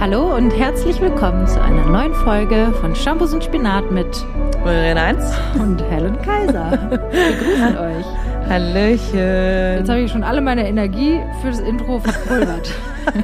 Hallo 0.00 0.34
und 0.34 0.50
herzlich 0.52 0.98
willkommen 1.02 1.46
zu 1.46 1.60
einer 1.60 1.84
neuen 1.84 2.14
Folge 2.14 2.72
von 2.80 2.96
Shampoos 2.96 3.34
und 3.34 3.44
Spinat 3.44 3.90
mit 3.90 4.06
Irene 4.64 4.98
1 4.98 5.24
und 5.58 5.82
Helen 5.90 6.16
Kaiser. 6.22 6.88
Wir 7.12 7.32
grüßen 7.32 7.76
euch. 7.76 8.06
Hallöchen. 8.48 9.76
Jetzt 9.78 9.90
habe 9.90 10.00
ich 10.00 10.10
schon 10.10 10.24
alle 10.24 10.40
meine 10.40 10.66
Energie 10.66 11.20
für 11.42 11.48
das 11.48 11.60
Intro 11.60 12.00
verpulvert. 12.00 12.72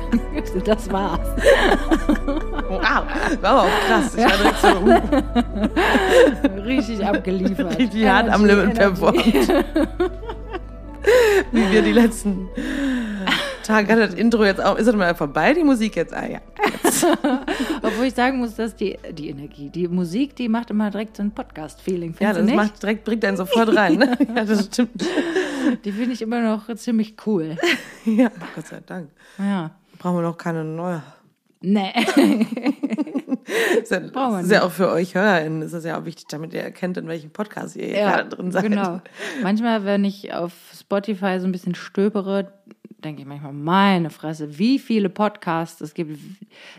das 0.66 0.92
war's. 0.92 1.26
Wow, 2.68 3.04
war 3.40 3.62
auch 3.62 3.68
krass. 3.88 4.14
Ich 4.14 4.22
war 4.22 4.36
direkt 4.36 4.58
so 4.60 4.68
uh, 6.60 6.60
Richtig 6.66 7.02
abgeliefert. 7.02 7.78
richtig 7.78 8.06
hart 8.06 8.28
am 8.28 8.44
Energy, 8.44 8.60
Limit 8.60 8.78
Energy. 8.78 9.00
performt. 9.00 9.26
Wie 11.52 11.70
wir 11.72 11.80
die 11.80 11.92
letzten 11.92 12.50
Tage 13.66 13.92
hat 13.92 13.98
das 13.98 14.14
Intro 14.14 14.44
jetzt 14.44 14.62
auch. 14.64 14.76
Ist 14.76 14.86
das 14.86 14.94
mal 14.94 15.14
vorbei, 15.14 15.52
die 15.52 15.64
Musik 15.64 15.96
jetzt? 15.96 16.14
Ah 16.14 16.26
ja. 16.26 16.38
Obwohl 17.82 18.06
ich 18.06 18.14
sagen 18.14 18.38
muss, 18.38 18.54
dass 18.54 18.74
die, 18.74 18.98
die 19.12 19.30
Energie, 19.30 19.70
die 19.70 19.88
Musik, 19.88 20.36
die 20.36 20.48
macht 20.48 20.70
immer 20.70 20.90
direkt 20.90 21.16
so 21.16 21.22
ein 21.22 21.30
Podcast-Feeling. 21.30 22.14
Ja, 22.20 22.32
das 22.32 22.50
macht 22.50 22.82
direkt, 22.82 23.04
bringt 23.04 23.24
einen 23.24 23.36
sofort 23.36 23.74
rein. 23.74 23.98
Ne? 23.98 24.16
Ja, 24.36 24.44
das 24.44 24.66
stimmt. 24.66 25.04
Die 25.84 25.92
finde 25.92 26.12
ich 26.12 26.22
immer 26.22 26.40
noch 26.40 26.74
ziemlich 26.76 27.16
cool. 27.26 27.56
Ja, 28.04 28.30
Gott 28.54 28.68
sei 28.68 28.80
Dank. 28.86 29.10
Ja. 29.36 29.72
Brauchen 29.98 30.18
wir 30.18 30.22
noch 30.22 30.38
keine 30.38 30.62
neue. 30.62 31.02
Nee. 31.60 31.92
Ist 33.80 33.90
ja, 33.90 34.00
wir 34.02 34.40
ist 34.40 34.50
ja 34.50 34.62
auch 34.62 34.70
für 34.70 34.90
euch 34.90 35.14
HörerInnen 35.14 35.62
ist 35.62 35.72
das 35.72 35.84
ja 35.84 35.98
auch 35.98 36.04
wichtig, 36.04 36.26
damit 36.28 36.52
ihr 36.52 36.62
erkennt, 36.62 36.96
in 36.96 37.06
welchem 37.06 37.30
Podcast 37.30 37.76
ihr 37.76 37.88
gerade 37.88 38.28
drin 38.28 38.50
seid. 38.50 38.64
Genau. 38.64 39.00
Manchmal, 39.42 39.84
wenn 39.84 40.04
ich 40.04 40.32
auf 40.32 40.52
Spotify 40.78 41.38
so 41.38 41.46
ein 41.46 41.52
bisschen 41.52 41.74
stöbere, 41.74 42.52
denke 43.06 43.22
ich 43.22 43.28
manchmal, 43.28 43.52
meine 43.52 44.10
Fresse, 44.10 44.58
wie 44.58 44.78
viele 44.78 45.08
Podcasts 45.08 45.80
es 45.80 45.94
gibt, 45.94 46.18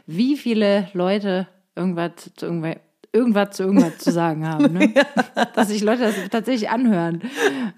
wie 0.05 0.35
viele 0.35 0.89
Leute 0.93 1.47
irgendwas 1.75 2.11
zu 2.35 2.45
irgendwas, 2.45 2.75
irgendwas 3.13 3.55
zu 3.55 3.63
irgendwas 3.63 3.97
zu 3.99 4.11
sagen 4.11 4.45
haben. 4.45 4.73
Ne? 4.73 4.93
Dass 5.55 5.69
sich 5.69 5.81
Leute 5.81 6.01
das 6.01 6.15
tatsächlich 6.29 6.69
anhören. 6.69 7.21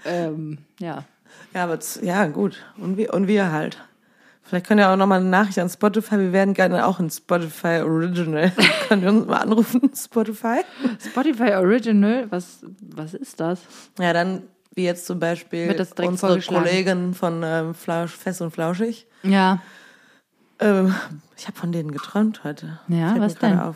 Ähm, 0.04 0.58
ja. 0.80 1.06
Ja, 1.54 1.64
aber 1.64 1.80
ja, 2.02 2.26
gut. 2.28 2.64
Und 2.78 2.98
wir, 2.98 3.14
und 3.14 3.28
wir 3.28 3.52
halt. 3.52 3.78
Vielleicht 4.42 4.66
können 4.66 4.80
wir 4.80 4.90
auch 4.90 4.96
nochmal 4.96 5.20
eine 5.20 5.30
Nachricht 5.30 5.60
an 5.60 5.70
Spotify. 5.70 6.18
Wir 6.18 6.34
werden 6.34 6.56
gerne 6.56 6.88
auch 6.88 7.00
ein 7.00 7.12
Spotify 7.12 7.82
Original. 7.84 8.52
Können 8.88 9.04
wir 9.04 9.10
uns 9.10 9.28
mal 9.28 9.38
anrufen, 9.38 9.92
Spotify? 9.96 10.62
Spotify 11.00 11.52
Original, 11.52 12.26
was, 12.32 12.66
was 12.82 13.14
ist 13.14 13.40
das? 13.40 13.62
Ja, 14.00 14.12
dann, 14.12 14.42
wie 14.80 14.86
jetzt 14.86 15.06
zum 15.06 15.20
Beispiel 15.20 15.76
unsere? 16.02 16.40
Kollegin 16.42 17.14
von 17.14 17.42
ähm, 17.44 17.74
Flausch, 17.76 18.12
Fest 18.16 18.42
und 18.42 18.52
Flauschig. 18.52 19.06
Ja. 19.24 19.62
Ähm, 20.60 20.96
ich 21.38 21.48
habe 21.48 21.58
von 21.58 21.72
denen 21.72 21.92
geträumt 21.92 22.44
heute. 22.46 22.80
Ja, 22.88 23.10
Fällt 23.10 23.22
was 23.22 23.36
denn? 23.36 23.60
Auf. 23.60 23.76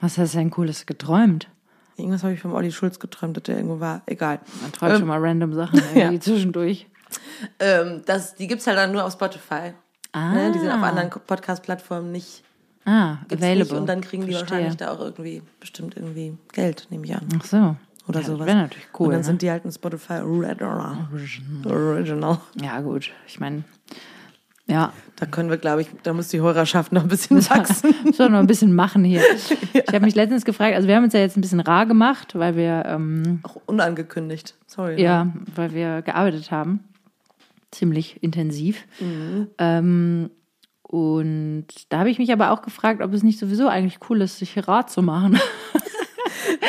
Was 0.00 0.18
hast 0.18 0.34
du 0.34 0.38
denn 0.38 0.50
Cooles 0.50 0.84
geträumt? 0.86 1.48
Irgendwas 1.96 2.24
habe 2.24 2.32
ich 2.32 2.40
vom 2.40 2.54
Olli 2.54 2.72
Schulz 2.72 2.98
geträumt, 2.98 3.36
dass 3.36 3.44
der 3.44 3.56
irgendwo 3.56 3.78
war. 3.78 4.02
Egal. 4.06 4.40
Man 4.60 4.72
träumt 4.72 4.98
schon 4.98 5.06
mal 5.08 5.20
random 5.20 5.54
Sachen 5.54 5.80
irgendwie 5.94 6.18
zwischendurch. 6.20 6.86
Ähm, 7.60 8.02
das, 8.06 8.34
die 8.34 8.48
gibt's 8.48 8.66
halt 8.66 8.78
dann 8.78 8.90
nur 8.92 9.04
auf 9.04 9.12
Spotify. 9.12 9.74
Ah. 10.12 10.32
Ne? 10.32 10.52
Die 10.52 10.58
sind 10.58 10.70
auf 10.70 10.82
anderen 10.82 11.10
Podcast-Plattformen 11.10 12.10
nicht, 12.10 12.42
Ah, 12.84 13.18
available. 13.30 13.58
nicht. 13.58 13.72
Und 13.72 13.86
dann 13.86 14.00
kriegen 14.00 14.26
die 14.26 14.32
Verstehe. 14.32 14.50
wahrscheinlich 14.50 14.76
da 14.76 14.90
auch 14.90 14.98
irgendwie, 15.00 15.42
bestimmt 15.60 15.96
irgendwie 15.96 16.36
Geld, 16.52 16.88
nehme 16.90 17.04
ich 17.04 17.14
an. 17.14 17.28
Ach 17.38 17.44
so. 17.44 17.76
Oder 18.08 18.20
ja, 18.20 18.26
sowas. 18.26 18.46
Wäre 18.46 18.56
natürlich 18.58 18.88
cool. 18.98 19.06
Und 19.06 19.12
dann 19.12 19.20
ne? 19.20 19.24
sind 19.24 19.42
die 19.42 19.50
halt 19.50 19.64
ein 19.64 19.72
Spotify 19.72 20.20
Original. 20.20 21.08
Original. 21.64 22.38
Ja, 22.60 22.80
gut. 22.80 23.10
Ich 23.26 23.38
meine, 23.40 23.64
ja, 24.66 24.92
Da 25.16 25.26
können 25.26 25.50
wir, 25.50 25.58
glaube 25.58 25.82
ich, 25.82 25.88
da 26.02 26.12
muss 26.12 26.28
die 26.28 26.40
Hörerschaft 26.40 26.92
noch 26.92 27.02
ein 27.02 27.08
bisschen 27.08 27.38
wachsen. 27.50 27.94
doch 28.18 28.28
noch 28.28 28.38
ein 28.38 28.46
bisschen 28.46 28.74
machen 28.74 29.04
hier. 29.04 29.22
Ich 29.74 29.94
habe 29.94 30.06
mich 30.06 30.14
letztens 30.14 30.46
gefragt, 30.46 30.74
also 30.74 30.88
wir 30.88 30.96
haben 30.96 31.04
uns 31.04 31.12
ja 31.12 31.20
jetzt 31.20 31.36
ein 31.36 31.42
bisschen 31.42 31.60
rar 31.60 31.84
gemacht, 31.84 32.34
weil 32.34 32.56
wir, 32.56 32.84
ähm, 32.86 33.40
Auch 33.42 33.56
unangekündigt. 33.66 34.54
Sorry. 34.66 35.02
ja, 35.02 35.30
weil 35.54 35.74
wir 35.74 36.00
gearbeitet 36.00 36.50
haben. 36.50 36.80
Ziemlich 37.70 38.22
intensiv. 38.22 38.84
Ähm, 39.58 40.30
und 40.82 41.66
da 41.88 41.98
habe 41.98 42.10
ich 42.10 42.18
mich 42.18 42.32
aber 42.32 42.50
auch 42.52 42.62
gefragt, 42.62 43.02
ob 43.02 43.12
es 43.12 43.22
nicht 43.22 43.38
sowieso 43.38 43.68
eigentlich 43.68 43.98
cool 44.08 44.22
ist, 44.22 44.38
sich 44.38 44.66
rar 44.66 44.86
zu 44.86 45.02
machen. 45.02 45.38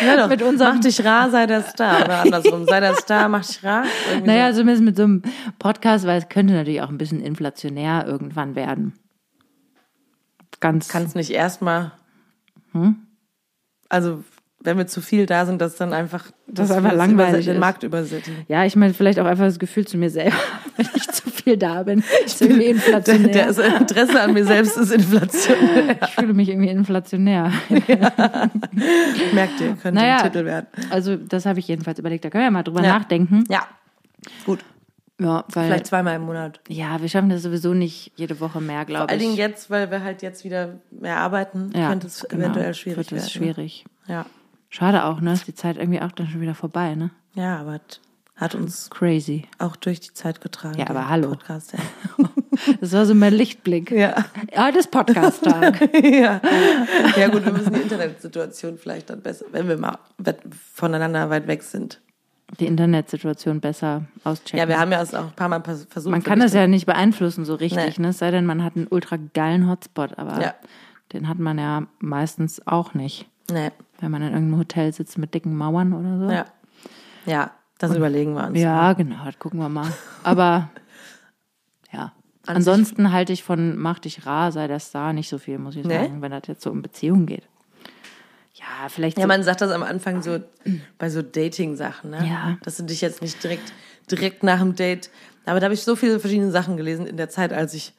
Ja, 0.06 0.18
doch. 0.18 0.30
Mit 0.30 0.42
unserem- 0.42 0.76
Mach 0.76 0.82
dich 0.82 1.04
rar, 1.06 1.30
sei 1.30 1.46
der 1.46 1.64
Star. 1.64 2.04
Oder 2.06 2.22
andersrum. 2.24 2.66
Sei 2.66 2.80
der 2.80 2.96
Star, 2.96 3.30
mach 3.30 3.46
dich 3.46 3.64
rar. 3.64 3.84
Naja, 4.24 4.52
zumindest 4.54 4.84
mit 4.84 4.96
so 4.98 5.04
einem 5.04 5.22
Podcast, 5.60 6.06
weil 6.06 6.20
es 6.20 6.30
könnte 6.30 6.54
natürlich 6.54 6.82
auch 6.82 6.90
ein 6.90 6.98
bisschen 6.98 7.22
inflationär 7.22 8.06
irgendwann 8.08 8.56
werden. 8.56 8.94
Ganz. 10.60 10.88
so. 10.88 10.94
Kannst 10.94 11.16
nicht 11.16 11.32
erstmal. 11.32 11.92
Hm? 12.72 12.96
Also, 13.90 14.24
wenn 14.64 14.78
wir 14.78 14.88
zu 14.88 15.02
viel 15.02 15.26
da 15.26 15.46
sind, 15.46 15.60
dass 15.62 15.76
dann 15.76 15.94
einfach. 15.94 16.26
Das 16.48 16.70
dass 16.70 16.78
einfach 16.78 16.94
langweilig 16.94 17.46
den. 17.46 17.60
Markt 17.60 17.84
übersättigen. 17.84 18.46
Ja, 18.48 18.66
ich 18.66 18.76
meine, 18.76 18.94
vielleicht 18.94 19.20
auch 19.20 19.26
einfach 19.26 19.46
das 19.46 19.60
Gefühl 19.60 19.86
zu 19.88 19.98
mir 19.98 20.10
selber, 20.10 20.36
wenn 20.78 20.88
ich 20.96 21.08
zu 21.10 21.30
viel 21.30 21.58
da 21.58 21.84
bin. 21.84 22.04
Irgendwie 22.40 22.60
Der, 22.62 22.70
inflationär. 22.72 23.46
das 23.48 23.58
Interesse 23.58 24.22
an 24.22 24.34
mir 24.34 24.46
selbst 24.46 24.78
ist 24.78 24.92
Inflation. 24.92 25.58
ich 26.02 26.10
fühle 26.12 26.34
mich 26.34 26.50
irgendwie 26.50 26.70
inflationär. 26.70 27.52
Merkt 29.34 29.62
ihr, 29.62 29.76
könnte 29.82 29.94
Naja. 29.94 30.18
ein 30.18 30.32
Titel 30.32 30.46
werden. 30.46 30.68
Also, 30.90 31.16
das 31.18 31.46
habe 31.46 31.60
ich 31.60 31.68
jedenfalls 31.68 32.00
überlegt. 32.00 32.26
Da 32.26 32.30
können 32.30 32.44
wir 32.44 32.52
mal 32.52 32.64
drüber 32.64 32.84
Ja. 32.84 33.00
nachdenken. 33.00 33.44
Ja. 33.50 33.68
Gut. 34.46 34.60
Ja, 35.22 35.46
weil, 35.54 35.68
Vielleicht 35.68 35.88
zweimal 35.88 36.16
im 36.16 36.24
Monat. 36.24 36.60
ja, 36.68 37.00
wir 37.00 37.08
schaffen 37.08 37.30
das 37.30 37.44
sowieso 37.44 37.74
nicht 37.74 38.12
jede 38.16 38.40
Woche 38.40 38.60
mehr, 38.60 38.78
Vor 38.80 38.86
glaube 38.88 39.10
allen 39.10 39.20
Dingen 39.20 39.34
ich. 39.34 39.38
jetzt, 39.38 39.70
weil 39.70 39.92
wir 39.92 40.04
halt 40.04 40.22
jetzt 40.24 40.44
wieder 40.44 40.80
mehr 40.90 41.18
arbeiten, 41.18 41.72
ja, 41.76 41.90
könnte 41.90 42.08
es 42.08 42.26
genau, 42.28 42.44
eventuell 42.46 42.74
schwierig 42.74 42.98
wird 42.98 43.12
werden. 43.12 43.24
es 43.24 43.32
schwierig. 43.32 43.86
Ja. 44.08 44.26
Schade 44.76 45.06
auch, 45.06 45.22
ne? 45.22 45.34
Ist 45.34 45.48
die 45.48 45.54
Zeit 45.54 45.78
irgendwie 45.78 46.02
auch 46.02 46.12
dann 46.12 46.28
schon 46.28 46.42
wieder 46.42 46.56
vorbei, 46.56 46.96
ne? 46.96 47.12
ja, 47.36 47.58
aber 47.60 47.80
hat 48.36 48.56
uns 48.56 48.90
Crazy. 48.90 49.46
auch 49.60 49.76
durch 49.76 50.00
die 50.00 50.12
Zeit 50.14 50.42
getragen. 50.42 50.80
Ja, 50.80 50.90
aber 50.90 51.08
hallo. 51.10 51.30
Podcast, 51.30 51.74
ja. 51.74 51.80
Das 52.82 52.92
war 52.94 53.06
so 53.06 53.14
mein 53.14 53.34
Lichtblick. 53.34 53.92
ja. 53.92 54.26
Heute 54.58 54.80
ist 54.80 54.90
Podcast-Tag. 54.90 55.94
ja. 56.04 56.42
ja, 57.18 57.28
gut, 57.28 57.46
wir 57.46 57.52
müssen 57.52 57.72
die 57.74 57.82
Internetsituation 57.82 58.78
vielleicht 58.80 59.10
dann 59.12 59.22
besser, 59.22 59.46
wenn 59.52 59.68
wir 59.68 59.78
mal 59.78 59.98
voneinander 60.74 61.30
weit 61.30 61.48
weg 61.48 61.62
sind. 61.62 62.02
die 62.60 62.66
Internetsituation 62.66 63.60
besser 63.62 64.06
auschecken. 64.24 64.58
Ja, 64.60 64.68
wir 64.68 64.80
haben 64.80 64.92
ja 64.92 65.02
es 65.02 65.14
auch 65.14 65.26
ein 65.26 65.32
paar 65.36 65.50
Mal 65.50 65.62
versucht. 65.64 66.12
man 66.12 66.24
kann 66.24 66.40
das 66.40 66.54
ja 66.54 66.66
nicht 66.68 66.86
beeinflussen 66.88 67.46
so 67.46 67.54
richtig, 67.56 67.98
Nee. 68.00 68.04
ne? 68.04 68.10
Es 68.10 68.18
sei 68.20 68.32
denn, 68.32 68.46
man 68.48 68.64
hat 68.64 68.76
einen 68.76 68.88
ultra 68.88 69.18
geilen 69.34 69.70
Hotspot, 69.70 70.18
aber 70.18 70.42
Ja. 70.42 70.54
den 71.12 71.28
hat 71.28 71.38
man 71.40 71.58
ja 71.60 71.84
meistens 72.00 72.66
auch 72.68 72.94
nicht. 72.96 73.28
Nee. 73.52 73.70
Wenn 74.04 74.12
man 74.12 74.22
in 74.22 74.34
irgendeinem 74.34 74.60
Hotel 74.60 74.92
sitzt 74.92 75.18
mit 75.18 75.34
dicken 75.34 75.56
Mauern 75.56 75.94
oder 75.94 76.20
so. 76.20 76.30
Ja. 76.30 76.46
Ja, 77.26 77.52
das 77.78 77.96
überlegen 77.96 78.34
wir 78.34 78.48
uns. 78.48 78.60
Ja, 78.60 78.92
genau, 78.92 79.24
das 79.24 79.40
gucken 79.40 79.62
wir 79.62 79.70
mal. 79.70 79.88
Aber 80.24 80.70
ja. 81.94 82.12
An 82.46 82.58
Ansonsten 82.58 83.14
halte 83.14 83.32
ich 83.32 83.44
von 83.44 83.78
Mach 83.78 84.00
dich 84.00 84.26
rar, 84.26 84.52
sei 84.52 84.68
der 84.68 84.80
Star 84.80 85.14
nicht 85.14 85.30
so 85.30 85.38
viel, 85.38 85.58
muss 85.58 85.78
ich 85.78 85.86
Nee? 85.86 86.00
sagen, 86.00 86.22
wenn 86.22 86.32
das 86.32 86.42
jetzt 86.48 86.64
so 86.64 86.72
um 86.72 86.82
Beziehungen 86.82 87.26
geht. 87.26 87.48
Ja, 88.56 88.90
vielleicht 88.90 89.18
Ja, 89.18 89.24
so, 89.24 89.28
man 89.30 89.42
sagt 89.42 89.62
das 89.62 89.72
am 89.72 89.84
Anfang 89.84 90.22
so 90.22 90.40
bei 90.98 91.10
so 91.10 91.22
Dating-Sachen, 91.22 92.10
ne? 92.10 92.28
Ja. 92.28 92.58
Dass 92.64 92.76
du 92.76 92.84
dich 92.84 93.00
jetzt 93.00 93.22
nicht 93.22 93.42
direkt, 93.42 93.72
direkt 94.12 94.44
nach 94.44 94.60
dem 94.60 94.76
Date. 94.76 95.10
Aber 95.46 95.62
da 95.62 95.68
habe 95.68 95.76
ich 95.76 95.84
so 95.84 95.96
viele 95.96 96.20
verschiedene 96.20 96.52
Sachen 96.52 96.76
gelesen 96.76 97.08
in 97.08 97.16
der 97.16 97.30
Zeit, 97.30 97.54
als 97.54 97.74
ich 97.74 97.94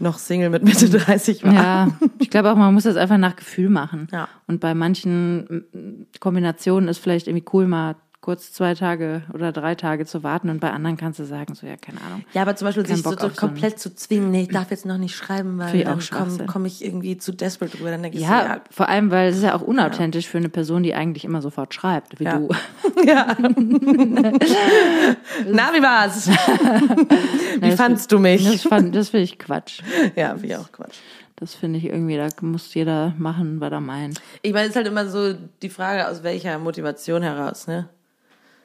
noch 0.00 0.18
Single 0.18 0.50
mit 0.50 0.62
Mitte 0.62 0.88
30 0.88 1.44
war. 1.44 1.52
Ja, 1.52 1.88
ich 2.18 2.30
glaube 2.30 2.50
auch, 2.50 2.56
man 2.56 2.74
muss 2.74 2.84
das 2.84 2.96
einfach 2.96 3.18
nach 3.18 3.36
Gefühl 3.36 3.68
machen. 3.68 4.08
Ja. 4.12 4.28
Und 4.46 4.60
bei 4.60 4.74
manchen 4.74 5.66
mm, 5.72 6.06
Kombinationen 6.20 6.88
ist 6.88 6.98
vielleicht 6.98 7.28
irgendwie 7.28 7.46
cool, 7.52 7.66
mal 7.66 7.96
kurz 8.20 8.52
zwei 8.52 8.74
Tage 8.74 9.22
oder 9.32 9.52
drei 9.52 9.74
Tage 9.76 10.04
zu 10.04 10.22
warten 10.24 10.50
und 10.50 10.60
bei 10.60 10.70
anderen 10.70 10.96
kannst 10.96 11.18
du 11.20 11.24
sagen, 11.24 11.54
so 11.54 11.66
ja, 11.66 11.76
keine 11.76 12.00
Ahnung. 12.02 12.24
Ja, 12.34 12.42
aber 12.42 12.56
zum 12.56 12.66
Beispiel 12.66 12.84
sich 12.84 12.96
so, 13.02 13.10
so 13.10 13.16
auf 13.16 13.22
so 13.34 13.40
komplett 13.40 13.78
zu 13.78 13.94
zwingen, 13.94 14.30
nee, 14.32 14.42
ich 14.42 14.48
darf 14.48 14.70
jetzt 14.72 14.84
noch 14.86 14.98
nicht 14.98 15.14
schreiben, 15.14 15.56
weil 15.58 15.68
Finde 15.68 15.82
ich 16.00 16.12
auch 16.12 16.18
dann 16.18 16.28
komme 16.30 16.46
komm 16.46 16.64
ich 16.66 16.84
irgendwie 16.84 17.16
zu 17.16 17.32
desperate 17.32 17.76
drüber. 17.76 17.90
Dann 17.92 18.02
denke 18.02 18.18
ich 18.18 18.24
Ja, 18.24 18.28
so, 18.42 18.46
ja, 18.48 18.60
vor 18.70 18.88
allem, 18.88 19.10
weil 19.12 19.28
es 19.30 19.36
ist 19.36 19.44
ja 19.44 19.54
auch 19.54 19.62
unauthentisch 19.62 20.26
für 20.28 20.38
eine 20.38 20.48
Person, 20.48 20.82
die 20.82 20.94
eigentlich 20.94 21.24
immer 21.24 21.40
sofort 21.40 21.72
schreibt, 21.74 22.18
wie 22.18 22.24
Ja. 22.24 22.38
du. 22.38 22.48
Ja. 23.06 23.36
Na, 25.46 25.72
wie 25.72 25.82
war's? 25.82 26.28
wie 27.60 27.70
fandst 27.72 28.10
du 28.12 28.18
mich? 28.18 28.44
Das, 28.44 28.62
fand- 28.62 28.94
das 28.94 29.10
finde 29.10 29.24
ich 29.24 29.38
Quatsch. 29.38 29.80
ja, 30.16 30.40
wie 30.42 30.56
auch 30.56 30.70
Quatsch. 30.72 30.96
Das 31.36 31.54
finde 31.54 31.78
ich 31.78 31.84
irgendwie, 31.84 32.16
da 32.16 32.26
muss 32.40 32.74
jeder 32.74 33.14
machen, 33.16 33.60
was 33.60 33.70
er 33.70 33.80
meint. 33.80 34.20
Ich 34.42 34.52
meine, 34.52 34.64
es 34.64 34.70
ist 34.70 34.76
halt 34.76 34.88
immer 34.88 35.06
so 35.08 35.34
die 35.62 35.68
Frage, 35.68 36.08
aus 36.08 36.24
welcher 36.24 36.58
Motivation 36.58 37.22
heraus, 37.22 37.68
ne? 37.68 37.88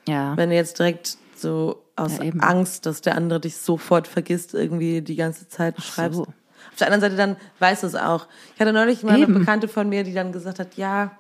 Ja. 0.07 0.35
Wenn 0.37 0.49
du 0.49 0.55
jetzt 0.55 0.79
direkt 0.79 1.17
so 1.35 1.81
aus 1.95 2.17
Ja. 2.17 2.31
Angst, 2.39 2.85
dass 2.85 3.01
der 3.01 3.15
andere 3.15 3.39
dich 3.39 3.57
sofort 3.57 4.07
vergisst, 4.07 4.53
irgendwie 4.53 5.01
die 5.01 5.15
ganze 5.15 5.47
Zeit 5.47 5.81
schreibst. 5.81 6.17
so. 6.17 6.23
Auf 6.23 6.77
der 6.79 6.87
anderen 6.87 7.01
Seite 7.01 7.15
dann 7.15 7.35
weißt 7.59 7.83
du 7.83 7.87
es 7.87 7.95
auch. 7.95 8.27
Ich 8.55 8.61
hatte 8.61 8.73
neulich 8.73 9.03
mal 9.03 9.13
eine. 9.13 9.27
Bekannte 9.27 9.67
von 9.67 9.87
mir, 9.89 10.03
die 10.03 10.13
dann 10.13 10.31
gesagt 10.31 10.59
hat, 10.59 10.75
ja, 10.75 11.11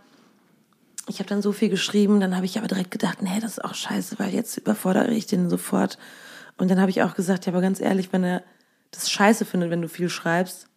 ich 1.07 1.19
habe 1.19 1.27
dann 1.29 1.41
so 1.41 1.51
viel 1.51 1.69
geschrieben, 1.69 2.19
dann 2.21 2.35
habe 2.35 2.45
ich 2.45 2.57
aber 2.57 2.67
direkt 2.67 2.91
gedacht, 2.91 3.21
nee, 3.21 3.39
das 3.41 3.53
ist 3.57 3.63
auch 3.63 3.75
scheiße, 3.75 4.17
weil 4.19 4.33
jetzt 4.33 4.57
überfordere 4.57 5.11
ich 5.11 5.27
den 5.27 5.49
sofort. 5.49 5.97
Und 6.57 6.71
dann 6.71 6.79
habe 6.79 6.89
ich 6.91 7.03
auch 7.03 7.13
gesagt, 7.13 7.45
ja, 7.45 7.51
aber 7.51 7.61
ganz 7.61 7.81
ehrlich, 7.81 8.13
wenn 8.13 8.23
er 8.23 8.41
das 8.91 9.11
scheiße 9.11 9.43
findet, 9.45 9.69
wenn 9.69 9.81
du 9.81 9.89
viel 9.89 10.09
schreibst, 10.09 10.67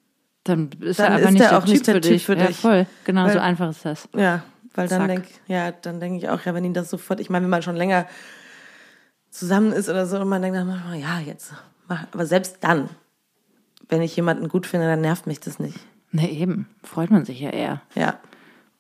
Dann 0.44 0.70
ist 0.80 0.98
Dann 0.98 1.06
er 1.06 1.12
einfach 1.16 1.28
ist 1.28 1.32
nicht 1.32 1.42
der 1.42 1.48
der, 1.50 1.58
auch 1.58 1.64
typ, 1.64 1.72
nicht 1.72 1.86
der 1.86 1.94
für 1.96 2.00
Typ 2.00 2.12
dich. 2.12 2.26
für 2.26 2.36
ja, 2.36 2.46
dich. 2.46 2.56
voll. 2.58 2.86
Genau, 3.04 3.24
Weil- 3.24 3.32
so 3.34 3.38
einfach 3.40 3.70
ist 3.70 3.84
das. 3.84 4.08
Ja, 4.16 4.42
weil 4.76 4.88
dann 4.88 5.00
Zack. 5.02 5.08
denk, 5.08 5.26
ja, 5.46 5.72
dann 5.72 6.00
denke 6.00 6.18
ich 6.18 6.28
auch, 6.28 6.44
ja, 6.44 6.54
wenn 6.54 6.64
ihn 6.64 6.74
das 6.74 6.90
sofort, 6.90 7.20
ich 7.20 7.30
meine, 7.30 7.44
wenn 7.44 7.50
man 7.50 7.62
schon 7.62 7.76
länger 7.76 8.06
zusammen 9.30 9.72
ist 9.72 9.88
oder 9.88 10.06
so 10.06 10.18
und 10.18 10.28
man 10.28 10.42
denkt 10.42 10.56
dann 10.56 10.98
ja, 10.98 11.20
jetzt 11.20 11.52
mach, 11.88 12.04
aber 12.12 12.26
selbst 12.26 12.58
dann, 12.60 12.88
wenn 13.88 14.02
ich 14.02 14.16
jemanden 14.16 14.48
gut 14.48 14.66
finde, 14.66 14.86
dann 14.86 15.00
nervt 15.00 15.26
mich 15.26 15.40
das 15.40 15.58
nicht. 15.58 15.78
Ne, 16.12 16.30
eben. 16.30 16.68
Freut 16.82 17.10
man 17.10 17.24
sich 17.24 17.40
ja 17.40 17.50
eher. 17.50 17.82
Ja, 17.94 18.18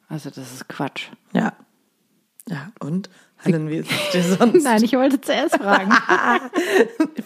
Also 0.08 0.30
das 0.30 0.52
ist 0.52 0.68
Quatsch. 0.68 1.08
ja. 1.32 1.52
Ja, 2.48 2.70
und? 2.78 3.10
Hallen, 3.44 3.68
wie 3.68 3.78
ist 3.78 3.90
es 3.90 4.10
dir 4.12 4.22
sonst? 4.22 4.62
Nein, 4.64 4.82
ich 4.84 4.92
wollte 4.92 5.20
zuerst 5.20 5.56
fragen. 5.56 5.90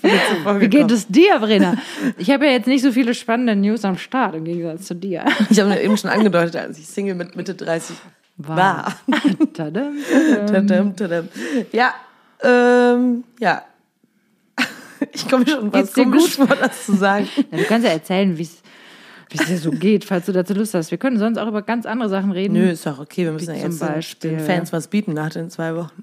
Wie 0.61 0.69
geht 0.69 0.91
es 0.91 1.07
dir, 1.09 1.39
Brenner? 1.39 1.77
Ich 2.17 2.31
habe 2.31 2.47
ja 2.47 2.53
jetzt 2.53 2.67
nicht 2.67 2.83
so 2.83 2.91
viele 2.91 3.15
spannende 3.15 3.55
News 3.55 3.85
am 3.85 3.99
Start 3.99 4.35
im 4.35 4.45
Gegensatz 4.45 4.87
zu 4.87 4.95
dir. 4.95 5.25
Ich 5.51 5.61
habe 5.61 5.69
mir 5.69 5.83
eben 5.83 5.97
schon 5.99 6.11
angedeutet, 6.11 6.57
als 6.57 6.79
ich 6.79 6.87
Single 6.87 7.15
mit 7.15 7.37
Mitte 7.37 7.55
30 7.55 7.97
war. 8.49 8.95
Tadam, 9.55 9.95
Tadam, 10.47 10.97
tadam. 10.97 11.29
Ja, 11.73 11.95
ähm, 12.43 13.25
ja. 13.41 13.63
Ich 15.13 15.27
komme 15.29 15.47
schon 15.49 15.73
was 15.73 15.93
komisch 15.95 16.37
vor, 16.37 16.47
das 16.47 16.87
zu 16.87 16.95
sagen. 16.95 17.27
Ja, 17.51 17.59
du 17.59 17.65
kannst 17.65 17.87
ja 17.87 17.93
erzählen, 17.93 18.37
wie 18.37 18.43
es 18.43 18.63
wie 19.33 19.39
es 19.39 19.47
dir 19.47 19.59
so 19.59 19.71
geht, 19.71 20.05
falls 20.05 20.27
du 20.27 20.33
dazu 20.33 20.55
Lust 20.55 20.75
hast. 20.75 20.91
Wir 20.91 20.99
können 20.99 21.17
sonst 21.17 21.39
auch 21.39 21.47
über 21.47 21.63
ganz 21.63 21.87
andere 21.87 22.09
Sachen 22.09 22.33
reden. 22.33 22.55
Nö, 22.55 22.69
ist 22.71 22.85
doch 22.85 22.99
okay. 22.99 23.25
Wir 23.27 23.31
müssen 23.33 23.55
ja 23.55 23.63
jetzt 23.63 23.81
den- 23.81 23.89
Beispiel. 23.89 24.31
den 24.33 24.41
Fans 24.41 24.73
was 24.73 24.89
bieten 24.89 25.13
nach 25.13 25.31
den 25.31 25.51
zwei 25.51 25.77
Wochen. 25.77 26.03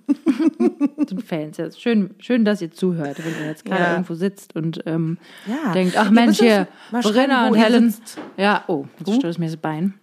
Zu 1.06 1.18
Fans. 1.18 1.58
Ja, 1.58 1.70
schön, 1.72 2.12
schön, 2.20 2.46
dass 2.46 2.62
ihr 2.62 2.72
zuhört, 2.72 3.18
wenn 3.24 3.34
ihr 3.42 3.48
jetzt 3.50 3.66
gerade 3.66 3.84
Ja. 3.84 3.92
irgendwo 3.92 4.14
sitzt 4.14 4.56
und 4.56 4.82
ähm, 4.86 5.18
Ja. 5.46 5.74
denkt, 5.74 5.98
ach 5.98 6.10
Mensch, 6.10 6.40
hier, 6.40 6.70
Brenner 6.92 7.50
und 7.52 7.56
Helen. 7.56 7.94
Ja, 8.38 8.64
oh, 8.68 8.86
jetzt 9.06 9.16
stößt 9.18 9.40
mir 9.40 9.48
das 9.48 9.58
Bein. 9.58 9.96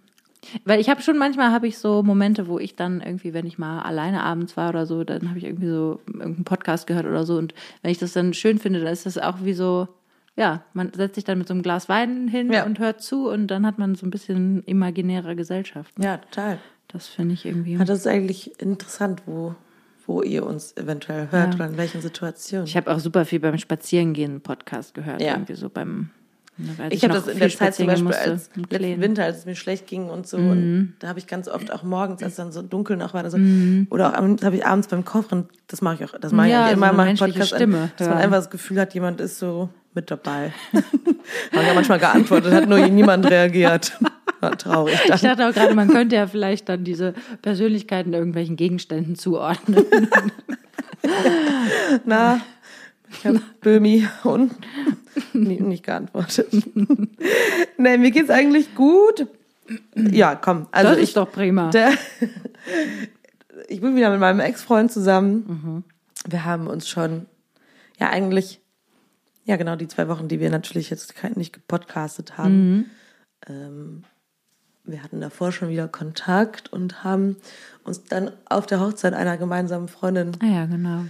Weil 0.65 0.81
ich 0.81 0.89
habe 0.89 1.03
schon 1.03 1.19
manchmal 1.19 1.51
habe 1.53 1.67
ich 1.67 1.79
so 1.79 2.03
Momente, 2.03 2.47
wo 2.49 2.59
ich 2.59 2.77
dann 2.77 3.01
irgendwie, 3.01 3.33
wenn 3.35 3.47
ich 3.47 3.59
mal 3.59 3.83
alleine 3.83 4.23
abends 4.23 4.57
war 4.57 4.69
oder 4.71 4.87
so, 4.87 5.05
dann 5.05 5.29
habe 5.29 5.39
ich 5.39 5.45
irgendwie 5.45 5.69
so 5.69 6.01
irgendeinen 6.07 6.45
Podcast 6.45 6.87
gehört 6.87 7.07
oder 7.07 7.25
so 7.25 7.37
und 7.39 7.55
wenn 7.83 7.91
ich 7.91 7.99
das 7.99 8.13
dann 8.13 8.35
schön 8.35 8.59
finde, 8.59 8.81
dann 8.81 8.93
ist 8.93 9.07
das 9.07 9.19
auch 9.19 9.39
wie 9.43 9.53
so, 9.55 9.89
ja, 10.37 10.63
man 10.73 10.93
setzt 10.95 11.15
sich 11.15 11.25
dann 11.25 11.39
mit 11.39 11.47
so 11.49 11.55
einem 11.55 11.63
Glas 11.63 11.89
Wein 11.89 12.29
hin 12.29 12.53
Ja. 12.53 12.65
und 12.67 12.79
hört 12.79 13.01
zu 13.03 13.29
und 13.29 13.47
dann 13.49 13.65
hat 13.67 13.79
man 13.79 13.95
so 13.95 14.07
ein 14.07 14.11
bisschen 14.11 14.63
imaginäre 14.65 15.37
Gesellschaft. 15.37 15.93
Ja, 15.99 16.17
total. 16.19 16.59
Das 16.89 17.07
finde 17.09 17.35
ich 17.35 17.45
irgendwie. 17.47 17.75
Ja, 17.75 17.85
das 17.85 18.01
ist 18.01 18.07
eigentlich 18.07 18.61
interessant, 18.61 19.23
wo, 19.27 19.55
wo 20.07 20.23
ihr 20.23 20.45
uns 20.47 20.77
eventuell 20.77 21.29
hört 21.31 21.51
Ja. 21.51 21.55
oder 21.55 21.67
in 21.69 21.77
welchen 21.77 22.01
Situationen. 22.01 22.67
Ich 22.67 22.77
habe 22.77 22.93
auch 22.93 22.99
super 22.99 23.25
viel 23.25 23.41
beim 23.41 23.59
Spazierengehen 23.59 24.41
Podcast 24.41 24.95
gehört, 24.95 25.21
Ja. 25.23 25.33
irgendwie 25.35 25.55
so 25.55 25.69
beim. 25.71 26.11
Ne, 26.57 26.89
Ich 26.91 27.05
habe 27.05 27.15
das 27.15 27.29
in 27.29 27.39
der 27.39 27.49
Zeit 27.51 27.75
zum 27.75 27.87
Beispiel 27.87 28.13
als 28.13 28.51
letzten. 28.57 29.01
Winter, 29.01 29.25
als 29.25 29.39
es 29.39 29.47
mir 29.47 29.57
schlecht 29.57 29.87
ging 29.87 30.09
und 30.09 30.27
so. 30.27 30.39
Mhm. 30.39 30.51
Und 30.51 30.95
da 30.99 31.09
habe 31.09 31.19
ich 31.19 31.27
ganz 31.27 31.49
oft 31.49 31.73
auch 31.73 31.83
morgens, 31.83 32.23
als 32.23 32.33
es 32.33 32.37
dann 32.37 32.53
so 32.53 32.63
dunkel 32.63 32.97
noch 32.97 33.15
war, 33.15 33.21
oder 33.21 33.31
so, 33.31 33.39
oder 33.91 34.19
auch 34.19 34.45
habe 34.45 34.57
ich 34.57 34.67
abends 34.67 34.89
beim 34.89 35.05
Kochen, 35.05 35.49
das 35.69 35.83
mache 35.83 35.97
ich 35.97 36.05
auch, 36.05 36.19
das 36.19 36.33
mache 36.33 36.47
ich 36.47 36.53
Ja, 36.53 36.69
so 36.69 36.75
immer 36.75 36.91
im 36.91 36.97
menschliche 36.97 37.33
Podcast, 37.33 37.53
an, 37.55 37.59
Stimme 37.59 37.91
dass 37.97 38.09
man 38.09 38.19
einfach 38.19 38.37
das 38.37 38.51
Gefühl 38.51 38.81
hat, 38.81 38.95
jemand 38.95 39.21
ist 39.21 39.39
so 39.39 39.69
mit 39.95 40.11
dabei. 40.11 40.53
habe 41.53 41.67
ja 41.67 41.75
manchmal 41.75 41.99
geantwortet, 41.99 42.53
hat 42.53 42.69
nur 42.69 42.79
niemand 42.89 43.27
reagiert. 43.31 43.99
War 44.41 44.59
traurig 44.59 44.99
Ich 45.05 45.21
dann. 45.21 45.37
dachte 45.37 45.49
auch 45.49 45.55
gerade, 45.55 45.75
man 45.75 45.89
könnte 45.89 46.17
ja 46.17 46.27
vielleicht 46.27 46.69
dann 46.69 46.85
diese 46.85 47.15
Persönlichkeiten 47.41 48.13
irgendwelchen 48.13 48.57
Gegenständen 48.57 49.17
zuordnen. 49.17 49.85
Na, 52.05 52.41
ich 53.19 53.27
habe 53.27 53.41
Böhmi 53.61 54.07
und 54.25 54.55
nie- 55.33 55.61
nicht 55.61 55.85
geantwortet. 55.85 56.49
nee, 57.79 57.99
mir 57.99 58.11
geht's 58.11 58.31
eigentlich 58.31 58.75
gut. 58.75 59.27
Ja, 59.97 60.35
komm. 60.35 60.67
Also 60.73 60.91
das 60.91 60.99
ich, 60.99 61.05
ist 61.05 61.17
doch 61.17 61.31
prima. 61.31 61.71
Der, 61.71 61.93
ich 63.69 63.81
bin 63.81 63.97
wieder 63.97 64.11
mit 64.11 64.21
meinem 64.21 64.41
Ex-Freund 64.41 64.93
zusammen. 64.93 65.85
Wir 66.29 66.45
haben 66.45 66.67
uns 66.67 66.89
schon, 66.89 67.27
ja, 67.99 68.11
eigentlich, 68.11 68.61
ja, 69.45 69.57
genau 69.57 69.77
die 69.77 69.89
zwei 69.89 70.09
Wochen, 70.09 70.29
die 70.29 70.41
wir 70.41 70.51
natürlich 70.51 70.91
jetzt 70.91 71.15
nicht 71.37 71.53
gepodcastet 71.55 72.37
haben. 72.37 72.91
Ähm, 73.47 74.05
wir 74.85 75.03
hatten 75.03 75.21
davor 75.21 75.51
schon 75.51 75.71
wieder 75.71 75.89
Kontakt 75.89 76.71
und 76.73 77.05
haben 77.05 77.37
uns 77.85 78.05
dann 78.05 78.31
auf 78.47 78.67
der 78.67 78.81
Hochzeit 78.81 79.15
einer 79.15 79.39
gemeinsamen 79.39 79.89
Freundin 79.89 80.33
ah 80.43 80.47
ja, 80.47 80.67
genau. 80.67 81.05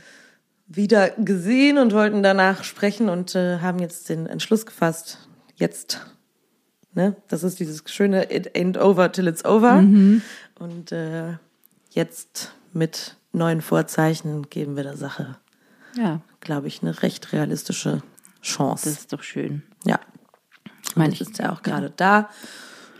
Wieder 0.76 1.11
gesehen 1.11 1.79
und 1.79 1.93
wollten 1.93 2.23
danach 2.23 2.65
sprechen 2.65 3.09
und 3.09 3.35
äh, 3.35 3.59
haben 3.61 3.79
jetzt 3.79 4.09
den 4.09 4.26
Entschluss 4.26 4.67
gefasst, 4.67 5.19
jetzt, 5.56 6.00
ne, 6.94 7.17
das 7.29 7.43
ist 7.43 7.61
dieses 7.61 7.82
schöne 7.87 8.32
It 8.35 8.56
ain't 8.56 8.79
over 8.79 9.11
till 9.12 9.26
it's 9.29 9.44
over. 9.44 9.79
Und 10.59 10.93
äh, 10.93 11.35
jetzt 11.91 12.53
mit 12.73 13.17
neuen 13.32 13.61
Vorzeichen 13.62 14.49
geben 14.50 14.76
wir 14.76 14.82
der 14.85 14.97
Sache, 14.97 15.37
Ja, 15.97 16.21
glaube 16.41 16.69
ich, 16.69 16.82
eine 16.82 17.03
recht 17.03 17.32
realistische 17.32 18.03
Chance. 18.43 18.88
das 18.91 19.00
ist 19.00 19.12
doch 19.12 19.23
schön. 19.23 19.62
ja. 19.85 19.99
Ich 20.87 20.97
meine, 20.97 21.12
ich 21.12 21.21
ist 21.21 21.38
ja 21.38 21.50
auch 21.53 21.62
gerade 21.62 21.91
da. 21.97 22.29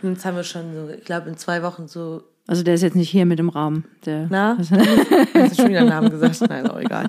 Und 0.01 0.13
jetzt 0.15 0.25
haben 0.25 0.35
wir 0.35 0.43
schon 0.43 0.73
so, 0.73 0.89
ich 0.89 1.05
glaube, 1.05 1.29
in 1.29 1.37
zwei 1.37 1.63
Wochen 1.63 1.87
so 1.87 2.23
Also 2.47 2.61
der 2.61 2.73
ist 2.73 2.81
jetzt 2.81 2.95
nicht 2.95 3.09
hier 3.09 3.25
mit 3.25 3.39
im 3.39 3.47
Raum. 3.47 3.85
Der, 4.05 4.27
Na? 4.29 4.57
Hast 4.59 4.71
du 4.71 5.55
schon 5.55 5.69
wieder 5.69 5.79
einen 5.79 5.89
Namen 5.89 6.09
gesagt? 6.09 6.41
Nein, 6.49 6.67
auch 6.69 6.77
egal. 6.79 7.07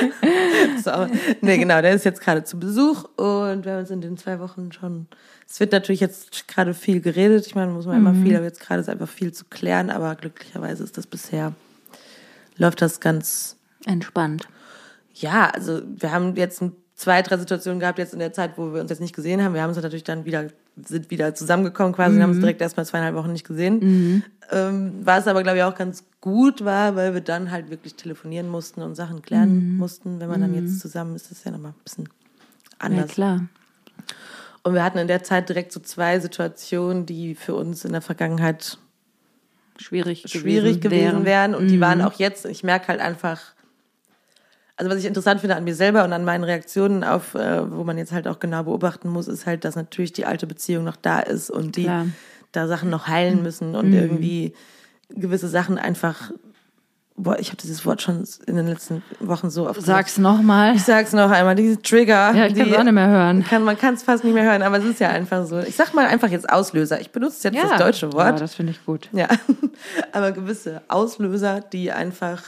so, 0.84 1.06
nee, 1.40 1.58
genau, 1.58 1.80
der 1.82 1.92
ist 1.94 2.04
jetzt 2.04 2.20
gerade 2.20 2.44
zu 2.44 2.58
Besuch 2.58 3.04
und 3.16 3.64
wir 3.64 3.72
haben 3.72 3.80
uns 3.80 3.90
in 3.90 4.00
den 4.00 4.16
zwei 4.16 4.38
Wochen 4.40 4.72
schon. 4.72 5.06
Es 5.48 5.60
wird 5.60 5.72
natürlich 5.72 6.00
jetzt 6.00 6.48
gerade 6.48 6.74
viel 6.74 7.00
geredet. 7.00 7.46
Ich 7.46 7.54
meine, 7.54 7.72
muss 7.72 7.86
man 7.86 7.96
immer 7.98 8.14
viel, 8.14 8.34
aber 8.36 8.44
jetzt 8.44 8.60
gerade 8.60 8.80
ist 8.80 8.88
einfach 8.88 9.08
viel 9.08 9.32
zu 9.32 9.44
klären, 9.46 9.90
aber 9.90 10.14
glücklicherweise 10.14 10.82
ist 10.84 10.96
das 10.96 11.06
bisher, 11.06 11.52
läuft 12.56 12.80
das 12.82 13.00
ganz 13.00 13.56
Entspannt. 13.84 14.48
ja, 15.14 15.50
also 15.50 15.82
wir 15.84 16.12
haben 16.12 16.36
jetzt 16.36 16.62
ein- 16.62 16.72
zwei, 16.94 17.20
drei 17.22 17.36
Situationen 17.36 17.80
gehabt 17.80 17.98
jetzt 17.98 18.12
in 18.12 18.20
der 18.20 18.32
Zeit, 18.32 18.52
wo 18.56 18.72
wir 18.72 18.80
uns 18.80 18.90
jetzt 18.90 19.00
nicht 19.00 19.14
gesehen 19.14 19.42
haben. 19.42 19.54
Wir 19.54 19.62
haben 19.62 19.70
uns 19.70 19.76
natürlich 19.82 20.04
dann 20.04 20.24
wieder, 20.24 20.46
sind 20.76 21.10
wieder 21.10 21.34
zusammengekommen 21.34 21.92
quasi 21.92 22.16
und 22.16 22.22
haben 22.22 22.30
uns 22.30 22.40
direkt 22.40 22.60
erstmal 22.60 22.86
zweieinhalb 22.86 23.14
Wochen 23.14 23.32
nicht 23.32 23.46
gesehen. 23.46 24.22
Ähm, 24.50 24.92
was 25.02 25.26
aber, 25.26 25.42
glaube 25.42 25.58
ich, 25.58 25.64
auch 25.64 25.74
ganz 25.74 26.04
gut 26.20 26.64
war, 26.64 26.96
weil 26.96 27.14
wir 27.14 27.20
dann 27.20 27.50
halt 27.50 27.70
wirklich 27.70 27.94
telefonieren 27.94 28.48
mussten 28.48 28.82
und 28.82 28.94
Sachen 28.94 29.22
klären 29.22 29.76
mussten. 29.76 30.20
Wenn 30.20 30.28
man 30.28 30.40
dann 30.40 30.54
jetzt 30.54 30.80
zusammen 30.80 31.14
ist, 31.16 31.30
ist 31.30 31.38
es 31.38 31.44
ja 31.44 31.50
nochmal 31.50 31.72
ein 31.72 31.82
bisschen 31.84 32.04
Ja, 32.04 32.10
anders. 32.78 33.10
klar. 33.10 33.46
Und 34.62 34.74
wir 34.74 34.84
hatten 34.84 34.98
in 34.98 35.08
der 35.08 35.22
Zeit 35.22 35.48
direkt 35.48 35.72
so 35.72 35.80
zwei 35.80 36.20
Situationen, 36.20 37.04
die 37.06 37.34
für 37.34 37.54
uns 37.54 37.84
in 37.84 37.92
der 37.92 38.00
Vergangenheit 38.02 38.78
Schwierig, 39.78 40.24
schwierig 40.28 40.80
gewesen 40.80 41.24
wären. 41.24 41.54
Und 41.54 41.68
die 41.68 41.80
waren 41.80 42.02
auch 42.02 42.12
jetzt, 42.14 42.44
ich 42.46 42.62
merke 42.62 42.88
halt 42.88 43.00
einfach, 43.00 43.40
also 44.82 44.90
was 44.90 44.98
ich 44.98 45.06
interessant 45.06 45.40
finde 45.40 45.54
an 45.54 45.62
mir 45.62 45.76
selber 45.76 46.02
und 46.02 46.12
an 46.12 46.24
meinen 46.24 46.42
Reaktionen 46.42 47.04
auf, 47.04 47.36
äh, 47.36 47.70
wo 47.70 47.84
man 47.84 47.98
jetzt 47.98 48.10
halt 48.10 48.26
auch 48.26 48.40
genau 48.40 48.64
beobachten 48.64 49.08
muss, 49.08 49.28
ist 49.28 49.46
halt, 49.46 49.64
dass 49.64 49.76
natürlich 49.76 50.12
die 50.12 50.26
alte 50.26 50.48
Beziehung 50.48 50.82
noch 50.82 50.96
da 50.96 51.20
ist 51.20 51.50
und 51.50 51.76
die 51.76 51.84
Klar. 51.84 52.06
da 52.50 52.66
Sachen 52.66 52.90
noch 52.90 53.06
heilen 53.06 53.44
müssen 53.44 53.76
und 53.76 53.92
irgendwie 53.92 54.54
gewisse 55.08 55.46
Sachen 55.46 55.78
einfach, 55.78 56.32
boah, 57.14 57.38
ich 57.38 57.48
habe 57.48 57.58
dieses 57.58 57.86
Wort 57.86 58.02
schon 58.02 58.24
in 58.48 58.56
den 58.56 58.66
letzten 58.66 59.04
Wochen 59.20 59.50
so 59.50 59.68
oft 59.68 59.80
Sag's 59.82 60.18
nochmal. 60.18 60.74
Ich 60.74 60.82
sag's 60.82 61.12
noch 61.12 61.30
einmal, 61.30 61.54
diese 61.54 61.80
Trigger. 61.80 62.34
Ja, 62.34 62.46
ich 62.46 62.54
kann 62.56 62.68
es 62.68 62.76
auch 62.76 62.82
nicht 62.82 62.92
mehr 62.92 63.08
hören. 63.08 63.44
Kann, 63.44 63.62
man 63.62 63.78
kann 63.78 63.94
es 63.94 64.02
fast 64.02 64.24
nicht 64.24 64.34
mehr 64.34 64.42
hören, 64.44 64.62
aber 64.62 64.78
es 64.78 64.84
ist 64.84 64.98
ja 64.98 65.10
einfach 65.10 65.46
so. 65.46 65.60
Ich 65.60 65.76
sag 65.76 65.94
mal 65.94 66.06
einfach 66.06 66.28
jetzt 66.28 66.50
Auslöser. 66.50 67.00
Ich 67.00 67.12
benutze 67.12 67.48
jetzt 67.48 67.62
das 67.62 67.78
deutsche 67.78 68.06
Ja, 68.06 68.12
Wort. 68.14 68.40
das 68.40 68.56
finde 68.56 68.72
ich 68.72 68.84
gut. 68.84 69.08
Ja, 69.12 69.28
aber 70.12 70.32
gewisse 70.32 70.82
Auslöser, 70.88 71.60
die 71.60 71.92
einfach 71.92 72.42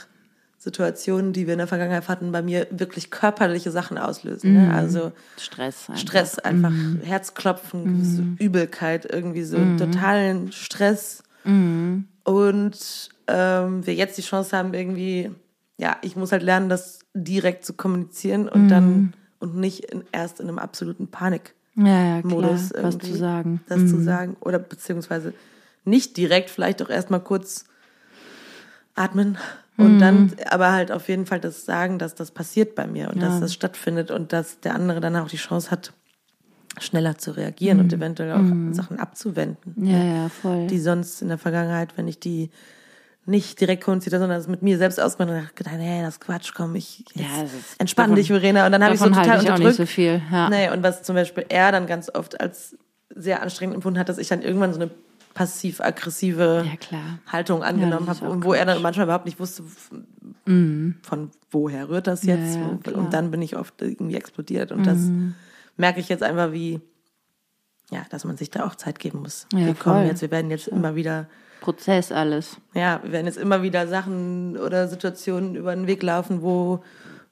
Situationen, 0.65 1.31
die 1.31 1.45
wir 1.45 1.53
in 1.53 1.59
der 1.59 1.67
Vergangenheit 1.67 2.09
hatten, 2.09 2.31
bei 2.31 2.41
mir 2.41 2.67
wirklich 2.71 3.11
körperliche 3.11 3.71
Sachen 3.71 3.97
auslösen. 3.97 4.53
Ne? 4.53 4.73
Also 4.73 5.11
Stress. 5.37 5.87
Einfach. 5.87 6.01
Stress, 6.01 6.39
einfach 6.39 6.73
Herzklopfen, 7.03 7.85
gewisse 7.85 8.23
Übelkeit, 8.39 9.05
irgendwie 9.05 9.43
so 9.43 9.57
totalen 9.77 10.51
Stress. 10.51 11.23
Und 12.23 13.09
ähm, 13.27 13.85
wir 13.85 13.93
jetzt 13.93 14.17
die 14.17 14.23
Chance 14.23 14.57
haben, 14.57 14.73
irgendwie, 14.73 15.31
ja, 15.77 15.97
ich 16.01 16.15
muss 16.15 16.31
halt 16.31 16.41
lernen, 16.41 16.67
das 16.67 16.99
direkt 17.13 17.63
zu 17.63 17.73
kommunizieren 17.73 18.49
und 18.49 18.67
dann 18.67 19.13
und 19.39 19.55
nicht 19.55 19.85
in, 19.85 20.03
erst 20.11 20.39
in 20.39 20.47
einem 20.47 20.57
absoluten 20.57 21.07
Panik. 21.07 21.53
Ja, 21.75 22.15
ja, 22.15 22.21
klar. 22.21 22.33
Modus 22.33 22.71
was 22.73 22.95
irgendwie 22.95 23.11
zu 23.11 23.17
sagen. 23.17 23.61
Das 23.67 23.87
zu 23.87 24.01
sagen. 24.01 24.35
Oder 24.39 24.57
beziehungsweise 24.57 25.33
nicht 25.83 26.17
direkt, 26.17 26.49
vielleicht 26.49 26.81
auch 26.81 26.89
erstmal 26.89 27.19
kurz 27.19 27.65
atmen 28.95 29.37
und 29.77 29.99
dann 29.99 30.31
aber 30.49 30.71
halt 30.71 30.91
auf 30.91 31.09
jeden 31.09 31.25
Fall 31.25 31.39
das 31.41 31.65
sagen, 31.65 31.99
dass 31.99 32.15
das 32.15 32.31
passiert 32.31 32.75
bei 32.75 32.87
mir 32.87 33.09
und 33.09 33.21
dass 33.21 33.39
das 33.41 33.53
stattfindet 33.53 34.09
und 34.09 34.31
dass 34.31 34.61
der 34.61 34.73
andere 34.73 35.01
dann 35.01 35.15
auch 35.17 35.27
die 35.27 35.35
Chance 35.37 35.69
hat, 35.69 35.91
schneller 36.79 37.17
zu 37.17 37.31
reagieren 37.31 37.79
und 37.79 37.91
eventuell 37.93 38.31
auch 38.33 38.73
Sachen 38.73 38.99
abzuwenden, 38.99 39.75
Ja, 39.85 40.01
ja, 40.03 40.29
voll. 40.29 40.67
die 40.67 40.79
sonst 40.79 41.21
in 41.21 41.27
der 41.29 41.37
Vergangenheit, 41.37 41.97
wenn 41.97 42.07
ich 42.07 42.19
die 42.19 42.49
nicht 43.25 43.59
direkt 43.59 43.87
habe, 43.87 43.99
sondern 44.01 44.29
das 44.29 44.47
mit 44.47 44.61
mir 44.61 44.77
selbst 44.77 44.99
ausgemacht 44.99 45.35
habe, 45.35 45.49
gedacht, 45.55 45.75
hey, 45.79 46.03
das 46.03 46.19
Quatsch, 46.19 46.51
komm, 46.55 46.75
ich 46.75 47.03
Ja, 47.15 47.25
das 47.41 47.53
ist- 47.53 47.79
entspann 47.79 48.05
davon- 48.05 48.15
dich, 48.17 48.27
Verena. 48.27 48.65
Und 48.67 48.71
dann 48.71 48.83
habe 48.83 48.93
ich 48.93 48.99
so 48.99 49.07
total 49.07 49.27
halte 49.29 49.43
ich 49.45 49.49
auch 49.49 49.55
unterdrückt. 49.55 49.79
nicht 49.79 49.89
so 49.89 49.93
viel. 49.93 50.21
Ja. 50.31 50.49
Nee, 50.49 50.69
und 50.69 50.83
was 50.83 51.01
zum 51.01 51.15
Beispiel 51.15 51.43
er 51.49 51.71
dann 51.71 51.87
ganz 51.87 52.09
oft 52.13 52.39
als 52.39 52.77
sehr 53.15 53.41
anstrengend 53.41 53.75
empfunden 53.75 53.99
hat, 53.99 54.09
dass 54.09 54.19
ich 54.19 54.27
dann 54.27 54.41
irgendwann 54.43 54.73
so 54.73 54.79
eine 54.79 54.91
passiv-aggressive 55.35 56.65
Ja. 56.89 57.19
Haltung 57.27 57.61
angenommen 57.61 58.07
ist 58.09 58.21
habe, 58.21 58.31
und 58.31 58.43
wo 58.43 58.53
er 58.53 58.65
dann 58.65 58.81
manchmal 58.81 59.05
überhaupt 59.05 59.25
nicht 59.25 59.39
wusste, 59.39 59.63
von 60.45 61.31
woher 61.51 61.89
rührt 61.89 62.07
das 62.07 62.23
jetzt. 62.23 62.55
Ja, 62.55 62.79
ja, 62.87 62.93
und 62.93 63.13
dann 63.13 63.29
bin 63.29 63.41
ich 63.43 63.55
oft 63.55 63.79
irgendwie 63.81 64.15
explodiert. 64.15 64.71
Und 64.71 64.87
das 64.87 64.99
merke 65.77 65.99
ich 65.99 66.09
jetzt 66.09 66.23
einfach, 66.23 66.51
wie, 66.51 66.79
ja, 67.91 68.05
dass 68.09 68.23
man 68.25 68.37
sich 68.37 68.49
da 68.49 68.65
auch 68.65 68.75
Zeit 68.75 68.97
geben 68.97 69.19
muss. 69.21 69.45
Ja, 69.53 69.59
wir 69.59 69.75
kommen 69.75 69.97
voll. 70.01 70.07
jetzt, 70.07 70.21
wir 70.21 70.31
werden 70.31 70.49
jetzt 70.49 70.67
immer 70.67 70.95
wieder, 70.95 71.27
Prozess 71.61 72.11
alles. 72.11 72.57
ja, 72.73 72.99
wir 73.03 73.11
werden 73.11 73.25
jetzt 73.25 73.37
immer 73.37 73.61
wieder 73.61 73.87
Sachen 73.87 74.57
oder 74.57 74.87
Situationen 74.87 75.55
über 75.55 75.75
den 75.75 75.87
Weg 75.87 76.01
laufen, 76.01 76.41
wo, 76.41 76.83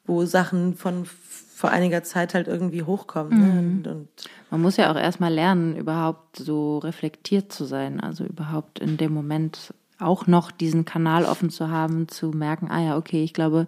wo 0.05 0.25
Sachen 0.25 0.75
von 0.75 1.05
vor 1.53 1.69
einiger 1.69 2.03
Zeit 2.03 2.33
halt 2.33 2.48
irgendwie 2.48 2.83
hochkommen. 2.83 3.39
Ne? 3.39 3.60
Und, 3.60 3.88
und 3.88 4.07
Man 4.50 4.62
muss 4.62 4.77
ja 4.77 4.91
auch 4.91 4.98
erstmal 4.98 5.33
lernen, 5.33 5.75
überhaupt 5.75 6.38
so 6.38 6.79
reflektiert 6.79 7.51
zu 7.51 7.65
sein. 7.65 8.00
Also 8.00 8.25
überhaupt 8.25 8.79
in 8.79 8.98
dem 8.98 9.13
Moment 9.13 9.74
auch 10.00 10.27
noch 10.27 10.51
diesen 10.51 10.86
Kanal 10.86 11.25
offen 11.25 11.50
zu 11.50 11.69
haben, 11.69 12.07
zu 12.07 12.31
merken, 12.31 12.69
ah 12.69 12.81
ja, 12.81 12.98
okay, 12.98 13.24
ich 13.24 13.33
glaube, 13.33 13.67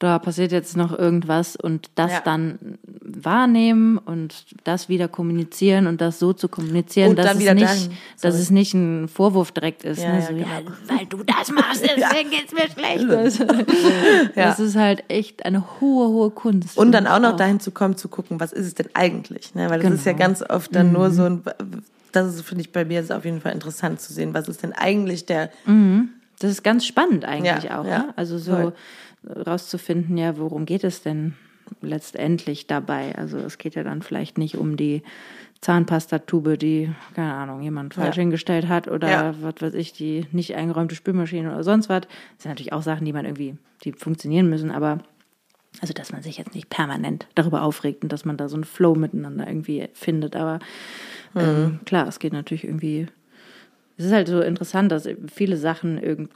da 0.00 0.18
passiert 0.18 0.50
jetzt 0.52 0.76
noch 0.76 0.96
irgendwas 0.98 1.56
und 1.56 1.88
das 1.94 2.10
Ja. 2.12 2.20
dann 2.20 2.58
wahrnehmen 3.00 3.96
und 3.98 4.44
das 4.64 4.88
wieder 4.88 5.08
kommunizieren 5.08 5.86
und 5.86 6.00
das 6.00 6.18
so 6.18 6.32
zu 6.32 6.48
kommunizieren, 6.48 7.10
Und 7.10 7.16
dass, 7.18 7.26
dann 7.26 7.38
es 7.38 7.54
nicht, 7.54 7.62
dahin. 7.66 7.90
dass 8.20 8.34
es 8.34 8.50
nicht 8.50 8.74
ein 8.74 9.08
Vorwurf 9.08 9.52
direkt 9.52 9.84
ist. 9.84 10.02
Ja, 10.02 10.12
ne? 10.12 10.18
ja, 10.20 10.26
so, 10.26 10.34
genau. 10.34 10.46
ja, 10.46 10.60
weil 10.88 11.06
du 11.06 11.22
das 11.22 11.50
machst, 11.52 11.82
deswegen 11.96 12.30
geht's 12.30 12.52
mir 12.52 12.68
schlecht. 12.70 13.08
Das, 13.08 13.38
das 14.34 14.60
ist 14.60 14.76
halt 14.76 15.04
echt 15.08 15.44
eine 15.46 15.64
hohe, 15.80 16.08
hohe 16.08 16.30
Kunst. 16.30 16.76
Und 16.76 16.92
dann 16.92 17.06
auch 17.06 17.20
noch 17.20 17.32
Auch. 17.34 17.36
dahin 17.36 17.60
zu 17.60 17.70
kommen, 17.70 17.96
zu 17.96 18.08
gucken, 18.08 18.40
was 18.40 18.52
ist 18.52 18.66
es 18.66 18.74
denn 18.74 18.88
eigentlich? 18.94 19.54
Ne? 19.54 19.70
Weil 19.70 19.80
das 19.80 19.92
ist 19.92 20.06
ja 20.06 20.12
Genau. 20.12 20.24
ganz 20.24 20.42
oft 20.42 20.74
dann 20.74 20.92
nur 20.92 21.10
so 21.12 21.24
ein, 21.24 21.42
das 22.12 22.34
ist, 22.34 22.42
finde 22.42 22.62
ich, 22.62 22.72
bei 22.72 22.84
mir 22.84 23.00
ist 23.00 23.12
auf 23.12 23.24
jeden 23.24 23.40
Fall 23.40 23.52
interessant 23.52 24.00
zu 24.00 24.12
sehen, 24.12 24.34
was 24.34 24.48
ist 24.48 24.62
denn 24.62 24.72
eigentlich 24.72 25.24
der, 25.26 25.50
Das 26.40 26.50
ist 26.50 26.62
ganz 26.64 26.84
spannend 26.84 27.24
eigentlich 27.24 27.64
Ja, 27.64 27.80
auch. 27.80 27.84
ja, 27.86 27.98
ne? 27.98 28.14
Also 28.16 28.38
so 28.38 28.52
voll. 28.52 28.72
Rauszufinden, 29.28 30.16
ja, 30.16 30.36
worum 30.38 30.64
geht 30.66 30.84
es 30.84 31.02
denn 31.02 31.34
letztendlich 31.80 32.66
dabei? 32.66 33.14
Also 33.16 33.38
es 33.38 33.58
geht 33.58 33.74
ja 33.74 33.82
dann 33.82 34.02
vielleicht 34.02 34.38
nicht 34.38 34.56
um 34.56 34.76
die 34.76 35.02
Zahnpastatube, 35.60 36.58
die, 36.58 36.90
keine 37.14 37.32
Ahnung, 37.32 37.62
jemand 37.62 37.94
falsch 37.94 38.16
Ja. 38.16 38.20
hingestellt 38.20 38.68
hat 38.68 38.86
oder 38.88 39.08
Ja. 39.08 39.34
was 39.40 39.54
weiß 39.60 39.74
ich, 39.74 39.92
die 39.92 40.26
nicht 40.32 40.54
eingeräumte 40.54 40.94
Spülmaschine 40.94 41.50
oder 41.50 41.64
sonst 41.64 41.88
was. 41.88 42.02
Das 42.02 42.42
sind 42.42 42.50
natürlich 42.50 42.72
auch 42.72 42.82
Sachen, 42.82 43.04
die 43.06 43.12
man 43.14 43.24
irgendwie, 43.24 43.56
die 43.82 43.92
funktionieren 43.92 44.48
müssen, 44.50 44.70
aber 44.70 44.98
also 45.80 45.92
dass 45.94 46.12
man 46.12 46.22
sich 46.22 46.36
jetzt 46.38 46.54
nicht 46.54 46.68
permanent 46.70 47.26
darüber 47.34 47.62
aufregt 47.62 48.02
und 48.04 48.12
dass 48.12 48.24
man 48.24 48.36
da 48.36 48.48
so 48.48 48.56
einen 48.56 48.64
Flow 48.64 48.94
miteinander 48.94 49.48
irgendwie 49.48 49.88
findet. 49.94 50.36
Aber 50.36 50.58
ähm, 51.34 51.80
klar, 51.84 52.06
es 52.06 52.18
geht 52.18 52.32
natürlich 52.32 52.64
irgendwie 52.64 53.06
es 53.96 54.06
ist 54.06 54.12
halt 54.12 54.26
so 54.28 54.40
interessant, 54.40 54.90
dass 54.92 55.08
viele 55.32 55.56
Sachen 55.56 55.98
irgendwo 55.98 56.34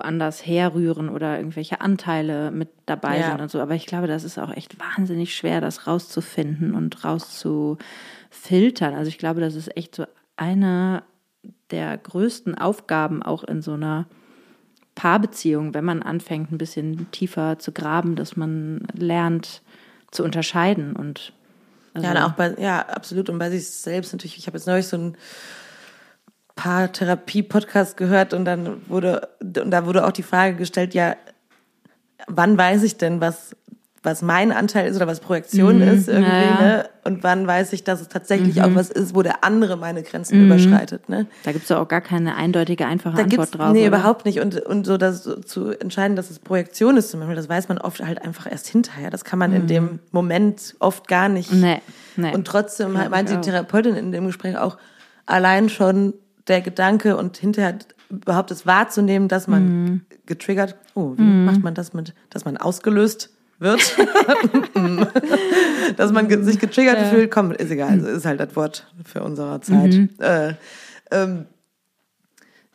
anders 0.00 0.46
herrühren 0.46 1.08
oder 1.08 1.36
irgendwelche 1.36 1.80
Anteile 1.80 2.50
mit 2.50 2.68
dabei 2.86 3.18
Ja. 3.18 3.30
sind 3.30 3.40
und 3.40 3.50
so. 3.50 3.60
Aber 3.60 3.74
ich 3.74 3.86
glaube, 3.86 4.06
das 4.06 4.24
ist 4.24 4.38
auch 4.38 4.50
echt 4.50 4.78
wahnsinnig 4.80 5.34
schwer, 5.34 5.60
das 5.60 5.86
rauszufinden 5.86 6.74
und 6.74 7.04
rauszufiltern. 7.04 8.94
Also 8.94 9.08
ich 9.08 9.18
glaube, 9.18 9.40
das 9.40 9.54
ist 9.54 9.76
echt 9.76 9.94
so 9.94 10.06
eine 10.36 11.02
der 11.70 11.96
größten 11.98 12.56
Aufgaben 12.56 13.22
auch 13.22 13.44
in 13.44 13.60
so 13.62 13.72
einer 13.74 14.06
Paarbeziehung, 14.94 15.74
wenn 15.74 15.84
man 15.84 16.02
anfängt, 16.02 16.50
ein 16.50 16.58
bisschen 16.58 17.10
tiefer 17.10 17.58
zu 17.58 17.72
graben, 17.72 18.16
dass 18.16 18.36
man 18.36 18.86
lernt 18.94 19.62
zu 20.10 20.24
unterscheiden 20.24 20.96
und 20.96 21.32
also, 21.92 22.08
ja, 22.08 22.26
auch 22.26 22.32
bei, 22.32 22.54
ja, 22.58 22.80
absolut. 22.80 23.30
Und 23.30 23.38
bei 23.38 23.50
sich 23.50 23.66
selbst 23.66 24.12
natürlich, 24.12 24.36
ich 24.36 24.46
habe 24.46 24.58
jetzt 24.58 24.66
neulich 24.66 24.86
so 24.86 24.98
ein 24.98 25.16
paar 26.56 26.90
Therapie-Podcast 26.90 27.96
gehört 27.96 28.34
und 28.34 28.44
dann 28.44 28.80
wurde, 28.88 29.28
und 29.40 29.70
da 29.70 29.86
wurde 29.86 30.06
auch 30.06 30.12
die 30.12 30.22
Frage 30.22 30.56
gestellt, 30.56 30.94
ja, 30.94 31.14
wann 32.26 32.56
weiß 32.58 32.82
ich 32.82 32.96
denn, 32.96 33.20
was, 33.20 33.54
was 34.02 34.22
mein 34.22 34.52
Anteil 34.52 34.88
ist 34.88 34.96
oder 34.96 35.06
was 35.06 35.20
Projektion 35.20 35.82
ist 35.82 36.08
irgendwie, 36.08 36.30
ja, 36.30 36.60
ne? 36.60 36.88
Und 37.04 37.22
wann 37.22 37.46
weiß 37.46 37.72
ich, 37.72 37.84
dass 37.84 38.00
es 38.00 38.08
tatsächlich 38.08 38.62
auch 38.62 38.74
was 38.74 38.88
ist, 38.88 39.14
wo 39.14 39.22
der 39.22 39.44
andere 39.44 39.76
meine 39.76 40.02
Grenzen 40.02 40.46
überschreitet, 40.46 41.08
ne? 41.08 41.26
da 41.44 41.52
gibt 41.52 41.64
es 41.64 41.68
ja 41.68 41.78
auch 41.78 41.88
gar 41.88 42.00
keine 42.00 42.36
eindeutige, 42.36 42.86
einfache 42.86 43.16
Da 43.16 43.22
Antwort 43.24 43.50
gibt's, 43.50 43.50
drauf. 43.58 43.72
nee, 43.72 43.80
oder? 43.80 43.88
überhaupt 43.88 44.24
nicht. 44.24 44.40
Und, 44.40 44.58
und 44.60 44.86
so 44.86 44.96
das 44.96 45.24
so 45.24 45.36
zu 45.36 45.70
entscheiden, 45.70 46.16
dass 46.16 46.30
es 46.30 46.38
Projektion 46.38 46.96
ist 46.96 47.10
zum 47.10 47.20
Beispiel, 47.20 47.36
das 47.36 47.48
weiß 47.48 47.68
man 47.68 47.78
oft 47.78 48.02
halt 48.04 48.22
einfach 48.22 48.50
erst 48.50 48.66
hinterher. 48.66 49.10
Das 49.10 49.24
kann 49.24 49.38
man 49.38 49.52
in 49.52 49.66
dem 49.66 49.98
Moment 50.10 50.74
oft 50.78 51.06
gar 51.06 51.28
nicht. 51.28 51.52
Mhm. 51.52 51.60
Nee, 51.60 51.82
nee. 52.16 52.34
Und 52.34 52.46
trotzdem 52.46 52.96
ich 52.96 53.26
die. 53.26 53.40
Therapeutin 53.40 53.94
in 53.94 54.10
dem 54.10 54.26
Gespräch 54.26 54.56
auch, 54.56 54.78
allein 55.26 55.68
schon 55.68 56.14
der 56.48 56.60
Gedanke 56.60 57.16
und 57.16 57.36
hinterher 57.36 57.76
überhaupt 58.08 58.50
es 58.50 58.66
wahrzunehmen, 58.66 59.28
dass 59.28 59.46
man 59.48 59.64
Mhm. 59.84 60.00
getriggert, 60.26 60.76
oh, 60.94 61.12
wie 61.16 61.22
macht 61.44 61.62
man 61.62 61.74
das 61.74 61.92
mit, 61.92 62.14
dass 62.30 62.44
man 62.44 62.56
ausgelöst 62.56 63.30
wird, 63.58 63.80
dass 65.96 66.12
man 66.12 66.44
sich 66.44 66.58
getriggert 66.58 67.08
fühlt, 67.08 67.30
komm, 67.30 67.52
ist 67.52 67.70
egal, 67.70 67.90
also 67.90 68.06
ist 68.08 68.26
halt 68.26 68.40
das 68.40 68.54
Wort 68.56 68.86
für 69.04 69.22
unsere 69.22 69.60
Zeit. 69.60 69.94
Mhm. 69.94 70.08
Äh, 70.18 70.54
ähm, 71.10 71.46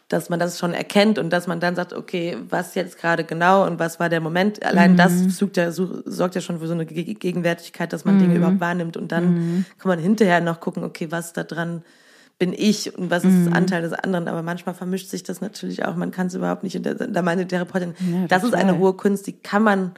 dass 0.07 0.29
man 0.29 0.39
das 0.39 0.59
schon 0.59 0.73
erkennt 0.73 1.17
und 1.19 1.29
dass 1.31 1.47
man 1.47 1.61
dann 1.61 1.73
sagt, 1.77 1.93
okay, 1.93 2.35
was 2.49 2.75
jetzt 2.75 2.99
gerade 2.99 3.23
genau 3.23 3.65
und 3.65 3.79
was 3.79 3.97
war 3.97 4.09
der 4.09 4.19
Moment. 4.19 4.61
Allein 4.65 4.97
das 4.97 5.37
sucht 5.37 5.55
ja, 5.55 5.71
sorgt 5.71 6.35
ja 6.35 6.41
schon 6.41 6.59
für 6.59 6.67
so 6.67 6.73
eine 6.73 6.85
Ge- 6.85 7.13
Gegenwärtigkeit, 7.13 7.93
dass 7.93 8.03
man 8.03 8.19
Dinge 8.19 8.35
überhaupt 8.35 8.59
wahrnimmt 8.59 8.97
und 8.97 9.13
dann 9.13 9.63
kann 9.77 9.87
man 9.87 9.99
hinterher 9.99 10.41
noch 10.41 10.59
gucken, 10.59 10.83
okay, 10.83 11.07
was 11.11 11.31
da 11.31 11.45
dran 11.45 11.83
bin 12.41 12.53
ich 12.57 12.97
und 12.97 13.11
was 13.11 13.23
ist 13.23 13.45
das 13.45 13.53
Anteil 13.53 13.83
des 13.83 13.93
anderen. 13.93 14.27
Aber 14.27 14.41
manchmal 14.41 14.73
vermischt 14.73 15.09
sich 15.09 15.21
das 15.21 15.41
natürlich 15.41 15.85
auch. 15.85 15.95
Man 15.95 16.09
kann 16.09 16.25
es 16.25 16.33
überhaupt 16.33 16.63
nicht. 16.63 16.75
Und 16.75 16.87
da- 17.15 17.21
meine 17.21 17.47
Therapeutin, 17.47 17.93
Ja, 18.11 18.25
das 18.27 18.43
ist 18.43 18.55
eine 18.55 18.79
hohe 18.79 18.93
Kunst, 18.93 19.27
die 19.27 19.33
kann 19.33 19.61
man, 19.61 19.91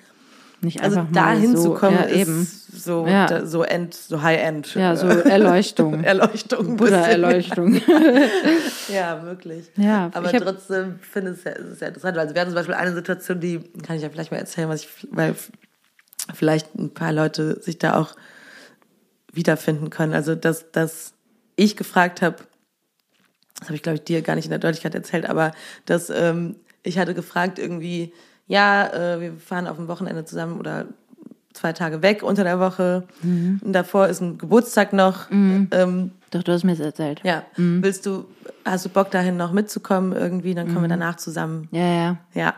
Nicht 0.60 0.82
also 0.84 1.00
einfach 1.00 1.12
dahin 1.14 1.52
mal 1.54 1.58
so, 1.58 1.64
zu 1.64 1.74
kommen, 1.80 1.98
ja, 1.98 2.10
eben. 2.10 2.46
so, 2.74 3.08
Ja. 3.08 3.28
da, 3.28 3.46
so 3.46 3.64
end, 3.64 3.94
so 3.94 4.22
high 4.22 4.42
end. 4.42 4.76
Ja, 4.76 4.94
so 4.98 5.08
Erleuchtung. 5.08 6.04
Erleuchtung. 6.04 6.74
Oder 6.74 6.84
bisschen. 6.84 7.04
Erleuchtung. 7.24 7.82
Ja, 8.94 9.24
wirklich. 9.24 9.72
Ja, 9.78 10.12
aber 10.14 10.30
trotzdem 10.34 11.00
finde 11.00 11.32
ich 11.32 11.38
es 11.38 11.44
sehr, 11.44 11.56
sehr 11.76 11.88
interessant. 11.88 12.18
Also 12.18 12.34
wir 12.36 12.42
hatten 12.42 12.52
zum 12.52 12.56
Beispiel 12.58 12.76
eine 12.76 12.94
Situation, 12.94 13.40
die 13.40 13.60
kann 13.82 13.96
ich 13.96 14.02
ja 14.04 14.10
vielleicht 14.10 14.32
mal 14.32 14.38
erzählen, 14.38 14.68
was 14.68 14.82
ich, 14.82 14.90
weil 15.12 15.34
vielleicht 16.34 16.76
ein 16.76 16.94
paar 16.94 17.14
Leute 17.14 17.62
sich 17.62 17.80
da 17.80 17.96
auch 17.96 18.16
wiederfinden 19.32 19.90
können. 19.90 20.14
Also 20.14 20.36
dass, 20.36 20.70
dass 20.72 21.14
ich 21.56 21.76
gefragt 21.78 22.22
habe, 22.22 22.38
das 23.60 23.68
habe 23.70 23.76
ich 23.76 23.84
glaube 23.84 23.98
ich 23.98 24.04
dir 24.04 24.22
gar 24.22 24.36
nicht 24.36 24.46
in 24.46 24.52
der 24.52 24.60
Deutlichkeit 24.60 24.96
erzählt, 24.96 25.28
aber 25.30 25.52
dass 25.86 26.10
ähm, 26.10 26.56
ich 26.84 26.98
hatte 26.98 27.14
gefragt 27.14 27.60
irgendwie, 27.60 28.14
ja, 28.48 28.88
äh, 29.16 29.22
wir 29.22 29.34
fahren 29.36 29.68
auf 29.68 29.78
dem 29.78 29.88
Wochenende 29.88 30.26
zusammen 30.26 30.60
oder 30.60 30.86
zwei 31.54 31.72
Tage 31.72 32.02
weg 32.02 32.24
unter 32.24 32.44
der 32.44 32.60
Woche 32.60 33.08
und 33.22 33.74
davor 33.74 34.08
ist 34.08 34.22
ein 34.22 34.38
Geburtstag 34.40 34.92
noch. 34.92 35.30
Ähm, 35.32 36.12
Doch, 36.32 36.42
du 36.44 36.52
hast 36.52 36.64
mir 36.64 36.72
das 36.76 36.80
erzählt. 36.86 37.22
ja, 37.24 37.44
willst 37.56 38.06
du, 38.08 38.26
hast 38.66 38.86
du 38.86 38.90
Bock 38.90 39.12
dahin 39.12 39.38
noch 39.38 39.52
mitzukommen 39.52 40.14
irgendwie? 40.14 40.56
Dann 40.56 40.68
können 40.68 40.82
wir 40.82 40.90
danach 40.90 41.18
zusammen, 41.18 41.70
Ja, 41.72 41.86
ja. 41.86 42.18
ja, 42.34 42.56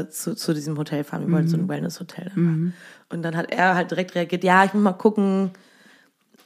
äh, 0.00 0.08
zu, 0.08 0.34
zu 0.34 0.54
diesem 0.54 0.78
Hotel 0.78 1.04
fahren. 1.04 1.26
Wir 1.26 1.34
wollten 1.34 1.48
so 1.48 1.58
ein 1.58 1.68
Wellness-Hotel. 1.68 2.32
dann 2.34 2.44
machen. 2.44 2.74
Und 3.10 3.22
dann 3.22 3.36
hat 3.36 3.52
er 3.52 3.74
halt 3.74 3.90
direkt 3.90 4.14
reagiert, 4.14 4.42
ja, 4.42 4.64
ich 4.64 4.72
muss 4.72 4.82
mal 4.82 4.92
gucken, 4.94 5.50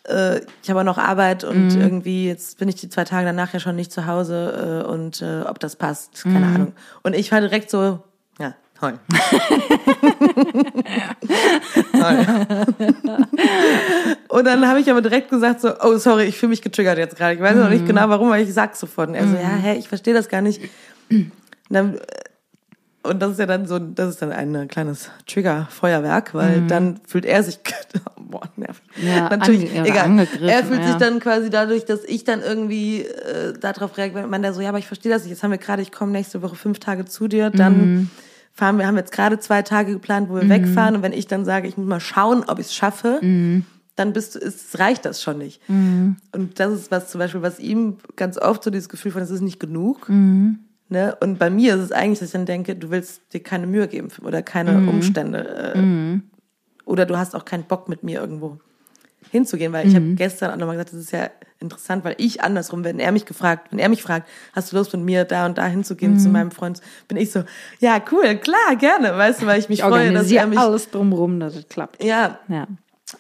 äh, 0.09 0.41
ich 0.63 0.71
habe 0.71 0.81
auch 0.81 0.85
noch 0.85 0.99
Arbeit 0.99 1.45
und 1.45 1.77
irgendwie, 1.77 2.27
jetzt 2.27 2.59
bin 2.59 2.69
ich 2.69 2.77
die 2.77 2.89
zwei 2.89 3.05
Tage 3.05 3.27
danach 3.27 3.53
ja 3.53 3.61
schon 3.61 3.77
nicht 3.77 3.93
zu 3.93 4.07
Hause 4.07 4.85
äh, 4.85 4.89
und 4.89 5.23
äh, 5.23 5.43
ob 5.43 5.59
das 5.61 5.77
passt, 5.77 6.25
keine 6.25 6.47
Ahnung. 6.47 6.73
Und 7.03 7.15
ich 7.15 7.31
war 7.31 7.41
direkt 7.41 7.71
so, 7.71 8.01
ja, 8.39 8.55
toll. 8.79 8.99
toll. 11.93 12.27
Und 14.29 14.45
dann 14.45 14.67
habe 14.67 14.81
ich 14.81 14.91
aber 14.91 15.03
direkt 15.03 15.31
gesagt 15.31 15.61
so, 15.61 15.73
oh 15.83 15.97
sorry, 15.99 16.25
ich 16.25 16.37
fühle 16.39 16.51
mich 16.51 16.63
getriggert 16.63 16.99
jetzt 16.99 17.17
gerade. 17.17 17.35
Ich 17.35 17.41
weiß 17.41 17.57
noch 17.57 17.71
nicht 17.71 17.87
genau 17.87 18.09
warum, 18.09 18.29
aber 18.29 18.39
ich 18.39 18.53
sag's 18.53 18.81
sofort. 18.81 19.09
Und 19.11 19.15
er 19.15 19.27
so, 19.27 19.35
ja, 19.35 19.57
hä, 19.57 19.79
ich 19.79 19.89
verstehe 19.89 20.15
das 20.15 20.29
gar 20.29 20.41
nicht. 20.41 20.61
Und, 21.11 21.33
dann, 21.71 21.97
äh, 21.97 22.01
und 23.03 23.21
das 23.21 23.33
ist 23.33 23.39
ja 23.39 23.47
dann 23.47 23.67
so, 23.67 23.79
das 23.79 24.11
ist 24.11 24.23
dann 24.23 24.33
ein 24.33 24.69
kleines 24.69 25.11
Trigger-Feuerwerk, 25.27 26.35
weil 26.35 26.63
dann 26.67 27.01
fühlt 27.07 27.25
er 27.25 27.43
sich, 27.43 27.59
boah, 28.19 28.43
nervig. 28.57 28.83
Ja, 29.03 29.29
Natürlich, 29.29 29.71
ange- 29.73 29.87
egal. 29.89 30.29
Er 30.49 30.65
fühlt 30.65 30.83
sich 30.83 30.93
ja. 30.93 30.99
dann 30.99 31.21
quasi 31.21 31.49
dadurch, 31.51 31.85
dass 31.85 32.05
ich 32.05 32.25
dann 32.25 32.43
irgendwie 32.43 33.03
äh, 33.03 33.53
darauf 33.59 33.97
reagiere, 33.97 34.27
man 34.27 34.43
da 34.43 34.53
so, 34.53 34.61
ja, 34.61 34.69
aber 34.71 34.79
ich 34.79 34.87
verstehe 34.87 35.13
das 35.13 35.23
nicht. 35.23 35.31
Jetzt 35.31 35.43
haben 35.43 35.51
wir 35.53 35.59
gerade, 35.59 35.81
ich 35.83 35.93
komme 35.93 36.13
nächste 36.13 36.43
Woche 36.43 36.57
fünf 36.57 36.79
Tage 36.81 37.05
zu 37.07 37.29
dir, 37.29 37.51
dann 37.51 37.79
Mhm. 37.79 38.11
fahren 38.53 38.77
wir, 38.79 38.87
haben 38.87 38.97
jetzt 38.97 39.13
gerade 39.13 39.39
zwei 39.39 39.63
Tage 39.63 39.93
geplant, 39.93 40.29
wo 40.29 40.35
wir 40.37 40.49
wegfahren 40.49 40.97
und 40.97 41.03
wenn 41.03 41.13
ich 41.13 41.27
dann 41.27 41.45
sage, 41.45 41.69
ich 41.69 41.77
muss 41.77 41.87
mal 41.87 42.01
schauen, 42.01 42.45
ob 42.49 42.59
ich 42.59 42.67
es 42.67 42.75
schaffe, 42.75 43.19
Mhm. 43.23 43.65
dann 43.97 44.13
bist 44.13 44.35
du, 44.35 44.39
ist, 44.41 44.79
reicht 44.79 45.05
das 45.05 45.23
schon 45.23 45.39
nicht. 45.39 45.61
Und 45.69 46.51
das 46.57 46.73
ist 46.73 46.91
was 46.91 47.11
zum 47.11 47.21
Beispiel, 47.21 47.43
was 47.43 47.59
ihm 47.61 47.97
ganz 48.17 48.37
oft 48.39 48.63
so 48.65 48.71
dieses 48.71 48.89
Gefühl 48.89 49.13
von, 49.13 49.23
es 49.23 49.31
ist 49.31 49.41
nicht 49.41 49.59
genug. 49.61 50.09
Mhm. 50.89 50.97
Ne? 50.97 51.17
Und 51.21 51.39
bei 51.39 51.51
mir 51.51 51.75
ist 51.75 51.81
es 51.83 51.93
eigentlich, 51.93 52.19
dass 52.21 52.29
ich 52.29 52.33
dann 52.33 52.47
denke, 52.47 52.75
du 52.77 52.91
willst 52.91 53.23
dir 53.33 53.43
keine 53.43 53.67
Mühe 53.67 53.89
geben 53.89 54.09
oder 54.23 54.43
keine 54.43 54.79
Mhm. 54.81 54.89
Umstände. 54.89 55.75
Äh, 55.75 56.21
Oder 56.85 57.05
du 57.05 57.19
hast 57.19 57.35
auch 57.37 57.45
keinen 57.45 57.65
Bock 57.65 57.89
mit 57.91 58.03
mir 58.03 58.21
irgendwo 58.21 58.59
hinzugehen, 59.31 59.75
weil 59.75 59.87
ich 59.87 59.95
habe 59.95 60.15
gestern 60.15 60.51
auch 60.53 60.57
nochmal 60.57 60.77
gesagt, 60.77 60.95
das 60.95 61.01
ist 61.01 61.11
ja 61.13 61.29
interessant, 61.61 62.03
weil 62.03 62.15
ich 62.17 62.43
andersrum, 62.43 62.83
wenn 62.83 62.99
er 62.99 63.13
mich 63.13 63.27
gefragt, 63.27 63.69
wenn 63.71 63.79
er 63.79 63.91
mich 63.91 64.03
fragt, 64.03 64.27
hast 64.55 64.73
du 64.73 64.77
Lust 64.77 64.95
mit 64.95 65.03
mir 65.03 65.25
da 65.25 65.45
und 65.45 65.59
da 65.59 65.67
hinzugehen 65.67 66.19
zu 66.19 66.31
meinem 66.31 66.51
Freund, 66.51 66.81
bin 67.09 67.19
ich 67.19 67.31
so, 67.31 67.43
ja 67.81 68.01
cool, 68.11 68.37
klar, 68.37 68.77
gerne, 68.79 69.19
weißt 69.19 69.43
du, 69.43 69.47
weil 69.47 69.59
ich 69.59 69.69
mich 69.69 69.81
Ich 69.81 69.85
freue, 69.85 70.13
dass 70.15 70.31
er 70.31 70.47
mich, 70.47 70.59
alles 70.59 70.89
drumherum, 70.91 71.41
dass 71.41 71.57
es 71.57 71.69
klappt. 71.69 72.03
ja, 72.03 72.39
Ja. 72.49 72.67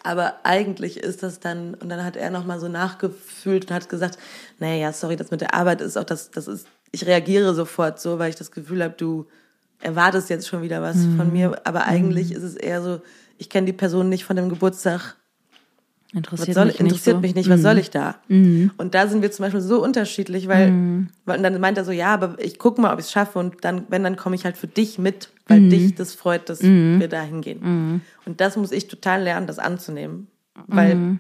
aber 0.03 0.37
eigentlich 0.45 0.97
ist 0.99 1.23
das 1.23 1.41
dann, 1.41 1.75
und 1.75 1.91
dann 1.91 2.03
hat 2.05 2.17
er 2.17 2.31
nochmal 2.31 2.59
so 2.61 2.69
nachgefühlt 2.69 3.67
und 3.69 3.75
hat 3.75 3.91
gesagt, 3.91 4.17
naja, 4.61 4.95
sorry, 4.95 5.17
das 5.17 5.31
mit 5.31 5.43
der 5.43 5.53
Arbeit 5.53 5.83
ist 5.83 5.99
auch 5.99 6.05
das, 6.05 6.31
das 6.31 6.49
ist, 6.49 6.67
ich 6.91 7.07
reagiere 7.07 7.55
sofort 7.55 8.01
so, 8.01 8.19
weil 8.19 8.31
ich 8.31 8.37
das 8.37 8.51
Gefühl 8.51 8.83
habe, 8.83 8.95
du 8.97 9.27
erwartest 9.81 10.31
jetzt 10.31 10.49
schon 10.49 10.63
wieder 10.63 10.83
was 10.83 10.97
von 11.17 11.33
mir, 11.33 11.61
aber 11.65 11.85
eigentlich 11.87 12.33
ist 12.33 12.43
es 12.43 12.57
eher 12.57 12.83
so, 12.83 13.01
ich 13.37 13.49
kenne 13.49 13.67
die 13.67 13.73
Person 13.73 14.09
nicht 14.09 14.25
von 14.25 14.37
dem 14.37 14.49
Geburtstag. 14.49 15.17
Interessiert 16.15 16.55
soll, 16.55 16.67
mich 16.67 16.81
interessiert 16.81 17.21
nicht 17.21 17.37
mich 17.37 17.45
so. 17.45 17.51
nicht, 17.51 17.51
was 17.51 17.63
soll 17.63 17.79
ich 17.79 17.91
da? 17.91 18.17
Und 18.79 18.95
da 18.95 19.07
sind 19.09 19.21
wir 19.21 19.31
zum 19.31 19.45
Beispiel 19.45 19.61
so 19.61 19.83
unterschiedlich, 19.83 20.49
weil, 20.49 20.71
weil 21.27 21.37
und 21.37 21.43
dann 21.43 21.61
meint 21.61 21.77
er 21.77 21.85
so, 21.85 21.93
ja, 21.93 22.15
aber 22.15 22.37
ich 22.39 22.59
gucke 22.59 22.81
mal, 22.81 22.93
ob 22.95 22.99
ich 22.99 23.05
es 23.05 23.13
schaffe 23.13 23.39
und 23.39 23.63
dann, 23.63 23.85
wenn, 23.91 24.03
dann 24.03 24.17
komme 24.17 24.35
ich 24.35 24.45
halt 24.47 24.57
für 24.57 24.67
dich 24.67 24.99
mit, 24.99 25.29
weil 25.47 25.69
dich 25.69 25.95
das 25.95 26.15
freut, 26.15 26.49
dass 26.49 26.63
wir 26.63 27.09
da 27.09 27.21
hingehen. 27.23 28.01
Und 28.25 28.41
das 28.41 28.57
muss 28.57 28.73
ich 28.73 28.89
total 28.89 29.23
lernen, 29.23 29.47
das 29.47 29.59
anzunehmen. 29.59 30.29
Weil, 30.67 31.19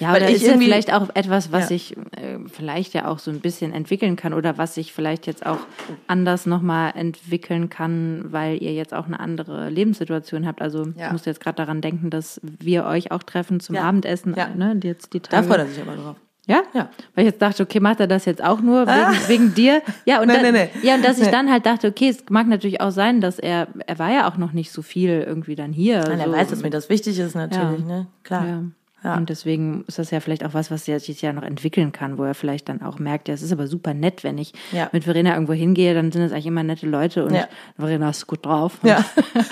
Ja, 0.00 0.12
Weil 0.12 0.22
oder 0.22 0.30
ich 0.30 0.36
ist 0.36 0.46
ja 0.46 0.56
vielleicht 0.58 0.92
auch 0.92 1.08
etwas, 1.14 1.52
was 1.52 1.62
Ja. 1.62 1.66
sich 1.68 1.96
äh, 1.96 2.38
vielleicht 2.50 2.94
ja 2.94 3.06
auch 3.06 3.18
so 3.18 3.30
ein 3.30 3.40
bisschen 3.40 3.72
entwickeln 3.72 4.16
kann 4.16 4.32
oder 4.34 4.58
was 4.58 4.74
sich 4.74 4.92
vielleicht 4.92 5.26
jetzt 5.26 5.44
auch 5.46 5.58
anders 6.06 6.46
nochmal 6.46 6.92
entwickeln 6.96 7.68
kann, 7.70 8.24
weil 8.30 8.62
ihr 8.62 8.72
jetzt 8.72 8.94
auch 8.94 9.06
eine 9.06 9.20
andere 9.20 9.68
Lebenssituation 9.68 10.46
habt. 10.46 10.62
Also 10.62 10.86
Ja. 10.96 11.06
ich 11.06 11.12
muss 11.12 11.24
jetzt 11.26 11.40
gerade 11.40 11.56
daran 11.56 11.80
denken, 11.80 12.10
dass 12.10 12.40
wir 12.42 12.86
euch 12.86 13.12
auch 13.12 13.22
treffen 13.22 13.60
zum 13.60 13.74
Ja. 13.76 13.82
Abendessen, 13.82 14.34
Ja. 14.36 14.48
ne, 14.48 14.78
jetzt 14.82 15.12
die 15.12 15.20
da 15.20 15.28
Tage. 15.28 15.46
freut 15.46 15.58
er 15.58 15.66
sich 15.66 15.80
aber 15.80 15.96
drauf. 15.96 16.16
Ja? 16.46 16.62
Ja. 16.74 16.88
Weil 17.14 17.26
ich 17.26 17.30
jetzt 17.32 17.42
dachte, 17.42 17.62
okay, 17.62 17.78
macht 17.78 18.00
er 18.00 18.06
das 18.08 18.24
jetzt 18.24 18.42
auch 18.42 18.60
nur 18.60 18.86
wegen, 18.86 19.28
wegen 19.28 19.54
dir? 19.54 19.82
Ja, 20.06 20.20
und 20.20 20.26
Nee, 20.28 20.32
dann, 20.42 20.52
nee, 20.54 20.70
nee. 20.74 20.86
ja, 20.88 20.94
und 20.96 21.04
dass 21.04 21.20
ich 21.20 21.28
dann 21.28 21.50
halt 21.50 21.66
dachte, 21.66 21.86
okay, 21.88 22.08
es 22.08 22.24
mag 22.30 22.48
natürlich 22.48 22.80
auch 22.80 22.90
sein, 22.90 23.20
dass 23.20 23.38
er, 23.38 23.68
er 23.86 23.98
war 24.00 24.10
ja 24.10 24.28
auch 24.28 24.36
noch 24.36 24.52
nicht 24.52 24.72
so 24.72 24.82
viel 24.82 25.22
irgendwie 25.26 25.54
dann 25.54 25.72
hier. 25.72 26.00
Nein, 26.08 26.18
er 26.18 26.26
so. 26.26 26.32
weiß, 26.32 26.48
dass 26.48 26.62
mir 26.62 26.70
das 26.70 26.88
wichtig 26.88 27.18
ist, 27.18 27.34
natürlich, 27.36 27.80
Ja. 27.82 27.86
ne? 27.86 28.06
Klar. 28.24 28.46
Ja. 28.46 28.62
Ja. 29.02 29.16
Und 29.16 29.30
deswegen 29.30 29.84
ist 29.86 29.98
das 29.98 30.10
ja 30.10 30.20
vielleicht 30.20 30.44
auch 30.44 30.52
was, 30.52 30.70
was 30.70 30.86
er 30.86 31.00
sich 31.00 31.22
ja 31.22 31.32
noch 31.32 31.42
entwickeln 31.42 31.90
kann, 31.90 32.18
wo 32.18 32.24
er 32.24 32.34
vielleicht 32.34 32.68
dann 32.68 32.82
auch 32.82 32.98
merkt, 32.98 33.28
ja, 33.28 33.34
es 33.34 33.40
ist 33.40 33.50
aber 33.52 33.66
super 33.66 33.94
nett, 33.94 34.24
wenn 34.24 34.36
ich 34.36 34.52
Ja. 34.72 34.90
mit 34.92 35.04
Verena 35.04 35.32
irgendwo 35.32 35.54
hingehe, 35.54 35.94
dann 35.94 36.12
sind 36.12 36.22
es 36.22 36.32
eigentlich 36.32 36.46
immer 36.46 36.62
nette 36.62 36.86
Leute 36.86 37.24
und 37.24 37.34
Ja. 37.34 37.48
Verena 37.78 38.10
ist 38.10 38.26
gut 38.26 38.44
drauf. 38.44 38.78
Ja. 38.82 39.04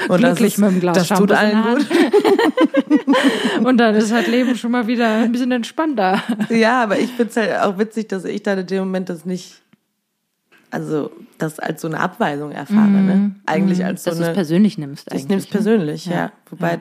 Und 0.08 0.22
das 0.22 0.36
Glücklich 0.36 0.54
ist, 0.54 0.58
mit 0.58 0.70
dem 0.70 0.80
Glas 0.80 0.96
das 0.98 1.08
tut 1.08 1.30
Shampoos 1.30 1.50
in 1.50 1.56
allen 1.56 1.76
gut. 1.78 1.86
Und 3.64 3.78
dann 3.78 3.94
ist 3.94 4.12
halt 4.12 4.28
Leben 4.28 4.54
schon 4.56 4.70
mal 4.70 4.86
wieder 4.86 5.08
ein 5.16 5.32
bisschen 5.32 5.52
entspannter. 5.52 6.22
Ja, 6.50 6.82
aber 6.82 6.98
ich 6.98 7.10
find's 7.10 7.36
halt 7.36 7.52
auch 7.60 7.78
witzig, 7.78 8.08
dass 8.08 8.24
ich 8.24 8.42
dann 8.42 8.58
in 8.58 8.66
dem 8.66 8.78
Moment 8.80 9.08
das 9.08 9.24
nicht, 9.24 9.62
also 10.70 11.10
das 11.38 11.58
als 11.58 11.80
so 11.80 11.88
eine 11.88 12.00
Abweisung 12.00 12.52
erfahre, 12.52 12.88
ne? 12.88 13.34
Eigentlich 13.46 13.84
als 13.84 14.04
so 14.04 14.10
Dass 14.10 14.18
du 14.18 14.22
es 14.24 14.28
eine, 14.28 14.34
persönlich 14.34 14.78
nimmst 14.78 15.10
eigentlich. 15.10 15.22
ich 15.24 15.28
nehme 15.28 15.38
es 15.40 15.46
ne? 15.46 15.50
persönlich, 15.50 16.06
ja. 16.06 16.30
Ja. 16.60 16.80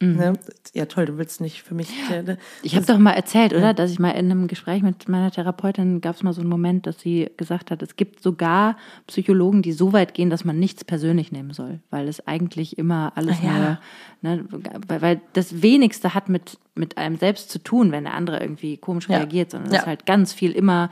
Wobei, 0.00 0.30
ne? 0.30 0.32
ja 0.74 0.86
toll, 0.86 1.06
du 1.06 1.18
willst 1.18 1.40
nicht 1.40 1.62
für 1.62 1.74
mich, 1.74 1.88
ne? 2.08 2.38
Ich 2.62 2.76
habe 2.76 2.86
doch 2.86 2.98
mal 2.98 3.12
erzählt, 3.12 3.52
oder? 3.52 3.74
Dass 3.74 3.90
ich 3.90 3.98
mal 3.98 4.10
in 4.10 4.30
einem 4.30 4.46
Gespräch 4.46 4.82
mit 4.82 5.08
meiner 5.08 5.30
Therapeutin 5.32 6.00
gab 6.00 6.14
es 6.14 6.22
mal 6.22 6.32
so 6.32 6.40
einen 6.40 6.50
Moment, 6.50 6.86
dass 6.86 7.00
sie 7.00 7.30
gesagt 7.36 7.70
hat, 7.72 7.82
es 7.82 7.96
gibt 7.96 8.22
sogar 8.22 8.76
Psychologen, 9.08 9.62
die 9.62 9.72
so 9.72 9.92
weit 9.92 10.14
gehen, 10.14 10.30
dass 10.30 10.44
man 10.44 10.58
nichts 10.58 10.84
persönlich 10.84 11.32
nehmen 11.32 11.52
soll, 11.52 11.80
weil 11.90 12.06
es 12.06 12.24
eigentlich 12.28 12.78
immer 12.78 13.12
alles 13.16 13.38
Ah, 13.42 13.44
ja. 13.44 13.78
nur, 14.22 14.38
ne, 14.38 14.44
weil, 14.86 15.02
weil 15.02 15.20
das 15.32 15.62
wenigste 15.62 16.14
hat 16.14 16.28
mit 16.28 16.58
mit 16.76 16.96
einem 16.96 17.16
selbst 17.16 17.50
zu 17.50 17.58
tun, 17.58 17.90
wenn 17.90 18.04
der 18.04 18.14
andere 18.14 18.38
irgendwie 18.40 18.76
komisch 18.76 19.08
Ja. 19.08 19.16
reagiert, 19.16 19.50
sondern 19.50 19.72
Ja. 19.72 19.78
es 19.78 19.82
ist 19.82 19.88
halt 19.88 20.06
ganz 20.06 20.32
viel 20.32 20.52
immer 20.52 20.90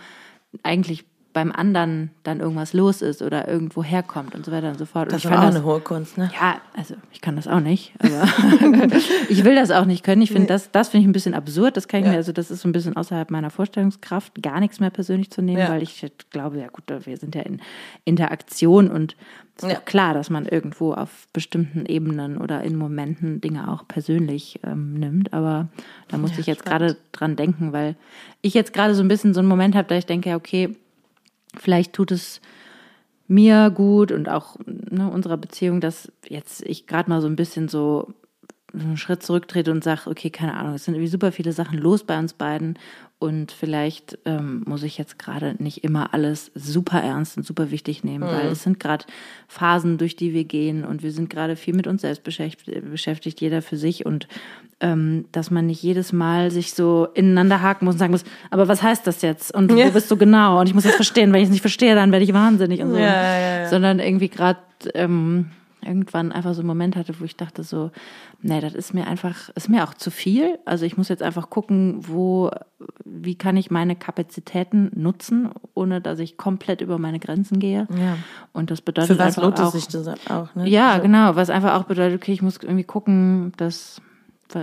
eigentlich 0.65 1.05
beim 1.37 1.53
anderen 1.53 2.09
dann 2.23 2.41
irgendwas 2.41 2.73
los 2.73 3.03
ist 3.03 3.21
oder 3.21 3.47
irgendwo 3.47 3.85
herkommt 3.85 4.35
und 4.35 4.47
so 4.47 4.53
weiter 4.53 4.71
und 4.71 4.79
so 4.79 4.87
fort. 4.87 5.13
Das 5.13 5.23
ist 5.23 5.27
auch 5.31 5.33
das- 5.43 5.55
eine 5.55 5.65
hohe 5.65 5.81
Kunst, 5.81 6.17
ne? 6.17 6.31
ja, 6.33 6.63
also 6.75 6.95
ich 7.13 7.21
kann 7.21 7.37
das 7.37 7.47
auch 7.47 7.61
nicht, 7.61 7.93
aber 7.99 8.25
ich 9.29 9.45
will 9.45 9.55
das 9.55 9.71
auch 9.71 9.85
nicht 9.85 10.03
können. 10.03 10.23
Ich 10.23 10.31
finde 10.33 10.47
das, 10.47 10.71
das 10.71 10.89
finde 10.89 11.03
ich 11.03 11.09
ein 11.11 11.13
bisschen 11.13 11.35
absurd. 11.35 11.77
Das 11.77 11.89
kann 11.89 12.01
ich 12.01 12.07
Ja. 12.07 12.13
mir, 12.13 12.17
also 12.17 12.33
das 12.33 12.51
ist 12.51 12.63
so 12.63 12.69
ein 12.69 12.73
bisschen 12.73 12.97
außerhalb 12.97 13.31
meiner 13.31 13.51
Vorstellungskraft, 13.51 14.43
gar 14.43 14.61
nichts 14.61 14.81
mehr 14.81 14.89
persönlich 14.89 15.31
zu 15.31 15.43
nehmen, 15.43 15.59
Ja. 15.59 15.69
weil 15.69 15.83
ich 15.83 16.07
glaube, 16.31 16.59
ja 16.59 16.69
gut, 16.69 16.85
wir 17.05 17.17
sind 17.19 17.35
ja 17.35 17.43
in 17.43 17.61
Interaktion 18.07 18.91
und 18.91 19.15
es 19.59 19.65
ist 19.65 19.69
Ja. 19.71 19.77
doch 19.77 19.85
klar, 19.85 20.15
dass 20.15 20.31
man 20.31 20.47
irgendwo 20.47 20.95
auf 20.95 21.29
bestimmten 21.35 21.85
Ebenen 21.85 22.39
oder 22.39 22.63
in 22.63 22.77
Momenten 22.77 23.43
Dinge 23.43 23.71
auch 23.71 23.87
persönlich 23.87 24.59
ähm, 24.65 24.95
nimmt. 24.95 25.35
Aber 25.35 25.69
da 26.09 26.17
musste 26.17 26.41
ich 26.41 26.47
jetzt 26.47 26.65
gerade 26.65 26.97
dran 27.13 27.37
denken, 27.37 27.75
weil 27.75 27.95
ich 28.41 28.55
jetzt 28.55 28.73
gerade 28.73 28.95
so 28.95 29.03
ein 29.03 29.09
bisschen 29.09 29.35
so 29.35 29.41
einen 29.41 29.49
Moment 29.51 29.75
habe, 29.75 29.89
da 29.89 29.97
ich 29.97 30.07
denke, 30.07 30.31
ja, 30.31 30.37
okay, 30.37 30.75
vielleicht 31.59 31.93
tut 31.93 32.13
es 32.13 32.41
mir 33.29 33.71
gut 33.71 34.13
und 34.13 34.29
auch 34.29 34.57
ne, 34.67 35.11
unserer 35.11 35.37
Beziehung, 35.37 35.81
dass 35.81 36.13
jetzt 36.29 36.63
ich 36.63 36.87
gerade 36.87 37.11
mal 37.11 37.21
so 37.21 37.27
ein 37.27 37.37
bisschen 37.37 37.69
so 37.69 38.15
einen 38.73 38.97
Schritt 38.97 39.23
zurücktrete 39.23 39.71
und 39.71 39.83
sage, 39.83 40.03
okay, 40.07 40.31
keine 40.31 40.55
Ahnung, 40.55 40.75
es 40.75 40.85
sind 40.85 40.95
irgendwie 40.95 41.11
super 41.11 41.33
viele 41.33 41.53
Sachen 41.53 41.79
los 41.79 42.05
bei 42.05 42.19
uns 42.19 42.35
beiden 42.35 42.79
und 43.19 43.51
vielleicht 43.51 44.19
ähm, 44.27 44.63
muss 44.67 44.83
ich 44.83 44.99
jetzt 44.99 45.19
gerade 45.19 45.57
nicht 45.59 45.83
immer 45.85 46.13
alles 46.13 46.51
super 46.55 47.01
ernst 47.01 47.39
und 47.39 47.47
super 47.47 47.71
wichtig 47.71 48.05
nehmen, 48.05 48.25
weil 48.29 48.49
es 48.49 48.63
sind 48.63 48.79
gerade 48.79 49.07
Phasen, 49.49 49.97
durch 49.97 50.17
die 50.17 50.35
wir 50.35 50.45
gehen 50.45 50.85
und 50.85 51.03
wir 51.03 51.11
sind 51.13 51.31
gerade 51.31 51.57
viel 51.57 51.75
mit 51.75 51.87
uns 51.87 52.03
selbst 52.03 52.25
beschäftigt, 52.25 52.91
beschäftigt, 52.91 53.41
jeder 53.41 53.63
für 53.63 53.79
sich. 53.79 54.05
Und 54.05 54.29
ähm, 54.81 55.25
dass 55.33 55.51
man 55.51 55.65
nicht 55.67 55.83
jedes 55.83 56.13
Mal 56.13 56.51
sich 56.51 56.75
so 56.75 57.09
ineinander 57.15 57.63
haken 57.63 57.87
muss 57.87 57.95
und 57.95 58.01
sagen 58.01 58.13
muss, 58.13 58.25
aber 58.51 58.69
was 58.69 58.83
heißt 58.83 59.07
das 59.07 59.23
jetzt? 59.23 59.55
Und 59.55 59.73
Ja. 59.73 59.87
wo 59.87 59.91
bist 59.93 60.11
du 60.11 60.19
genau? 60.19 60.61
Und 60.61 60.69
ich 60.69 60.75
muss 60.75 60.85
jetzt 60.85 60.97
verstehen, 60.97 61.33
wenn 61.33 61.41
ich 61.41 61.47
es 61.47 61.53
nicht 61.53 61.63
verstehe, 61.63 61.95
dann 61.95 62.13
werde 62.13 62.25
ich 62.25 62.35
wahnsinnig 62.35 62.83
und 62.83 62.91
so, 62.91 62.99
ja, 62.99 63.61
ja. 63.61 63.69
sondern 63.71 63.99
irgendwie 63.99 64.29
gerade 64.29 64.61
ähm, 64.93 65.53
irgendwann 65.87 66.33
einfach 66.33 66.55
so 66.55 66.61
einen 66.61 66.67
Moment 66.67 66.97
hatte, 66.97 67.15
wo 67.21 67.25
ich 67.25 67.37
dachte 67.37 67.63
so, 67.63 67.91
nee, 68.43 68.61
das 68.61 68.75
ist 68.75 68.95
mir 68.95 69.07
einfach, 69.07 69.51
ist 69.55 69.69
mir 69.69 69.85
auch 69.85 69.95
zu 69.95 70.11
viel. 70.11 70.59
Also 70.65 70.85
ich 70.85 70.97
muss 70.97 71.09
jetzt 71.09 71.23
einfach 71.23 71.49
gucken, 71.49 71.99
wo, 72.09 72.51
wie 73.05 73.37
kann 73.37 73.57
ich 73.57 73.71
meine 73.71 73.97
Kapazitäten 73.97 74.91
nutzen, 74.95 75.51
ohne 75.75 76.01
dass 76.01 76.19
ich 76.19 76.37
komplett 76.37 76.81
über 76.81 76.99
meine 76.99 77.19
Grenzen 77.19 77.59
gehe. 77.59 77.87
Ja. 77.91 78.19
Und 78.53 78.71
das 78.71 78.81
bedeutet 78.81 79.17
Für 79.17 79.23
was 79.23 79.37
lohnt 79.37 79.61
auch, 79.61 79.73
sich 79.73 79.89
das 79.89 80.09
auch, 80.29 80.55
ne? 80.55 80.69
ja, 80.69 80.91
Also, 80.91 81.03
genau, 81.03 81.37
was 81.37 81.51
einfach 81.51 81.75
auch 81.75 81.85
bedeutet, 81.85 82.21
okay, 82.21 82.33
ich 82.33 82.43
muss 82.43 82.59
irgendwie 82.63 82.85
gucken, 82.85 83.53
dass, 83.57 84.01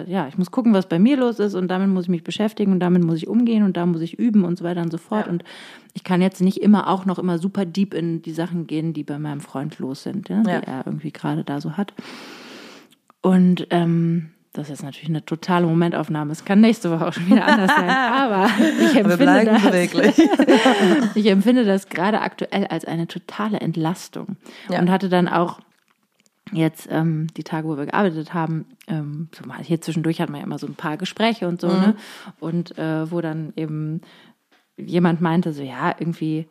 ja, 0.07 0.27
ich 0.27 0.37
muss 0.37 0.51
gucken, 0.51 0.73
was 0.73 0.87
bei 0.87 0.99
mir 0.99 1.17
los 1.17 1.39
ist 1.39 1.55
und 1.55 1.67
damit 1.67 1.89
muss 1.89 2.03
ich 2.05 2.09
mich 2.09 2.23
beschäftigen 2.23 2.71
und 2.71 2.79
damit 2.79 3.03
muss 3.03 3.17
ich 3.17 3.27
umgehen 3.27 3.63
und 3.63 3.77
da 3.77 3.85
muss 3.85 4.01
ich 4.01 4.17
üben 4.17 4.43
und 4.45 4.57
so 4.57 4.63
weiter 4.63 4.81
und 4.81 4.91
so 4.91 4.97
fort. 4.97 5.25
Ja. 5.25 5.31
Und 5.31 5.43
ich 5.93 6.03
kann 6.03 6.21
jetzt 6.21 6.41
nicht 6.41 6.57
immer 6.61 6.87
auch 6.89 7.05
noch 7.05 7.19
immer 7.19 7.37
super 7.37 7.65
deep 7.65 7.93
in 7.93 8.21
die 8.21 8.31
Sachen 8.31 8.65
gehen, 8.67 8.93
die 8.93 9.03
bei 9.03 9.19
meinem 9.19 9.41
Freund 9.41 9.77
los 9.79 10.03
sind, 10.03 10.29
ja, 10.29 10.37
Ja. 10.47 10.61
die 10.61 10.67
er 10.67 10.83
irgendwie 10.85 11.11
gerade 11.11 11.43
da 11.43 11.59
so 11.61 11.73
hat. 11.77 11.93
Und 13.21 13.67
ähm, 13.69 14.29
das 14.53 14.69
ist 14.69 14.83
natürlich 14.83 15.09
eine 15.09 15.25
totale 15.25 15.65
Momentaufnahme. 15.65 16.31
Es 16.31 16.45
kann 16.45 16.61
nächste 16.61 16.91
Woche 16.91 17.07
auch 17.07 17.13
schon 17.13 17.25
wieder 17.27 17.45
anders 17.45 17.71
sein. 17.75 17.89
Aber 17.89 18.47
ich 18.81 18.95
empfinde 18.95 19.45
das, 19.45 21.15
ich 21.15 21.25
empfinde 21.25 21.65
das 21.65 21.89
gerade 21.89 22.21
aktuell 22.21 22.67
als 22.67 22.85
eine 22.85 23.07
totale 23.07 23.59
Entlastung. 23.59 24.37
Und 24.69 24.91
hatte 24.91 25.09
dann 25.09 25.27
auch 25.27 25.59
jetzt 26.53 26.87
ähm, 26.89 27.27
die 27.35 27.43
Tage, 27.43 27.67
wo 27.67 27.77
wir 27.77 27.85
gearbeitet 27.85 28.33
haben, 28.33 28.65
ähm, 28.87 29.29
so 29.35 29.45
mal 29.45 29.63
hier 29.63 29.81
zwischendurch 29.81 30.21
hat 30.21 30.29
man 30.29 30.39
ja 30.39 30.45
immer 30.45 30.59
so 30.59 30.67
ein 30.67 30.75
paar 30.75 30.97
Gespräche 30.97 31.47
und 31.47 31.61
so, 31.61 31.67
ne? 31.67 31.95
Und 32.39 32.77
äh, 32.77 33.09
wo 33.11 33.21
dann 33.21 33.53
eben 33.55 34.01
jemand 34.77 35.21
meinte, 35.21 35.53
so 35.53 35.61
ja, 35.61 35.95
irgendwie 35.97 36.47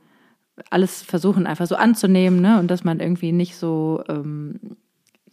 alles 0.71 1.03
versuchen 1.03 1.47
einfach 1.47 1.67
so 1.67 1.77
anzunehmen, 1.77 2.41
ne? 2.41 2.59
Und 2.59 2.71
dass 2.71 2.85
man 2.85 3.01
irgendwie 3.01 3.33
nicht 3.33 3.57
so 3.57 4.03
ähm, 4.09 4.61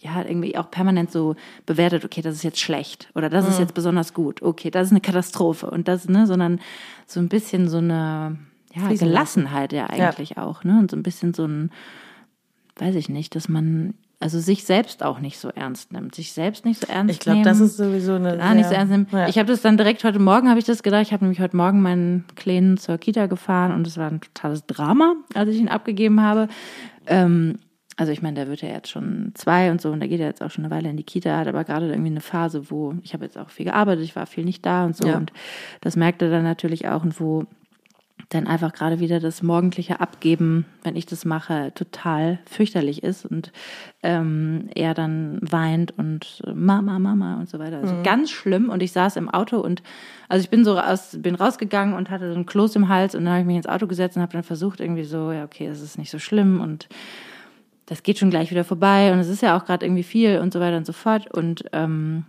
ja, 0.01 0.23
irgendwie 0.23 0.58
auch 0.58 0.71
permanent 0.71 1.12
so 1.12 1.36
bewertet, 1.65 2.05
okay, 2.05 2.21
das 2.21 2.36
ist 2.36 2.43
jetzt 2.43 2.60
schlecht 2.60 3.10
oder 3.15 3.29
das 3.29 3.47
ist 3.47 3.60
jetzt 3.60 3.73
besonders 3.73 4.13
gut, 4.13 4.41
okay, 4.41 4.71
das 4.71 4.88
ist 4.88 4.91
eine 4.91 5.01
Katastrophe 5.01 5.69
und 5.69 5.88
das, 5.88 6.08
ne, 6.08 6.25
sondern 6.25 6.62
so 7.05 7.19
ein 7.19 7.27
bisschen 7.27 7.67
so 7.67 7.79
eine 7.79 8.38
ja. 8.73 8.88
Gelassenheit 8.88 9.73
ja 9.73 9.88
eigentlich 9.88 10.38
auch, 10.38 10.63
ne? 10.63 10.79
Und 10.79 10.91
so 10.91 10.97
ein 10.97 11.03
bisschen 11.03 11.34
so 11.34 11.45
ein, 11.45 11.71
weiß 12.77 12.95
ich 12.95 13.10
nicht, 13.10 13.36
dass 13.36 13.49
man 13.49 13.93
also 14.21 14.39
sich 14.39 14.65
selbst 14.65 15.01
auch 15.03 15.19
nicht 15.19 15.39
so 15.39 15.47
ernst 15.49 15.93
nimmt, 15.93 16.13
sich 16.13 16.34
selbst 16.34 16.65
nicht 16.65 16.82
so 16.82 16.88
ernst 16.91 17.13
Ich 17.13 17.19
glaube, 17.19 17.38
nehmen. 17.38 17.45
das 17.45 17.60
ist 17.62 17.77
sowieso 17.77 18.15
eine. 18.15 18.41
Ah, 18.41 18.53
nicht 18.53 18.67
so 18.67 18.73
ernst 18.75 18.91
nehmen. 18.91 19.08
Ja. 19.12 19.27
Ich 19.29 19.38
habe 19.38 19.47
das 19.49 19.62
dann 19.62 19.77
direkt 19.77 20.03
heute 20.03 20.19
Morgen 20.19 20.49
habe 20.49 20.60
ich 20.60 20.65
das 20.65 20.84
gedacht. 20.84 21.03
Ich 21.03 21.13
habe 21.13 21.23
nämlich 21.23 21.39
heute 21.39 21.55
Morgen 21.55 21.82
meinen 21.82 22.25
Kleinen 22.36 22.77
zur 22.77 22.97
Kita 22.97 23.27
gefahren 23.27 23.71
und 23.73 23.88
es 23.88 23.97
war 23.97 24.10
ein 24.12 24.19
totales 24.21 24.65
Drama, 24.65 25.15
als 25.34 25.49
ich 25.49 25.58
ihn 25.60 25.69
abgegeben 25.69 26.21
habe. 26.21 26.49
Ähm, 27.08 27.60
also 27.95 28.12
ich 28.13 28.21
meine, 28.21 28.36
der 28.36 28.47
wird 28.47 28.62
ja 28.62 28.69
jetzt 28.69 28.89
schon 28.89 29.32
zwei 29.36 29.71
und 29.71 29.82
so 29.82 29.89
und 29.91 29.99
der 29.99 30.08
geht 30.10 30.19
ja 30.21 30.25
jetzt 30.27 30.41
auch 30.41 30.51
schon 30.51 30.63
eine 30.65 30.73
Weile 30.73 30.89
in 30.89 30.95
die 30.97 31.03
Kita, 31.03 31.38
hat 31.38 31.47
aber 31.47 31.63
gerade 31.65 31.88
irgendwie 31.89 32.12
eine 32.12 32.21
Phase, 32.21 32.69
wo 32.71 32.93
ich 33.03 33.13
habe 33.13 33.25
jetzt 33.25 33.38
auch 33.38 33.49
viel 33.49 33.65
gearbeitet, 33.65 34.05
ich 34.05 34.15
war 34.15 34.25
viel 34.25 34.45
nicht 34.45 34.65
da 34.65 34.86
und 34.86 34.95
so 34.95 35.08
Ja. 35.08 35.17
und 35.17 35.34
das 35.82 35.95
merkte 35.97 36.29
dann 36.29 36.43
natürlich 36.43 36.88
auch 36.88 37.03
und 37.03 37.19
wo 37.19 37.43
dann 38.30 38.46
einfach 38.46 38.74
gerade 38.74 39.00
wieder 39.00 39.20
das 39.20 39.42
morgendliche 39.42 40.00
Abgeben, 40.00 40.65
wenn 40.84 40.96
ich 40.96 41.08
das 41.08 41.26
mache, 41.26 41.72
total 41.74 42.38
fürchterlich 42.46 43.02
ist 43.02 43.26
und 43.26 43.52
ähm, 44.04 44.70
er 44.76 44.94
dann 44.94 45.39
weint 45.42 45.98
und 45.98 46.44
Mama, 46.54 47.00
Mama 47.00 47.39
und 47.39 47.50
so 47.50 47.58
weiter. 47.58 47.78
Also 47.78 47.96
mhm. 47.96 48.04
ganz 48.04 48.30
schlimm. 48.30 48.70
Und 48.70 48.84
ich 48.84 48.92
saß 48.92 49.15
im 49.15 49.30
Auto 49.30 49.60
und 49.60 49.82
also 50.28 50.44
ich 50.44 50.50
bin 50.52 50.63
so 50.63 50.80
aus, 50.80 51.18
bin 51.20 51.34
rausgegangen 51.34 51.96
und 51.96 52.12
hatte 52.12 52.32
so 52.32 52.38
ein 52.38 52.46
Kloß 52.46 52.76
im 52.76 52.88
Hals 52.88 53.15
und 53.15 53.26
dann 53.26 53.34
habe 53.34 53.42
ich 53.42 53.48
mich 53.48 53.58
ins 53.58 53.68
Auto 53.68 53.88
gesetzt 53.88 54.15
und 54.15 54.22
habe 54.22 54.34
dann 54.34 54.44
versucht 54.44 54.80
irgendwie 54.80 55.06
so, 55.06 55.32
ja 55.32 55.44
okay, 55.44 55.68
das 55.68 55.82
ist 55.82 55.98
nicht 55.98 56.12
so 56.12 56.20
schlimm 56.20 56.62
und 56.62 56.88
das 57.88 58.04
geht 58.04 58.20
schon 58.20 58.30
gleich 58.30 58.52
wieder 58.52 58.63
vorbei 58.63 59.12
und 59.12 59.18
es 59.18 59.28
ist 59.28 59.42
ja 59.42 59.58
auch 59.58 59.65
gerade 59.65 59.88
irgendwie 59.88 60.04
viel 60.04 60.38
und 60.38 60.54
so 60.54 60.60
weiter 60.60 60.78
und 60.78 60.86
so 60.86 60.94
fort 60.94 61.32
und 61.34 61.65
ähm, 61.74 62.26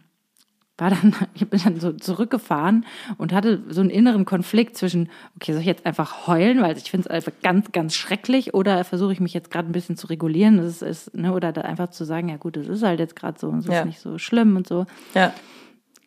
war 0.80 0.90
dann, 0.90 1.14
ich 1.34 1.48
bin 1.48 1.60
dann 1.62 1.80
so 1.80 1.92
zurückgefahren 1.92 2.86
und 3.18 3.32
hatte 3.32 3.62
so 3.68 3.80
einen 3.80 3.90
inneren 3.90 4.24
Konflikt 4.24 4.76
zwischen, 4.76 5.10
okay, 5.36 5.52
soll 5.52 5.60
ich 5.60 5.66
jetzt 5.66 5.86
einfach 5.86 6.26
heulen, 6.26 6.62
weil 6.62 6.76
ich 6.76 6.90
finde 6.90 7.08
es 7.08 7.10
einfach 7.10 7.32
ganz, 7.42 7.72
ganz 7.72 7.94
schrecklich, 7.94 8.54
oder 8.54 8.84
versuche 8.84 9.12
ich 9.12 9.20
mich 9.20 9.34
jetzt 9.34 9.50
gerade 9.50 9.68
ein 9.68 9.72
bisschen 9.72 9.96
zu 9.96 10.06
regulieren, 10.08 10.58
das 10.58 10.82
ist, 10.82 11.14
ne, 11.14 11.32
oder 11.32 11.64
einfach 11.64 11.90
zu 11.90 12.04
sagen, 12.04 12.28
ja 12.28 12.36
gut, 12.36 12.56
es 12.56 12.68
ist 12.68 12.82
halt 12.82 13.00
jetzt 13.00 13.16
gerade 13.16 13.38
so 13.38 13.48
und 13.48 13.60
es 13.60 13.66
ja. 13.66 13.80
ist 13.80 13.86
nicht 13.86 14.00
so 14.00 14.18
schlimm 14.18 14.56
und 14.56 14.66
so. 14.66 14.86
Ja. 15.14 15.32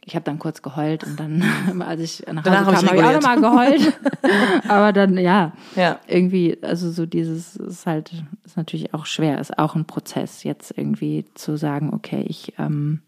Ich 0.05 0.15
habe 0.15 0.25
dann 0.25 0.38
kurz 0.38 0.62
geheult 0.62 1.05
und 1.05 1.17
dann, 1.17 1.41
als 1.81 2.01
ich 2.01 2.25
nach 2.27 2.43
Hause 2.43 2.75
kam, 2.75 2.88
habe 2.88 2.97
ich 2.97 3.03
auch 3.03 3.13
nochmal 3.13 3.39
geheult. 3.39 3.99
Aber 4.67 4.91
dann, 4.91 5.17
ja, 5.17 5.53
ja, 5.75 5.99
irgendwie, 6.07 6.57
also 6.62 6.91
so 6.91 7.05
dieses 7.05 7.55
ist 7.55 7.86
halt, 7.86 8.12
ist 8.43 8.57
natürlich 8.57 8.93
auch 8.93 9.05
schwer, 9.05 9.39
ist 9.39 9.57
auch 9.57 9.75
ein 9.75 9.86
Prozess, 9.86 10.43
jetzt 10.43 10.77
irgendwie 10.77 11.25
zu 11.36 11.55
sagen, 11.55 11.93
okay, 11.93 12.25
ich 12.27 12.53
ähm, 12.57 13.01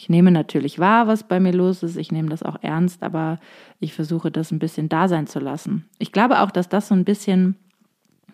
ich 0.00 0.08
nehme 0.08 0.30
natürlich 0.30 0.78
wahr, 0.78 1.08
was 1.08 1.24
bei 1.24 1.40
mir 1.40 1.52
los 1.52 1.82
ist. 1.82 1.98
Ich 1.98 2.10
nehme 2.10 2.30
das 2.30 2.42
auch 2.42 2.56
ernst, 2.62 3.02
aber 3.02 3.38
ich 3.80 3.92
versuche 3.92 4.30
das 4.30 4.50
ein 4.50 4.58
bisschen 4.58 4.88
da 4.88 5.08
sein 5.08 5.26
zu 5.26 5.40
lassen. 5.40 5.84
Ich 5.98 6.10
glaube 6.10 6.40
auch, 6.40 6.50
dass 6.50 6.70
das 6.70 6.88
so 6.88 6.94
ein 6.94 7.04
bisschen 7.04 7.56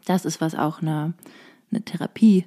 das 0.05 0.25
ist, 0.25 0.41
was 0.41 0.55
auch 0.55 0.81
eine, 0.81 1.15
eine 1.73 1.83
Therapie 1.83 2.47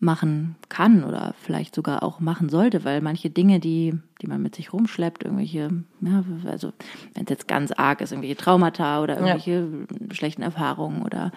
machen 0.00 0.56
kann 0.68 1.02
oder 1.02 1.34
vielleicht 1.40 1.74
sogar 1.74 2.02
auch 2.02 2.20
machen 2.20 2.50
sollte, 2.50 2.84
weil 2.84 3.00
manche 3.00 3.30
Dinge, 3.30 3.58
die, 3.58 3.94
die 4.20 4.26
man 4.26 4.42
mit 4.42 4.54
sich 4.54 4.74
rumschleppt, 4.74 5.24
irgendwelche, 5.24 5.70
ja, 6.02 6.22
also 6.44 6.74
wenn 7.14 7.24
es 7.24 7.30
jetzt 7.30 7.48
ganz 7.48 7.72
arg 7.72 8.02
ist, 8.02 8.12
irgendwelche 8.12 8.36
Traumata 8.36 9.02
oder 9.02 9.14
irgendwelche 9.14 9.66
ja. 9.88 10.14
schlechten 10.14 10.42
Erfahrungen 10.42 11.00
oder 11.00 11.32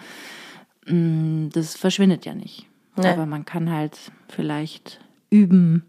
mh, 0.84 0.94
mm, 0.94 1.50
das 1.54 1.76
verschwindet 1.76 2.26
ja 2.26 2.34
nicht. 2.34 2.66
Nee. 2.98 3.08
Aber 3.08 3.24
man 3.24 3.46
kann 3.46 3.72
halt 3.72 3.98
vielleicht 4.28 5.00
üben, 5.30 5.86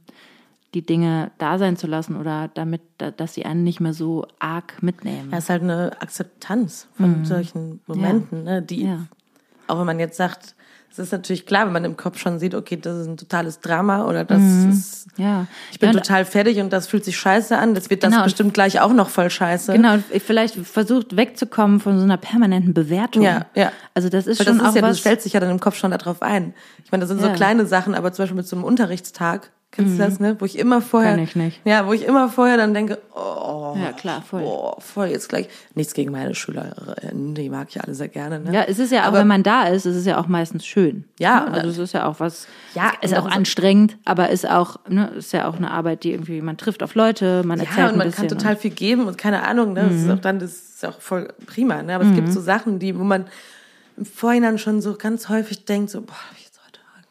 die 0.78 0.86
Dinge 0.86 1.32
da 1.40 1.58
sein 1.58 1.76
zu 1.76 1.88
lassen 1.88 2.16
oder 2.16 2.52
damit, 2.54 2.82
dass 3.18 3.34
sie 3.34 3.46
einen 3.46 3.64
nicht 3.64 3.80
mehr 3.80 3.94
so 3.94 4.28
arg 4.38 4.84
mitnehmen. 4.84 5.30
Ja, 5.32 5.40
es 5.40 5.46
ist 5.46 5.50
halt 5.50 5.64
eine 5.64 5.92
Akzeptanz 6.00 6.88
von 6.96 7.20
mhm. 7.20 7.26
solchen 7.26 7.80
Momenten, 7.88 8.46
ja. 8.46 8.54
ne, 8.54 8.62
die, 8.62 8.86
ja. 8.86 9.00
auch 9.66 9.80
wenn 9.80 9.88
man 9.88 10.00
jetzt 10.00 10.18
sagt, 10.18 10.54
es 10.92 11.00
ist 11.00 11.12
natürlich 11.12 11.48
klar, 11.48 11.66
wenn 11.66 11.74
man 11.74 11.84
im 11.84 11.98
Kopf 11.98 12.20
schon 12.20 12.38
sieht, 12.38 12.54
okay, 12.54 12.78
das 12.80 12.98
ist 12.98 13.08
ein 13.08 13.18
totales 13.18 13.60
Drama 13.60 14.06
oder 14.06 14.24
das 14.24 14.40
mhm. 14.40 14.70
ist, 14.70 15.08
ja. 15.18 15.48
ich 15.72 15.80
bin 15.80 15.90
ja, 15.90 16.00
total 16.00 16.26
fertig 16.26 16.60
und 16.60 16.72
das 16.72 16.86
fühlt 16.86 17.04
sich 17.04 17.18
scheiße 17.18 17.58
an, 17.58 17.74
das 17.74 17.90
wird 17.90 18.04
das 18.04 18.12
genau. 18.12 18.24
bestimmt 18.24 18.54
gleich 18.54 18.80
auch 18.80 18.94
noch 18.94 19.10
voll 19.10 19.32
scheiße. 19.32 19.74
Genau, 19.74 19.98
vielleicht 20.24 20.56
versucht 20.56 21.18
wegzukommen 21.18 21.80
von 21.80 21.98
so 21.98 22.04
einer 22.04 22.18
permanenten 22.18 22.76
Bewertung. 22.76 23.24
Ja, 23.24 23.48
ja. 23.56 23.72
Also 23.96 24.10
das 24.10 24.28
ist 24.28 24.40
Weil 24.40 24.46
schon 24.46 24.58
das 24.60 24.68
ist 24.68 24.72
auch 24.74 24.76
ja, 24.76 24.82
was. 24.84 24.98
Du 24.98 25.02
stellst 25.02 25.26
dich 25.26 25.34
ja 25.34 25.40
dann 25.40 25.50
im 25.50 25.60
Kopf 25.60 25.76
schon 25.76 25.90
darauf 25.90 26.22
ein. 26.22 26.54
Ich 26.84 26.92
meine, 26.92 27.02
das 27.02 27.10
sind 27.10 27.20
so 27.20 27.30
kleine 27.30 27.66
Sachen, 27.66 27.96
aber 27.96 28.14
zum 28.14 28.24
Beispiel 28.24 28.38
mit 28.38 28.48
so 28.48 28.56
einem 28.56 28.64
Unterrichtstag, 28.64 29.50
Kennst 29.78 29.94
mhm. 29.94 29.98
du 29.98 30.04
das, 30.04 30.20
ne? 30.20 30.36
Wo 30.40 30.46
ich 30.46 30.58
immer 30.58 30.82
vorher. 30.82 31.12
Kann 31.12 31.20
ich 31.20 31.36
nicht. 31.36 31.62
Ja, 31.64 31.86
wo 31.86 31.94
ich 31.94 32.04
immer 32.04 32.30
vorher 32.30 32.58
dann 32.58 32.74
denke, 32.74 32.98
oh, 33.14 33.78
ja, 33.80 33.92
klar, 33.92 34.24
voll. 34.28 34.42
Oh, 34.44 34.74
voll 34.80 35.10
jetzt 35.10 35.30
gleich. 35.30 35.50
Nichts 35.76 35.94
gegen 35.94 36.12
meine 36.12 36.34
Schülerinnen, 36.34 37.36
die 37.36 37.48
mag 37.48 37.68
ich 37.70 37.80
alle 37.80 37.94
sehr 37.94 38.08
gerne, 38.08 38.40
ne? 38.40 38.52
Ja, 38.52 38.64
es 38.64 38.80
ist 38.80 38.92
ja 38.92 39.04
aber, 39.04 39.18
auch, 39.18 39.22
wenn 39.22 39.28
man 39.28 39.44
da 39.44 39.68
ist, 39.68 39.86
es 39.86 39.96
ist 39.96 40.08
ja 40.08 40.18
auch 40.18 40.26
meistens 40.26 40.66
schön. 40.66 41.04
Ja, 41.20 41.42
ne? 41.42 41.54
also 41.54 41.70
es 41.70 41.78
ist 41.78 41.94
ja 41.94 42.08
auch 42.08 42.20
was, 42.20 42.48
ja, 42.74 42.92
ist 43.02 43.16
auch 43.16 43.28
anstrengend, 43.30 43.98
aber 44.04 44.32
ist 44.32 44.50
auch, 44.50 44.80
ne, 44.90 45.12
ist 45.16 45.32
ja 45.32 45.48
auch 45.48 45.58
eine 45.58 45.70
Arbeit, 45.70 46.04
die 46.04 46.12
irgendwie, 46.12 46.42
man 46.42 46.58
trifft 46.58 46.82
auf 46.82 46.96
Leute, 46.96 47.44
man 47.46 47.60
erzählt 47.60 47.78
Ja, 47.78 47.90
und 47.90 47.98
man 47.98 48.12
kann 48.12 48.28
total 48.28 48.56
viel 48.56 48.72
geben 48.72 49.06
und 49.06 49.20
keine 49.20 49.44
Ahnung, 49.44 49.74
ne? 49.74 49.84
Mhm. 49.84 49.90
Das 49.90 50.02
ist 50.02 50.10
auch 50.10 50.22
dann, 50.22 50.40
das 50.40 50.52
ist 50.54 50.86
auch 50.86 51.00
voll 51.00 51.28
prima, 51.46 51.84
ne? 51.84 51.94
Aber 51.94 52.04
mhm. 52.04 52.10
es 52.10 52.16
gibt 52.16 52.28
mhm. 52.30 52.34
so 52.34 52.42
Sachen, 52.42 52.80
die, 52.80 52.98
wo 52.98 53.04
man 53.04 53.26
im 53.96 54.06
Vorhinein 54.06 54.58
schon 54.58 54.82
so 54.82 54.96
ganz 54.96 55.30
häufig 55.30 55.66
denkt, 55.66 55.92
so, 55.92 56.02
boah, 56.02 56.16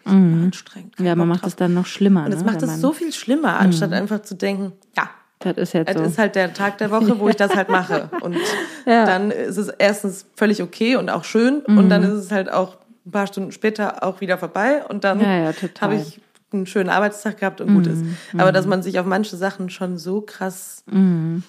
mhm. 0.07 0.45
anstrengend. 0.45 0.95
Ja, 0.99 1.15
man 1.15 1.29
macht 1.29 1.47
es 1.47 1.57
dann 1.57 1.75
noch 1.75 1.87
schlimmer. 1.87 2.25
Und 2.25 2.33
es 2.33 2.41
ne, 2.41 2.47
macht 2.47 2.63
es 2.63 2.81
so 2.81 2.93
viel 2.93 3.13
schlimmer, 3.13 3.59
anstatt 3.59 3.91
mhm. 3.91 3.97
einfach 3.97 4.23
zu 4.23 4.35
denken, 4.35 4.73
ja, 4.97 5.11
das 5.39 5.57
ist 5.57 5.73
jetzt 5.75 5.89
das 5.89 5.97
so. 5.97 6.03
ist 6.05 6.19
halt 6.19 6.35
der 6.35 6.55
Tag 6.55 6.79
der 6.79 6.91
Woche, 6.91 7.19
wo 7.19 7.29
ich 7.29 7.37
das 7.37 7.55
halt 7.55 7.69
mache. 7.69 8.11
Und 8.23 8.37
ja. 8.87 9.05
dann 9.05 9.31
ist 9.31 9.59
es 9.59 9.69
erstens 9.69 10.27
völlig 10.35 10.63
okay 10.63 10.97
und 10.97 11.11
auch 11.11 11.25
schön. 11.25 11.63
Mhm. 11.67 11.79
Und 11.79 11.91
dann 11.91 12.03
ist 12.03 12.13
es 12.13 12.31
halt 12.31 12.51
auch 12.51 12.79
ein 13.05 13.11
paar 13.11 13.27
Stunden 13.27 13.53
später 13.53 14.03
auch 14.03 14.21
wieder 14.21 14.39
vorbei. 14.39 14.85
Und 14.89 15.05
dann 15.05 15.21
ja, 15.21 15.51
ja, 15.51 15.53
habe 15.81 15.97
ich 15.97 16.21
einen 16.53 16.67
schönen 16.67 16.89
Arbeitstag 16.89 17.39
gehabt 17.39 17.61
und 17.61 17.75
gut 17.75 17.87
ist. 17.87 18.03
Mhm. 18.03 18.41
Aber 18.41 18.53
dass 18.53 18.65
mhm. 18.65 18.71
man 18.71 18.83
sich 18.83 18.99
auf 18.99 19.07
manche 19.07 19.37
Sachen 19.37 19.69
schon 19.69 19.99
so 19.99 20.23
krass 20.23 20.83
mhm. 20.87 21.43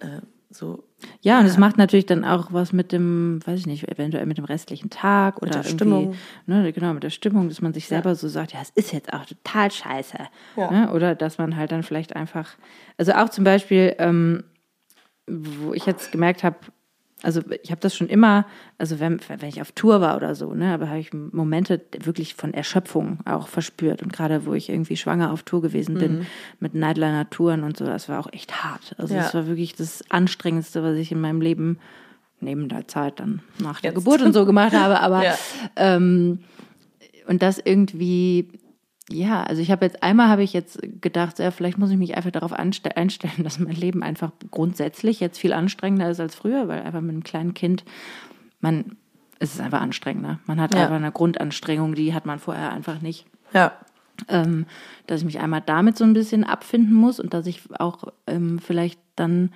äh, 0.00 0.06
so 0.50 0.87
ja, 1.20 1.38
und 1.38 1.46
es 1.46 1.58
macht 1.58 1.78
natürlich 1.78 2.06
dann 2.06 2.24
auch 2.24 2.52
was 2.52 2.72
mit 2.72 2.92
dem, 2.92 3.40
weiß 3.44 3.60
ich 3.60 3.66
nicht, 3.66 3.88
eventuell 3.88 4.26
mit 4.26 4.38
dem 4.38 4.44
restlichen 4.44 4.90
Tag 4.90 5.40
oder 5.42 5.56
mit 5.58 5.64
der 5.64 5.68
Stimmung. 5.68 6.14
Ne, 6.46 6.72
genau, 6.72 6.92
mit 6.92 7.02
der 7.02 7.10
Stimmung, 7.10 7.48
dass 7.48 7.60
man 7.60 7.72
sich 7.72 7.86
selber 7.86 8.10
ja. 8.10 8.14
so 8.14 8.28
sagt, 8.28 8.52
ja, 8.52 8.60
es 8.60 8.70
ist 8.70 8.92
jetzt 8.92 9.12
auch 9.12 9.24
total 9.24 9.70
scheiße. 9.70 10.18
Ja. 10.56 10.70
Ne? 10.70 10.92
Oder 10.92 11.14
dass 11.14 11.38
man 11.38 11.56
halt 11.56 11.72
dann 11.72 11.82
vielleicht 11.82 12.16
einfach, 12.16 12.50
also 12.96 13.12
auch 13.12 13.28
zum 13.28 13.44
Beispiel, 13.44 13.94
ähm, 13.98 14.44
wo 15.26 15.72
ich 15.74 15.86
jetzt 15.86 16.10
gemerkt 16.10 16.42
habe, 16.42 16.56
also 17.22 17.40
ich 17.62 17.70
habe 17.70 17.80
das 17.80 17.96
schon 17.96 18.08
immer, 18.08 18.46
also 18.78 19.00
wenn, 19.00 19.20
wenn 19.26 19.48
ich 19.48 19.60
auf 19.60 19.72
Tour 19.72 20.00
war 20.00 20.16
oder 20.16 20.34
so, 20.34 20.54
ne, 20.54 20.72
aber 20.72 20.88
habe 20.88 21.00
ich 21.00 21.12
Momente 21.12 21.80
wirklich 22.00 22.34
von 22.34 22.54
Erschöpfung 22.54 23.18
auch 23.24 23.48
verspürt. 23.48 24.02
Und 24.02 24.12
gerade 24.12 24.46
wo 24.46 24.54
ich 24.54 24.68
irgendwie 24.68 24.96
schwanger 24.96 25.32
auf 25.32 25.42
Tour 25.42 25.60
gewesen 25.60 25.96
bin 25.96 26.18
mhm. 26.18 26.26
mit 26.60 26.74
Nightliner 26.74 27.28
Touren 27.28 27.64
und 27.64 27.76
so, 27.76 27.84
das 27.84 28.08
war 28.08 28.20
auch 28.20 28.32
echt 28.32 28.62
hart. 28.62 28.94
Also 28.98 29.14
ja. 29.14 29.22
das 29.22 29.34
war 29.34 29.48
wirklich 29.48 29.74
das 29.74 30.04
Anstrengendste, 30.10 30.82
was 30.82 30.96
ich 30.96 31.10
in 31.10 31.20
meinem 31.20 31.40
Leben 31.40 31.78
neben 32.40 32.68
der 32.68 32.86
Zeit 32.86 33.18
dann 33.18 33.42
nach 33.58 33.80
der 33.80 33.90
Jetzt. 33.90 33.98
Geburt 33.98 34.22
und 34.22 34.32
so 34.32 34.46
gemacht 34.46 34.72
habe. 34.72 35.00
Aber 35.00 35.24
ja. 35.24 35.34
ähm, 35.74 36.40
und 37.26 37.42
das 37.42 37.58
irgendwie 37.58 38.48
ja, 39.10 39.42
also 39.42 39.62
ich 39.62 39.70
habe 39.70 39.86
jetzt 39.86 40.02
einmal 40.02 40.28
habe 40.28 40.42
ich 40.42 40.52
jetzt 40.52 40.80
gedacht, 41.00 41.38
ja, 41.38 41.50
vielleicht 41.50 41.78
muss 41.78 41.90
ich 41.90 41.96
mich 41.96 42.16
einfach 42.16 42.30
darauf 42.30 42.52
einstellen, 42.52 43.32
dass 43.38 43.58
mein 43.58 43.74
Leben 43.74 44.02
einfach 44.02 44.32
grundsätzlich 44.50 45.20
jetzt 45.20 45.38
viel 45.38 45.52
anstrengender 45.52 46.10
ist 46.10 46.20
als 46.20 46.34
früher, 46.34 46.68
weil 46.68 46.82
einfach 46.82 47.00
mit 47.00 47.10
einem 47.10 47.24
kleinen 47.24 47.54
Kind 47.54 47.84
man 48.60 48.96
es 49.38 49.54
ist 49.54 49.60
einfach 49.60 49.80
anstrengender. 49.80 50.40
Man 50.46 50.60
hat 50.60 50.74
ja. 50.74 50.82
einfach 50.82 50.96
eine 50.96 51.12
Grundanstrengung, 51.12 51.94
die 51.94 52.14
hat 52.14 52.26
man 52.26 52.38
vorher 52.38 52.72
einfach 52.72 53.00
nicht. 53.00 53.26
Ja. 53.52 53.72
Ähm, 54.26 54.66
dass 55.06 55.20
ich 55.20 55.26
mich 55.26 55.38
einmal 55.38 55.62
damit 55.64 55.96
so 55.96 56.04
ein 56.04 56.12
bisschen 56.12 56.42
abfinden 56.42 56.92
muss 56.92 57.20
und 57.20 57.34
dass 57.34 57.46
ich 57.46 57.62
auch 57.78 58.04
ähm, 58.26 58.58
vielleicht 58.58 58.98
dann 59.14 59.52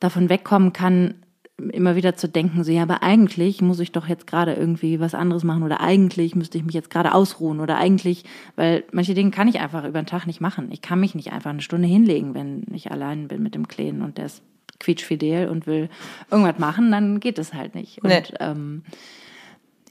davon 0.00 0.30
wegkommen 0.30 0.72
kann, 0.72 1.14
immer 1.58 1.96
wieder 1.96 2.16
zu 2.16 2.28
denken, 2.28 2.64
so 2.64 2.72
ja, 2.72 2.82
aber 2.82 3.02
eigentlich 3.02 3.60
muss 3.60 3.78
ich 3.78 3.92
doch 3.92 4.08
jetzt 4.08 4.26
gerade 4.26 4.54
irgendwie 4.54 5.00
was 5.00 5.14
anderes 5.14 5.44
machen 5.44 5.62
oder 5.62 5.80
eigentlich 5.80 6.34
müsste 6.34 6.58
ich 6.58 6.64
mich 6.64 6.74
jetzt 6.74 6.90
gerade 6.90 7.14
ausruhen 7.14 7.60
oder 7.60 7.76
eigentlich, 7.76 8.24
weil 8.56 8.84
manche 8.92 9.14
Dinge 9.14 9.30
kann 9.30 9.48
ich 9.48 9.60
einfach 9.60 9.84
über 9.84 10.00
den 10.02 10.06
Tag 10.06 10.26
nicht 10.26 10.40
machen. 10.40 10.68
Ich 10.72 10.82
kann 10.82 10.98
mich 10.98 11.14
nicht 11.14 11.32
einfach 11.32 11.50
eine 11.50 11.62
Stunde 11.62 11.86
hinlegen, 11.86 12.34
wenn 12.34 12.64
ich 12.72 12.90
allein 12.90 13.28
bin 13.28 13.42
mit 13.42 13.54
dem 13.54 13.68
Kleinen 13.68 14.02
und 14.02 14.18
der 14.18 14.26
ist 14.26 14.42
quietschfidel 14.80 15.48
und 15.48 15.66
will 15.66 15.88
irgendwas 16.30 16.58
machen, 16.58 16.90
dann 16.90 17.20
geht 17.20 17.38
es 17.38 17.54
halt 17.54 17.74
nicht. 17.74 18.02
Und 18.02 18.10
nee. 18.10 18.22
ähm, 18.40 18.82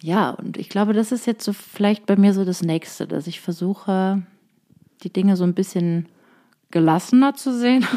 ja, 0.02 0.32
und 0.32 0.58
ich 0.58 0.68
glaube, 0.68 0.94
das 0.94 1.12
ist 1.12 1.28
jetzt 1.28 1.46
so 1.46 1.54
vielleicht 1.54 2.06
bei 2.06 2.16
mir 2.16 2.34
so 2.34 2.44
das 2.44 2.64
Nächste, 2.64 3.08
dass 3.08 3.28
ich 3.28 3.40
versuche, 3.40 4.24
die 5.04 5.14
Dinge 5.14 5.38
so 5.38 5.44
ein 5.44 5.54
bisschen 5.54 6.08
gelassener 6.72 7.36
zu 7.36 7.58
sehen. 7.58 7.86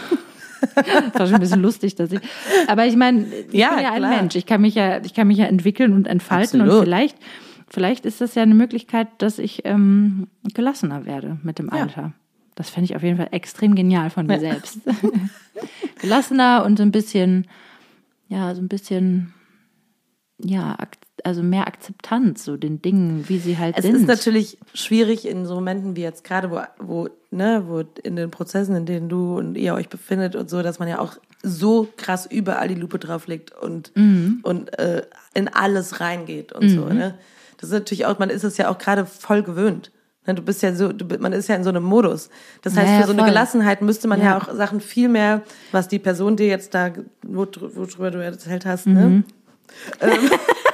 das 0.74 1.14
war 1.14 1.27
schon 1.27 1.35
ein 1.35 1.40
bisschen 1.40 1.62
lustig, 1.62 1.94
dass 1.94 2.12
ich. 2.12 2.20
Aber 2.66 2.87
ich 2.87 2.96
meine, 2.96 3.27
ich 3.50 3.55
ja, 3.55 3.74
bin 3.74 3.85
ja 3.85 3.92
ein 3.92 4.03
Mensch. 4.03 4.37
Ich 4.37 4.46
kann 4.46 4.61
mich 4.61 4.74
ja, 4.74 5.03
ich 5.05 5.14
kann 5.14 5.27
mich 5.29 5.38
ja 5.38 5.46
entwickeln 5.46 5.92
und 5.92 6.07
entfalten 6.07 6.61
Absolut. 6.61 6.81
und 6.81 6.85
vielleicht, 6.85 7.16
vielleicht 7.68 8.07
ist 8.07 8.20
das 8.20 8.35
ja 8.35 8.42
eine 8.42 8.55
Möglichkeit, 8.55 9.09
dass 9.18 9.38
ich 9.38 9.62
ähm, 9.64 10.29
gelassener 10.55 11.07
werde 11.07 11.38
mit 11.42 11.59
dem 11.59 11.70
Alter. 11.70 12.03
Ja. 12.03 12.12
Das 12.55 12.70
fände 12.70 12.85
ich 12.85 12.96
auf 12.96 13.03
jeden 13.03 13.16
Fall 13.16 13.29
extrem 13.33 13.74
genial 13.74 14.11
von 14.11 14.27
mir 14.27 14.35
ja. 14.35 14.40
selbst. 14.40 14.79
gelassener 16.00 16.64
und 16.64 16.77
so 16.77 16.83
ein 16.83 16.92
bisschen, 16.92 17.46
ja, 18.29 18.55
so 18.55 18.61
ein 18.61 18.68
bisschen, 18.68 19.35
ja, 20.38 20.77
also 21.22 21.42
mehr 21.42 21.66
Akzeptanz 21.66 22.44
so 22.44 22.57
den 22.57 22.83
Dingen, 22.83 23.24
wie 23.29 23.38
sie 23.38 23.57
halt 23.57 23.77
es 23.77 23.85
sind. 23.85 23.94
Es 23.94 24.00
ist 24.03 24.09
natürlich 24.09 24.59
schwierig 24.74 25.27
in 25.27 25.46
so 25.46 25.55
Momenten 25.55 25.96
wie 25.96 26.03
jetzt 26.03 26.24
gerade, 26.24 26.50
wo, 26.50 26.61
wo, 26.79 27.09
ne, 27.31 27.64
wo 27.66 27.85
in 28.03 28.16
den 28.16 28.31
Prozessen, 28.31 28.74
in 28.74 28.87
denen 28.87 29.09
du 29.09 29.38
und 29.38 29.57
ihr 29.57 29.74
euch 29.74 29.88
befindet 29.88 30.35
und 30.35 30.50
so, 30.50 30.62
dass 30.62 30.79
man 30.79 30.88
ja 30.88 30.98
auch 30.98 31.16
so 31.42 31.88
krass 31.96 32.27
überall 32.27 32.68
die 32.68 32.74
Lupe 32.74 32.98
drauflegt 32.98 33.53
und, 33.53 33.92
mhm. 33.94 34.40
und 34.42 34.77
äh, 34.79 35.03
in 35.35 35.48
alles 35.48 36.00
reingeht 36.00 36.53
und 36.53 36.64
mhm. 36.64 36.74
so. 36.74 36.87
Ne? 36.87 37.14
Das 37.59 37.68
ist 37.68 37.74
natürlich 37.74 38.07
auch, 38.07 38.18
man 38.18 38.31
ist 38.31 38.44
es 38.44 38.57
ja 38.57 38.68
auch 38.68 38.79
gerade 38.79 39.07
voll 39.07 39.42
gewöhnt. 39.42 39.92
Ne? 40.27 40.35
Du 40.35 40.42
bist 40.42 40.62
ja 40.62 40.74
so, 40.74 40.92
du, 40.92 41.05
man 41.18 41.33
ist 41.33 41.48
ja 41.48 41.55
in 41.55 41.64
so 41.64 41.70
einem 41.70 41.85
Modus. 41.85 42.31
Das 42.62 42.77
heißt, 42.77 42.90
ja, 42.90 43.00
für 43.03 43.07
so 43.07 43.12
eine 43.12 43.24
Gelassenheit 43.24 43.83
müsste 43.83 44.09
man 44.09 44.20
ja. 44.20 44.27
ja. 44.27 44.38
auch 44.38 44.55
Sachen 44.55 44.81
viel 44.81 45.09
mehr, 45.09 45.42
was 45.70 45.88
die 45.88 45.98
Person 45.98 46.37
dir 46.37 46.46
jetzt 46.46 46.74
da, 46.74 46.90
worüber 47.22 48.11
du 48.11 48.24
erzählt 48.24 48.66
hast, 48.66 48.87
ne? 48.87 49.00
mhm. 49.00 49.16
ne? 49.16 49.24
Ähm, 50.00 50.31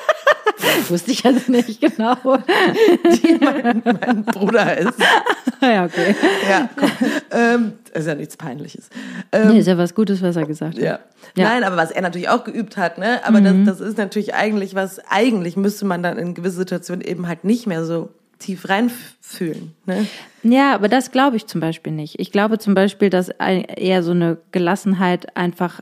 Wusste 0.89 1.11
ich 1.13 1.25
also 1.25 1.51
nicht 1.51 1.81
genau. 1.81 2.17
die 2.25 3.39
mein, 3.41 3.83
mein 3.85 4.25
Bruder 4.25 4.79
ist. 4.79 4.99
ja, 5.61 5.85
okay. 5.85 6.15
Ja, 6.49 6.69
komm. 6.77 6.91
Ähm, 7.31 7.73
ist 7.93 8.07
ja 8.07 8.15
nichts 8.15 8.37
Peinliches. 8.37 8.89
Ähm, 9.33 9.49
Nee, 9.49 9.59
ist 9.61 9.67
ja 9.67 9.79
was 9.79 9.95
Gutes, 9.95 10.23
was 10.23 10.37
er 10.37 10.47
gesagt 10.47 10.75
hat. 10.77 10.83
Ja. 10.83 11.01
Ja. 11.37 11.45
Nein, 11.49 11.65
aber 11.65 11.77
was 11.77 11.91
er 11.91 12.03
natürlich 12.03 12.29
auch 12.29 12.45
geübt 12.45 12.77
hat, 12.77 12.99
ne? 12.99 13.21
Aber 13.25 13.41
das, 13.41 13.55
das 13.65 13.81
ist 13.81 13.99
natürlich 13.99 14.35
eigentlich 14.35 14.75
was, 14.75 15.01
eigentlich 15.11 15.57
müsste 15.57 15.85
man 15.85 16.03
dann 16.03 16.19
in 16.19 16.35
gewisse 16.35 16.57
Situationen 16.57 17.05
eben 17.05 17.29
halt 17.29 17.45
nicht 17.45 17.67
mehr 17.67 17.85
so 17.85 18.11
tief 18.41 18.69
reinfühlen. 18.69 19.75
Ne? 19.87 20.07
Ja, 20.43 20.75
aber 20.75 20.89
das 20.89 21.13
glaube 21.13 21.37
ich 21.37 21.47
zum 21.47 21.61
Beispiel 21.61 21.93
nicht. 21.93 22.19
Ich 22.19 22.33
glaube 22.33 22.59
zum 22.59 22.75
Beispiel, 22.75 23.11
dass 23.11 23.29
eher 23.29 24.03
so 24.03 24.11
eine 24.11 24.39
Gelassenheit 24.51 25.37
einfach, 25.37 25.81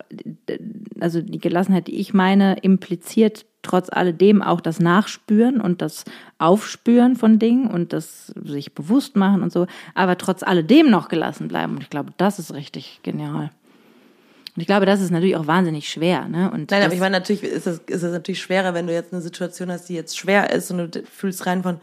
also 1.01 1.23
die 1.23 1.38
Gelassenheit, 1.38 1.87
die 1.87 2.01
ich 2.01 2.12
meine, 2.12 2.59
impliziert 2.61 3.47
trotz 3.62 3.88
alledem 3.90 4.42
auch 4.42 4.61
das 4.61 4.81
Nachspüren 4.81 5.61
und 5.61 5.83
das 5.83 6.05
Aufspüren 6.38 7.16
von 7.16 7.38
Dingen 7.38 7.68
und 7.71 7.92
das 7.92 8.27
sich 8.42 8.75
bewusst 8.75 9.16
machen 9.16 9.42
und 9.42 9.53
so, 9.53 9.66
aber 9.94 10.16
trotz 10.16 10.42
alledem 10.42 10.90
noch 10.90 11.09
gelassen 11.09 11.49
bleiben. 11.49 11.75
Und 11.75 11.83
ich 11.83 11.90
glaube, 11.90 12.12
das 12.16 12.38
ist 12.38 12.55
richtig 12.55 13.01
genial. 13.03 13.51
Und 14.55 14.62
ich 14.62 14.66
glaube, 14.66 14.87
das 14.87 15.01
ist 15.01 15.11
natürlich 15.11 15.37
auch 15.37 15.47
wahnsinnig 15.47 15.88
schwer. 15.88 16.27
Ne? 16.29 16.51
Und 16.51 16.71
Nein, 16.71 16.83
aber 16.83 16.92
ich 16.92 17.01
meine, 17.01 17.16
natürlich 17.18 17.44
ist 17.44 17.66
es, 17.66 17.79
ist 17.87 18.03
es 18.03 18.12
natürlich 18.12 18.40
schwerer, 18.40 18.75
wenn 18.75 18.87
du 18.87 18.92
jetzt 18.92 19.12
eine 19.12 19.23
Situation 19.23 19.71
hast, 19.71 19.88
die 19.88 19.94
jetzt 19.94 20.18
schwer 20.18 20.51
ist 20.51 20.71
und 20.71 20.94
du 20.94 21.03
fühlst 21.05 21.47
rein 21.47 21.62
von, 21.62 21.81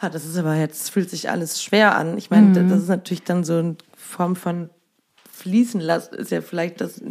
ah, 0.00 0.08
das 0.08 0.24
ist 0.24 0.36
aber 0.38 0.54
jetzt, 0.54 0.90
fühlt 0.90 1.10
sich 1.10 1.28
alles 1.30 1.62
schwer 1.62 1.96
an. 1.96 2.16
Ich 2.16 2.30
meine, 2.30 2.48
Mhm. 2.48 2.68
das 2.68 2.82
ist 2.82 2.88
natürlich 2.88 3.24
dann 3.24 3.44
so 3.44 3.58
eine 3.58 3.76
Form 3.96 4.34
von 4.36 4.70
fließen 5.30 5.80
lassen, 5.80 6.14
ist 6.14 6.30
ja 6.30 6.40
vielleicht 6.40 6.80
das, 6.80 7.02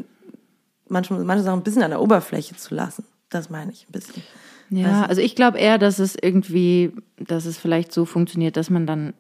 manchmal, 0.88 1.24
manche 1.24 1.44
Sachen 1.44 1.60
ein 1.60 1.64
bisschen 1.64 1.84
an 1.84 1.92
der 1.92 2.02
Oberfläche 2.02 2.56
zu 2.56 2.74
lassen. 2.76 3.04
Das 3.30 3.50
meine 3.50 3.72
ich 3.72 3.88
ein 3.88 3.92
bisschen. 3.92 4.24
Ja, 4.72 5.06
also 5.06 5.22
ich 5.22 5.36
glaube 5.36 5.58
eher, 5.58 5.78
dass 5.78 6.00
es 6.00 6.16
irgendwie, 6.22 6.92
dass 7.18 7.46
es 7.46 7.58
vielleicht 7.58 7.92
so 7.92 8.06
funktioniert, 8.06 8.56
dass 8.56 8.70
man 8.70 8.86
dann, 8.86 9.14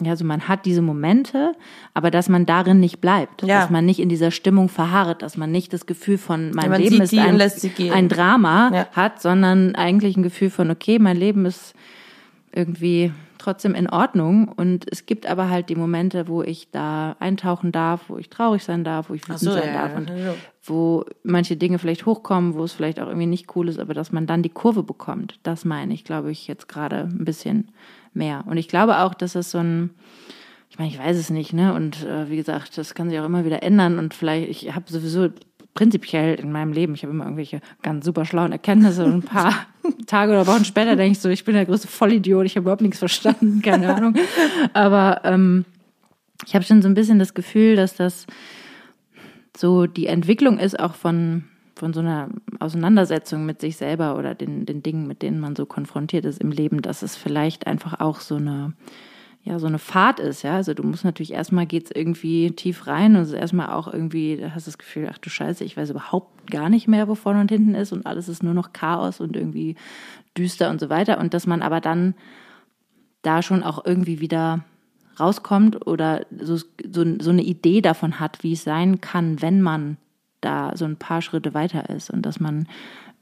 ja, 0.00 0.10
also 0.10 0.24
man 0.24 0.48
hat 0.48 0.66
diese 0.66 0.82
Momente, 0.82 1.52
aber 1.94 2.10
dass 2.10 2.28
man 2.28 2.44
darin 2.46 2.78
nicht 2.80 3.00
bleibt, 3.00 3.42
Ja. 3.42 3.60
dass 3.60 3.70
man 3.70 3.86
nicht 3.86 4.00
in 4.00 4.08
dieser 4.10 4.30
Stimmung 4.30 4.68
verharrt, 4.68 5.22
dass 5.22 5.36
man 5.38 5.50
nicht 5.50 5.72
das 5.72 5.86
Gefühl 5.86 6.18
von 6.18 6.50
mein 6.52 6.70
man 6.70 6.80
Leben 6.80 7.00
ist 7.00 7.14
ein, 7.14 7.40
ein 7.92 8.08
Drama 8.08 8.70
Ja. 8.72 8.88
hat, 8.92 9.22
sondern 9.22 9.74
eigentlich 9.74 10.16
ein 10.16 10.22
Gefühl 10.22 10.50
von, 10.50 10.70
okay, 10.70 10.98
mein 10.98 11.16
Leben 11.16 11.46
ist 11.46 11.74
irgendwie 12.52 13.12
trotzdem 13.38 13.74
in 13.74 13.88
Ordnung 13.88 14.48
und 14.48 14.84
es 14.90 15.06
gibt 15.06 15.26
aber 15.26 15.48
halt 15.48 15.70
die 15.70 15.74
Momente, 15.76 16.28
wo 16.28 16.42
ich 16.42 16.70
da 16.70 17.16
eintauchen 17.20 17.72
darf, 17.72 18.02
wo 18.08 18.18
ich 18.18 18.28
traurig 18.28 18.62
sein 18.64 18.84
darf, 18.84 19.08
wo 19.08 19.14
ich 19.14 19.22
wütend 19.22 19.38
so, 19.40 19.52
sein 19.52 19.68
ja, 19.68 19.72
darf 19.72 19.92
ja, 19.92 19.96
und 19.96 20.08
ja. 20.10 20.34
Wo 20.62 21.04
manche 21.22 21.56
Dinge 21.56 21.78
vielleicht 21.78 22.06
hochkommen, 22.06 22.54
wo 22.54 22.64
es 22.64 22.72
vielleicht 22.72 23.00
auch 23.00 23.06
irgendwie 23.06 23.26
nicht 23.26 23.56
cool 23.56 23.68
ist, 23.68 23.78
aber 23.78 23.94
dass 23.94 24.12
man 24.12 24.26
dann 24.26 24.42
die 24.42 24.50
Kurve 24.50 24.82
bekommt. 24.82 25.38
Das 25.42 25.64
meine 25.64 25.94
ich, 25.94 26.04
glaube 26.04 26.30
ich, 26.30 26.46
jetzt 26.46 26.68
gerade 26.68 27.04
ein 27.04 27.24
bisschen 27.24 27.70
mehr. 28.12 28.44
Und 28.46 28.58
ich 28.58 28.68
glaube 28.68 28.98
auch, 28.98 29.14
dass 29.14 29.34
es 29.34 29.50
so 29.50 29.58
ein, 29.58 29.90
ich 30.68 30.78
meine, 30.78 30.90
ich 30.90 30.98
weiß 30.98 31.16
es 31.16 31.30
nicht, 31.30 31.52
ne? 31.52 31.72
Und 31.74 32.04
äh, 32.04 32.28
wie 32.28 32.36
gesagt, 32.36 32.76
das 32.76 32.94
kann 32.94 33.08
sich 33.08 33.18
auch 33.18 33.24
immer 33.24 33.44
wieder 33.44 33.62
ändern 33.62 33.98
und 33.98 34.12
vielleicht, 34.12 34.48
ich 34.50 34.74
habe 34.74 34.90
sowieso 34.90 35.30
prinzipiell 35.72 36.34
in 36.38 36.52
meinem 36.52 36.72
Leben, 36.72 36.94
ich 36.94 37.04
habe 37.04 37.12
immer 37.12 37.24
irgendwelche 37.24 37.60
ganz 37.82 38.04
super 38.04 38.24
schlauen 38.26 38.52
Erkenntnisse 38.52 39.04
und 39.04 39.12
ein 39.12 39.22
paar 39.22 39.54
Tage 40.06 40.32
oder 40.32 40.46
Wochen 40.46 40.64
später 40.64 40.96
denke 40.96 41.12
ich 41.12 41.20
so, 41.20 41.28
ich 41.28 41.44
bin 41.44 41.54
der 41.54 41.64
größte 41.64 41.88
Vollidiot, 41.88 42.44
ich 42.44 42.56
habe 42.56 42.64
überhaupt 42.64 42.82
nichts 42.82 42.98
verstanden, 42.98 43.62
keine 43.62 43.94
Ahnung. 43.94 44.14
Aber 44.74 45.20
ähm, 45.24 45.64
ich 46.46 46.54
habe 46.54 46.64
schon 46.64 46.82
so 46.82 46.88
ein 46.88 46.94
bisschen 46.94 47.18
das 47.18 47.34
Gefühl, 47.34 47.76
dass 47.76 47.94
das 47.94 48.26
so 49.56 49.86
die 49.86 50.06
Entwicklung 50.06 50.58
ist 50.58 50.78
auch 50.78 50.94
von, 50.94 51.44
von 51.74 51.92
so 51.92 52.00
einer 52.00 52.28
Auseinandersetzung 52.58 53.46
mit 53.46 53.60
sich 53.60 53.76
selber 53.76 54.16
oder 54.16 54.34
den, 54.34 54.66
den 54.66 54.82
Dingen, 54.82 55.06
mit 55.06 55.22
denen 55.22 55.40
man 55.40 55.56
so 55.56 55.66
konfrontiert 55.66 56.24
ist 56.24 56.40
im 56.40 56.50
Leben, 56.50 56.82
dass 56.82 57.02
es 57.02 57.16
vielleicht 57.16 57.66
einfach 57.66 58.00
auch 58.00 58.20
so 58.20 58.36
eine, 58.36 58.74
ja, 59.42 59.58
so 59.58 59.66
eine 59.66 59.78
Fahrt 59.78 60.20
ist, 60.20 60.42
ja. 60.42 60.54
Also 60.54 60.74
du 60.74 60.82
musst 60.82 61.04
natürlich 61.04 61.32
erstmal 61.32 61.66
geht's 61.66 61.90
irgendwie 61.90 62.50
tief 62.52 62.86
rein 62.86 63.16
und 63.16 63.22
es 63.22 63.28
ist 63.28 63.34
erstmal 63.34 63.70
auch 63.70 63.92
irgendwie, 63.92 64.36
da 64.36 64.54
hast 64.54 64.66
du 64.66 64.70
das 64.70 64.78
Gefühl, 64.78 65.08
ach 65.10 65.18
du 65.18 65.30
Scheiße, 65.30 65.64
ich 65.64 65.76
weiß 65.76 65.90
überhaupt 65.90 66.50
gar 66.50 66.68
nicht 66.68 66.88
mehr, 66.88 67.08
wo 67.08 67.14
vorne 67.14 67.40
und 67.40 67.50
hinten 67.50 67.74
ist 67.74 67.92
und 67.92 68.06
alles 68.06 68.28
ist 68.28 68.42
nur 68.42 68.54
noch 68.54 68.72
Chaos 68.72 69.20
und 69.20 69.36
irgendwie 69.36 69.76
düster 70.36 70.70
und 70.70 70.80
so 70.80 70.90
weiter. 70.90 71.18
Und 71.18 71.34
dass 71.34 71.46
man 71.46 71.62
aber 71.62 71.80
dann 71.80 72.14
da 73.22 73.42
schon 73.42 73.62
auch 73.62 73.84
irgendwie 73.84 74.20
wieder 74.20 74.64
rauskommt 75.20 75.86
oder 75.86 76.26
so, 76.38 76.56
so, 76.56 77.04
so 77.20 77.30
eine 77.30 77.42
Idee 77.42 77.80
davon 77.80 78.20
hat, 78.20 78.42
wie 78.42 78.52
es 78.52 78.64
sein 78.64 79.00
kann, 79.00 79.40
wenn 79.42 79.62
man 79.62 79.96
da 80.40 80.72
so 80.74 80.84
ein 80.84 80.96
paar 80.96 81.22
Schritte 81.22 81.54
weiter 81.54 81.90
ist 81.90 82.10
und 82.10 82.22
dass 82.22 82.40
man 82.40 82.66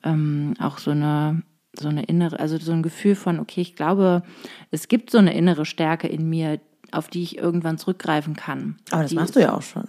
ähm, 0.05 0.55
auch 0.61 0.79
so 0.79 0.93
eine 0.93 1.43
so 1.79 1.89
eine 1.89 2.05
innere, 2.05 2.41
also 2.41 2.59
so 2.59 2.73
ein 2.73 2.83
Gefühl 2.83 3.15
von, 3.15 3.39
okay, 3.39 3.61
ich 3.61 3.77
glaube, 3.77 4.23
es 4.71 4.89
gibt 4.89 5.11
so 5.11 5.19
eine 5.19 5.35
innere 5.35 5.65
Stärke 5.65 6.09
in 6.09 6.29
mir, 6.29 6.61
auf 6.91 7.09
die 7.09 7.23
ich 7.23 7.39
irgendwann 7.39 7.79
zurückgreifen 7.79 8.35
kann. 8.35 8.77
Aber 8.91 9.03
das 9.03 9.11
die 9.11 9.17
machst 9.17 9.37
du 9.37 9.41
ja 9.41 9.55
auch 9.55 9.63
schon. 9.63 9.85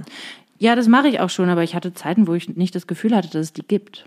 ja, 0.58 0.76
das 0.76 0.88
mache 0.88 1.08
ich 1.08 1.20
auch 1.20 1.30
schon, 1.30 1.50
aber 1.50 1.64
ich 1.64 1.76
hatte 1.76 1.94
Zeiten, 1.94 2.28
wo 2.28 2.34
ich 2.34 2.50
nicht 2.50 2.76
das 2.76 2.88
Gefühl 2.88 3.16
hatte, 3.16 3.30
dass 3.30 3.48
es 3.48 3.54
die 3.54 3.66
gibt. 3.66 4.06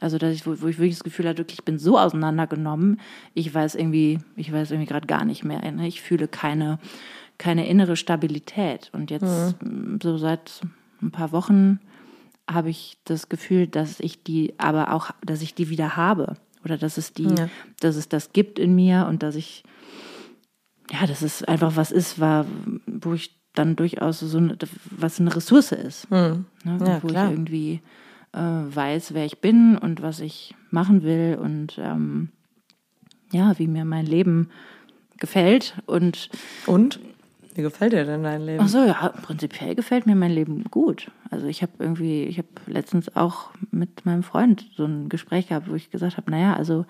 Also, 0.00 0.16
dass 0.16 0.32
ich, 0.32 0.46
wo, 0.46 0.50
wo 0.62 0.68
ich 0.68 0.78
wirklich 0.78 0.94
das 0.94 1.04
Gefühl 1.04 1.26
hatte, 1.26 1.38
wirklich, 1.38 1.58
ich 1.58 1.64
bin 1.64 1.78
so 1.78 1.98
auseinandergenommen, 1.98 3.00
ich 3.34 3.52
weiß 3.52 3.74
irgendwie, 3.74 4.20
ich 4.36 4.52
weiß 4.52 4.70
irgendwie 4.70 4.88
gerade 4.88 5.08
gar 5.08 5.24
nicht 5.24 5.44
mehr. 5.44 5.60
Ne? 5.72 5.88
Ich 5.88 6.00
fühle 6.00 6.28
keine, 6.28 6.78
keine 7.38 7.66
innere 7.68 7.96
Stabilität. 7.96 8.90
Und 8.92 9.10
jetzt, 9.10 9.56
m, 9.62 9.98
so 10.02 10.18
seit 10.18 10.60
ein 11.02 11.10
paar 11.10 11.32
Wochen, 11.32 11.80
habe 12.50 12.70
ich 12.70 12.98
das 13.04 13.28
Gefühl, 13.28 13.66
dass 13.66 14.00
ich 14.00 14.22
die 14.22 14.54
aber 14.58 14.92
auch, 14.92 15.10
dass 15.24 15.42
ich 15.42 15.54
die 15.54 15.68
wieder 15.68 15.96
habe. 15.96 16.36
Oder 16.64 16.76
dass 16.78 16.96
es 16.98 17.12
die, 17.12 17.24
Ja. 17.24 17.48
dass 17.80 17.96
es 17.96 18.08
das 18.08 18.32
gibt 18.32 18.58
in 18.58 18.74
mir 18.74 19.06
und 19.08 19.22
dass 19.22 19.36
ich, 19.36 19.62
ja, 20.90 21.06
dass 21.06 21.22
es 21.22 21.44
einfach 21.44 21.76
was 21.76 21.92
ist, 21.92 22.18
war, 22.18 22.46
wo 22.86 23.14
ich 23.14 23.38
dann 23.54 23.76
durchaus 23.76 24.20
so 24.20 24.38
eine, 24.38 24.56
was 24.90 25.20
eine 25.20 25.34
Ressource 25.34 25.72
ist. 25.72 26.10
Ne? 26.10 26.44
Ja, 26.64 27.02
wo 27.02 27.08
klar. 27.08 27.26
ich 27.26 27.32
irgendwie 27.32 27.80
äh, 28.32 28.38
weiß, 28.40 29.14
wer 29.14 29.24
ich 29.24 29.40
bin 29.40 29.76
und 29.78 30.02
was 30.02 30.20
ich 30.20 30.54
machen 30.70 31.02
will 31.02 31.38
und 31.40 31.78
ähm, 31.78 32.30
ja, 33.32 33.58
wie 33.58 33.66
mir 33.68 33.84
mein 33.84 34.06
Leben 34.06 34.48
gefällt. 35.18 35.74
Und 35.86 36.30
Und? 36.66 37.00
Wie 37.58 37.62
gefällt 37.62 37.92
dir 37.92 38.04
denn 38.04 38.22
dein 38.22 38.46
Leben? 38.46 38.62
ach 38.62 38.68
so, 38.68 38.84
ja, 38.84 39.12
prinzipiell 39.20 39.74
gefällt 39.74 40.06
mir 40.06 40.14
mein 40.14 40.30
Leben 40.30 40.62
gut. 40.70 41.10
Also 41.28 41.48
ich 41.48 41.60
habe 41.60 41.72
irgendwie, 41.80 42.22
ich 42.22 42.38
habe 42.38 42.46
letztens 42.68 43.16
auch 43.16 43.50
mit 43.72 44.06
meinem 44.06 44.22
Freund 44.22 44.70
so 44.76 44.84
ein 44.84 45.08
Gespräch 45.08 45.48
gehabt, 45.48 45.68
wo 45.68 45.74
ich 45.74 45.90
gesagt 45.90 46.18
habe, 46.18 46.30
naja, 46.30 46.54
also 46.54 46.86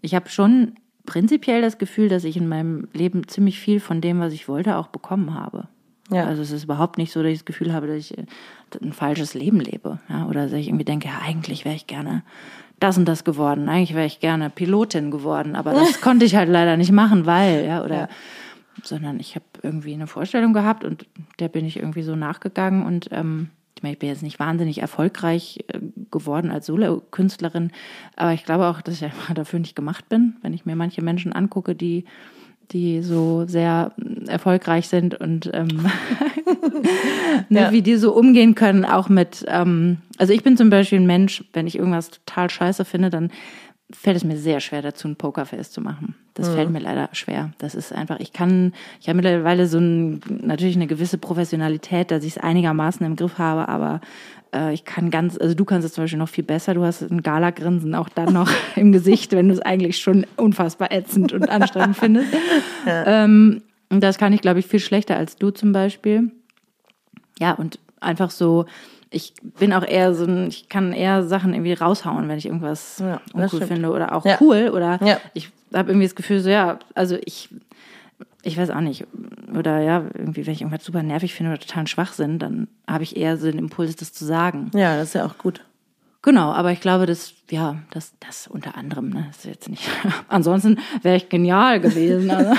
ich 0.00 0.14
habe 0.14 0.30
schon 0.30 0.72
prinzipiell 1.04 1.60
das 1.60 1.76
Gefühl, 1.76 2.08
dass 2.08 2.24
ich 2.24 2.38
in 2.38 2.48
meinem 2.48 2.88
Leben 2.94 3.28
ziemlich 3.28 3.60
viel 3.60 3.78
von 3.78 4.00
dem, 4.00 4.20
was 4.20 4.32
ich 4.32 4.48
wollte, 4.48 4.78
auch 4.78 4.86
bekommen 4.86 5.34
habe. 5.34 5.68
Ja. 6.10 6.24
Also 6.24 6.40
es 6.40 6.50
ist 6.50 6.64
überhaupt 6.64 6.96
nicht 6.96 7.12
so, 7.12 7.22
dass 7.22 7.32
ich 7.32 7.40
das 7.40 7.44
Gefühl 7.44 7.74
habe, 7.74 7.86
dass 7.86 7.98
ich 7.98 8.16
äh, 8.16 8.24
ein 8.82 8.94
falsches 8.94 9.34
Leben 9.34 9.60
lebe. 9.60 9.98
Ja? 10.08 10.28
Oder 10.28 10.44
dass 10.44 10.54
ich 10.54 10.68
irgendwie 10.68 10.86
denke, 10.86 11.08
ja, 11.08 11.20
eigentlich 11.22 11.66
wäre 11.66 11.76
ich 11.76 11.86
gerne 11.86 12.22
das 12.80 12.96
und 12.96 13.04
das 13.04 13.22
geworden. 13.22 13.68
Eigentlich 13.68 13.94
wäre 13.94 14.06
ich 14.06 14.20
gerne 14.20 14.48
Pilotin 14.48 15.10
geworden, 15.10 15.54
aber 15.54 15.74
das 15.74 16.00
konnte 16.00 16.24
ich 16.24 16.36
halt 16.36 16.48
leider 16.48 16.78
nicht 16.78 16.90
machen, 16.90 17.26
weil, 17.26 17.66
ja, 17.66 17.84
oder 17.84 17.94
Ja. 17.94 18.08
Sondern 18.82 19.20
ich 19.20 19.34
habe 19.34 19.44
irgendwie 19.62 19.94
eine 19.94 20.06
Vorstellung 20.06 20.52
gehabt 20.52 20.84
und 20.84 21.06
der 21.38 21.48
bin 21.48 21.64
ich 21.64 21.76
irgendwie 21.78 22.02
so 22.02 22.16
nachgegangen 22.16 22.84
und 22.84 23.08
ähm, 23.12 23.48
ich 23.76 23.82
meine, 23.82 23.94
ich 23.94 23.98
bin 23.98 24.08
jetzt 24.08 24.22
nicht 24.22 24.38
wahnsinnig 24.38 24.78
erfolgreich 24.78 25.64
äh, 25.68 25.80
geworden 26.10 26.50
als 26.50 26.66
Solo-Künstlerin, 26.66 27.70
aber 28.16 28.32
ich 28.32 28.44
glaube 28.44 28.66
auch, 28.66 28.80
dass 28.80 28.94
ich 28.94 29.04
einfach 29.04 29.34
dafür 29.34 29.58
nicht 29.58 29.76
gemacht 29.76 30.08
bin, 30.08 30.36
wenn 30.42 30.54
ich 30.54 30.64
mir 30.66 30.76
manche 30.76 31.02
Menschen 31.02 31.32
angucke, 31.32 31.74
die 31.74 32.04
die 32.70 33.02
so 33.02 33.44
sehr 33.46 33.92
mm, 33.98 34.26
erfolgreich 34.28 34.88
sind 34.88 35.14
und 35.14 35.50
ähm, 35.52 35.68
ne, 37.50 37.60
Ja. 37.60 37.72
wie 37.72 37.82
die 37.82 37.96
so 37.96 38.14
umgehen 38.14 38.54
können, 38.54 38.86
auch 38.86 39.08
mit, 39.10 39.44
ähm, 39.48 39.98
also 40.18 40.32
ich 40.32 40.42
bin 40.42 40.56
zum 40.56 40.70
Beispiel 40.70 40.98
ein 40.98 41.06
Mensch, 41.06 41.44
wenn 41.52 41.66
ich 41.66 41.76
irgendwas 41.76 42.10
total 42.10 42.50
scheiße 42.50 42.84
finde, 42.84 43.10
dann 43.10 43.30
fällt 43.92 44.16
es 44.16 44.24
mir 44.24 44.36
sehr 44.36 44.60
schwer 44.60 44.82
dazu, 44.82 45.08
ein 45.08 45.16
Pokerface 45.16 45.70
zu 45.70 45.80
machen. 45.80 46.14
Das 46.34 46.48
fällt 46.48 46.70
mir 46.70 46.80
leider 46.80 47.10
schwer. 47.12 47.52
Das 47.58 47.74
ist 47.74 47.92
einfach, 47.92 48.18
ich 48.18 48.32
kann, 48.32 48.72
ich 49.00 49.08
habe 49.08 49.16
mittlerweile 49.16 49.68
so 49.68 49.78
ein, 49.78 50.20
natürlich 50.28 50.74
eine 50.74 50.88
gewisse 50.88 51.16
Professionalität, 51.16 52.10
dass 52.10 52.24
ich 52.24 52.36
es 52.36 52.38
einigermaßen 52.38 53.06
im 53.06 53.14
Griff 53.14 53.38
habe, 53.38 53.68
aber 53.68 54.00
äh, 54.52 54.72
ich 54.72 54.84
kann 54.84 55.10
ganz, 55.10 55.38
also 55.38 55.54
du 55.54 55.64
kannst 55.64 55.86
es 55.86 55.92
zum 55.92 56.04
Beispiel 56.04 56.18
noch 56.18 56.28
viel 56.28 56.44
besser. 56.44 56.74
Du 56.74 56.82
hast 56.82 57.02
ein 57.02 57.22
Gala-Grinsen 57.22 57.94
auch 57.94 58.08
dann 58.08 58.32
noch 58.32 58.50
im 58.76 58.90
Gesicht, 58.90 59.32
wenn 59.32 59.48
du 59.48 59.54
es 59.54 59.60
eigentlich 59.60 59.98
schon 59.98 60.26
unfassbar 60.36 60.90
ätzend 60.90 61.32
und 61.32 61.48
anstrengend 61.48 61.96
findest. 61.96 62.28
Ähm, 62.86 63.62
und 63.88 64.02
das 64.02 64.18
kann 64.18 64.32
ich, 64.32 64.40
glaube 64.42 64.58
ich, 64.58 64.66
viel 64.66 64.80
schlechter 64.80 65.16
als 65.16 65.36
du 65.36 65.50
zum 65.50 65.72
Beispiel. 65.72 66.30
Ja, 67.38 67.52
und 67.52 67.78
einfach 68.00 68.30
so, 68.30 68.66
ich 69.14 69.32
bin 69.58 69.72
auch 69.72 69.86
eher 69.86 70.14
so 70.14 70.24
ein, 70.24 70.48
ich 70.48 70.68
kann 70.68 70.92
eher 70.92 71.22
Sachen 71.24 71.54
irgendwie 71.54 71.72
raushauen, 71.72 72.28
wenn 72.28 72.38
ich 72.38 72.46
irgendwas 72.46 72.98
Ja, 72.98 73.20
uncool 73.32 73.62
finde 73.62 73.90
oder 73.90 74.14
auch 74.14 74.24
Ja. 74.26 74.36
cool 74.40 74.70
oder 74.74 74.98
Ja. 75.04 75.18
ich 75.34 75.50
habe 75.72 75.90
irgendwie 75.90 76.06
das 76.06 76.14
Gefühl 76.14 76.40
so, 76.40 76.50
ja, 76.50 76.78
also 76.94 77.16
ich, 77.24 77.48
ich 78.42 78.56
weiß 78.58 78.70
auch 78.70 78.80
nicht, 78.80 79.06
oder 79.56 79.80
ja, 79.80 80.04
irgendwie, 80.14 80.46
wenn 80.46 80.52
ich 80.52 80.60
irgendwas 80.62 80.84
super 80.84 81.02
nervig 81.02 81.34
finde 81.34 81.52
oder 81.52 81.60
total 81.60 81.86
Schwachsinn, 81.86 82.38
dann 82.38 82.68
habe 82.88 83.04
ich 83.04 83.16
eher 83.16 83.36
so 83.36 83.46
den 83.50 83.58
Impuls, 83.58 83.96
das 83.96 84.12
zu 84.12 84.24
sagen. 84.24 84.70
Ja, 84.74 84.96
das 84.96 85.08
ist 85.08 85.14
ja 85.14 85.24
auch 85.24 85.38
gut. 85.38 85.64
Genau, 86.22 86.52
aber 86.52 86.72
ich 86.72 86.80
glaube, 86.80 87.04
das, 87.06 87.34
ja, 87.50 87.76
das, 87.90 88.14
das 88.18 88.46
unter 88.48 88.76
anderem, 88.78 89.10
ne, 89.10 89.26
ist 89.30 89.44
jetzt 89.44 89.68
nicht. 89.68 89.86
Ansonsten 90.28 90.78
wäre 91.02 91.16
ich 91.16 91.28
genial 91.28 91.80
gewesen. 91.80 92.30
Also, 92.30 92.54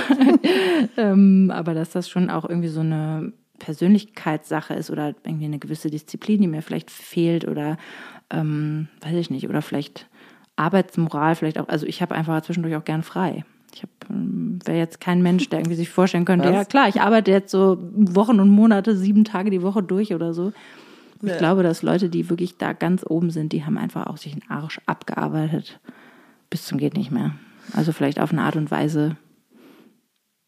ähm, 0.97 1.51
aber 1.53 1.73
dass 1.73 1.89
das 1.89 2.07
schon 2.07 2.29
auch 2.29 2.47
irgendwie 2.47 2.67
so 2.67 2.81
eine 2.81 3.33
Persönlichkeitssache 3.59 4.73
ist 4.73 4.89
oder 4.91 5.15
irgendwie 5.23 5.45
eine 5.45 5.59
gewisse 5.59 5.89
Disziplin, 5.89 6.41
die 6.41 6.47
mir 6.47 6.61
vielleicht 6.61 6.91
fehlt 6.91 7.47
oder 7.47 7.77
ähm, 8.29 8.87
weiß 9.01 9.15
ich 9.15 9.29
nicht, 9.29 9.47
oder 9.49 9.61
vielleicht 9.61 10.07
Arbeitsmoral, 10.55 11.35
vielleicht 11.35 11.59
auch, 11.59 11.67
also 11.67 11.85
ich 11.85 12.01
habe 12.01 12.15
einfach 12.15 12.41
zwischendurch 12.41 12.75
auch 12.75 12.85
gern 12.85 13.03
frei. 13.03 13.43
Ich 13.73 13.83
ähm, 14.09 14.59
wäre 14.65 14.77
jetzt 14.77 15.01
kein 15.01 15.21
Mensch, 15.21 15.49
der 15.49 15.59
irgendwie 15.59 15.75
sich 15.75 15.89
vorstellen 15.89 16.25
könnte, 16.25 16.47
Was? 16.49 16.55
ja 16.55 16.65
klar, 16.65 16.87
ich 16.87 17.01
arbeite 17.01 17.31
jetzt 17.31 17.51
so 17.51 17.77
Wochen 17.93 18.39
und 18.39 18.49
Monate, 18.49 18.95
sieben 18.95 19.25
Tage 19.25 19.49
die 19.49 19.61
Woche 19.61 19.83
durch 19.83 20.13
oder 20.13 20.33
so. 20.33 20.53
Ich 21.21 21.31
Ja. 21.31 21.37
glaube, 21.37 21.63
dass 21.63 21.81
Leute, 21.81 22.09
die 22.09 22.29
wirklich 22.29 22.57
da 22.57 22.73
ganz 22.73 23.05
oben 23.07 23.31
sind, 23.31 23.51
die 23.53 23.65
haben 23.65 23.77
einfach 23.77 24.07
auch 24.07 24.17
sich 24.17 24.33
einen 24.33 24.49
Arsch 24.49 24.79
abgearbeitet. 24.85 25.79
Bis 26.49 26.65
zum 26.65 26.77
geht 26.77 26.95
nicht 26.95 27.11
mehr. 27.11 27.31
Also 27.73 27.91
vielleicht 27.91 28.19
auf 28.19 28.31
eine 28.31 28.43
Art 28.43 28.55
und 28.55 28.69
Weise. 28.71 29.17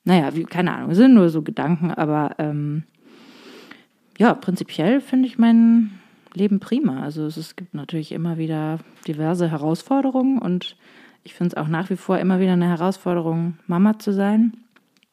Naja, 0.03 0.35
wie, 0.35 0.43
keine 0.43 0.73
Ahnung, 0.73 0.93
sind 0.93 1.13
nur 1.15 1.29
so 1.29 1.41
Gedanken, 1.41 1.91
aber 1.91 2.35
ähm, 2.37 2.83
ja, 4.17 4.33
prinzipiell 4.33 5.01
finde 5.01 5.27
ich 5.27 5.37
mein 5.37 5.99
Leben 6.33 6.59
prima. 6.59 7.01
Also 7.01 7.25
es, 7.25 7.37
es 7.37 7.55
gibt 7.55 7.73
natürlich 7.73 8.11
immer 8.11 8.37
wieder 8.37 8.79
diverse 9.07 9.49
Herausforderungen 9.49 10.39
und 10.39 10.75
ich 11.23 11.33
finde 11.33 11.55
es 11.55 11.57
auch 11.57 11.67
nach 11.67 11.89
wie 11.89 11.97
vor 11.97 12.17
immer 12.19 12.39
wieder 12.39 12.53
eine 12.53 12.69
Herausforderung, 12.69 13.57
Mama 13.67 13.99
zu 13.99 14.13
sein 14.13 14.53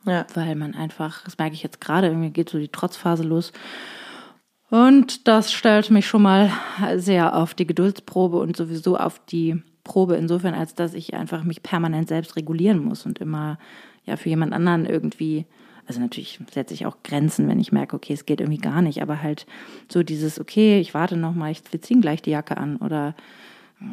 Ja. 0.05 0.27
weil 0.35 0.55
man 0.55 0.75
einfach, 0.75 1.25
das 1.25 1.39
merke 1.39 1.55
ich 1.55 1.63
jetzt 1.63 1.81
gerade, 1.81 2.09
irgendwie 2.09 2.31
geht 2.31 2.51
so 2.51 2.59
die 2.59 2.69
Trotzphase 2.69 3.25
los. 3.25 3.53
Und 4.71 5.29
das 5.29 5.53
stellt 5.53 5.91
mich 5.91 6.07
schon 6.07 6.23
mal 6.23 6.51
sehr 6.97 7.37
auf 7.37 7.55
die 7.55 7.67
Geduldsprobe 7.67 8.39
und 8.39 8.57
sowieso 8.57 8.97
auf 8.97 9.21
die 9.27 9.63
Probe 9.85 10.17
insofern, 10.17 10.55
als 10.55 10.75
dass 10.75 10.95
ich 10.95 11.15
einfach 11.15 11.45
mich 11.45 11.63
permanent 11.63 12.09
selbst 12.09 12.37
regulieren 12.37 12.79
muss 12.83 13.07
und 13.07 13.19
immer 13.19 13.59
ja 14.05 14.17
für 14.17 14.31
jemand 14.31 14.53
anderen 14.53 14.87
irgendwie, 14.87 15.47
also 15.87 16.01
natürlich 16.01 16.41
setze 16.53 16.75
ich 16.75 16.87
auch 16.87 16.97
Grenzen, 17.03 17.49
wenn 17.49 17.61
ich 17.61 17.73
merke, 17.73 17.95
okay, 17.97 18.13
es 18.15 18.27
geht 18.27 18.41
irgendwie 18.41 18.61
gar 18.61 18.83
nicht, 18.83 19.03
aber 19.03 19.23
halt 19.23 19.47
so 19.91 20.03
dieses, 20.03 20.41
okay, 20.41 20.81
ich 20.81 20.95
warte 20.95 21.17
noch 21.17 21.35
mal, 21.35 21.51
ich, 21.51 21.63
wir 21.71 21.81
ziehen 21.83 22.01
gleich 22.01 22.23
die 22.23 22.31
Jacke 22.31 22.57
an 22.57 22.77
oder 22.77 23.15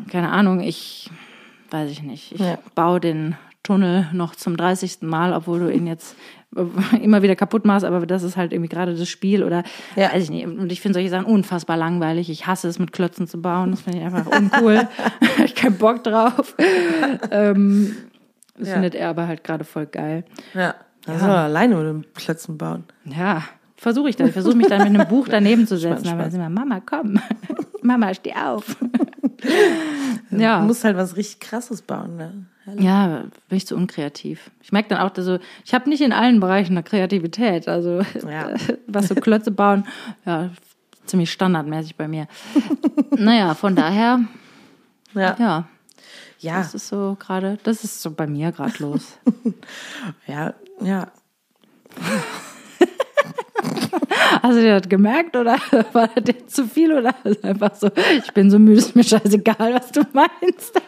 keine 0.09 0.29
Ahnung, 0.29 0.61
ich 0.61 1.09
weiß 1.69 1.89
ich 1.91 2.01
nicht, 2.03 2.31
ich 2.33 2.39
Ja. 2.39 2.57
baue 2.75 2.99
den 2.99 3.35
Tunnel 3.63 4.07
noch 4.13 4.35
zum 4.35 4.57
30. 4.57 4.99
Mal, 5.01 5.33
obwohl 5.33 5.59
du 5.59 5.71
ihn 5.71 5.85
jetzt 5.85 6.15
immer 7.01 7.21
wieder 7.21 7.35
kaputt 7.35 7.63
machst, 7.65 7.85
aber 7.85 8.05
das 8.05 8.23
ist 8.23 8.35
halt 8.37 8.51
irgendwie 8.53 8.69
gerade 8.69 8.95
das 8.95 9.07
Spiel 9.09 9.43
oder 9.43 9.63
Ja. 9.95 10.11
weiß 10.13 10.23
ich 10.23 10.29
nicht. 10.31 10.45
Und 10.47 10.71
ich 10.71 10.81
finde 10.81 10.95
solche 10.95 11.09
Sachen 11.09 11.25
unfassbar 11.25 11.77
langweilig. 11.77 12.29
Ich 12.29 12.47
hasse 12.47 12.67
es, 12.67 12.79
mit 12.79 12.91
Klötzen 12.91 13.27
zu 13.27 13.41
bauen. 13.41 13.71
Das 13.71 13.81
finde 13.81 13.99
ich 13.99 14.05
einfach 14.05 14.25
uncool. 14.25 14.77
Hab 15.37 15.45
ich 15.45 15.55
keinen 15.55 15.77
Bock 15.77 16.03
drauf. 16.03 16.55
ähm, 17.31 17.95
das 18.57 18.67
Ja. 18.69 18.73
findet 18.75 18.95
er 18.95 19.09
aber 19.09 19.27
halt 19.27 19.43
gerade 19.43 19.63
voll 19.63 19.85
geil. 19.85 20.25
Ja. 20.53 20.75
Das 21.05 21.19
soll 21.21 21.29
er 21.29 21.37
alleine 21.43 21.75
mit 21.75 21.85
dem 22.05 22.13
Klötzen 22.13 22.57
bauen. 22.57 22.83
Ja, 23.05 23.43
versuche 23.75 24.09
ich 24.09 24.15
dann. 24.15 24.27
Ich 24.27 24.33
versuche 24.33 24.55
mich 24.55 24.67
dann 24.67 24.79
mit 24.79 24.99
einem 24.99 25.07
Buch 25.07 25.27
daneben 25.29 25.65
zu 25.67 25.77
setzen. 25.77 26.05
Spaß, 26.05 26.13
Aber 26.13 26.21
dann 26.23 26.31
sind 26.31 26.41
wir, 26.41 26.49
Mama, 26.49 26.79
komm. 26.85 27.19
Mama, 27.81 28.13
steh 28.13 28.33
auf. 28.35 28.75
Du 30.29 30.37
ja. 30.37 30.59
musst 30.59 30.83
halt 30.83 30.95
was 30.97 31.15
richtig 31.15 31.39
krasses 31.39 31.81
bauen, 31.81 32.15
ne? 32.15 32.45
Ja, 32.79 33.23
bin 33.49 33.57
ich 33.57 33.65
zu 33.65 33.75
unkreativ. 33.75 34.51
Ich 34.61 34.71
merke 34.71 34.89
dann 34.89 34.99
auch, 34.99 35.09
dass 35.09 35.25
so, 35.25 35.39
ich 35.65 35.73
habe 35.73 35.89
nicht 35.89 36.01
in 36.01 36.13
allen 36.13 36.39
Bereichen 36.39 36.73
eine 36.73 36.83
Kreativität. 36.83 37.67
Also 37.67 38.01
Ja. 38.29 38.51
was 38.85 39.07
so 39.07 39.15
Klötze 39.15 39.49
bauen, 39.49 39.85
ja, 40.27 40.51
ziemlich 41.07 41.31
standardmäßig 41.31 41.95
bei 41.95 42.07
mir. 42.07 42.27
naja, 43.17 43.55
von 43.55 43.75
daher, 43.75 44.19
Ja. 45.15 45.35
ja, 45.39 45.67
Ja. 46.39 46.57
das 46.59 46.75
ist 46.75 46.87
so 46.87 47.17
gerade, 47.19 47.57
das 47.63 47.83
ist 47.83 47.99
so 48.01 48.11
bei 48.11 48.27
mir 48.27 48.51
gerade 48.51 48.73
los. 48.77 49.17
Ja. 50.27 50.53
Ja. 50.83 51.11
Hast 54.41 54.55
du 54.55 54.61
dir 54.61 54.79
das 54.79 54.89
gemerkt 54.89 55.35
oder 55.35 55.57
war 55.93 56.09
das 56.15 56.23
dir 56.23 56.47
zu 56.47 56.65
viel 56.65 56.91
oder 56.93 57.13
einfach 57.43 57.75
so, 57.75 57.91
ich 58.17 58.33
bin 58.33 58.49
so 58.49 58.57
müde, 58.57 58.79
ist 58.79 58.95
mir 58.95 59.03
scheißegal, 59.03 59.73
was 59.73 59.91
du 59.91 60.01
meinst. 60.13 60.73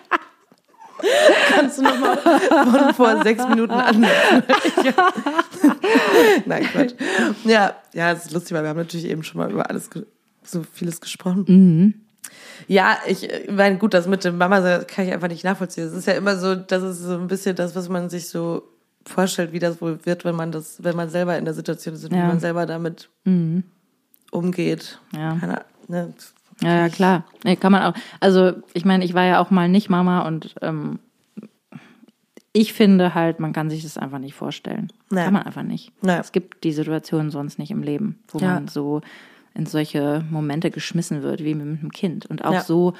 Kannst 1.49 1.79
du 1.79 1.81
nochmal 1.83 2.17
von 2.17 2.93
vor 2.93 3.23
sechs 3.23 3.45
Minuten 3.49 3.73
ansetzen? 3.73 4.43
Nein, 6.45 6.63
Quatsch. 6.63 6.93
Ja, 7.43 7.75
ja, 7.93 8.13
es 8.13 8.25
ist 8.25 8.31
lustig, 8.31 8.53
weil 8.53 8.63
wir 8.63 8.69
haben 8.69 8.77
natürlich 8.77 9.07
eben 9.07 9.23
schon 9.23 9.41
mal 9.41 9.51
über 9.51 9.69
alles, 9.69 9.89
so 10.45 10.63
vieles 10.71 11.01
gesprochen. 11.01 12.05
Ja, 12.67 12.97
ich 13.05 13.29
äh, 13.29 13.51
meine, 13.51 13.77
gut, 13.77 13.93
das 13.93 14.07
mit 14.07 14.23
dem 14.23 14.37
Mama 14.37 14.61
kann 14.79 15.05
ich 15.05 15.13
einfach 15.13 15.27
nicht 15.27 15.43
nachvollziehen. 15.43 15.87
Es 15.87 15.93
ist 15.93 16.07
ja 16.07 16.13
immer 16.13 16.37
so, 16.37 16.55
das 16.55 16.83
ist 16.83 16.99
so 16.99 17.15
ein 17.15 17.27
bisschen 17.27 17.55
das, 17.55 17.75
was 17.75 17.89
man 17.89 18.09
sich 18.09 18.29
so 18.29 18.63
vorstellt, 19.05 19.51
wie 19.51 19.59
das 19.59 19.81
wohl 19.81 20.05
wird, 20.05 20.25
wenn 20.25 20.35
man 20.35 20.51
das, 20.51 20.83
wenn 20.83 20.95
man 20.95 21.09
selber 21.09 21.37
in 21.37 21.45
der 21.45 21.53
Situation 21.53 21.95
ist 21.95 22.03
und 22.05 22.11
wie 22.11 22.17
Ja. 22.17 22.27
man 22.27 22.39
selber 22.39 22.65
damit 22.65 23.09
umgeht. 24.31 24.99
Ja. 25.15 25.35
Keine, 25.37 25.61
ne, 25.87 26.13
Ja, 26.61 26.75
ja, 26.77 26.89
klar. 26.89 27.25
Nee, 27.43 27.55
kann 27.55 27.71
man 27.71 27.81
auch. 27.83 27.93
Also, 28.19 28.53
ich 28.73 28.85
meine, 28.85 29.03
ich 29.05 29.13
war 29.13 29.25
ja 29.25 29.39
auch 29.39 29.49
mal 29.51 29.67
nicht 29.69 29.89
Mama 29.89 30.27
und 30.27 30.55
ähm, 30.61 30.99
ich 32.53 32.73
finde 32.73 33.15
halt, 33.15 33.39
man 33.39 33.51
kann 33.53 33.69
sich 33.69 33.81
das 33.83 33.97
einfach 33.97 34.19
nicht 34.19 34.35
vorstellen. 34.35 34.91
Nee. 35.09 35.23
Kann 35.23 35.33
man 35.33 35.43
einfach 35.43 35.63
nicht. 35.63 35.91
Nee. 36.03 36.17
Es 36.19 36.31
gibt 36.31 36.63
die 36.63 36.71
Situation 36.71 37.31
sonst 37.31 37.57
nicht 37.57 37.71
im 37.71 37.81
Leben, 37.81 38.19
wo 38.29 38.37
Ja. 38.39 38.53
man 38.53 38.67
so 38.67 39.01
in 39.55 39.65
solche 39.65 40.23
Momente 40.29 40.69
geschmissen 40.71 41.23
wird, 41.23 41.43
wie 41.43 41.55
mit 41.55 41.79
einem 41.79 41.91
Kind. 41.91 42.25
Und 42.27 42.45
auch 42.45 42.53
Ja. 42.53 42.61
so 42.61 42.93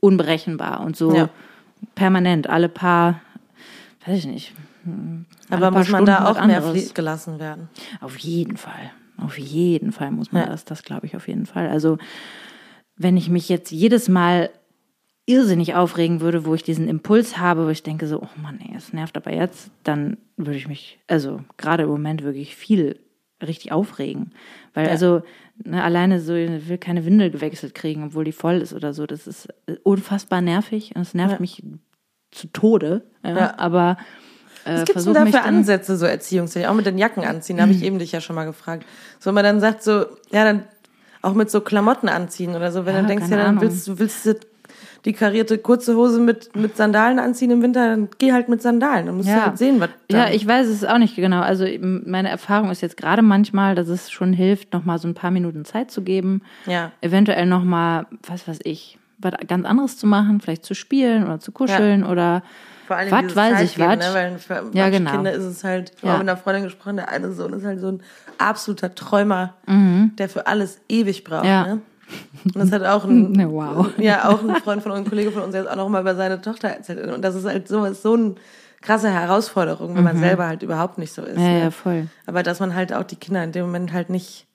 unberechenbar 0.00 0.80
und 0.80 0.96
so 0.96 1.14
Ja. 1.14 1.28
permanent, 1.96 2.48
alle 2.48 2.68
paar, 2.68 3.20
weiß 4.06 4.18
ich 4.18 4.26
nicht. 4.26 4.54
Hm, 4.84 5.26
alle 5.50 5.66
aber 5.66 5.78
muss 5.78 5.88
man 5.88 6.02
Stunden 6.02 6.06
da 6.06 6.26
auch 6.30 6.46
mehr 6.46 6.62
gelassen 6.94 7.38
werden. 7.38 7.68
Auf 8.00 8.16
jeden 8.18 8.56
Fall. 8.56 8.90
Auf 9.18 9.38
jeden 9.38 9.92
Fall 9.92 10.10
muss 10.10 10.32
man 10.32 10.42
Ja. 10.42 10.48
das, 10.48 10.64
das 10.64 10.82
glaube 10.82 11.06
ich 11.06 11.16
auf 11.16 11.28
jeden 11.28 11.46
Fall. 11.46 11.68
Also, 11.68 11.98
wenn 12.96 13.16
ich 13.16 13.28
mich 13.28 13.48
jetzt 13.48 13.70
jedes 13.70 14.08
Mal 14.08 14.50
irrsinnig 15.26 15.74
aufregen 15.74 16.20
würde, 16.20 16.44
wo 16.44 16.54
ich 16.54 16.62
diesen 16.64 16.88
Impuls 16.88 17.38
habe, 17.38 17.66
wo 17.66 17.68
ich 17.70 17.82
denke 17.82 18.06
so, 18.06 18.20
oh 18.22 18.40
Mann, 18.42 18.58
ey, 18.60 18.74
es 18.76 18.92
nervt 18.92 19.16
aber 19.16 19.32
jetzt, 19.32 19.70
dann 19.84 20.16
würde 20.36 20.56
ich 20.56 20.66
mich, 20.66 20.98
also 21.06 21.40
gerade 21.56 21.84
im 21.84 21.88
Moment 21.90 22.24
wirklich 22.24 22.56
viel 22.56 22.98
richtig 23.42 23.72
aufregen. 23.72 24.32
Weil 24.74 24.86
Ja. 24.86 24.90
also 24.90 25.22
ne, 25.62 25.82
alleine 25.84 26.20
so, 26.20 26.34
ich 26.34 26.68
will 26.68 26.78
keine 26.78 27.04
Windel 27.06 27.30
gewechselt 27.30 27.74
kriegen, 27.74 28.04
obwohl 28.04 28.24
die 28.24 28.32
voll 28.32 28.56
ist 28.56 28.72
oder 28.74 28.92
so. 28.92 29.06
Das 29.06 29.26
ist 29.26 29.48
äh, 29.66 29.76
unfassbar 29.82 30.40
nervig 30.40 30.92
und 30.96 31.02
es 31.02 31.14
nervt 31.14 31.34
Ja. 31.34 31.40
mich 31.40 31.62
zu 32.32 32.48
Tode. 32.48 33.04
Ja. 33.24 33.56
Aber 33.58 33.98
Was 34.64 34.80
gibt's 34.84 34.92
versuch 34.92 35.12
denn 35.14 35.30
da 35.30 35.38
für 35.38 35.44
Ansätze, 35.44 35.96
so 35.96 36.06
Erziehungstechnik? 36.06 36.70
Auch 36.70 36.74
mit 36.74 36.86
den 36.86 36.98
Jacken 36.98 37.24
anziehen, 37.24 37.56
da 37.56 37.62
habe 37.62 37.72
ich 37.72 37.82
eben 37.82 37.98
dich 37.98 38.12
ja 38.12 38.20
schon 38.20 38.36
mal 38.36 38.44
gefragt. 38.44 38.84
So, 39.18 39.28
wenn 39.28 39.34
man 39.34 39.44
dann 39.44 39.60
sagt 39.60 39.82
so, 39.82 40.06
ja, 40.30 40.44
dann 40.44 40.64
auch 41.22 41.34
mit 41.34 41.50
so 41.50 41.60
Klamotten 41.60 42.08
anziehen 42.08 42.54
oder 42.54 42.72
so, 42.72 42.86
wenn 42.86 42.94
Ja, 42.94 43.00
du 43.02 43.06
denkst, 43.08 43.28
ja, 43.30 43.36
dann 43.36 43.46
Ahnung. 43.46 43.62
willst 43.62 43.86
du 43.88 43.98
willst 43.98 44.26
du 44.26 44.34
die 45.04 45.12
karierte 45.14 45.56
kurze 45.58 45.96
Hose 45.96 46.20
mit, 46.20 46.54
mit 46.54 46.76
Sandalen 46.76 47.18
anziehen 47.18 47.50
im 47.50 47.62
Winter, 47.62 47.88
dann 47.88 48.08
geh 48.18 48.32
halt 48.32 48.48
mit 48.50 48.60
Sandalen. 48.60 49.06
Dann 49.06 49.16
musst 49.16 49.28
du 49.30 49.44
halt 49.46 49.56
sehen, 49.58 49.80
was 49.80 49.88
da 50.08 50.26
Ja, 50.26 50.30
ich 50.30 50.46
weiß 50.46 50.66
es 50.68 50.84
auch 50.84 50.98
nicht 50.98 51.16
genau. 51.16 51.40
Also 51.40 51.66
meine 51.80 52.28
Erfahrung 52.28 52.70
ist 52.70 52.82
jetzt 52.82 52.96
gerade 52.98 53.22
manchmal, 53.22 53.74
dass 53.74 53.88
es 53.88 54.10
schon 54.10 54.32
hilft, 54.34 54.72
noch 54.74 54.84
mal 54.84 54.98
so 54.98 55.08
ein 55.08 55.14
paar 55.14 55.30
Minuten 55.30 55.64
Zeit 55.64 55.90
zu 55.90 56.02
geben. 56.02 56.42
Ja. 56.66 56.92
Eventuell 57.00 57.46
noch 57.46 57.64
mal, 57.64 58.06
was 58.26 58.46
weiß 58.46 58.58
ich, 58.64 58.98
was 59.18 59.32
ganz 59.48 59.66
anderes 59.66 59.96
zu 59.96 60.06
machen, 60.06 60.40
vielleicht 60.40 60.64
zu 60.64 60.74
spielen 60.74 61.24
oder 61.24 61.40
zu 61.40 61.50
kuscheln 61.52 62.04
oder 62.04 62.42
Vor 62.90 62.96
allem 62.96 63.12
was 63.12 63.20
dieses 63.20 63.36
weiß 63.36 63.60
ich 63.62 63.76
geben, 63.76 63.88
was. 63.88 63.98
Ne? 63.98 64.14
Weil 64.14 64.38
für 64.40 64.64
Ja, 64.76 64.88
genau. 64.90 65.12
Kinder 65.12 65.30
ist 65.32 65.44
es 65.44 65.62
halt, 65.62 65.92
ich 65.96 66.02
Ja. 66.02 66.08
habe 66.14 66.24
mit 66.24 66.28
einer 66.28 66.36
Freundin 66.36 66.64
gesprochen, 66.64 66.96
der 66.96 67.08
eine 67.08 67.30
Sohn 67.32 67.52
ist 67.52 67.64
halt 67.64 67.78
so 67.78 67.86
ein 67.92 68.02
absoluter 68.38 68.96
Träumer, 68.96 69.54
der 69.68 70.28
für 70.28 70.48
alles 70.48 70.80
ewig 70.88 71.22
braucht. 71.22 71.44
Mhm. 71.44 71.48
Ja. 71.48 71.66
Ne? 71.66 71.80
Und 72.46 72.56
das 72.56 72.72
hat 72.72 72.82
auch 72.84 73.04
ein, 73.04 73.30
Ne, 73.36 73.48
wow. 73.48 73.86
ja, 73.98 74.28
auch 74.28 74.42
ein 74.42 74.56
Freund 74.56 74.82
von 74.82 74.90
uns, 74.90 75.02
ein 75.06 75.08
Kollege 75.08 75.30
von 75.30 75.42
uns, 75.44 75.52
der 75.52 75.62
jetzt 75.62 75.70
auch 75.70 75.76
noch 75.76 75.88
mal 75.88 76.00
über 76.00 76.16
seine 76.16 76.40
Tochter 76.40 76.66
erzählt. 76.70 77.06
Und 77.08 77.22
das 77.22 77.36
ist 77.36 77.44
halt 77.44 77.68
so, 77.68 77.92
so 77.92 78.14
eine 78.14 78.34
krasse 78.80 79.08
Herausforderung, 79.08 79.94
wenn 79.94 80.02
man 80.02 80.16
selber 80.18 80.48
halt 80.48 80.64
überhaupt 80.64 80.98
nicht 80.98 81.12
so 81.12 81.22
ist. 81.22 81.36
Mhm. 81.38 81.44
Ja, 81.44 81.48
ne? 81.50 81.60
ja, 81.60 81.70
voll. 81.70 82.08
Aber 82.26 82.42
dass 82.42 82.58
man 82.58 82.74
halt 82.74 82.92
auch 82.92 83.04
die 83.04 83.14
Kinder 83.14 83.44
in 83.44 83.52
dem 83.52 83.66
Moment 83.66 83.92
halt 83.92 84.10
nicht, 84.10 84.48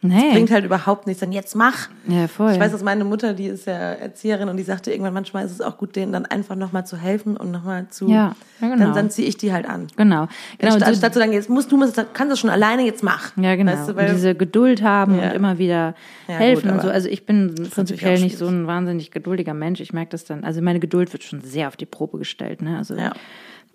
Nee. 0.00 0.30
bringt 0.32 0.50
halt 0.52 0.64
überhaupt 0.64 1.06
nichts, 1.08 1.20
dann 1.20 1.32
jetzt 1.32 1.56
mach. 1.56 1.88
ja, 2.06 2.28
voll. 2.28 2.52
Ich 2.52 2.60
weiß, 2.60 2.70
dass 2.70 2.84
meine 2.84 3.04
Mutter, 3.04 3.34
die 3.34 3.46
ist 3.46 3.66
ja 3.66 3.72
Erzieherin 3.72 4.48
und 4.48 4.56
die 4.56 4.62
sagte 4.62 4.92
irgendwann, 4.92 5.12
manchmal 5.12 5.44
ist 5.44 5.50
es 5.50 5.60
auch 5.60 5.76
gut, 5.76 5.96
denen 5.96 6.12
dann 6.12 6.24
einfach 6.24 6.54
nochmal 6.54 6.86
zu 6.86 6.96
helfen 6.96 7.36
und 7.36 7.50
nochmal 7.50 7.88
zu, 7.90 8.06
Ja, 8.08 8.36
ja, 8.60 8.68
genau. 8.68 8.84
dann, 8.84 8.94
dann 8.94 9.10
ziehe 9.10 9.26
ich 9.26 9.36
die 9.38 9.52
halt 9.52 9.68
an. 9.68 9.88
genau. 9.96 10.28
genau. 10.58 10.72
Anstatt, 10.74 10.80
so- 10.80 10.84
anstatt 10.86 11.12
zu 11.14 11.18
sagen, 11.18 11.32
jetzt 11.32 11.50
musst 11.50 11.72
du, 11.72 11.76
musst, 11.76 12.00
kannst 12.12 12.32
du 12.32 12.36
schon 12.36 12.50
alleine 12.50 12.82
jetzt 12.84 13.02
machen. 13.02 13.42
Ja, 13.42 13.56
genau. 13.56 13.72
Weißt 13.72 13.88
du, 13.88 13.92
und 13.94 14.08
diese 14.10 14.34
Geduld 14.36 14.82
haben 14.82 15.18
Ja. 15.18 15.30
und 15.30 15.34
immer 15.34 15.58
wieder 15.58 15.94
Ja, 16.28 16.34
helfen 16.34 16.68
gut, 16.68 16.72
und 16.74 16.82
so. 16.82 16.88
Also 16.90 17.08
ich 17.08 17.26
bin 17.26 17.54
prinzipiell 17.68 18.20
nicht 18.20 18.38
so 18.38 18.46
ein 18.46 18.68
wahnsinnig 18.68 19.10
geduldiger 19.10 19.52
Mensch. 19.54 19.80
Ich 19.80 19.92
merke 19.92 20.10
das 20.12 20.24
dann. 20.24 20.44
Also 20.44 20.62
meine 20.62 20.78
Geduld 20.78 21.12
wird 21.12 21.24
schon 21.24 21.40
sehr 21.40 21.66
auf 21.66 21.76
die 21.76 21.86
Probe 21.86 22.18
gestellt. 22.18 22.62
Ne? 22.62 22.78
Also 22.78 22.94
Ja. 22.94 23.12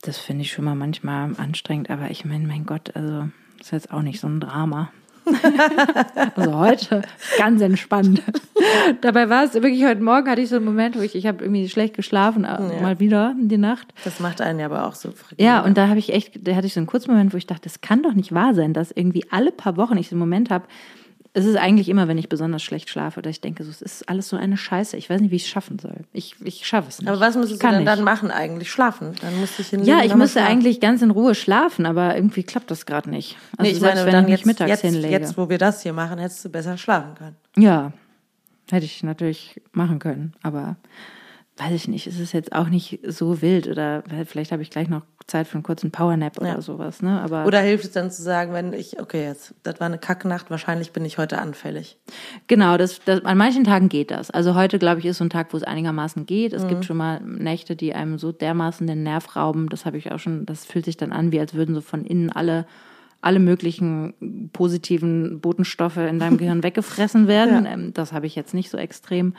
das 0.03 0.19
finde 0.19 0.43
ich 0.43 0.53
schon 0.53 0.63
mal 0.63 0.75
manchmal 0.75 1.31
anstrengend. 1.37 1.89
Aber 1.89 2.09
ich 2.11 2.23
meine, 2.23 2.47
mein 2.47 2.65
Gott, 2.65 2.95
also 2.95 3.27
ist 3.59 3.71
jetzt 3.71 3.91
auch 3.91 4.01
nicht 4.03 4.21
so 4.21 4.27
ein 4.27 4.39
Drama. 4.39 4.89
also 6.35 6.57
heute 6.57 7.01
ganz 7.37 7.61
entspannt. 7.61 8.21
Dabei 9.01 9.29
war 9.29 9.43
es 9.45 9.53
wirklich 9.53 9.83
heute 9.85 10.01
Morgen 10.01 10.29
hatte 10.29 10.41
ich 10.41 10.49
so 10.49 10.57
einen 10.57 10.65
Moment, 10.65 10.97
wo 10.97 11.01
ich 11.01 11.15
ich 11.15 11.27
habe 11.27 11.43
irgendwie 11.43 11.69
schlecht 11.69 11.95
geschlafen, 11.95 12.43
ja. 12.43 12.59
mal 12.81 12.99
wieder 12.99 13.35
in 13.39 13.49
die 13.49 13.57
Nacht. 13.57 13.93
Das 14.03 14.19
macht 14.19 14.41
einen 14.41 14.59
ja 14.59 14.65
aber 14.65 14.87
auch 14.87 14.95
so. 14.95 15.11
Fragil, 15.11 15.45
ja, 15.45 15.63
und 15.63 15.77
da 15.77 15.87
habe 15.87 15.99
ich 15.99 16.13
echt, 16.13 16.47
da 16.47 16.55
hatte 16.55 16.67
ich 16.67 16.73
so 16.73 16.79
einen 16.79 16.87
kurzen 16.87 17.11
Moment, 17.11 17.33
wo 17.33 17.37
ich 17.37 17.47
dachte, 17.47 17.63
das 17.63 17.81
kann 17.81 18.03
doch 18.03 18.13
nicht 18.13 18.33
wahr 18.33 18.53
sein, 18.53 18.73
dass 18.73 18.91
irgendwie 18.91 19.25
alle 19.29 19.51
paar 19.51 19.77
Wochen 19.77 19.97
ich 19.97 20.09
so 20.09 20.15
einen 20.15 20.19
Moment 20.19 20.49
habe, 20.49 20.65
es 21.35 21.45
ist 21.45 21.55
eigentlich 21.55 21.89
immer, 21.89 22.07
wenn 22.07 22.19
ich 22.19 22.29
besonders 22.29 22.61
schlecht 22.61 22.89
schlafe, 22.89 23.23
dass 23.23 23.31
ich 23.31 23.41
denke, 23.41 23.63
es 23.63 23.81
ist 23.81 24.07
alles 24.07 24.29
so 24.29 24.37
eine 24.37 24.55
Scheiße. 24.55 24.97
Ich 24.97 25.09
weiß 25.09 25.19
nicht, 25.19 25.31
wie 25.31 25.35
ich 25.37 25.43
es 25.45 25.49
schaffen 25.49 25.79
soll. 25.79 25.95
Ich, 26.13 26.35
ich 26.43 26.67
schaffe 26.67 26.89
es 26.89 26.99
nicht. 26.99 27.09
Aber 27.09 27.19
was 27.19 27.35
müsstest 27.35 27.63
du 27.63 27.67
denn 27.69 27.85
dann 27.85 28.03
machen 28.03 28.29
eigentlich? 28.29 28.71
Schlafen? 28.71 29.15
Dann 29.19 29.39
musste 29.39 29.63
ich 29.63 29.69
hinlegen, 29.69 29.89
Ja, 29.97 30.05
ich 30.05 30.13
müsste 30.13 30.39
schlafen. 30.39 30.51
eigentlich 30.51 30.79
ganz 30.79 31.01
in 31.01 31.09
Ruhe 31.09 31.33
schlafen, 31.33 31.87
aber 31.87 32.15
irgendwie 32.15 32.43
klappt 32.43 32.69
das 32.69 32.85
gerade 32.85 33.09
nicht. 33.09 33.35
Also 33.57 33.71
nee, 33.71 33.75
ich 33.75 33.81
meine, 33.81 34.05
wenn 34.05 34.11
dann 34.11 34.25
ich 34.25 34.31
jetzt, 34.31 34.45
mittags 34.45 34.69
jetzt, 34.69 34.81
hinlege. 34.81 35.09
jetzt, 35.11 35.35
wo 35.35 35.49
wir 35.49 35.57
das 35.57 35.81
hier 35.81 35.93
machen, 35.93 36.19
hättest 36.19 36.45
du 36.45 36.49
besser 36.49 36.77
schlafen 36.77 37.15
können. 37.15 37.35
Ja, 37.57 37.91
hätte 38.69 38.85
ich 38.85 39.01
natürlich 39.01 39.59
machen 39.71 39.97
können, 39.97 40.33
aber 40.43 40.75
weiß 41.57 41.71
ich 41.73 41.87
nicht, 41.87 42.07
es 42.07 42.19
ist 42.19 42.31
jetzt 42.31 42.51
auch 42.53 42.67
nicht 42.67 42.99
so 43.07 43.41
wild 43.41 43.67
oder 43.67 44.03
vielleicht 44.25 44.51
habe 44.51 44.63
ich 44.63 44.71
gleich 44.71 44.89
noch 44.89 45.03
Zeit 45.27 45.47
für 45.47 45.53
einen 45.53 45.63
kurzen 45.63 45.91
Powernap 45.91 46.39
oder 46.39 46.55
ja. 46.55 46.61
sowas, 46.61 47.01
ne? 47.01 47.21
Aber 47.21 47.45
oder 47.45 47.59
hilft 47.59 47.85
es 47.85 47.91
dann 47.91 48.09
zu 48.09 48.23
sagen, 48.23 48.53
wenn 48.53 48.73
ich, 48.73 48.99
okay, 48.99 49.23
jetzt, 49.23 49.53
das 49.61 49.79
war 49.79 49.85
eine 49.85 49.99
Kacknacht, 49.99 50.49
wahrscheinlich 50.49 50.91
bin 50.91 51.05
ich 51.05 51.19
heute 51.19 51.37
anfällig. 51.37 51.97
Genau, 52.47 52.77
das, 52.77 53.01
das 53.05 53.23
an 53.23 53.37
manchen 53.37 53.63
Tagen 53.63 53.87
geht 53.87 54.09
das. 54.09 54.31
Also 54.31 54.55
heute, 54.55 54.79
glaube 54.79 54.99
ich, 54.99 55.05
ist 55.05 55.19
so 55.19 55.23
ein 55.23 55.29
Tag, 55.29 55.53
wo 55.53 55.57
es 55.57 55.63
einigermaßen 55.63 56.25
geht. 56.25 56.53
Es 56.53 56.63
mhm. 56.63 56.69
gibt 56.69 56.85
schon 56.85 56.97
mal 56.97 57.21
Nächte, 57.21 57.75
die 57.75 57.93
einem 57.93 58.17
so 58.17 58.31
dermaßen 58.31 58.87
den 58.87 59.03
Nerv 59.03 59.35
rauben. 59.35 59.69
Das 59.69 59.85
habe 59.85 59.97
ich 59.97 60.11
auch 60.11 60.19
schon, 60.19 60.45
das 60.47 60.65
fühlt 60.65 60.85
sich 60.85 60.97
dann 60.97 61.11
an, 61.11 61.31
wie 61.31 61.39
als 61.39 61.53
würden 61.53 61.75
so 61.75 61.81
von 61.81 62.03
innen 62.03 62.31
alle 62.31 62.65
alle 63.23 63.39
möglichen 63.39 64.49
positiven 64.51 65.39
Botenstoffe 65.39 65.95
in 65.97 66.19
deinem 66.19 66.37
Gehirn 66.39 66.61
weggefressen 66.61 67.27
werden. 67.27 67.63
Ja. 67.63 67.71
Ähm, 67.71 67.93
das 67.93 68.11
habe 68.11 68.27
ich 68.27 68.35
jetzt 68.35 68.53
nicht 68.53 68.69
so 68.69 68.77
extrem. 68.77 69.33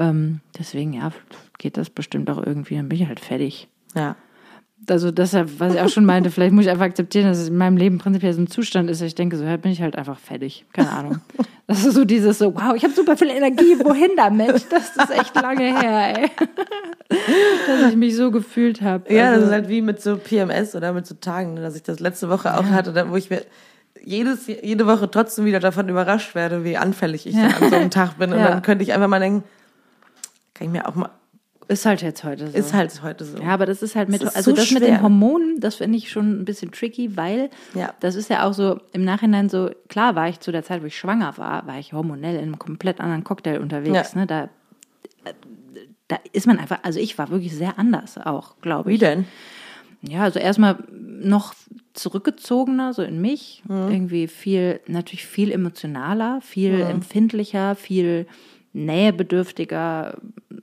Ähm, 0.00 0.40
deswegen, 0.58 0.92
ja, 0.92 1.12
geht 1.58 1.76
das 1.76 1.90
bestimmt 1.90 2.30
auch 2.30 2.44
irgendwie, 2.44 2.76
dann 2.76 2.88
bin 2.88 3.00
ich 3.00 3.06
halt 3.06 3.20
fertig. 3.20 3.68
Ja 3.94 4.16
also 4.88 5.10
deshalb, 5.10 5.60
was 5.60 5.74
ich 5.74 5.80
auch 5.80 5.88
schon 5.88 6.04
meinte, 6.04 6.30
vielleicht 6.30 6.52
muss 6.52 6.64
ich 6.64 6.70
einfach 6.70 6.86
akzeptieren, 6.86 7.26
dass 7.26 7.38
es 7.38 7.48
in 7.48 7.56
meinem 7.56 7.76
Leben 7.76 7.98
prinzipiell 7.98 8.32
so 8.32 8.40
ein 8.40 8.46
Zustand 8.46 8.88
ist. 8.88 9.02
Ich 9.02 9.14
denke, 9.14 9.36
so 9.36 9.44
halt 9.44 9.62
bin 9.62 9.72
ich 9.72 9.82
halt 9.82 9.96
einfach 9.96 10.18
fertig. 10.18 10.64
Keine 10.72 10.90
Ahnung. 10.90 11.20
Das 11.66 11.84
ist 11.84 11.94
so 11.94 12.04
dieses 12.04 12.38
so, 12.38 12.52
wow, 12.52 12.74
ich 12.74 12.82
habe 12.82 12.92
super 12.92 13.16
viel 13.16 13.28
Energie, 13.28 13.78
wohin 13.78 14.10
damit? 14.16 14.66
Das 14.72 14.96
ist 14.96 15.10
echt 15.16 15.40
lange 15.40 15.78
her, 15.78 16.18
ey. 16.18 16.30
dass 17.68 17.90
ich 17.90 17.96
mich 17.96 18.16
so 18.16 18.32
gefühlt 18.32 18.82
habe. 18.82 19.14
Ja, 19.14 19.28
also, 19.28 19.42
das 19.42 19.46
ist 19.50 19.52
halt 19.52 19.68
wie 19.68 19.80
mit 19.80 20.02
so 20.02 20.16
PMS 20.16 20.74
oder 20.74 20.92
mit 20.92 21.06
so 21.06 21.14
Tagen, 21.14 21.54
dass 21.54 21.76
ich 21.76 21.84
das 21.84 22.00
letzte 22.00 22.28
Woche 22.28 22.58
auch 22.58 22.64
ja. 22.64 22.70
hatte, 22.70 23.08
wo 23.08 23.14
ich 23.14 23.30
mir 23.30 23.42
jedes, 24.02 24.48
jede 24.48 24.84
Woche 24.88 25.08
trotzdem 25.08 25.44
wieder 25.44 25.60
davon 25.60 25.88
überrascht 25.88 26.34
werde, 26.34 26.64
wie 26.64 26.76
anfällig 26.76 27.24
ich 27.24 27.36
ja. 27.36 27.50
an 27.60 27.70
so 27.70 27.76
einem 27.76 27.90
Tag 27.90 28.18
bin. 28.18 28.32
Und 28.32 28.38
ja. 28.40 28.48
dann 28.48 28.62
könnte 28.62 28.82
ich 28.82 28.92
einfach 28.92 29.06
mal 29.06 29.20
denken, 29.20 29.44
kann 30.60 30.66
ich 30.66 30.72
mir 30.72 30.86
auch 30.86 30.94
mal 30.94 31.10
ist 31.68 31.86
halt 31.86 32.02
jetzt 32.02 32.24
heute 32.24 32.48
so. 32.48 32.58
Ist 32.58 32.74
halt 32.74 33.00
heute 33.00 33.24
so. 33.24 33.38
Ja, 33.38 33.50
aber 33.50 33.64
das 33.64 33.80
ist 33.80 33.94
halt 33.94 34.08
mit, 34.08 34.22
ist 34.22 34.34
also 34.34 34.50
so 34.50 34.56
das 34.56 34.66
schwer. 34.66 34.80
mit 34.80 34.88
den 34.88 35.02
Hormonen, 35.02 35.60
das 35.60 35.76
finde 35.76 35.98
ich 35.98 36.10
schon 36.10 36.40
ein 36.40 36.44
bisschen 36.44 36.72
tricky, 36.72 37.16
weil 37.16 37.48
ja. 37.74 37.94
das 38.00 38.16
ist 38.16 38.28
ja 38.28 38.44
auch 38.44 38.52
so 38.54 38.80
im 38.92 39.04
Nachhinein 39.04 39.48
so, 39.48 39.70
klar 39.88 40.16
war 40.16 40.28
ich 40.28 40.40
zu 40.40 40.50
der 40.50 40.64
Zeit, 40.64 40.82
wo 40.82 40.86
ich 40.86 40.98
schwanger 40.98 41.38
war, 41.38 41.68
war 41.68 41.78
ich 41.78 41.92
hormonell 41.92 42.34
in 42.34 42.42
einem 42.42 42.58
komplett 42.58 43.00
anderen 43.00 43.22
Cocktail 43.22 43.60
unterwegs. 43.60 44.14
Ja. 44.14 44.18
Ne? 44.18 44.26
Da, 44.26 44.48
da 46.08 46.18
ist 46.32 46.48
man 46.48 46.58
einfach, 46.58 46.80
also 46.82 46.98
ich 46.98 47.16
war 47.18 47.30
wirklich 47.30 47.54
sehr 47.54 47.78
anders 47.78 48.18
auch, 48.18 48.56
glaube 48.60 48.90
ich. 48.90 48.96
Wie 48.96 49.04
denn? 49.06 49.26
Ja, 50.02 50.24
also 50.24 50.40
erstmal 50.40 50.76
noch 50.90 51.54
zurückgezogener, 51.92 52.94
so 52.94 53.02
in 53.02 53.20
mich. 53.20 53.62
Mhm. 53.68 53.92
Irgendwie 53.92 54.26
viel, 54.26 54.80
natürlich 54.88 55.24
viel 55.24 55.52
emotionaler, 55.52 56.40
viel 56.40 56.78
mhm. 56.78 56.90
empfindlicher, 56.90 57.76
viel 57.76 58.26
nähebedürftiger, 58.72 60.18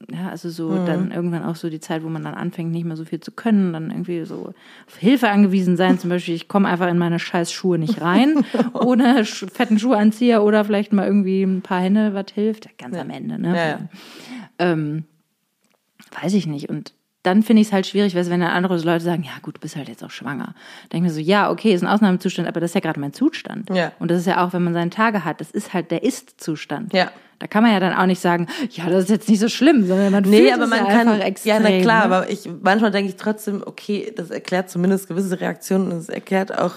ja, 0.09 0.29
also 0.29 0.49
so 0.49 0.69
mhm. 0.69 0.85
dann 0.85 1.11
irgendwann 1.11 1.43
auch 1.43 1.57
so 1.57 1.69
die 1.69 1.81
Zeit, 1.81 2.03
wo 2.03 2.07
man 2.07 2.23
dann 2.23 2.33
anfängt, 2.33 2.71
nicht 2.71 2.85
mehr 2.85 2.95
so 2.95 3.03
viel 3.03 3.19
zu 3.19 3.31
können, 3.31 3.73
dann 3.73 3.91
irgendwie 3.91 4.23
so 4.23 4.53
auf 4.87 4.97
Hilfe 4.97 5.29
angewiesen 5.29 5.75
sein. 5.75 5.99
Zum 5.99 6.09
Beispiel, 6.09 6.33
ich 6.33 6.47
komme 6.47 6.69
einfach 6.69 6.87
in 6.87 6.97
meine 6.97 7.19
scheiß 7.19 7.51
Schuhe 7.51 7.77
nicht 7.77 8.01
rein, 8.01 8.45
ohne 8.73 9.25
fetten 9.25 9.79
Schuhanzieher 9.79 10.43
oder 10.43 10.63
vielleicht 10.63 10.93
mal 10.93 11.05
irgendwie 11.05 11.43
ein 11.43 11.61
paar 11.61 11.81
Hände, 11.81 12.13
was 12.13 12.27
hilft. 12.33 12.77
Ganz 12.77 12.95
ja. 12.95 13.01
am 13.01 13.09
Ende, 13.09 13.37
ne? 13.37 13.55
Ja, 13.55 13.67
ja. 13.67 13.79
Ähm, 14.59 15.03
weiß 16.21 16.33
ich 16.35 16.47
nicht. 16.47 16.69
Und 16.69 16.93
dann 17.27 17.43
finde 17.43 17.61
ich 17.61 17.67
es 17.67 17.73
halt 17.73 17.85
schwierig, 17.85 18.15
weil 18.15 18.25
wenn 18.29 18.39
dann 18.39 18.51
andere 18.51 18.77
Leute 18.77 19.03
sagen, 19.03 19.23
ja 19.23 19.33
gut, 19.41 19.57
du 19.57 19.59
bist 19.59 19.75
halt 19.75 19.89
jetzt 19.89 20.01
auch 20.01 20.11
schwanger. 20.11 20.55
Denke 20.93 21.07
mir 21.07 21.13
so, 21.13 21.19
ja, 21.19 21.51
okay, 21.51 21.73
ist 21.73 21.83
ein 21.83 21.87
Ausnahmezustand, 21.87 22.47
aber 22.47 22.61
das 22.61 22.71
ist 22.71 22.75
ja 22.75 22.79
gerade 22.79 22.99
mein 22.99 23.11
Zustand. 23.11 23.69
Ja. 23.69 23.91
Und 23.99 24.09
das 24.09 24.21
ist 24.21 24.27
ja 24.27 24.45
auch, 24.45 24.53
wenn 24.53 24.63
man 24.63 24.73
seine 24.73 24.89
Tage 24.89 25.25
hat, 25.25 25.41
das 25.41 25.51
ist 25.51 25.73
halt 25.73 25.91
der 25.91 26.03
Ist-Zustand. 26.03 26.93
Ja. 26.93 27.11
Da 27.39 27.47
kann 27.47 27.63
man 27.63 27.73
ja 27.73 27.81
dann 27.81 27.93
auch 27.93 28.05
nicht 28.05 28.21
sagen, 28.21 28.47
ja, 28.71 28.89
das 28.89 29.03
ist 29.03 29.09
jetzt 29.09 29.29
nicht 29.29 29.39
so 29.39 29.49
schlimm, 29.49 29.85
sondern 29.85 30.11
man 30.11 30.23
nee, 30.23 30.39
fühlt 30.39 30.53
aber 30.53 30.67
man 30.67 30.79
ja 30.79 30.85
kann, 30.85 31.07
einfach 31.09 31.25
extrem. 31.25 31.51
Ja, 31.51 31.59
na 31.59 31.81
klar, 31.81 32.07
ne? 32.07 32.15
aber 32.15 32.29
ich 32.29 32.49
manchmal 32.63 32.91
denke 32.91 33.09
ich 33.09 33.17
trotzdem, 33.17 33.61
okay, 33.63 34.11
das 34.15 34.31
erklärt 34.31 34.69
zumindest 34.69 35.07
gewisse 35.07 35.39
Reaktionen 35.39 35.91
und 35.91 35.97
es 35.97 36.09
erklärt 36.09 36.57
auch 36.57 36.75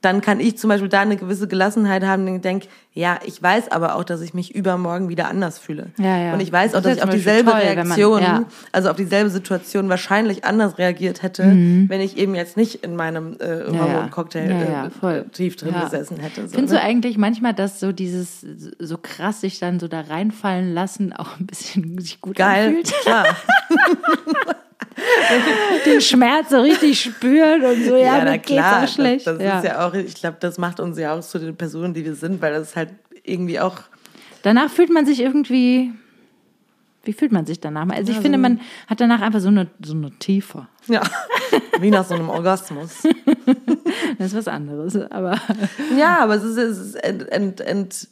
dann 0.00 0.20
kann 0.20 0.40
ich 0.40 0.56
zum 0.56 0.68
Beispiel 0.68 0.88
da 0.88 1.00
eine 1.00 1.16
gewisse 1.16 1.46
Gelassenheit 1.46 2.04
haben 2.04 2.26
und 2.26 2.44
denke, 2.44 2.68
ja, 2.92 3.20
ich 3.24 3.40
weiß 3.40 3.70
aber 3.70 3.94
auch, 3.94 4.04
dass 4.04 4.20
ich 4.20 4.34
mich 4.34 4.54
übermorgen 4.54 5.08
wieder 5.08 5.28
anders 5.28 5.58
fühle. 5.58 5.88
Ja, 5.98 6.18
ja. 6.18 6.32
Und 6.32 6.40
ich 6.40 6.50
weiß 6.50 6.74
auch, 6.74 6.82
dass 6.82 6.96
ich 6.96 7.02
auf 7.02 7.10
dieselbe 7.10 7.50
toll, 7.50 7.60
Reaktion, 7.60 8.22
man, 8.22 8.22
ja. 8.22 8.44
also 8.72 8.90
auf 8.90 8.96
dieselbe 8.96 9.30
Situation 9.30 9.88
wahrscheinlich 9.88 10.44
anders 10.44 10.78
reagiert 10.78 11.22
hätte, 11.22 11.44
mhm. 11.44 11.88
wenn 11.88 12.00
ich 12.00 12.16
eben 12.16 12.34
jetzt 12.34 12.56
nicht 12.56 12.82
in 12.82 12.96
meinem 12.96 13.36
äh, 13.38 13.70
Hormoncocktail 13.70 14.50
ja, 14.50 15.10
äh, 15.10 15.24
tief 15.28 15.56
drin 15.56 15.74
gesessen 15.80 16.18
hätte. 16.18 16.48
So, 16.48 16.54
Findest 16.54 16.74
ne? 16.74 16.80
du 16.80 16.84
eigentlich 16.84 17.18
manchmal, 17.18 17.54
dass 17.54 17.78
so 17.78 17.92
dieses 17.92 18.44
so 18.78 18.98
krass 18.98 19.40
sich 19.42 19.58
dann 19.58 19.78
so 19.78 19.86
da 19.86 20.00
reinfallen 20.00 20.74
lassen 20.74 21.12
auch 21.12 21.38
ein 21.38 21.46
bisschen 21.46 21.98
sich 22.00 22.20
gut 22.20 22.36
Geil, 22.36 22.68
anfühlt? 22.68 22.92
klar. 23.02 23.26
den 25.86 26.00
Schmerz 26.00 26.50
so 26.50 26.60
richtig 26.60 27.00
spüren 27.00 27.62
und 27.62 27.84
so, 27.84 27.96
ja, 27.96 28.18
ja 28.18 28.24
mir 28.24 28.38
klar, 28.38 28.80
geht's 28.80 28.90
auch 28.90 28.94
schlecht. 28.94 29.26
Das, 29.26 29.38
das 29.38 29.46
ja. 29.46 29.58
ist 29.58 29.64
ja 29.64 29.86
auch, 29.86 29.94
ich 29.94 30.14
glaube, 30.14 30.36
das 30.40 30.58
macht 30.58 30.80
uns 30.80 30.98
ja 30.98 31.14
auch 31.14 31.20
zu 31.20 31.38
den 31.38 31.56
Personen, 31.56 31.94
die 31.94 32.04
wir 32.04 32.14
sind, 32.14 32.40
weil 32.42 32.52
das 32.52 32.76
halt 32.76 32.90
irgendwie 33.22 33.60
auch. 33.60 33.78
Danach 34.42 34.70
fühlt 34.70 34.90
man 34.90 35.06
sich 35.06 35.20
irgendwie. 35.20 35.92
Wie 37.02 37.14
fühlt 37.14 37.32
man 37.32 37.46
sich 37.46 37.60
danach? 37.60 37.88
Also 37.88 38.10
ich 38.10 38.16
ja, 38.16 38.22
finde, 38.22 38.36
man 38.36 38.60
hat 38.86 39.00
danach 39.00 39.22
einfach 39.22 39.40
so 39.40 39.48
eine, 39.48 39.68
so 39.82 39.94
eine 39.94 40.10
Tiefe. 40.18 40.68
Ja, 40.86 41.00
wie 41.80 41.90
nach 41.90 42.04
so 42.04 42.14
einem 42.14 42.28
Orgasmus. 42.28 43.02
das 44.18 44.28
ist 44.28 44.34
was 44.34 44.48
anderes, 44.48 44.96
aber. 45.10 45.40
Ja, 45.98 46.18
aber 46.18 46.34
es 46.34 46.44
ist, 46.44 46.58
es 46.58 46.78
ist 46.78 46.94
ent, 46.96 47.26
ent, 47.30 47.60
ent, 47.62 48.08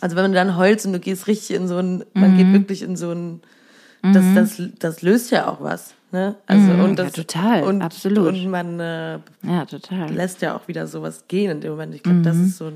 also 0.00 0.16
wenn 0.16 0.24
man 0.24 0.32
dann 0.32 0.56
heult 0.58 0.84
und 0.84 0.92
du 0.92 1.00
gehst 1.00 1.26
richtig 1.26 1.56
in 1.56 1.66
so 1.66 1.78
ein, 1.78 2.04
man 2.12 2.36
geht 2.36 2.46
mhm. 2.48 2.52
wirklich 2.52 2.82
in 2.82 2.96
so 2.96 3.10
ein, 3.10 3.40
das, 4.02 4.22
mhm. 4.22 4.34
das, 4.34 4.62
das 4.78 5.02
löst 5.02 5.30
ja 5.30 5.48
auch 5.48 5.60
was. 5.60 5.94
Ne? 6.10 6.36
Also, 6.46 6.72
mhm, 6.72 6.84
und 6.84 6.98
das, 6.98 7.16
ja, 7.16 7.22
total, 7.22 7.62
und, 7.64 7.82
absolut. 7.82 8.28
Und 8.28 8.46
man 8.46 8.80
äh, 8.80 9.18
ja, 9.42 9.66
total. 9.66 10.10
lässt 10.10 10.40
ja 10.40 10.56
auch 10.56 10.66
wieder 10.66 10.86
sowas 10.86 11.24
gehen 11.28 11.50
in 11.50 11.60
dem 11.60 11.72
Moment. 11.72 11.94
Ich 11.94 12.02
glaube, 12.02 12.20
mhm. 12.20 12.22
das 12.22 12.36
ist 12.36 12.56
so 12.56 12.72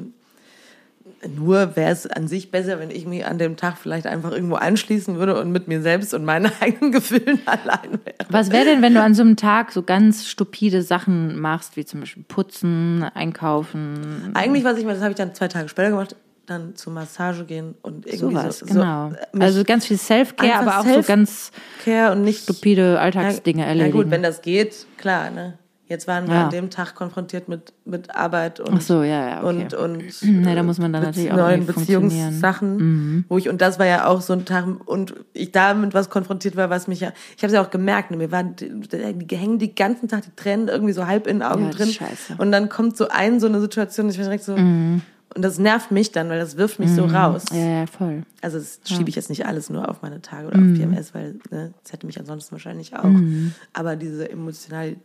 nur 1.36 1.76
wäre 1.76 1.92
es 1.92 2.06
an 2.06 2.26
sich 2.26 2.50
besser, 2.50 2.78
wenn 2.80 2.90
ich 2.90 3.06
mich 3.06 3.24
an 3.24 3.38
dem 3.38 3.56
Tag 3.56 3.76
vielleicht 3.78 4.06
einfach 4.06 4.32
irgendwo 4.32 4.56
anschließen 4.56 5.16
würde 5.16 5.40
und 5.40 5.52
mit 5.52 5.68
mir 5.68 5.80
selbst 5.80 6.14
und 6.14 6.24
meinen 6.24 6.50
eigenen 6.60 6.92
Gefühlen 6.92 7.40
allein 7.46 7.92
wäre. 8.04 8.16
Was 8.28 8.50
wäre 8.50 8.64
denn, 8.64 8.82
wenn 8.82 8.94
du 8.94 9.02
an 9.02 9.14
so 9.14 9.22
einem 9.22 9.36
Tag 9.36 9.72
so 9.72 9.82
ganz 9.82 10.26
stupide 10.26 10.82
Sachen 10.82 11.38
machst, 11.38 11.76
wie 11.76 11.84
zum 11.84 12.00
Beispiel 12.00 12.24
putzen, 12.26 13.04
einkaufen? 13.14 14.30
Eigentlich, 14.34 14.64
was 14.64 14.78
ich 14.78 14.84
mal, 14.84 14.94
das 14.94 15.02
habe 15.02 15.12
ich 15.12 15.16
dann 15.16 15.34
zwei 15.34 15.48
Tage 15.48 15.68
später 15.68 15.90
gemacht, 15.90 16.16
dann 16.46 16.74
zur 16.76 16.92
Massage 16.92 17.44
gehen 17.44 17.74
und 17.82 18.06
irgendwie 18.06 18.18
so 18.18 18.34
was, 18.34 18.58
so, 18.60 18.66
genau. 18.66 19.10
So, 19.32 19.40
also 19.40 19.64
ganz 19.64 19.86
viel 19.86 19.98
Self-Care, 19.98 20.54
aber 20.54 20.80
auch 20.80 20.84
Self 20.84 21.06
so 21.06 21.12
ganz 21.12 21.50
Care 21.84 22.12
und 22.12 22.22
nicht 22.22 22.42
stupide 22.42 22.98
Alltagsdinge 23.00 23.62
ja, 23.62 23.68
erledigen. 23.68 23.96
Ja 23.96 24.02
gut, 24.02 24.10
wenn 24.10 24.22
das 24.22 24.42
geht, 24.42 24.86
klar, 24.96 25.30
ne? 25.30 25.58
Jetzt 25.92 26.08
waren 26.08 26.26
wir 26.26 26.34
ja. 26.34 26.44
an 26.44 26.50
dem 26.50 26.70
Tag 26.70 26.94
konfrontiert 26.94 27.48
mit, 27.48 27.74
mit 27.84 28.16
Arbeit 28.16 28.60
und, 28.60 28.82
so, 28.82 29.02
ja, 29.02 29.28
ja, 29.28 29.44
okay. 29.44 29.66
und, 29.72 29.74
und 29.74 30.02
nee, 30.22 30.54
da 30.54 30.62
muss 30.62 30.78
man 30.78 30.90
dann 30.90 31.02
natürlich 31.02 31.30
auch 31.30 31.36
neuen 31.36 31.66
Beziehungssachen, 31.66 32.76
mhm. 32.76 33.24
wo 33.28 33.36
ich, 33.36 33.50
und 33.50 33.60
das 33.60 33.78
war 33.78 33.84
ja 33.84 34.06
auch 34.06 34.22
so 34.22 34.32
ein 34.32 34.46
Tag, 34.46 34.64
und 34.86 35.14
ich 35.34 35.52
damit 35.52 35.92
was 35.92 36.08
konfrontiert 36.08 36.56
war, 36.56 36.70
was 36.70 36.88
mich 36.88 37.00
ja, 37.00 37.12
ich 37.36 37.42
habe 37.42 37.48
es 37.48 37.52
ja 37.52 37.62
auch 37.62 37.68
gemerkt, 37.68 38.10
ne, 38.10 38.16
mir 38.16 38.32
waren, 38.32 38.56
die, 38.56 38.70
die 38.80 39.36
hängen 39.36 39.58
die 39.58 39.74
ganzen 39.74 40.08
Tag 40.08 40.22
die 40.22 40.34
Tränen 40.34 40.68
irgendwie 40.68 40.94
so 40.94 41.06
halb 41.06 41.26
in 41.26 41.40
den 41.40 41.42
Augen 41.42 41.64
ja, 41.64 41.70
drin. 41.72 41.88
Scheiße. 41.88 42.36
Und 42.38 42.52
dann 42.52 42.70
kommt 42.70 42.96
so 42.96 43.08
ein, 43.08 43.38
so 43.38 43.46
eine 43.46 43.60
Situation, 43.60 44.08
ich 44.08 44.16
bin 44.16 44.24
direkt 44.24 44.44
so, 44.44 44.56
mhm 44.56 45.02
und 45.34 45.42
das 45.42 45.58
nervt 45.58 45.90
mich 45.90 46.12
dann, 46.12 46.28
weil 46.28 46.38
das 46.38 46.56
wirft 46.56 46.78
mich 46.78 46.90
mhm. 46.90 46.94
so 46.94 47.04
raus. 47.06 47.44
Ja, 47.52 47.80
ja, 47.80 47.86
voll. 47.86 48.22
Also 48.40 48.58
das 48.58 48.80
schiebe 48.84 49.08
ich 49.08 49.16
jetzt 49.16 49.30
nicht 49.30 49.46
alles 49.46 49.70
nur 49.70 49.88
auf 49.88 50.02
meine 50.02 50.20
Tage 50.20 50.48
oder 50.48 50.58
mhm. 50.58 50.72
auf 50.72 50.78
PMS, 50.78 51.14
weil 51.14 51.36
ne, 51.50 51.72
das 51.82 51.92
hätte 51.92 52.06
mich 52.06 52.18
ansonsten 52.18 52.52
wahrscheinlich 52.52 52.96
auch. 52.96 53.04
Mhm. 53.04 53.54
Aber 53.72 53.96
diese 53.96 54.30
emotional 54.30 54.96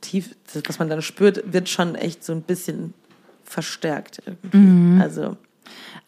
tief, 0.00 0.34
was 0.66 0.78
man 0.78 0.88
dann 0.88 1.02
spürt, 1.02 1.52
wird 1.52 1.68
schon 1.68 1.94
echt 1.94 2.24
so 2.24 2.32
ein 2.32 2.42
bisschen 2.42 2.94
verstärkt. 3.44 4.22
Mhm. 4.52 5.00
Also 5.02 5.36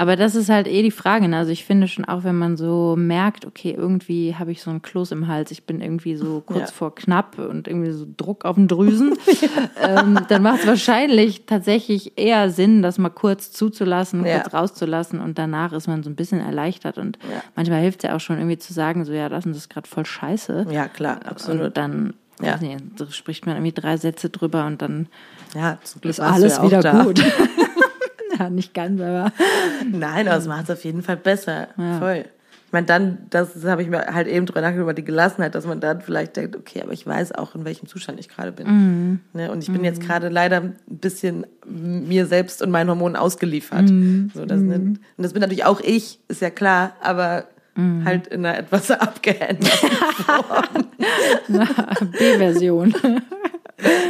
Aber 0.00 0.14
das 0.14 0.36
ist 0.36 0.48
halt 0.48 0.68
eh 0.68 0.82
die 0.82 0.92
Frage. 0.92 1.26
Ne? 1.26 1.36
Also 1.36 1.50
ich 1.50 1.64
finde 1.64 1.88
schon 1.88 2.04
auch, 2.04 2.22
wenn 2.22 2.36
man 2.38 2.56
so 2.56 2.94
merkt, 2.96 3.44
okay, 3.44 3.74
irgendwie 3.76 4.36
habe 4.36 4.52
ich 4.52 4.62
so 4.62 4.70
einen 4.70 4.80
Kloß 4.80 5.10
im 5.10 5.26
Hals, 5.26 5.50
ich 5.50 5.64
bin 5.64 5.80
irgendwie 5.80 6.14
so 6.14 6.40
kurz 6.40 6.70
Ja. 6.70 6.74
vor 6.76 6.94
knapp 6.94 7.36
und 7.38 7.66
irgendwie 7.66 7.90
so 7.90 8.06
Druck 8.16 8.44
auf 8.44 8.54
den 8.54 8.68
Drüsen, 8.68 9.14
ähm, 9.82 10.24
dann 10.28 10.42
macht 10.42 10.60
es 10.60 10.66
wahrscheinlich 10.68 11.46
tatsächlich 11.46 12.12
eher 12.16 12.48
Sinn, 12.50 12.80
das 12.80 12.96
mal 12.98 13.08
kurz 13.08 13.50
zuzulassen, 13.50 14.24
Ja. 14.24 14.38
kurz 14.40 14.54
rauszulassen 14.54 15.18
und 15.20 15.36
danach 15.36 15.72
ist 15.72 15.88
man 15.88 16.04
so 16.04 16.10
ein 16.10 16.14
bisschen 16.16 16.38
erleichtert. 16.40 16.96
Und 16.96 17.18
Ja. 17.28 17.42
manchmal 17.56 17.80
hilft 17.80 18.04
es 18.04 18.08
ja 18.08 18.14
auch 18.14 18.20
schon 18.20 18.38
irgendwie 18.38 18.58
zu 18.58 18.72
sagen, 18.72 19.04
so 19.04 19.12
ja, 19.12 19.28
das 19.28 19.46
und 19.46 19.50
das 19.52 19.62
ist 19.62 19.68
gerade 19.68 19.88
voll 19.88 20.06
scheiße. 20.06 20.66
Ja, 20.70 20.86
klar, 20.86 21.18
absolut. 21.26 21.66
Und 21.66 21.76
dann 21.76 22.14
Ja. 22.40 22.56
nicht, 22.58 23.12
spricht 23.12 23.46
man 23.46 23.56
irgendwie 23.56 23.72
drei 23.72 23.96
Sätze 23.96 24.30
drüber 24.30 24.64
und 24.66 24.80
dann 24.80 25.08
Ja, 25.56 25.76
ist 26.02 26.20
alles 26.20 26.62
wieder 26.62 26.82
da. 26.82 27.02
gut. 27.02 27.20
ja, 28.40 28.50
nicht 28.50 28.74
ganz, 28.74 29.00
aber 29.00 29.32
Nein, 29.90 30.28
aber 30.28 30.36
es 30.38 30.46
macht 30.46 30.64
es 30.64 30.70
auf 30.70 30.84
jeden 30.84 31.02
Fall 31.02 31.16
besser. 31.16 31.68
Ja. 31.76 31.98
Voll. 31.98 32.24
Ich 32.66 32.72
meine, 32.72 32.86
dann, 32.86 33.18
das, 33.30 33.54
das 33.54 33.64
habe 33.64 33.82
ich 33.82 33.88
mir 33.88 34.12
halt 34.12 34.28
eben 34.28 34.44
drüber 34.44 34.60
nachgedacht, 34.60 34.82
über 34.82 34.92
die 34.92 35.04
Gelassenheit, 35.04 35.54
dass 35.54 35.66
man 35.66 35.80
dann 35.80 36.02
vielleicht 36.02 36.36
denkt, 36.36 36.54
okay, 36.54 36.82
aber 36.82 36.92
ich 36.92 37.06
weiß 37.06 37.32
auch, 37.32 37.54
in 37.54 37.64
welchem 37.64 37.88
Zustand 37.88 38.20
ich 38.20 38.28
gerade 38.28 38.52
bin. 38.52 38.66
Mhm. 38.66 39.20
Ne? 39.32 39.50
Und 39.50 39.62
ich 39.62 39.72
bin 39.72 39.84
jetzt 39.84 40.02
gerade 40.02 40.28
leider 40.28 40.58
ein 40.58 40.76
bisschen 40.86 41.46
mir 41.66 42.26
selbst 42.26 42.60
und 42.60 42.70
meinen 42.70 42.90
Hormonen 42.90 43.16
ausgeliefert. 43.16 43.88
Mhm. 43.88 44.30
So, 44.34 44.44
das, 44.44 44.60
ne? 44.60 44.74
Und 44.74 44.98
das 45.16 45.32
bin 45.32 45.40
natürlich 45.40 45.64
auch 45.64 45.80
ich, 45.80 46.20
ist 46.28 46.42
ja 46.42 46.50
klar, 46.50 46.92
aber 47.02 47.44
Mhm. 47.74 48.04
halt 48.04 48.26
in 48.26 48.44
einer 48.44 48.58
etwas 48.58 48.90
abgeänderten 48.90 49.68
B-Version. 52.18 52.92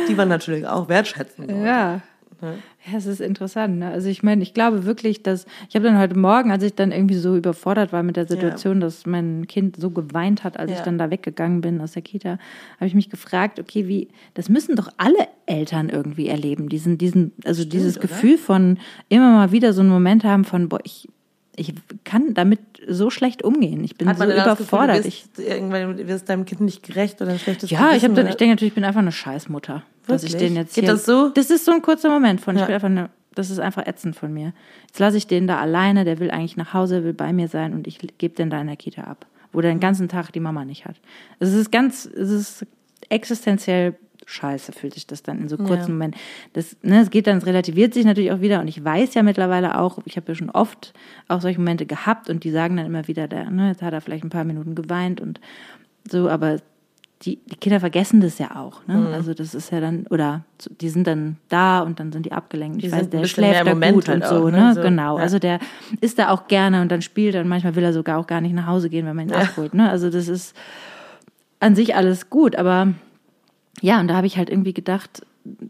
die 0.08 0.14
man 0.14 0.28
natürlich 0.28 0.66
auch 0.66 0.88
wertschätzen 0.88 1.46
soll. 1.48 1.66
Ja. 1.66 2.00
Ja, 2.40 2.96
es 2.96 3.06
ist 3.06 3.20
interessant. 3.20 3.78
Ne? 3.78 3.88
Also 3.90 4.08
ich 4.08 4.22
meine, 4.22 4.42
ich 4.42 4.54
glaube 4.54 4.84
wirklich, 4.84 5.22
dass 5.22 5.44
ich 5.68 5.74
habe 5.74 5.84
dann 5.86 5.98
heute 5.98 6.16
Morgen, 6.18 6.50
als 6.52 6.62
ich 6.62 6.74
dann 6.74 6.92
irgendwie 6.92 7.16
so 7.16 7.36
überfordert 7.36 7.92
war 7.92 8.02
mit 8.02 8.16
der 8.16 8.26
Situation, 8.28 8.80
dass 8.80 9.06
mein 9.06 9.46
Kind 9.48 9.76
so 9.76 9.90
geweint 9.90 10.44
hat, 10.44 10.56
als 10.58 10.70
ich 10.70 10.78
Ja. 10.78 10.84
dann 10.84 10.98
da 10.98 11.10
weggegangen 11.10 11.60
bin 11.60 11.80
aus 11.80 11.92
der 11.92 12.02
Kita, 12.02 12.38
habe 12.76 12.86
ich 12.86 12.94
mich 12.94 13.10
gefragt, 13.10 13.58
okay, 13.58 13.88
wie, 13.88 14.08
das 14.34 14.48
müssen 14.48 14.76
doch 14.76 14.88
alle 14.98 15.26
Eltern 15.46 15.88
irgendwie 15.88 16.28
erleben, 16.28 16.68
diesen, 16.68 16.96
diesen, 16.98 17.32
also 17.44 17.64
dieses 17.64 17.96
oder? 17.98 18.06
Gefühl 18.08 18.38
von 18.38 18.78
immer 19.08 19.32
mal 19.32 19.50
wieder 19.52 19.72
so 19.72 19.80
einen 19.80 19.90
Moment 19.90 20.22
haben 20.24 20.44
von, 20.44 20.68
boah, 20.68 20.78
ich, 20.84 21.08
ich 21.56 21.74
kann 22.04 22.34
damit 22.34 22.60
so 22.86 23.10
schlecht 23.10 23.42
umgehen. 23.42 23.82
Ich 23.82 23.96
bin 23.96 24.08
Hat 24.08 24.18
man 24.18 24.28
so 24.30 24.36
das 24.36 24.44
Gefühl, 24.58 24.62
überfordert. 24.64 25.04
du 25.04 25.08
ich, 25.08 25.26
wirst, 25.36 25.48
irgendwann 25.48 26.06
wirst 26.06 26.28
deinem 26.28 26.44
Kind 26.44 26.60
nicht 26.60 26.84
gerecht 26.84 27.20
oder 27.20 27.32
ein 27.32 27.38
schlechtes 27.40 27.68
ja, 27.70 27.88
ich, 27.90 28.02
Gewissen 28.02 28.14
dann, 28.14 28.24
oder- 28.26 28.30
ich 28.30 28.36
denke 28.36 28.52
natürlich, 28.54 28.70
ich 28.70 28.74
bin 28.76 28.84
einfach 28.84 29.00
eine 29.00 29.10
Scheißmutter. 29.12 29.82
Dass 30.08 30.24
ich 30.24 30.36
den 30.36 30.56
jetzt 30.56 30.74
Geht 30.74 30.84
hier, 30.84 30.92
das 30.92 31.04
so? 31.04 31.30
Das 31.30 31.50
ist 31.50 31.64
so 31.64 31.72
ein 31.72 31.82
kurzer 31.82 32.10
Moment 32.10 32.40
von, 32.40 32.54
ich 32.56 32.60
Ja. 32.60 32.66
bin 32.66 32.74
einfach 32.74 32.88
eine, 32.88 33.10
das 33.34 33.50
ist 33.50 33.58
einfach 33.60 33.86
ätzend 33.86 34.16
von 34.16 34.32
mir. 34.32 34.52
Jetzt 34.86 34.98
lasse 34.98 35.16
ich 35.16 35.26
den 35.26 35.46
da 35.46 35.58
alleine, 35.60 36.04
der 36.04 36.18
will 36.18 36.30
eigentlich 36.30 36.56
nach 36.56 36.74
Hause, 36.74 37.04
will 37.04 37.14
bei 37.14 37.32
mir 37.32 37.48
sein 37.48 37.72
und 37.74 37.86
ich 37.86 37.98
gebe 38.18 38.34
den 38.34 38.50
da 38.50 38.60
in 38.60 38.66
der 38.66 38.76
Kita 38.76 39.02
ab, 39.02 39.26
wo 39.52 39.60
der 39.60 39.70
den 39.72 39.80
ganzen 39.80 40.08
Tag 40.08 40.32
die 40.32 40.40
Mama 40.40 40.64
nicht 40.64 40.86
hat. 40.86 40.96
Es 41.38 41.52
ist 41.52 41.70
ganz, 41.70 42.04
es 42.06 42.30
ist 42.30 42.66
existenziell 43.08 43.94
scheiße, 44.26 44.72
fühlt 44.72 44.92
sich 44.92 45.06
das 45.06 45.22
dann 45.22 45.40
in 45.40 45.48
so 45.48 45.56
kurzen 45.56 45.92
Momenten. 45.92 46.20
Das, 46.52 46.76
ne, 46.82 47.00
es 47.00 47.08
geht 47.08 47.26
dann, 47.26 47.38
es 47.38 47.46
relativiert 47.46 47.94
sich 47.94 48.04
natürlich 48.04 48.30
auch 48.30 48.40
wieder 48.42 48.60
und 48.60 48.68
ich 48.68 48.84
weiß 48.84 49.14
ja 49.14 49.22
mittlerweile 49.22 49.78
auch, 49.80 49.98
ich 50.04 50.16
habe 50.16 50.28
ja 50.28 50.34
schon 50.34 50.50
oft 50.50 50.92
auch 51.28 51.40
solche 51.40 51.58
Momente 51.58 51.86
gehabt 51.86 52.28
und 52.28 52.44
die 52.44 52.50
sagen 52.50 52.76
dann 52.76 52.84
immer 52.84 53.08
wieder, 53.08 53.26
der, 53.26 53.48
ne, 53.50 53.68
jetzt 53.68 53.80
hat 53.80 53.94
er 53.94 54.02
vielleicht 54.02 54.24
ein 54.24 54.30
paar 54.30 54.44
Minuten 54.44 54.74
geweint 54.74 55.20
und 55.22 55.40
so, 56.10 56.28
aber 56.28 56.58
die, 57.22 57.40
die 57.46 57.56
Kinder 57.56 57.80
vergessen 57.80 58.20
das 58.20 58.38
ja 58.38 58.56
auch. 58.56 58.86
Ne? 58.86 58.94
Mhm. 58.94 59.06
Also 59.08 59.34
das 59.34 59.54
ist 59.54 59.72
ja 59.72 59.80
dann, 59.80 60.06
oder 60.08 60.44
die 60.80 60.88
sind 60.88 61.06
dann 61.06 61.36
da 61.48 61.80
und 61.80 61.98
dann 61.98 62.12
sind 62.12 62.26
die 62.26 62.32
abgelenkt. 62.32 62.80
Die 62.80 62.86
Ich 62.86 62.92
weiß, 62.92 63.10
der 63.10 63.24
schläft 63.24 63.60
im 63.60 63.66
da 63.66 63.74
Moment 63.74 63.94
gut 63.94 64.08
halt 64.08 64.22
und 64.22 64.28
so, 64.28 64.46
auch, 64.46 64.50
ne? 64.50 64.60
ne? 64.60 64.74
So, 64.74 64.82
genau. 64.82 65.16
ja. 65.16 65.22
Also 65.22 65.38
der 65.38 65.58
ist 66.00 66.18
da 66.18 66.30
auch 66.30 66.46
gerne 66.46 66.80
und 66.80 66.92
dann 66.92 67.02
spielt 67.02 67.34
er 67.34 67.40
und 67.40 67.48
manchmal 67.48 67.74
will 67.74 67.82
er 67.82 67.92
sogar 67.92 68.18
auch 68.18 68.26
gar 68.26 68.40
nicht 68.40 68.54
nach 68.54 68.66
Hause 68.66 68.88
gehen, 68.88 69.04
wenn 69.06 69.16
man 69.16 69.28
ihn 69.28 69.34
abholt. 69.34 69.74
Ne? 69.74 69.90
Also 69.90 70.10
das 70.10 70.28
ist 70.28 70.54
an 71.60 71.74
sich 71.74 71.96
alles 71.96 72.30
gut, 72.30 72.54
aber 72.54 72.94
ja, 73.80 74.00
und 74.00 74.08
da 74.08 74.14
habe 74.14 74.26
ich 74.26 74.36
halt 74.38 74.48
irgendwie 74.48 74.74
gedacht, 74.74 75.22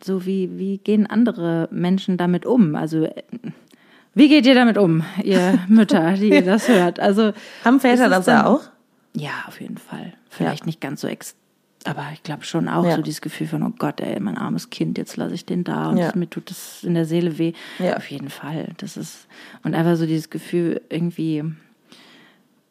so 0.03 0.27
wie, 0.27 0.59
wie 0.59 0.79
gehen 0.79 1.07
andere 1.07 1.69
Menschen 1.71 2.17
damit 2.17 2.45
um? 2.45 2.75
Also 2.75 3.05
äh, 3.05 3.23
wie 4.15 4.29
geht 4.29 4.47
ihr 4.47 4.55
damit 4.55 4.77
um, 4.77 5.03
ihr 5.23 5.59
Mütter, 5.69 6.13
die 6.15 6.31
ihr 6.31 6.45
das 6.45 6.69
hört? 6.69 7.01
Also 7.01 7.33
Haben 7.65 7.81
Väter 7.81 8.09
das 8.09 8.27
ja 8.27 8.47
auch? 8.47 8.63
ja, 9.15 9.31
auf 9.47 9.61
jeden 9.61 9.79
Fall. 9.79 10.13
Vielleicht 10.29 10.67
nicht 10.67 10.81
ganz 10.81 11.01
so 11.01 11.09
ex, 11.09 11.35
aber 11.85 12.07
ich 12.13 12.23
glaube 12.23 12.45
schon 12.45 12.69
auch 12.69 12.85
Ja. 12.85 12.97
so 12.97 13.03
dieses 13.03 13.21
Gefühl 13.21 13.47
von, 13.47 13.63
oh 13.63 13.73
Gott, 13.79 14.01
ey, 14.01 14.19
mein 14.21 14.37
armes 14.37 14.71
Kind, 14.71 14.99
jetzt 14.99 15.17
lasse 15.17 15.35
ich 15.35 15.45
den 15.47 15.65
da 15.65 15.91
und 15.91 15.99
Ja. 15.99 16.13
mir 16.15 16.29
tut 16.29 16.51
das 16.51 16.83
in 16.85 16.95
der 16.95 17.05
Seele 17.05 17.39
weh. 17.39 17.53
Ja. 17.79 17.97
Auf 17.97 18.11
jeden 18.11 18.31
Fall. 18.31 18.73
Das 18.79 18.97
ist, 18.97 19.27
und 19.63 19.75
einfach 19.75 19.97
so 19.97 20.07
dieses 20.07 20.29
Gefühl 20.31 20.81
irgendwie, 20.91 21.45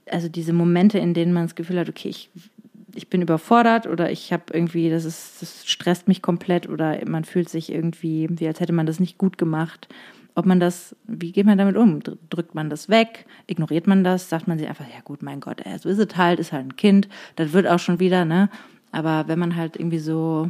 also 0.10 0.30
diese 0.30 0.54
Momente, 0.54 1.00
in 1.00 1.14
denen 1.14 1.34
man 1.34 1.44
das 1.44 1.56
Gefühl 1.56 1.80
hat, 1.80 1.90
okay, 1.90 2.10
ich, 2.10 2.30
ich 2.96 3.10
bin 3.10 3.22
überfordert 3.22 3.88
oder 3.88 4.12
ich 4.12 4.32
habe 4.34 4.44
irgendwie, 4.54 4.90
das 4.90 5.06
ist, 5.06 5.42
das 5.42 5.66
stresst 5.68 6.08
mich 6.08 6.22
komplett 6.22 6.68
oder 6.70 6.98
man 7.08 7.26
fühlt 7.26 7.50
sich 7.50 7.72
irgendwie, 7.72 8.28
wie 8.32 8.48
als 8.48 8.60
hätte 8.60 8.74
man 8.74 8.86
das 8.86 9.00
nicht 9.00 9.18
gut 9.18 9.38
gemacht. 9.38 9.88
Ob 10.36 10.46
man 10.46 10.60
das, 10.60 10.96
wie 11.08 11.32
geht 11.32 11.48
man 11.48 11.58
damit 11.58 11.76
um? 11.78 12.00
Dr- 12.04 12.18
Drückt 12.30 12.54
man 12.54 12.70
das 12.70 12.90
weg? 12.90 13.26
Ignoriert 13.48 13.88
man 13.88 14.04
das? 14.04 14.30
Sagt 14.30 14.48
man 14.48 14.60
sich 14.60 14.68
einfach, 14.68 14.86
ja 14.86 15.02
gut, 15.04 15.24
mein 15.24 15.40
Gott, 15.40 15.62
ey, 15.66 15.78
so 15.80 15.90
ist 15.90 15.98
es 15.98 16.16
halt, 16.16 16.40
ist 16.40 16.52
halt 16.52 16.66
ein 16.68 16.76
Kind, 16.76 17.10
das 17.38 17.54
wird 17.54 17.66
auch 17.68 17.80
schon 17.80 18.00
wieder, 18.00 18.24
ne? 18.24 18.50
Aber 18.98 19.28
wenn 19.28 19.38
man 19.38 19.56
halt 19.56 19.76
irgendwie 19.76 20.00
so, 20.00 20.50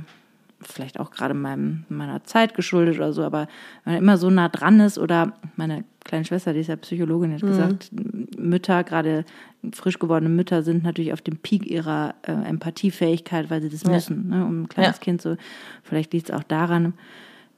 vielleicht 0.61 1.01
auch 1.01 1.11
gerade 1.11 1.33
meinem, 1.33 1.83
meiner 1.89 2.23
Zeit 2.23 2.55
geschuldet 2.55 2.95
oder 2.95 3.11
so, 3.11 3.23
aber 3.23 3.47
wenn 3.83 3.95
man 3.95 4.03
immer 4.03 4.17
so 4.17 4.29
nah 4.29 4.47
dran 4.47 4.79
ist 4.79 4.97
oder 4.97 5.33
meine 5.57 5.83
kleine 6.05 6.23
Schwester, 6.23 6.53
die 6.53 6.61
ist 6.61 6.67
ja 6.67 6.77
Psychologin, 6.77 7.33
hat 7.33 7.41
gesagt, 7.41 7.91
Mütter, 8.37 8.85
gerade 8.85 9.25
frisch 9.73 9.99
gewordene 9.99 10.29
Mütter 10.29 10.63
sind 10.63 10.83
natürlich 10.83 11.11
auf 11.11 11.21
dem 11.21 11.37
Peak 11.37 11.69
ihrer 11.69 12.15
äh, 12.21 12.31
Empathiefähigkeit, 12.31 13.49
weil 13.49 13.61
sie 13.61 13.69
das 13.69 13.83
müssen, 13.83 14.29
ne, 14.29 14.45
um 14.45 14.61
ein 14.61 14.69
kleines 14.69 14.95
Ja. 14.95 15.03
Kind 15.03 15.21
so, 15.21 15.35
vielleicht 15.83 16.13
liegt 16.13 16.29
es 16.29 16.35
auch 16.35 16.43
daran, 16.43 16.93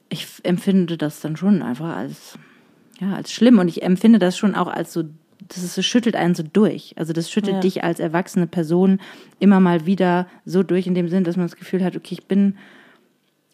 ich 0.08 0.26
empfinde 0.42 0.96
das 0.96 1.20
dann 1.20 1.36
schon 1.36 1.62
einfach 1.62 1.96
als, 1.96 2.36
ja, 2.98 3.14
als 3.14 3.32
schlimm 3.32 3.60
und 3.60 3.68
ich 3.68 3.84
empfinde 3.84 4.18
das 4.18 4.36
schon 4.36 4.56
auch 4.56 4.66
als 4.66 4.92
so, 4.92 5.04
das, 5.54 5.62
ist, 5.62 5.76
das 5.76 5.84
schüttelt 5.84 6.16
einen 6.16 6.34
so 6.34 6.42
durch. 6.42 6.94
Also 6.96 7.12
das 7.12 7.30
schüttelt 7.30 7.54
Ja. 7.56 7.60
dich 7.60 7.84
als 7.84 8.00
erwachsene 8.00 8.46
Person 8.46 9.00
immer 9.38 9.60
mal 9.60 9.84
wieder 9.86 10.26
so 10.44 10.62
durch 10.62 10.86
in 10.86 10.94
dem 10.94 11.08
Sinn, 11.08 11.24
dass 11.24 11.36
man 11.36 11.46
das 11.46 11.56
Gefühl 11.56 11.84
hat, 11.84 11.96
okay, 11.96 12.14
ich 12.18 12.24
bin, 12.26 12.56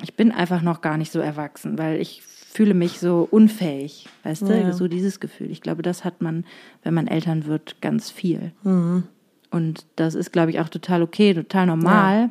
ich 0.02 0.14
bin 0.14 0.30
einfach 0.32 0.62
noch 0.62 0.80
gar 0.82 0.96
nicht 0.98 1.10
so 1.10 1.20
erwachsen, 1.20 1.78
weil 1.78 2.00
ich 2.00 2.22
fühle 2.22 2.74
mich 2.74 2.98
so 3.00 3.26
unfähig, 3.30 4.08
weißt 4.24 4.42
du, 4.42 4.52
Ja. 4.54 4.72
so 4.72 4.88
dieses 4.88 5.20
Gefühl. 5.20 5.50
Ich 5.50 5.60
glaube, 5.60 5.82
das 5.82 6.04
hat 6.04 6.22
man, 6.22 6.44
wenn 6.82 6.94
man 6.94 7.06
Eltern 7.06 7.46
wird, 7.46 7.80
ganz 7.80 8.10
viel. 8.10 8.52
Mhm. 8.62 9.04
Und 9.50 9.86
das 9.96 10.14
ist, 10.14 10.32
glaube 10.32 10.50
ich, 10.50 10.60
auch 10.60 10.68
total 10.68 11.02
okay, 11.02 11.32
total 11.34 11.66
normal. 11.66 12.30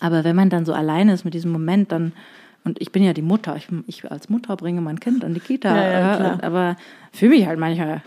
Aber 0.00 0.22
wenn 0.24 0.36
man 0.36 0.50
dann 0.50 0.64
so 0.64 0.72
alleine 0.72 1.12
ist 1.14 1.24
mit 1.24 1.34
diesem 1.34 1.50
Moment, 1.50 1.90
dann, 1.90 2.12
und 2.64 2.80
ich 2.80 2.92
bin 2.92 3.02
ja 3.02 3.12
die 3.12 3.22
Mutter, 3.22 3.56
ich, 3.56 3.68
ich 3.86 4.10
als 4.10 4.28
Mutter 4.28 4.56
bringe 4.56 4.80
mein 4.80 5.00
Kind 5.00 5.24
an 5.24 5.34
die 5.34 5.40
Kita, 5.40 5.74
Ja, 5.74 5.90
ja, 6.18 6.34
äh, 6.38 6.42
aber 6.46 6.76
fühle 7.12 7.30
mich 7.36 7.46
halt 7.46 7.58
manchmal 7.58 8.02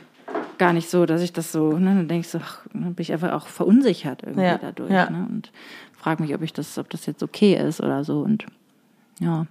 gar 0.61 0.73
nicht 0.73 0.91
so, 0.91 1.07
dass 1.07 1.21
ich 1.23 1.33
das 1.33 1.51
so, 1.51 1.71
ne, 1.79 1.95
dann 1.95 2.07
denke 2.07 2.21
ich 2.27 2.27
so, 2.27 2.37
ach, 2.39 2.59
dann 2.71 2.93
bin 2.93 3.01
ich 3.01 3.11
einfach 3.11 3.31
auch 3.33 3.47
verunsichert 3.47 4.21
irgendwie 4.21 4.43
Ja, 4.43 4.59
dadurch. 4.59 4.91
ja. 4.91 5.09
Ne, 5.09 5.25
und 5.27 5.51
frage 5.91 6.21
mich, 6.21 6.35
ob 6.35 6.43
ich 6.43 6.53
das, 6.53 6.77
ob 6.77 6.87
das 6.91 7.07
jetzt 7.07 7.23
okay 7.23 7.55
ist 7.55 7.81
oder 7.81 8.03
so. 8.03 8.19
Und 8.19 8.45
ja. 9.19 9.47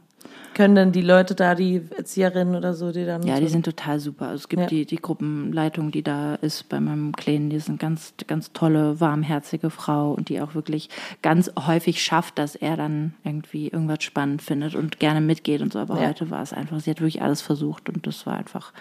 Können 0.55 0.75
denn 0.77 0.93
die 0.93 1.01
Leute 1.01 1.35
da, 1.35 1.55
die 1.57 1.81
Erzieherinnen 1.97 2.55
oder 2.55 2.75
so, 2.75 2.93
die 2.93 3.05
dann. 3.05 3.23
Ja, 3.25 3.37
so 3.37 3.41
die 3.43 3.49
sind 3.49 3.65
total 3.65 3.99
super. 3.99 4.27
Also 4.27 4.37
es 4.43 4.49
gibt 4.49 4.61
Ja. 4.63 4.69
die, 4.69 4.87
die 4.87 4.97
Gruppenleitung, 4.97 5.91
die 5.91 6.03
da 6.03 6.35
ist 6.37 6.69
bei 6.69 6.79
meinem 6.79 7.13
Kleinen, 7.17 7.51
die 7.51 7.57
ist 7.57 7.69
eine 7.69 7.79
ganz, 7.79 8.15
ganz 8.29 8.53
tolle, 8.53 9.01
warmherzige 9.01 9.71
Frau 9.71 10.13
und 10.13 10.29
die 10.29 10.41
auch 10.41 10.55
wirklich 10.55 10.91
ganz 11.23 11.51
häufig 11.67 12.03
schafft, 12.05 12.39
dass 12.39 12.55
er 12.55 12.77
dann 12.77 13.15
irgendwie 13.25 13.67
irgendwas 13.69 14.05
spannend 14.05 14.43
findet 14.43 14.77
und 14.77 15.01
gerne 15.01 15.21
mitgeht 15.21 15.61
und 15.63 15.73
so. 15.73 15.81
Aber 15.81 16.01
Ja. 16.01 16.09
heute 16.09 16.31
war 16.31 16.43
es 16.43 16.53
einfach, 16.53 16.79
sie 16.79 16.91
hat 16.91 17.01
wirklich 17.01 17.21
alles 17.23 17.41
versucht 17.41 17.89
und 17.89 18.07
das 18.07 18.27
war 18.27 18.35
einfach, 18.37 18.73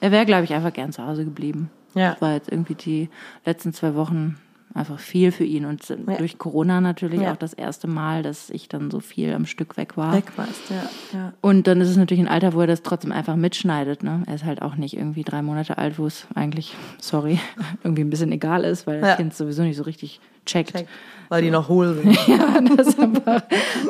er 0.00 0.10
wäre, 0.12 0.26
glaube 0.26 0.44
ich, 0.44 0.52
einfach 0.54 0.72
gern 0.72 0.92
zu 0.92 1.06
Hause 1.06 1.24
geblieben. 1.24 1.70
Ja. 1.94 2.12
Das 2.12 2.22
war 2.22 2.34
jetzt 2.34 2.50
irgendwie 2.50 2.74
die 2.74 3.08
letzten 3.44 3.72
zwei 3.72 3.94
Wochen 3.94 4.36
einfach 4.72 5.00
viel 5.00 5.32
für 5.32 5.42
ihn 5.42 5.64
und 5.64 5.82
durch 6.18 6.38
Corona 6.38 6.80
natürlich 6.80 7.22
Ja. 7.22 7.32
auch 7.32 7.36
das 7.36 7.52
erste 7.54 7.88
Mal, 7.88 8.22
dass 8.22 8.50
ich 8.50 8.68
dann 8.68 8.92
so 8.92 9.00
viel 9.00 9.32
am 9.32 9.44
Stück 9.44 9.76
weg 9.76 9.96
war. 9.96 10.12
weg 10.14 10.26
warst. 10.36 10.70
Ja, 10.70 10.88
ja. 11.18 11.32
Und 11.40 11.66
dann 11.66 11.80
ist 11.80 11.88
es 11.88 11.96
natürlich 11.96 12.22
ein 12.22 12.28
Alter, 12.28 12.52
wo 12.54 12.60
er 12.60 12.68
das 12.68 12.82
trotzdem 12.84 13.10
einfach 13.10 13.34
mitschneidet. 13.34 14.04
Ne? 14.04 14.22
Er 14.28 14.34
ist 14.36 14.44
halt 14.44 14.62
auch 14.62 14.76
nicht 14.76 14.96
irgendwie 14.96 15.24
drei 15.24 15.42
Monate 15.42 15.76
alt, 15.76 15.98
wo 15.98 16.06
es 16.06 16.28
eigentlich, 16.36 16.76
sorry, 17.00 17.40
irgendwie 17.82 18.02
ein 18.04 18.10
bisschen 18.10 18.30
egal 18.30 18.62
ist, 18.62 18.86
weil 18.86 19.00
das 19.00 19.08
Ja. 19.10 19.16
Kind 19.16 19.34
sowieso 19.34 19.62
nicht 19.64 19.76
so 19.76 19.82
richtig 19.82 20.20
checkt. 20.46 20.70
Check. 20.72 20.86
Weil 21.28 21.42
die 21.42 21.50
noch 21.50 21.68
hohl 21.68 21.94
sind. 22.00 22.16
Ja, 22.28 22.60
das 22.60 22.96
einfach, 22.96 23.42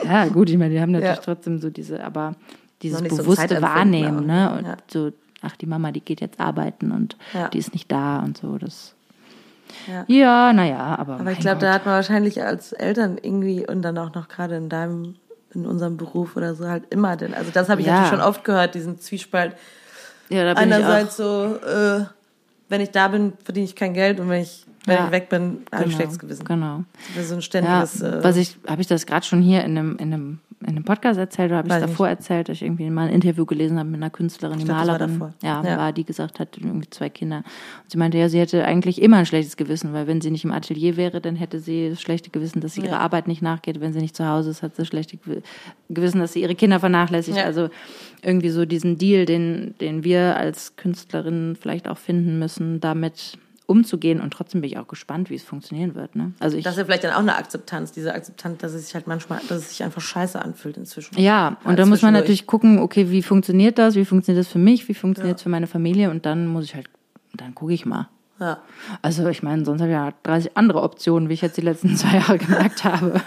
ja, 0.02 0.28
gut, 0.28 0.48
ich 0.48 0.56
meine, 0.56 0.72
die 0.72 0.80
haben 0.80 0.92
natürlich 0.92 1.16
Ja. 1.16 1.22
trotzdem 1.22 1.58
so 1.58 1.68
diese, 1.68 2.02
aber 2.02 2.36
dieses 2.80 2.96
Noch 3.00 3.02
nicht 3.04 3.16
so 3.16 3.22
bewusste 3.22 3.60
Wahrnehmen, 3.60 4.26
ne? 4.26 4.56
Und 4.58 4.64
ja. 4.66 4.76
so, 4.90 5.10
ach, 5.42 5.56
die 5.56 5.66
Mama, 5.66 5.92
die 5.92 6.00
geht 6.00 6.20
jetzt 6.20 6.38
arbeiten 6.40 6.90
und 6.92 7.16
Ja. 7.34 7.48
die 7.48 7.58
ist 7.58 7.72
nicht 7.72 7.90
da 7.90 8.20
und 8.20 8.38
so. 8.38 8.58
Das 8.58 8.94
Ja. 9.86 10.04
ja, 10.08 10.52
naja, 10.52 10.96
aber. 10.98 11.20
Aber 11.20 11.32
ich 11.32 11.38
glaube, 11.38 11.60
da 11.60 11.74
hat 11.74 11.84
man 11.86 11.94
wahrscheinlich 11.94 12.42
als 12.42 12.72
Eltern 12.72 13.18
irgendwie 13.20 13.66
und 13.66 13.82
dann 13.82 13.96
auch 13.98 14.14
noch 14.14 14.28
gerade 14.28 14.56
in 14.56 14.68
deinem, 14.68 15.14
in 15.54 15.66
unserem 15.66 15.96
Beruf 15.96 16.36
oder 16.36 16.54
so 16.54 16.68
halt 16.68 16.84
immer 16.90 17.16
den. 17.16 17.34
Also 17.34 17.50
das 17.50 17.68
habe 17.68 17.80
ich 17.80 17.86
Ja. 17.86 17.92
natürlich 17.94 18.10
schon 18.10 18.20
oft 18.20 18.44
gehört, 18.44 18.74
diesen 18.74 18.98
Zwiespalt. 18.98 19.54
Ja, 20.28 20.44
da 20.44 20.54
bin 20.54 20.68
ich 20.68 20.74
Einerseits 20.74 21.16
so, 21.16 21.56
äh, 21.56 22.04
wenn 22.68 22.80
ich 22.80 22.90
da 22.90 23.08
bin, 23.08 23.32
verdiene 23.44 23.64
ich 23.64 23.74
kein 23.74 23.94
Geld 23.94 24.20
und 24.20 24.28
wenn 24.28 24.42
ich, 24.42 24.64
wenn 24.86 24.96
Ja. 24.96 25.04
ich 25.06 25.10
weg 25.10 25.28
bin, 25.28 25.64
habe 25.72 25.84
ich 25.84 25.88
Genau, 25.90 25.96
schlechtes 25.96 26.18
Gewissen. 26.18 26.44
Genau. 26.44 26.84
Das 27.14 27.24
ist 27.24 27.28
so 27.28 27.34
ein 27.34 27.38
Ja, 27.38 27.42
ständiges. 27.42 28.00
äh, 28.00 28.22
was 28.22 28.36
ich, 28.36 28.56
habe 28.68 28.80
ich 28.80 28.86
das 28.86 29.06
gerade 29.06 29.26
schon 29.26 29.42
hier 29.42 29.64
in 29.64 29.76
einem, 29.76 29.96
in 29.96 30.12
einem, 30.14 30.40
in 30.62 30.68
einem 30.68 30.84
Podcast 30.84 31.18
erzählt 31.18 31.50
oder 31.50 31.58
habe 31.58 31.68
ich 31.68 31.74
es 31.74 31.80
davor 31.80 32.08
erzählt, 32.08 32.48
dass 32.50 32.56
ich 32.58 32.62
irgendwie 32.62 32.90
mal 32.90 33.08
ein 33.08 33.14
Interview 33.14 33.46
gelesen 33.46 33.78
habe 33.78 33.88
mit 33.88 33.98
einer 34.00 34.10
Künstlerin, 34.10 34.58
die 34.58 34.64
glaub, 34.66 34.76
war 34.78 34.86
Malerin, 34.86 35.12
davor. 35.18 35.34
ja, 35.42 35.62
Ja. 35.64 35.78
war, 35.78 35.92
die 35.92 36.04
gesagt 36.04 36.38
hat, 36.38 36.58
irgendwie 36.58 36.90
zwei 36.90 37.08
Kinder. 37.08 37.38
Und 37.38 37.90
sie 37.90 37.96
meinte, 37.96 38.18
ja, 38.18 38.28
sie 38.28 38.38
hätte 38.38 38.64
eigentlich 38.66 39.00
immer 39.00 39.16
ein 39.16 39.26
schlechtes 39.26 39.56
Gewissen, 39.56 39.92
weil 39.94 40.06
wenn 40.06 40.20
sie 40.20 40.30
nicht 40.30 40.44
im 40.44 40.52
Atelier 40.52 40.98
wäre, 40.98 41.22
dann 41.22 41.34
hätte 41.34 41.60
sie 41.60 41.88
das 41.88 42.02
schlechte 42.02 42.28
Gewissen, 42.28 42.60
dass 42.60 42.74
sie 42.74 42.82
ihrer 42.82 43.00
Arbeit 43.00 43.26
nicht 43.26 43.40
nachgeht. 43.40 43.80
Wenn 43.80 43.94
sie 43.94 44.00
nicht 44.00 44.14
zu 44.14 44.28
Hause 44.28 44.50
ist, 44.50 44.62
hat 44.62 44.76
sie 44.76 44.82
das 44.82 44.88
schlechte 44.88 45.16
Gew- 45.16 45.42
Gewissen, 45.88 46.20
dass 46.20 46.34
sie 46.34 46.42
ihre 46.42 46.54
Kinder 46.54 46.78
vernachlässigt. 46.78 47.38
Ja. 47.38 47.44
Also 47.44 47.70
irgendwie 48.22 48.50
so 48.50 48.66
diesen 48.66 48.98
Deal, 48.98 49.24
den, 49.24 49.74
den 49.80 50.04
wir 50.04 50.36
als 50.36 50.76
Künstlerinnen 50.76 51.56
vielleicht 51.56 51.88
auch 51.88 51.96
finden 51.98 52.38
müssen, 52.38 52.80
damit 52.80 53.38
umzugehen. 53.70 54.20
Und 54.20 54.32
trotzdem 54.32 54.60
bin 54.60 54.70
ich 54.70 54.78
auch 54.78 54.88
gespannt, 54.88 55.30
wie 55.30 55.36
es 55.36 55.42
funktionieren 55.44 55.94
wird. 55.94 56.16
Ne? 56.16 56.32
Also 56.40 56.56
ich 56.58 56.64
das 56.64 56.74
ist 56.74 56.78
ja 56.78 56.84
vielleicht 56.84 57.04
dann 57.04 57.12
auch 57.12 57.20
eine 57.20 57.36
Akzeptanz, 57.36 57.92
diese 57.92 58.12
Akzeptanz, 58.14 58.58
dass 58.58 58.74
es 58.74 58.86
sich 58.86 58.94
halt 58.94 59.06
manchmal, 59.06 59.40
dass 59.48 59.58
es 59.58 59.70
sich 59.70 59.82
einfach 59.82 60.02
scheiße 60.02 60.40
anfühlt 60.40 60.76
inzwischen. 60.76 61.18
Ja, 61.18 61.56
und 61.64 61.78
da 61.78 61.86
muss 61.86 62.02
man 62.02 62.12
natürlich 62.12 62.46
gucken, 62.46 62.78
okay, 62.80 63.10
wie 63.10 63.22
funktioniert 63.22 63.78
das, 63.78 63.94
wie 63.94 64.04
funktioniert 64.04 64.44
das 64.44 64.52
für 64.52 64.58
mich, 64.58 64.88
wie 64.88 64.94
funktioniert 64.94 65.38
es 65.38 65.42
für 65.42 65.48
meine 65.48 65.66
Familie 65.66 66.10
und 66.10 66.26
dann 66.26 66.46
muss 66.46 66.64
ich 66.64 66.74
halt, 66.74 66.88
dann 67.34 67.54
gucke 67.54 67.72
ich 67.72 67.86
mal. 67.86 68.08
Ja. 68.40 68.58
Also 69.02 69.28
ich 69.28 69.42
meine, 69.42 69.64
sonst 69.64 69.80
habe 69.82 69.90
ich 69.90 69.96
ja 69.96 70.12
30 70.24 70.56
andere 70.56 70.82
Optionen, 70.82 71.28
wie 71.28 71.34
ich 71.34 71.42
jetzt 71.42 71.56
die 71.56 71.60
letzten 71.62 71.94
zwei 71.96 72.16
Jahre 72.18 72.38
gemerkt 72.38 72.84
habe. 72.84 73.20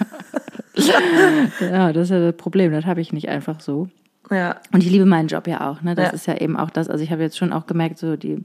ja, 1.60 1.94
das 1.94 2.04
ist 2.06 2.10
ja 2.10 2.20
das 2.20 2.36
Problem, 2.38 2.72
das 2.72 2.86
habe 2.86 3.02
ich 3.02 3.14
nicht 3.14 3.30
einfach 3.30 3.60
so. 3.60 3.89
Ja. 4.32 4.58
Und 4.72 4.84
ich 4.84 4.89
liebe 4.89 5.06
meinen 5.06 5.28
Job 5.28 5.48
ja 5.48 5.70
auch, 5.70 5.82
ne? 5.82 5.96
Das 5.96 6.08
Ja. 6.08 6.12
ist 6.14 6.26
ja 6.28 6.38
eben 6.38 6.58
auch 6.58 6.70
das, 6.70 6.89
also 6.89 7.04
ich 7.04 7.12
habe 7.12 7.22
jetzt 7.22 7.38
schon 7.38 7.54
auch 7.54 7.68
gemerkt, 7.68 7.98
so 8.00 8.16
die 8.16 8.44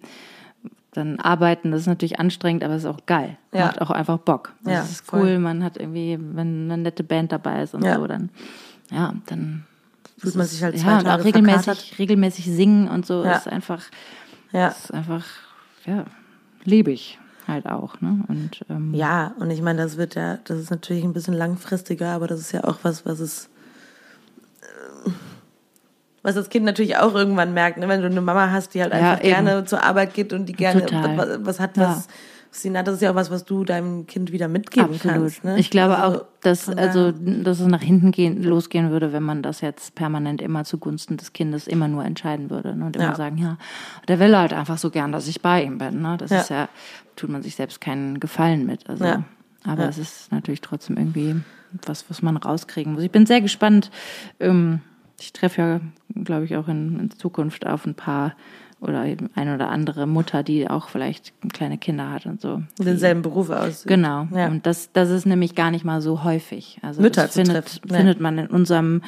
dann 0.93 1.18
arbeiten, 1.20 1.70
das 1.70 1.82
ist 1.82 1.86
natürlich 1.86 2.18
anstrengend, 2.18 2.64
aber 2.64 2.74
es 2.74 2.84
ist 2.84 2.89
auch 2.89 3.05
geil. 3.07 3.36
Ja. 3.53 3.66
Macht 3.66 3.80
auch 3.80 3.91
einfach 3.91 4.18
Bock. 4.18 4.55
Das 4.64 4.72
Ja, 4.72 4.82
ist 4.82 5.05
voll. 5.05 5.20
cool, 5.20 5.39
man 5.39 5.62
hat 5.62 5.76
irgendwie, 5.76 6.18
wenn 6.18 6.70
eine 6.70 6.78
nette 6.82 7.05
Band 7.05 7.30
dabei 7.32 7.62
ist 7.62 7.74
und 7.74 7.84
Ja. 7.84 7.97
so, 7.97 8.07
dann 8.07 8.30
ja, 8.91 9.14
dann 9.26 9.64
Fühlt 10.16 10.34
man 10.34 10.47
sich 10.47 10.62
halt 10.64 10.76
zwei 10.78 10.89
ja, 10.93 10.99
und 10.99 11.05
Tage 11.05 11.20
auch 11.22 11.24
regelmäßig, 11.26 11.64
verkatert. 11.66 11.99
regelmäßig 11.99 12.47
singen 12.47 12.89
und 12.89 13.07
so 13.07 13.22
ist 13.22 13.47
einfach, 13.47 13.82
Ja. 14.51 14.68
ist 14.68 14.93
einfach, 14.93 15.24
ja, 15.86 16.07
liebe 16.64 16.91
ich 16.91 17.18
halt 17.47 17.66
auch, 17.66 18.01
ne? 18.01 18.24
Und 18.28 18.64
ähm, 18.68 18.93
Ja, 18.95 19.34
und 19.39 19.51
ich 19.51 19.62
meine, 19.62 19.80
das 19.82 19.97
wird 19.97 20.14
ja, 20.16 20.39
das 20.45 20.59
ist 20.59 20.70
natürlich 20.70 21.05
ein 21.05 21.12
bisschen 21.12 21.34
langfristiger, 21.34 22.11
aber 22.11 22.26
das 22.26 22.41
ist 22.41 22.53
ja 22.53 22.64
auch 22.64 22.78
was, 22.82 23.07
was 23.07 23.20
es, 23.20 23.49
äh, 25.07 25.11
was 26.22 26.34
das 26.34 26.48
Kind 26.50 26.64
natürlich 26.64 26.96
auch 26.96 27.14
irgendwann 27.14 27.54
merkt, 27.54 27.78
ne? 27.78 27.88
wenn 27.88 28.00
du 28.00 28.06
eine 28.06 28.20
Mama 28.20 28.50
hast, 28.50 28.74
die 28.74 28.82
halt 28.82 28.92
Ja, 28.92 28.98
einfach 28.98 29.18
eben. 29.24 29.28
gerne 29.28 29.64
zur 29.64 29.82
Arbeit 29.82 30.14
geht 30.14 30.32
und 30.32 30.46
die 30.46 30.52
gerne 30.52 30.84
was, 31.16 31.38
was 31.42 31.60
hat, 31.60 31.76
Ja. 31.76 31.84
was 31.90 32.08
sie 32.50 32.76
hat, 32.76 32.86
das 32.88 32.94
ist 32.96 33.02
ja 33.02 33.10
auch 33.10 33.14
was, 33.14 33.30
was 33.30 33.44
du 33.44 33.64
deinem 33.64 34.06
Kind 34.06 34.32
wieder 34.32 34.48
mitgeben 34.48 34.94
Absolut. 34.94 35.16
kannst. 35.20 35.44
Ne? 35.44 35.58
Ich 35.58 35.70
glaube 35.70 35.98
Also, 35.98 36.20
auch, 36.20 36.24
dass, 36.40 36.68
also, 36.68 37.12
dass 37.12 37.60
es 37.60 37.66
nach 37.66 37.82
hinten 37.82 38.10
gehen, 38.10 38.42
losgehen 38.42 38.90
würde, 38.90 39.12
wenn 39.12 39.22
man 39.22 39.42
das 39.42 39.60
jetzt 39.60 39.94
permanent 39.94 40.40
immer 40.40 40.64
zugunsten 40.64 41.18
des 41.18 41.32
Kindes 41.34 41.66
immer 41.66 41.88
nur 41.88 42.04
entscheiden 42.04 42.48
würde. 42.50 42.74
Ne? 42.74 42.86
Und 42.86 42.96
immer 42.96 43.04
Ja. 43.10 43.14
sagen, 43.14 43.36
ja, 43.36 43.58
der 44.08 44.18
will 44.18 44.36
halt 44.36 44.52
einfach 44.54 44.78
so 44.78 44.90
gern, 44.90 45.12
dass 45.12 45.28
ich 45.28 45.42
bei 45.42 45.62
ihm 45.62 45.78
bin. 45.78 46.00
Ne? 46.00 46.16
Das 46.18 46.30
Ja. 46.30 46.40
ist 46.40 46.48
ja, 46.50 46.68
tut 47.16 47.28
man 47.30 47.42
sich 47.42 47.54
selbst 47.54 47.80
keinen 47.80 48.18
Gefallen 48.18 48.64
mit. 48.66 48.88
Also, 48.88 49.04
Ja. 49.04 49.22
Aber 49.64 49.82
Ja. 49.82 49.88
es 49.90 49.98
ist 49.98 50.32
natürlich 50.32 50.62
trotzdem 50.62 50.96
irgendwie 50.96 51.36
was, 51.84 52.08
was 52.08 52.22
man 52.22 52.36
rauskriegen 52.38 52.94
muss. 52.94 53.02
Ich 53.02 53.10
bin 53.10 53.26
sehr 53.26 53.40
gespannt. 53.42 53.90
Ähm, 54.40 54.80
ich 55.20 55.32
treffe 55.32 55.60
ja, 55.60 55.80
glaube 56.24 56.44
ich, 56.44 56.56
auch 56.56 56.68
in, 56.68 56.98
in 57.00 57.10
Zukunft 57.10 57.66
auf 57.66 57.86
ein 57.86 57.94
paar 57.94 58.34
oder 58.80 59.04
eben 59.06 59.28
eine 59.34 59.54
oder 59.56 59.70
andere 59.70 60.06
Mutter, 60.06 60.44
die 60.44 60.70
auch 60.70 60.88
vielleicht 60.88 61.32
kleine 61.52 61.78
Kinder 61.78 62.10
hat 62.12 62.26
und 62.26 62.40
so. 62.40 62.62
denselben 62.78 63.22
Beruf 63.22 63.50
aus. 63.50 63.82
Genau. 63.84 64.28
Ja. 64.32 64.46
Und 64.46 64.66
das, 64.66 64.92
das 64.92 65.10
ist 65.10 65.26
nämlich 65.26 65.56
gar 65.56 65.72
nicht 65.72 65.84
mal 65.84 66.00
so 66.00 66.22
häufig. 66.22 66.78
Also 66.82 67.02
Mütter 67.02 67.22
das 67.22 67.34
findet, 67.34 67.66
treffen, 67.66 67.90
findet 67.90 68.20
man 68.20 68.38
in 68.38 68.46
unserem 68.46 69.02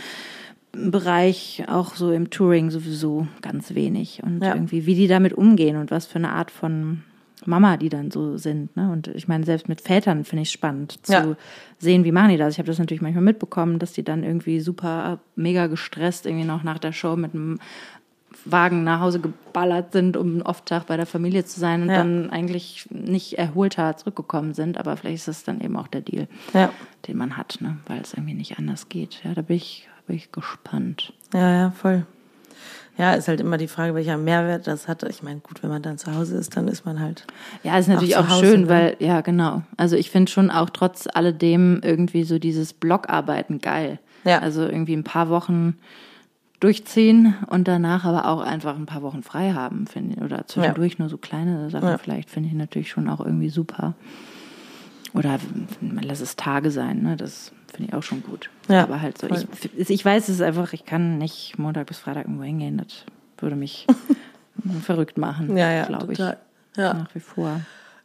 Bereich 0.73 1.65
auch 1.69 1.95
so 1.95 2.13
im 2.13 2.31
Touring 2.31 2.71
sowieso 2.71 3.27
ganz 3.43 3.75
wenig. 3.75 4.23
Und 4.25 4.43
Ja. 4.43 4.55
irgendwie, 4.55 4.87
wie 4.87 4.95
die 4.95 5.09
damit 5.09 5.33
umgehen 5.35 5.77
und 5.77 5.91
was 5.91 6.07
für 6.07 6.17
eine 6.19 6.33
Art 6.33 6.51
von 6.51 7.03
Mama 7.47 7.77
die 7.77 7.89
dann 7.89 8.11
so 8.11 8.37
sind. 8.37 8.77
Ne? 8.77 8.91
Und 8.91 9.09
ich 9.09 9.29
meine, 9.29 9.45
selbst 9.45 9.69
mit 9.69 9.81
Vätern 9.81 10.25
finde 10.25 10.43
ich 10.43 10.51
spannend 10.51 10.99
zu 11.07 11.13
Ja. 11.13 11.37
sehen, 11.79 12.05
wie 12.05 12.13
machen 12.13 12.31
die 12.31 12.37
das. 12.37 12.55
Ich 12.55 12.59
habe 12.59 12.67
das 12.69 12.79
natürlich 12.79 13.03
manchmal 13.03 13.25
mitbekommen, 13.25 13.79
dass 13.79 13.93
die 13.93 14.03
dann 14.05 14.25
irgendwie 14.25 14.61
super 14.61 15.19
mega 15.37 15.67
gestresst 15.67 16.27
irgendwie 16.27 16.45
noch 16.47 16.63
nach 16.63 16.79
der 16.79 16.93
Show 16.93 17.17
mit 17.17 17.35
einem 17.35 17.59
Wagen 18.45 18.85
nach 18.85 19.01
Hause 19.01 19.21
geballert 19.21 19.93
sind, 19.93 20.17
um 20.17 20.29
einen 20.29 20.43
Off-Tag 20.43 20.87
bei 20.87 20.97
der 20.97 21.07
Familie 21.07 21.45
zu 21.45 21.59
sein 21.59 21.83
und 21.83 21.89
Ja. 21.91 21.97
dann 21.97 22.31
eigentlich 22.31 22.87
nicht 22.91 23.37
erholter 23.39 23.97
zurückgekommen 23.97 24.55
sind. 24.55 24.79
Aber 24.79 24.97
vielleicht 24.97 25.17
ist 25.17 25.29
das 25.29 25.45
dann 25.45 25.61
eben 25.61 25.77
auch 25.77 25.89
der 25.89 26.01
Deal, 26.03 26.29
Ja. 26.55 26.71
den 27.09 27.17
man 27.17 27.37
hat, 27.37 27.59
ne? 27.61 27.79
weil 27.87 28.01
es 28.01 28.15
irgendwie 28.15 28.35
nicht 28.35 28.59
anders 28.59 28.89
geht. 28.89 29.21
Ja, 29.25 29.35
da 29.35 29.43
bin 29.43 29.57
ich, 29.57 29.89
bin 30.07 30.17
ich 30.17 30.31
gespannt. 30.33 31.13
Ja, 31.35 31.51
ja, 31.53 31.71
voll. 31.73 32.07
Ja, 33.01 33.15
ist 33.15 33.29
halt 33.29 33.41
immer 33.41 33.57
die 33.57 33.67
Frage, 33.67 33.95
welcher 33.95 34.19
Mehrwert 34.19 34.67
das 34.67 34.87
hat. 34.87 35.03
Ich 35.05 35.23
meine, 35.23 35.41
gut, 35.41 35.63
wenn 35.63 35.71
man 35.71 35.81
dann 35.81 35.97
zu 35.97 36.15
Hause 36.15 36.37
ist, 36.37 36.55
dann 36.55 36.69
ist 36.69 36.85
man 36.85 37.01
halt. 37.01 37.27
Ja, 37.63 37.79
ist 37.79 37.89
natürlich 37.89 38.19
Auch 38.19 38.29
auch, 38.29 38.41
schön, 38.41 38.63
ne? 38.63 38.69
weil, 38.69 38.97
ja, 38.99 39.23
genau. 39.23 39.63
Also 39.79 39.97
ich 39.97 40.11
finde 40.11 40.31
schon 40.31 40.51
auch 40.51 40.69
trotz 40.69 41.09
alledem 41.11 41.81
irgendwie 41.83 42.25
so 42.25 42.39
dieses 42.39 42.75
Blogarbeiten 42.75 43.59
geil. 43.61 43.99
Ja. 44.25 44.41
Also 44.41 44.63
irgendwie 44.67 44.93
ein 44.93 45.05
paar 45.05 45.31
Wochen 45.31 45.79
durchziehen 46.61 47.37
und 47.49 47.69
danach 47.69 48.05
aber 48.05 48.29
auch 48.29 48.43
einfach 48.43 48.77
ein 48.77 48.85
paar 48.85 49.01
Wochen 49.01 49.23
frei 49.23 49.53
haben, 49.53 49.87
finde 49.87 50.17
ich. 50.17 50.23
Oder 50.23 50.47
zwischendurch 50.47 50.99
nur 50.99 51.09
so 51.09 51.17
kleine 51.17 51.71
Sachen 51.71 51.89
Ja. 51.89 51.97
vielleicht, 51.97 52.29
finde 52.29 52.51
ich 52.51 52.55
natürlich 52.55 52.91
schon 52.91 53.09
auch 53.09 53.21
irgendwie 53.21 53.49
super. 53.49 53.95
Oder 55.15 55.39
man 55.81 56.05
lässt 56.05 56.21
es 56.21 56.37
Tage 56.37 56.71
sein, 56.71 57.01
ne? 57.03 57.17
Das 57.17 57.53
finde 57.81 57.87
ich 57.87 57.95
auch 57.95 58.03
schon 58.03 58.23
gut. 58.23 58.51
Ja, 58.69 58.83
aber 58.83 59.01
halt 59.01 59.17
so, 59.17 59.27
ich, 59.29 59.91
ich 59.91 60.05
weiß 60.05 60.29
es 60.29 60.43
einfach, 60.43 60.75
ich 60.75 60.85
kann 60.85 61.17
nicht 61.17 61.59
Montag 61.59 61.87
bis 61.87 61.99
Freitag 61.99 62.25
irgendwo 62.25 62.45
hingehen. 62.45 62.77
Das 62.77 63.05
würde 63.39 63.57
mich 63.57 63.87
verrückt 64.83 65.17
machen, 65.17 65.57
Ja, 65.57 65.73
ja, 65.73 65.87
glaube 65.87 66.13
ich. 66.13 66.19
Ja. 66.19 66.37
Nach 66.77 67.15
wie 67.15 67.21
vor. 67.21 67.49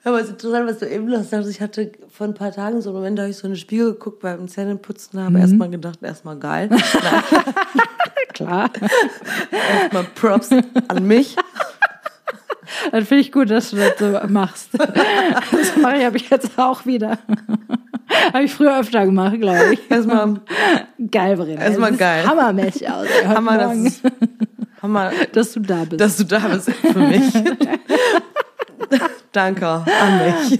Ja, 0.03 0.11
aber 0.11 0.19
es 0.19 0.27
ist 0.27 0.33
interessant, 0.33 0.69
was 0.69 0.79
du 0.79 0.89
eben 0.89 1.05
noch 1.07 1.23
sagst. 1.23 1.49
Ich 1.49 1.59
hatte 1.59 1.91
vor 2.09 2.25
ein 2.25 2.33
paar 2.33 2.53
Tagen 2.53 2.81
so 2.81 2.89
einen 2.89 2.97
Moment, 2.97 3.17
da 3.17 3.23
habe 3.23 3.31
ich 3.31 3.37
so 3.37 3.47
in 3.47 3.53
den 3.53 3.59
Spiegel 3.59 3.93
geguckt 3.93 4.21
beim 4.21 4.47
Zähneputzen, 4.47 5.19
habe 5.19 5.39
erstmal 5.39 5.69
gedacht, 5.69 6.01
erstmal 6.01 6.37
geil. 6.37 6.69
Klar. 8.29 8.69
erstmal 9.51 10.03
Props 10.15 10.51
an 10.87 11.05
mich. 11.05 11.35
Das 12.91 13.07
finde 13.07 13.21
ich 13.21 13.31
gut, 13.31 13.49
dass 13.49 13.71
du 13.71 13.77
das 13.77 13.97
so 13.99 14.27
machst. 14.29 14.69
Das 15.51 15.75
mache 15.77 15.97
ich, 15.97 16.05
habe 16.05 16.17
ich 16.17 16.29
jetzt 16.29 16.57
auch 16.57 16.85
wieder. 16.85 17.17
Habe 18.33 18.43
ich 18.43 18.53
früher 18.53 18.79
öfter 18.79 19.05
gemacht, 19.05 19.39
glaube 19.39 19.73
ich. 19.73 19.79
Erstmal 19.89 20.41
Geil, 21.11 21.35
Verena. 21.37 21.61
Erstmal 21.61 21.95
geil. 21.95 22.25
Hammermäßig 22.25 22.89
aus. 22.89 23.07
ey, 23.07 23.25
Hammer, 23.25 23.57
das 23.57 24.01
Hammer, 24.81 25.11
dass 25.33 25.53
du 25.53 25.59
da 25.59 25.83
bist. 25.83 25.99
dass 25.99 26.17
du 26.17 26.23
da 26.23 26.39
bist 26.47 26.71
für 26.71 26.99
mich. 26.99 27.33
Danke 29.31 29.67
an 29.67 29.83
mich. 30.25 30.59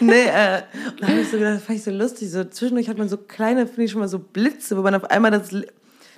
nee, 0.00 0.26
äh, 0.26 0.62
und 0.90 1.02
da 1.02 1.08
habe 1.08 1.20
ich 1.20 1.28
so 1.28 1.38
gedacht, 1.38 1.56
das 1.56 1.64
fand 1.64 1.78
ich 1.78 1.84
so 1.84 1.90
lustig. 1.90 2.30
So 2.30 2.44
zwischendurch 2.44 2.88
hat 2.88 2.98
man 2.98 3.08
so 3.08 3.16
kleine, 3.16 3.66
finde 3.66 3.84
ich 3.84 3.90
schon 3.90 4.00
mal 4.00 4.08
so 4.08 4.18
Blitze, 4.18 4.76
wo 4.76 4.82
man 4.82 4.94
auf 4.94 5.04
einmal 5.10 5.32
das, 5.32 5.50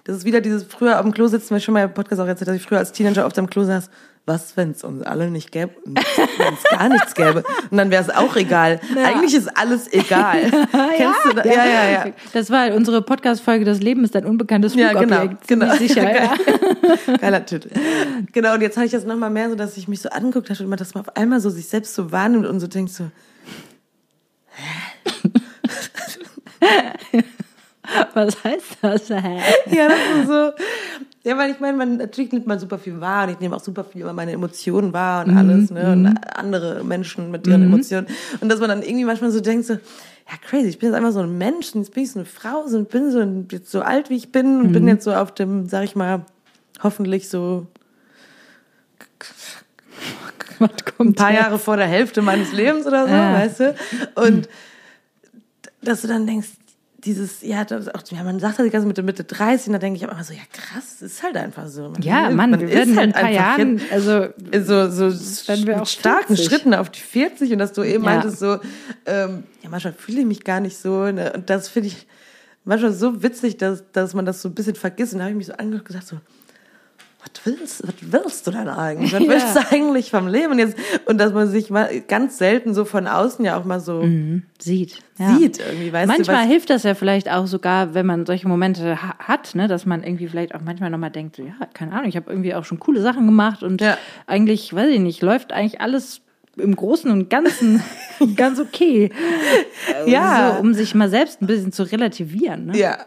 das 0.04 0.16
ist 0.18 0.24
wieder 0.24 0.40
dieses 0.40 0.64
früher 0.64 0.98
auf 0.98 1.02
dem 1.02 1.12
Klo 1.14 1.26
sitzen, 1.28 1.50
weil 1.50 1.58
ich 1.58 1.64
schon 1.64 1.74
mal 1.74 1.84
im 1.84 1.94
Podcast 1.94 2.20
auch 2.20 2.26
erzählt, 2.26 2.48
dass 2.48 2.56
ich 2.56 2.62
früher 2.62 2.78
als 2.78 2.92
Teenager 2.92 3.24
oft 3.24 3.38
am 3.38 3.48
Klo 3.48 3.64
saß. 3.64 3.88
Was, 4.26 4.56
wenn 4.56 4.70
es 4.72 4.84
uns 4.84 5.02
alle 5.02 5.30
nicht 5.30 5.50
gäbe? 5.50 5.72
Wenn 5.84 6.54
es 6.54 6.62
gar 6.70 6.88
nichts 6.88 7.14
gäbe? 7.14 7.42
Und 7.70 7.76
dann 7.78 7.90
wäre 7.90 8.02
es 8.02 8.10
auch 8.10 8.36
egal. 8.36 8.78
Eigentlich 9.04 9.34
ist 9.34 9.48
alles 9.56 9.92
egal. 9.92 10.42
Kennst 10.96 11.24
du 11.24 11.32
das? 11.34 11.46
Ja, 11.46 11.64
ja, 11.66 11.90
ja. 11.90 12.06
Das 12.32 12.50
war 12.50 12.72
unsere 12.74 13.02
Podcast-Folge, 13.02 13.64
das 13.64 13.80
Leben 13.80 14.04
ist 14.04 14.14
ein 14.14 14.26
unbekanntes 14.26 14.74
Ja, 14.74 14.90
Flugobjekt. 14.90 15.48
genau, 15.48 15.66
genau. 15.66 15.74
Ziemlich 15.74 15.94
Sicher, 15.94 16.14
ja. 16.14 16.34
Geiler 17.20 17.44
Titel. 17.44 17.70
Genau, 18.32 18.54
und 18.54 18.60
jetzt 18.60 18.76
habe 18.76 18.86
ich 18.86 18.92
das 18.92 19.04
nochmal 19.04 19.30
mehr 19.30 19.48
so, 19.48 19.56
dass 19.56 19.76
ich 19.76 19.88
mich 19.88 20.00
so 20.00 20.10
angeguckt 20.10 20.48
habe 20.50 20.62
und 20.62 20.68
man 20.68 20.78
das 20.78 20.94
mal 20.94 21.00
auf 21.00 21.16
einmal 21.16 21.40
so 21.40 21.50
sich 21.50 21.66
selbst 21.68 21.94
so 21.94 22.12
wahrnimmt 22.12 22.46
und 22.46 22.60
so 22.60 22.66
denkt 22.68 22.92
so, 22.92 23.10
Was 28.14 28.44
heißt 28.44 28.76
das? 28.82 29.10
Hä? 29.10 29.40
ja, 29.74 29.88
das 29.88 29.98
ist 30.20 30.26
so. 30.28 30.52
Ja, 31.22 31.36
weil 31.36 31.50
ich 31.50 31.60
meine, 31.60 31.76
man 31.76 31.98
natürlich 31.98 32.32
nimmt 32.32 32.46
man 32.46 32.58
super 32.58 32.78
viel 32.78 32.98
wahr 33.00 33.24
und 33.26 33.34
ich 33.34 33.40
nehme 33.40 33.54
auch 33.54 33.60
super 33.60 33.84
viel 33.84 34.00
über 34.02 34.14
meine 34.14 34.32
Emotionen 34.32 34.94
wahr 34.94 35.26
und 35.26 35.36
alles, 35.36 35.70
ne? 35.70 35.92
Und 35.92 36.06
andere 36.34 36.82
Menschen 36.82 37.30
mit 37.30 37.46
ihren 37.46 37.62
Emotionen. 37.62 38.06
Und 38.40 38.48
dass 38.48 38.58
man 38.58 38.70
dann 38.70 38.82
irgendwie 38.82 39.04
manchmal 39.04 39.30
so 39.30 39.40
denkt, 39.40 39.66
so, 39.66 39.74
ja, 39.74 40.36
crazy, 40.48 40.68
ich 40.68 40.78
bin 40.78 40.88
jetzt 40.88 40.96
einfach 40.96 41.12
so 41.12 41.20
ein 41.20 41.36
Mensch 41.36 41.74
und 41.74 41.82
jetzt 41.82 41.92
bin 41.92 42.04
ich 42.04 42.12
so 42.12 42.20
eine 42.20 42.26
Frau 42.26 42.66
so, 42.68 42.78
und 42.78 42.88
bin 42.88 43.10
so 43.10 43.20
jetzt 43.54 43.70
so 43.70 43.82
alt 43.82 44.08
wie 44.08 44.16
ich 44.16 44.32
bin 44.32 44.60
und 44.60 44.72
bin 44.72 44.88
jetzt 44.88 45.04
so 45.04 45.12
auf 45.12 45.34
dem, 45.34 45.68
sag 45.68 45.84
ich 45.84 45.94
mal, 45.94 46.24
hoffentlich 46.82 47.28
so 47.28 47.66
ein 50.98 51.14
paar? 51.14 51.32
Jahre 51.32 51.58
vor 51.58 51.76
der 51.76 51.86
Hälfte 51.86 52.22
meines 52.22 52.52
Lebens 52.52 52.86
oder 52.86 53.06
so, 53.06 53.12
Ja. 53.12 53.34
weißt 53.34 53.60
du? 53.60 53.74
Und 54.14 54.48
dass 55.82 56.02
du 56.02 56.08
dann 56.08 56.26
denkst, 56.26 56.48
dieses, 57.04 57.42
ja, 57.42 57.64
das 57.64 57.88
auch, 57.88 58.02
ja, 58.10 58.22
man 58.22 58.38
sagt 58.40 58.58
das 58.58 58.64
die 58.64 58.70
ganze 58.70 58.86
Mitte, 58.86 59.02
Mitte 59.02 59.24
30, 59.24 59.68
und 59.68 59.72
da 59.74 59.78
denke 59.78 59.96
ich 59.98 60.06
auch 60.06 60.12
immer 60.12 60.24
so, 60.24 60.32
ja 60.32 60.40
krass, 60.52 60.98
das 61.00 61.12
ist 61.12 61.22
halt 61.22 61.36
einfach 61.36 61.66
so. 61.68 61.88
Man, 61.90 62.02
Ja, 62.02 62.30
Mann, 62.30 62.58
wir 62.58 62.68
werden 62.68 62.92
in 62.94 62.98
ein 62.98 63.12
paar 63.12 63.30
Jahren, 63.30 63.78
jetzt 63.78 63.92
also 63.92 64.28
so, 64.90 65.10
so 65.10 65.54
mit 65.66 65.88
starken 65.88 66.36
50. 66.36 66.44
Schritten 66.46 66.74
auf 66.74 66.90
die 66.90 67.00
40 67.00 67.52
und 67.52 67.58
dass 67.58 67.72
du 67.72 67.82
eben 67.82 68.04
Ja. 68.04 68.10
meintest 68.10 68.38
so, 68.38 68.58
ähm, 69.06 69.44
ja, 69.62 69.70
manchmal 69.70 69.92
fühle 69.94 70.20
ich 70.20 70.26
mich 70.26 70.44
gar 70.44 70.60
nicht 70.60 70.76
so. 70.78 71.10
Ne? 71.10 71.32
Und 71.32 71.50
das 71.50 71.68
finde 71.68 71.88
ich 71.88 72.06
manchmal 72.64 72.92
so 72.92 73.22
witzig, 73.22 73.56
dass, 73.56 73.82
dass 73.92 74.14
man 74.14 74.26
das 74.26 74.42
so 74.42 74.48
ein 74.48 74.54
bisschen 74.54 74.74
vergisst. 74.74 75.12
Und 75.12 75.18
da 75.20 75.24
habe 75.24 75.32
ich 75.32 75.38
mich 75.38 75.46
so 75.46 75.54
angehört 75.54 75.82
und 75.82 75.86
gesagt 75.88 76.06
so, 76.06 76.16
was 77.20 77.44
willst, 77.44 77.86
was 77.86 77.94
willst 78.00 78.46
du 78.46 78.50
denn 78.50 78.68
eigentlich? 78.68 79.12
Was 79.12 79.20
Ja. 79.24 79.28
willst 79.28 79.56
du 79.56 79.60
eigentlich 79.74 80.10
vom 80.10 80.26
Leben? 80.28 80.52
Und, 80.52 80.58
jetzt, 80.58 80.76
und 81.06 81.18
dass 81.18 81.32
man 81.32 81.48
sich 81.48 81.70
mal 81.70 82.00
ganz 82.08 82.38
selten 82.38 82.74
so 82.74 82.84
von 82.84 83.06
außen 83.06 83.44
ja 83.44 83.58
auch 83.58 83.64
mal 83.64 83.80
so 83.80 84.06
sieht. 84.58 84.98
Ja. 85.18 85.36
sieht 85.36 85.58
irgendwie, 85.58 85.92
weißt 85.92 86.08
Manchmal 86.08 86.36
du, 86.36 86.42
was, 86.42 86.48
hilft 86.48 86.70
das 86.70 86.82
ja 86.82 86.94
vielleicht 86.94 87.30
auch 87.30 87.46
sogar, 87.46 87.92
wenn 87.94 88.06
man 88.06 88.24
solche 88.26 88.48
Momente 88.48 89.02
ha 89.02 89.16
hat, 89.18 89.54
ne, 89.54 89.68
dass 89.68 89.84
man 89.86 90.02
irgendwie 90.02 90.28
vielleicht 90.28 90.54
auch 90.54 90.60
manchmal 90.64 90.90
nochmal 90.90 91.10
denkt, 91.10 91.36
so, 91.36 91.42
ja, 91.42 91.54
keine 91.74 91.92
Ahnung, 91.92 92.08
ich 92.08 92.16
habe 92.16 92.30
irgendwie 92.30 92.54
auch 92.54 92.64
schon 92.64 92.80
coole 92.80 93.00
Sachen 93.02 93.26
gemacht 93.26 93.62
und 93.62 93.80
Ja. 93.82 93.98
eigentlich, 94.26 94.74
weiß 94.74 94.88
ich 94.90 95.00
nicht, 95.00 95.20
läuft 95.22 95.52
eigentlich 95.52 95.80
alles 95.80 96.22
im 96.56 96.74
Großen 96.74 97.10
und 97.10 97.30
Ganzen 97.30 97.82
ganz 98.36 98.58
okay. 98.58 99.10
Ja. 100.06 100.54
So, 100.54 100.60
um 100.60 100.74
sich 100.74 100.94
mal 100.94 101.08
selbst 101.08 101.40
ein 101.42 101.46
bisschen 101.46 101.72
zu 101.72 101.82
relativieren. 101.84 102.66
Ne? 102.66 102.78
Ja, 102.78 102.98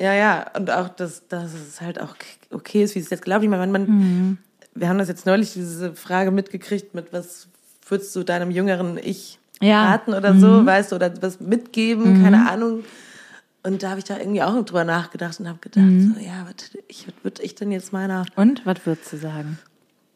ja, 0.00 0.12
ja. 0.14 0.46
Und 0.56 0.70
auch, 0.70 0.88
dass, 0.88 1.26
dass 1.28 1.52
es 1.54 1.80
halt 1.80 2.00
auch 2.00 2.16
okay 2.54 2.82
ist, 2.84 2.94
wie 2.94 3.00
es 3.00 3.10
jetzt 3.10 3.22
glaubt. 3.24 3.42
Ich 3.44 3.50
meine, 3.50 3.70
man, 3.70 3.82
Mhm. 3.88 4.38
wir 4.74 4.88
haben 4.88 4.98
das 4.98 5.08
jetzt 5.08 5.26
neulich 5.26 5.52
diese 5.54 5.94
Frage 5.94 6.30
mitgekriegt 6.30 6.94
mit, 6.94 7.12
was 7.12 7.48
würdest 7.88 8.14
du 8.16 8.22
deinem 8.22 8.50
jüngeren 8.50 8.98
Ich 8.98 9.38
Ja. 9.60 9.82
Mhm. 9.82 9.88
raten 9.88 10.14
oder 10.14 10.34
so, 10.34 10.64
weißt 10.66 10.92
du, 10.92 10.96
oder 10.96 11.12
was 11.22 11.40
mitgeben, 11.40 12.14
keine 12.20 12.46
Ahnung. 12.50 12.84
Und 13.64 13.82
da 13.84 13.90
habe 13.90 13.98
ich 14.00 14.04
da 14.04 14.18
irgendwie 14.18 14.42
auch 14.42 14.54
drüber 14.64 14.82
nachgedacht 14.84 15.38
und 15.38 15.48
habe 15.48 15.58
gedacht, 15.60 15.84
Mhm. 15.86 16.14
so, 16.14 16.20
ja, 16.20 16.46
was, 16.46 16.70
ich, 16.88 17.06
was 17.06 17.14
würde 17.22 17.42
ich 17.42 17.54
denn 17.54 17.70
jetzt 17.70 17.92
meiner, 17.92 18.24
Und 18.34 18.64
was 18.66 18.84
würdest 18.84 19.12
du 19.12 19.18
sagen? 19.18 19.58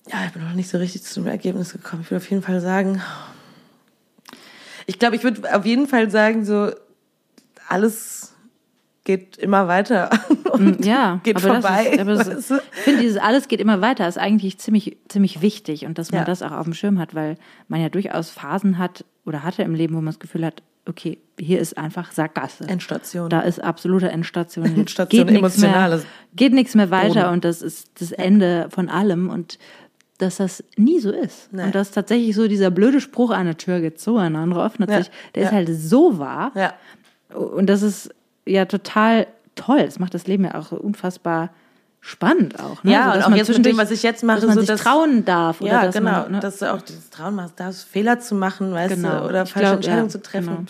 ja, 0.09 0.25
ich 0.27 0.33
bin 0.33 0.43
noch 0.45 0.53
nicht 0.55 0.69
so 0.71 0.79
richtig 0.79 1.03
zu 1.03 1.21
dem 1.21 1.27
Ergebnis 1.29 1.73
gekommen. 1.73 2.03
Ich 2.03 2.11
würde 2.11 2.23
auf 2.25 2.31
jeden 2.31 2.43
Fall 2.43 2.61
sagen, 2.61 3.01
ich 4.87 4.99
glaube, 4.99 5.17
ich 5.17 5.25
würde 5.25 5.53
auf 5.57 5.65
jeden 5.67 5.89
Fall 5.89 6.11
sagen, 6.11 6.45
so, 6.45 6.71
alles 7.69 8.33
geht 9.07 9.39
immer 9.39 9.67
weiter 9.69 10.11
und 10.53 10.85
Ja, 10.85 11.21
geht 11.23 11.37
aber 11.43 11.55
vorbei. 11.55 11.87
Ist, 11.87 12.01
aber 12.01 12.19
weißt 12.27 12.51
du? 12.51 12.57
ich 12.57 12.83
finde, 12.83 13.01
dieses 13.01 13.17
alles 13.17 13.49
geht 13.49 13.61
immer 13.61 13.81
weiter 13.81 14.07
ist 14.07 14.19
eigentlich 14.19 14.59
ziemlich, 14.59 14.99
ziemlich 15.09 15.41
wichtig 15.41 15.87
und 15.87 15.97
dass 15.97 16.13
man 16.13 16.21
Ja. 16.21 16.25
das 16.27 16.43
auch 16.43 16.51
auf 16.53 16.65
dem 16.65 16.75
Schirm 16.75 16.99
hat, 16.99 17.15
weil 17.15 17.39
man 17.69 17.81
ja 17.81 17.89
durchaus 17.89 18.29
Phasen 18.29 18.77
hat 18.77 19.05
oder 19.25 19.43
hatte 19.43 19.63
im 19.63 19.75
Leben, 19.75 19.95
wo 19.95 19.99
man 20.01 20.07
das 20.13 20.19
Gefühl 20.19 20.45
hat, 20.45 20.63
okay, 20.89 21.19
hier 21.39 21.59
ist 21.61 21.79
einfach 21.79 22.13
Sackgasse. 22.13 22.65
Endstation. 22.69 23.29
Da 23.31 23.41
ist 23.41 23.63
absolute 23.65 24.09
Endstation. 24.11 24.67
Endstation, 24.77 25.27
geht 25.27 25.41
nichts 25.43 25.59
mehr, 25.59 25.69
emotionales 25.71 26.07
geht 26.35 26.53
nichts 26.53 26.75
mehr 26.75 26.91
weiter 26.91 27.23
Boden. 27.23 27.33
und 27.35 27.45
das 27.45 27.63
ist 27.63 27.89
das 28.01 28.13
Ende 28.13 28.67
von 28.71 28.89
allem 28.91 29.31
und 29.31 29.59
dass 30.19 30.37
das 30.39 30.65
nie 30.77 30.99
so 30.99 31.11
ist. 31.11 31.53
Nee. 31.53 31.63
Und 31.65 31.75
dass 31.75 31.91
tatsächlich 31.91 32.35
so 32.35 32.49
dieser 32.49 32.71
blöde 32.71 33.01
Spruch, 33.03 33.31
eine 33.31 33.57
Tür 33.57 33.81
geht 33.81 34.01
zu, 34.01 34.17
eine 34.17 34.39
andere 34.39 34.65
öffnet 34.65 34.91
Ja. 34.91 34.99
sich, 34.99 35.11
der 35.35 35.43
Ja. 35.43 35.49
ist 35.51 35.55
halt 35.55 35.69
so 35.73 36.19
wahr. 36.19 36.53
Ja. 36.55 36.73
Und 37.35 37.67
das 37.67 37.83
ist 37.83 38.11
ja 38.47 38.65
total 38.65 39.27
toll. 39.55 39.85
Das 39.85 39.99
macht 39.99 40.15
das 40.15 40.27
Leben 40.27 40.45
ja 40.45 40.55
auch 40.55 40.73
unfassbar 40.73 41.51
spannend 42.01 42.61
auch. 42.61 42.85
Ne? 42.85 42.93
Ja, 42.93 43.11
Also, 43.11 43.27
und 43.27 43.33
auch 43.33 43.37
jetzt 43.37 43.49
mit 43.49 43.67
dem, 43.67 43.77
was 43.79 43.91
ich 43.91 44.03
jetzt 44.05 44.23
mache, 44.23 44.37
dass 44.41 44.47
man 44.47 44.55
so 44.55 44.61
sich 44.61 44.69
dass- 44.69 44.81
trauen 44.83 45.25
darf. 45.25 45.61
Oder 45.61 45.71
Ja, 45.73 45.83
dass 45.87 45.95
genau. 45.95 46.11
Man, 46.23 46.33
ne? 46.33 46.41
Dass 46.41 46.59
du 46.59 46.73
auch 46.73 46.81
dieses 46.83 47.11
Trauen 47.11 47.35
machst, 47.35 47.59
darfst 47.59 47.89
Fehler 47.89 48.21
zu 48.21 48.35
machen, 48.37 48.73
weißt 48.73 48.95
Genau. 48.95 49.21
du, 49.21 49.25
oder 49.29 49.43
Ich 49.43 49.53
falsche 49.53 49.67
glaub, 49.71 49.77
Entscheidungen 49.77 50.07
ja, 50.07 50.11
zu 50.13 50.23
treffen. 50.23 50.47
genau. 50.47 50.65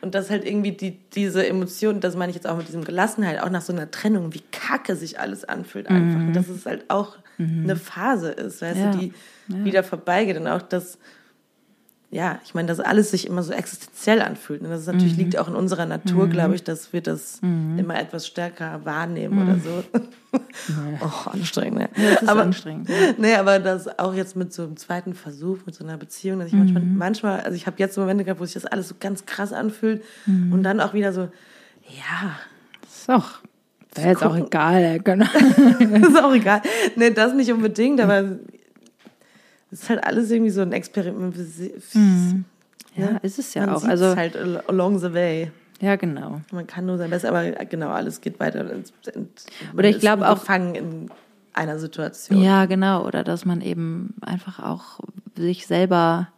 Und 0.00 0.14
das 0.16 0.30
halt 0.30 0.44
irgendwie 0.44 0.72
die, 0.72 0.98
diese 1.14 1.46
Emotion, 1.46 2.00
das 2.00 2.16
meine 2.16 2.30
ich 2.30 2.36
jetzt 2.36 2.46
auch 2.48 2.56
mit 2.56 2.66
diesem 2.66 2.82
Gelassenheit, 2.84 3.40
auch 3.40 3.50
nach 3.50 3.60
so 3.62 3.72
einer 3.72 3.88
Trennung, 3.90 4.32
wie 4.34 4.42
kacke 4.50 4.96
sich 4.96 5.20
alles 5.20 5.44
anfühlt 5.44 5.88
einfach. 5.88 6.18
Und 6.20 6.32
dass 6.32 6.48
es 6.48 6.66
halt 6.66 6.86
auch 6.88 7.18
eine 7.38 7.76
Phase 7.76 8.30
ist, 8.30 8.62
weißt 8.62 8.76
Mhm. 8.78 8.82
Ja. 8.84 8.90
du, 8.92 8.98
die 8.98 9.12
wieder 9.64 9.84
vorbeigeht. 9.84 10.36
Und 10.38 10.48
auch 10.48 10.62
das, 10.62 10.98
ja, 12.14 12.38
ich 12.44 12.52
meine, 12.52 12.68
dass 12.68 12.78
alles 12.78 13.10
sich 13.10 13.26
immer 13.26 13.42
so 13.42 13.54
existenziell 13.54 14.20
anfühlt. 14.20 14.60
Und 14.60 14.68
das 14.68 14.82
ist 14.82 14.86
Mhm. 14.86 14.92
natürlich 14.92 15.16
liegt 15.16 15.38
auch 15.38 15.48
in 15.48 15.54
unserer 15.56 15.86
Natur, 15.86 16.28
glaube 16.28 16.54
ich, 16.54 16.62
dass 16.62 16.92
wir 16.92 17.00
das 17.00 17.40
immer 17.40 17.98
etwas 17.98 18.26
stärker 18.26 18.84
wahrnehmen 18.84 19.40
oder 19.42 19.58
so. 19.58 19.82
oh, 21.00 21.30
anstrengend, 21.30 21.78
ne? 21.78 21.88
Mhm. 21.96 22.02
das 22.12 22.22
ist 22.22 22.28
aber, 22.28 22.42
anstrengend. 22.42 22.90
Nee, 23.18 23.34
aber 23.34 23.58
das 23.58 23.98
auch 23.98 24.12
jetzt 24.14 24.36
mit 24.36 24.52
so 24.52 24.62
einem 24.64 24.76
zweiten 24.76 25.14
Versuch, 25.14 25.60
mit 25.64 25.74
so 25.74 25.84
einer 25.84 25.96
Beziehung, 25.96 26.38
dass 26.40 26.48
ich 26.48 26.54
manchmal, 26.54 26.82
Mhm. 26.82 26.98
manchmal, 26.98 27.40
also 27.40 27.56
ich 27.56 27.66
habe 27.66 27.76
jetzt 27.78 27.96
Momente 27.96 28.24
gehabt, 28.24 28.40
wo 28.40 28.44
sich 28.44 28.54
das 28.54 28.66
alles 28.66 28.88
so 28.88 28.94
ganz 29.00 29.24
krass 29.24 29.52
anfühlt 29.54 30.04
Mhm. 30.26 30.52
und 30.52 30.62
dann 30.64 30.80
auch 30.80 30.92
wieder 30.92 31.14
so, 31.14 31.22
ja, 31.88 32.36
ist 32.86 33.08
auch, 33.10 33.30
wäre 33.94 34.08
jetzt 34.10 34.22
auch 34.22 34.36
egal. 34.36 35.00
Genau. 35.00 35.24
ist 36.06 36.22
auch 36.22 36.34
egal. 36.34 36.60
Nee, 36.96 37.10
das 37.10 37.32
nicht 37.34 37.50
unbedingt, 37.52 38.00
aber 38.02 38.36
ist 39.72 39.88
halt 39.90 40.04
alles 40.04 40.30
irgendwie 40.30 40.50
so 40.50 40.60
ein 40.60 40.72
Experiment. 40.72 41.34
Ja, 42.94 43.16
ist 43.22 43.38
es 43.38 43.54
ja 43.54 43.66
Man 43.66 43.74
auch. 43.74 43.84
Also, 43.84 44.14
halt 44.16 44.36
al- 44.36 44.62
along 44.68 44.98
the 44.98 45.12
way. 45.14 45.50
ja, 45.80 45.96
genau. 45.96 46.40
Man 46.52 46.66
kann 46.66 46.86
nur 46.86 46.98
sein 46.98 47.10
Bestes, 47.10 47.28
aber 47.30 47.50
genau, 47.64 47.88
alles 47.88 48.20
geht 48.20 48.38
weiter. 48.38 48.64
Oder 49.76 49.88
ich 49.88 49.98
glaube 49.98 50.28
auch- 50.28 50.40
Gefangen 50.40 50.74
in 50.74 51.10
einer 51.54 51.78
Situation. 51.78 52.40
Ja, 52.42 52.66
genau. 52.66 53.06
Oder 53.06 53.24
dass 53.24 53.44
man 53.44 53.60
eben 53.60 54.14
einfach 54.20 54.58
auch 54.58 55.00
sich 55.36 55.66
selber 55.66 56.28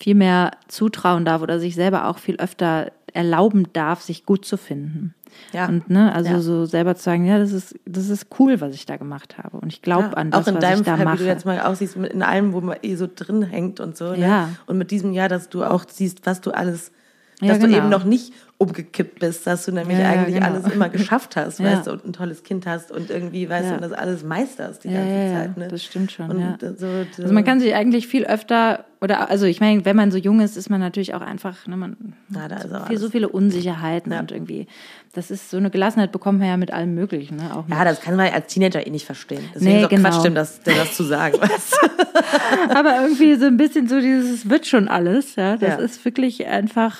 viel 0.00 0.14
mehr 0.14 0.52
zutrauen 0.68 1.24
darf 1.24 1.42
oder 1.42 1.58
sich 1.58 1.74
selber 1.74 2.06
auch 2.08 2.18
viel 2.18 2.36
öfter 2.36 2.92
erlauben 3.18 3.64
darf, 3.72 4.00
sich 4.00 4.24
gut 4.24 4.44
zu 4.44 4.56
finden. 4.56 5.12
Ja. 5.52 5.66
Und 5.68 5.90
ne, 5.90 6.12
also 6.14 6.30
Ja. 6.30 6.40
so 6.40 6.64
selber 6.66 6.94
zu 6.94 7.02
sagen, 7.02 7.24
ja, 7.26 7.38
das 7.38 7.52
ist, 7.52 7.74
das 7.84 8.08
ist 8.08 8.26
cool, 8.38 8.60
was 8.60 8.74
ich 8.74 8.86
da 8.86 8.96
gemacht 8.96 9.36
habe. 9.38 9.58
Und 9.58 9.72
ich 9.72 9.82
glaube 9.82 10.04
Ja, 10.08 10.12
an 10.14 10.30
das, 10.30 10.44
auch 10.44 10.48
in 10.48 10.54
was 10.54 10.60
deinem 10.62 10.78
ich 10.80 10.86
da 10.86 10.96
Fall, 10.96 11.04
mache. 11.04 11.18
wie 11.18 11.22
du 11.24 11.28
jetzt 11.28 11.44
mal 11.44 11.60
aussiehst, 11.60 11.96
in 11.96 12.22
allem, 12.22 12.52
wo 12.52 12.60
man 12.60 12.78
eh 12.82 12.94
so 12.94 13.08
drin 13.12 13.42
hängt 13.42 13.80
und 13.80 13.96
so. 13.96 14.12
Ne? 14.12 14.20
Ja. 14.20 14.48
Und 14.66 14.78
mit 14.78 14.90
diesem 14.92 15.12
Jahr, 15.12 15.28
dass 15.28 15.48
du 15.48 15.64
auch 15.64 15.84
siehst, 15.88 16.24
was 16.26 16.40
du 16.40 16.52
alles, 16.52 16.92
Ja, 17.40 17.48
dass 17.48 17.58
genau. 17.58 17.72
du 17.72 17.76
eben 17.78 17.88
noch 17.88 18.04
nicht 18.04 18.32
umgekippt 18.60 19.20
bist, 19.20 19.46
dass 19.46 19.66
du 19.66 19.72
nämlich 19.72 19.98
Ja, 20.00 20.08
eigentlich 20.10 20.34
genau. 20.34 20.46
alles 20.46 20.66
immer 20.72 20.88
geschafft 20.88 21.36
hast, 21.36 21.60
weißt 21.62 21.86
du, 21.86 21.92
und 21.92 22.04
ein 22.04 22.12
tolles 22.12 22.42
Kind 22.42 22.66
hast 22.66 22.90
und 22.90 23.08
irgendwie, 23.08 23.48
weißt 23.48 23.70
du, 23.70 23.74
und 23.76 23.82
das 23.82 23.92
alles 23.92 24.24
meisterst 24.24 24.82
die 24.82 24.88
Ja, 24.88 24.94
ganze 25.04 25.32
Zeit. 25.32 25.56
Ne? 25.56 25.68
das 25.68 25.84
stimmt 25.84 26.10
schon, 26.10 26.28
Und 26.28 26.40
ja. 26.40 26.56
so, 26.76 26.86
Also 27.22 27.32
man 27.32 27.44
kann 27.44 27.60
sich 27.60 27.72
eigentlich 27.74 28.08
viel 28.08 28.24
öfter, 28.26 28.84
oder 29.00 29.30
also 29.30 29.46
ich 29.46 29.60
meine, 29.60 29.84
wenn 29.84 29.94
man 29.94 30.10
so 30.10 30.18
jung 30.18 30.40
ist, 30.40 30.56
ist 30.56 30.70
man 30.70 30.80
natürlich 30.80 31.14
auch 31.14 31.20
einfach, 31.20 31.68
ne, 31.68 31.76
man 31.76 31.96
Ja, 32.34 32.48
da 32.48 32.56
ist 32.56 32.72
auch 32.74 32.88
viel, 32.88 32.98
so 32.98 33.10
viele 33.10 33.28
Unsicherheiten 33.28 34.12
Ja. 34.12 34.18
und 34.18 34.32
irgendwie, 34.32 34.66
das 35.12 35.30
ist 35.30 35.50
so 35.50 35.56
eine 35.56 35.70
Gelassenheit 35.70 36.10
bekommt 36.10 36.40
man 36.40 36.48
ja 36.48 36.56
mit 36.56 36.72
allem 36.72 36.94
Möglichen, 36.94 37.36
ne? 37.36 37.54
Auch 37.56 37.68
ja, 37.68 37.84
das 37.84 38.00
kann 38.00 38.16
man 38.16 38.32
als 38.32 38.52
Teenager 38.52 38.84
eh 38.84 38.90
nicht 38.90 39.06
verstehen. 39.06 39.44
Deswegen 39.54 39.70
Nee, 39.70 39.78
ist 39.82 39.84
auch 39.86 39.90
genau. 39.90 40.10
Quatsch, 40.10 40.24
dem 40.24 40.34
das, 40.34 40.60
dem 40.62 40.74
das 40.74 40.96
zu 40.96 41.04
sagen. 41.04 41.38
aber 42.74 43.02
irgendwie 43.02 43.36
so 43.36 43.46
ein 43.46 43.56
bisschen 43.56 43.88
so 43.88 44.00
dieses, 44.00 44.30
es 44.44 44.50
wird 44.50 44.66
schon 44.66 44.88
alles, 44.88 45.36
ja, 45.36 45.56
das 45.56 45.78
Ja. 45.78 45.84
ist 45.84 46.04
wirklich 46.04 46.44
einfach, 46.46 46.96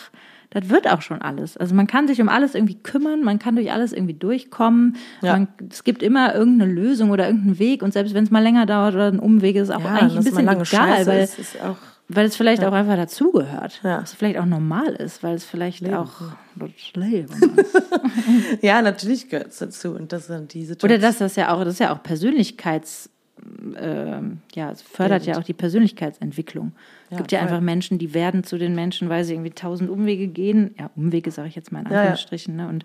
das 0.51 0.69
wird 0.71 0.89
auch 0.89 1.03
schon 1.03 1.21
alles. 1.21 1.57
Also 1.57 1.75
man 1.75 1.87
kann 1.87 2.09
sich 2.09 2.21
um 2.21 2.29
alles 2.29 2.55
irgendwie 2.55 2.77
kümmern, 2.83 3.23
man 3.23 3.39
kann 3.39 3.55
durch 3.57 3.71
alles 3.71 3.93
irgendwie 3.93 4.15
durchkommen, 4.15 4.97
Ja. 5.21 5.33
man, 5.35 5.49
es 5.71 5.85
gibt 5.85 6.03
immer 6.03 6.35
irgendeine 6.35 6.73
Lösung 6.73 7.11
oder 7.11 7.27
irgendeinen 7.27 7.59
Weg 7.59 7.83
und 7.83 7.93
selbst 7.93 8.15
wenn 8.15 8.25
es 8.25 8.31
mal 8.31 8.43
länger 8.43 8.65
dauert 8.67 8.95
oder 8.95 9.09
ein 9.09 9.19
Umweg 9.19 9.57
ist, 9.57 9.71
auch 9.71 9.81
Ja, 9.81 9.95
eigentlich 9.95 10.17
ein 10.19 10.25
bisschen 10.25 10.49
egal, 10.49 10.65
scheiße 10.65 11.11
weil 11.11 11.23
ist, 11.25 11.39
ist 11.39 11.63
auch, 11.63 11.77
Weil 12.09 12.25
es 12.27 12.37
vielleicht 12.37 12.65
auch 12.65 12.73
einfach 12.73 12.97
dazugehört. 12.97 13.81
Ja. 13.83 14.01
Es 14.01 14.15
vielleicht 14.15 14.39
auch 14.39 14.47
normal 14.47 14.95
ist, 14.95 15.23
weil 15.23 15.35
es 15.35 15.45
vielleicht 15.45 15.87
auch 15.93 16.13
das 16.57 16.71
Leben 16.95 17.35
ist. 17.57 17.83
ja, 18.63 18.81
natürlich 18.81 19.29
gehört 19.29 19.49
es 19.49 19.59
dazu. 19.59 19.91
Und 19.91 20.13
das 20.13 20.29
sind 20.29 20.55
die 20.55 20.67
Oder 20.83 20.97
dass 20.99 21.19
das 21.19 21.37
ja 21.37 21.53
auch, 21.53 21.63
das 21.65 21.75
ist 21.75 21.81
ja 21.81 21.93
auch 21.93 22.03
Persönlichkeits, 22.03 23.11
ähm, 23.79 24.39
ja, 24.55 24.71
es 24.71 24.81
fördert 24.81 25.27
ja 25.27 25.39
auch 25.39 25.45
die 25.45 25.53
Persönlichkeitsentwicklung. 25.53 26.73
Es 27.11 27.17
gibt 27.17 27.33
ja 27.33 27.39
voll. 27.39 27.49
einfach 27.49 27.61
Menschen, 27.61 27.99
die 27.99 28.13
werden 28.15 28.45
zu 28.45 28.59
den 28.59 28.75
Menschen, 28.75 29.09
weil 29.09 29.25
sie 29.25 29.35
irgendwie 29.35 29.51
tausend 29.51 29.91
Umwege 29.91 30.29
gehen. 30.29 30.75
Ja, 30.79 30.91
Umwege 30.97 31.31
sage 31.31 31.49
ich 31.49 31.55
jetzt 31.55 31.73
mal 31.73 31.81
in. 31.81 31.87
Anführungsstrichen. 31.87 32.57
Ne? 32.57 32.69
Und 32.69 32.85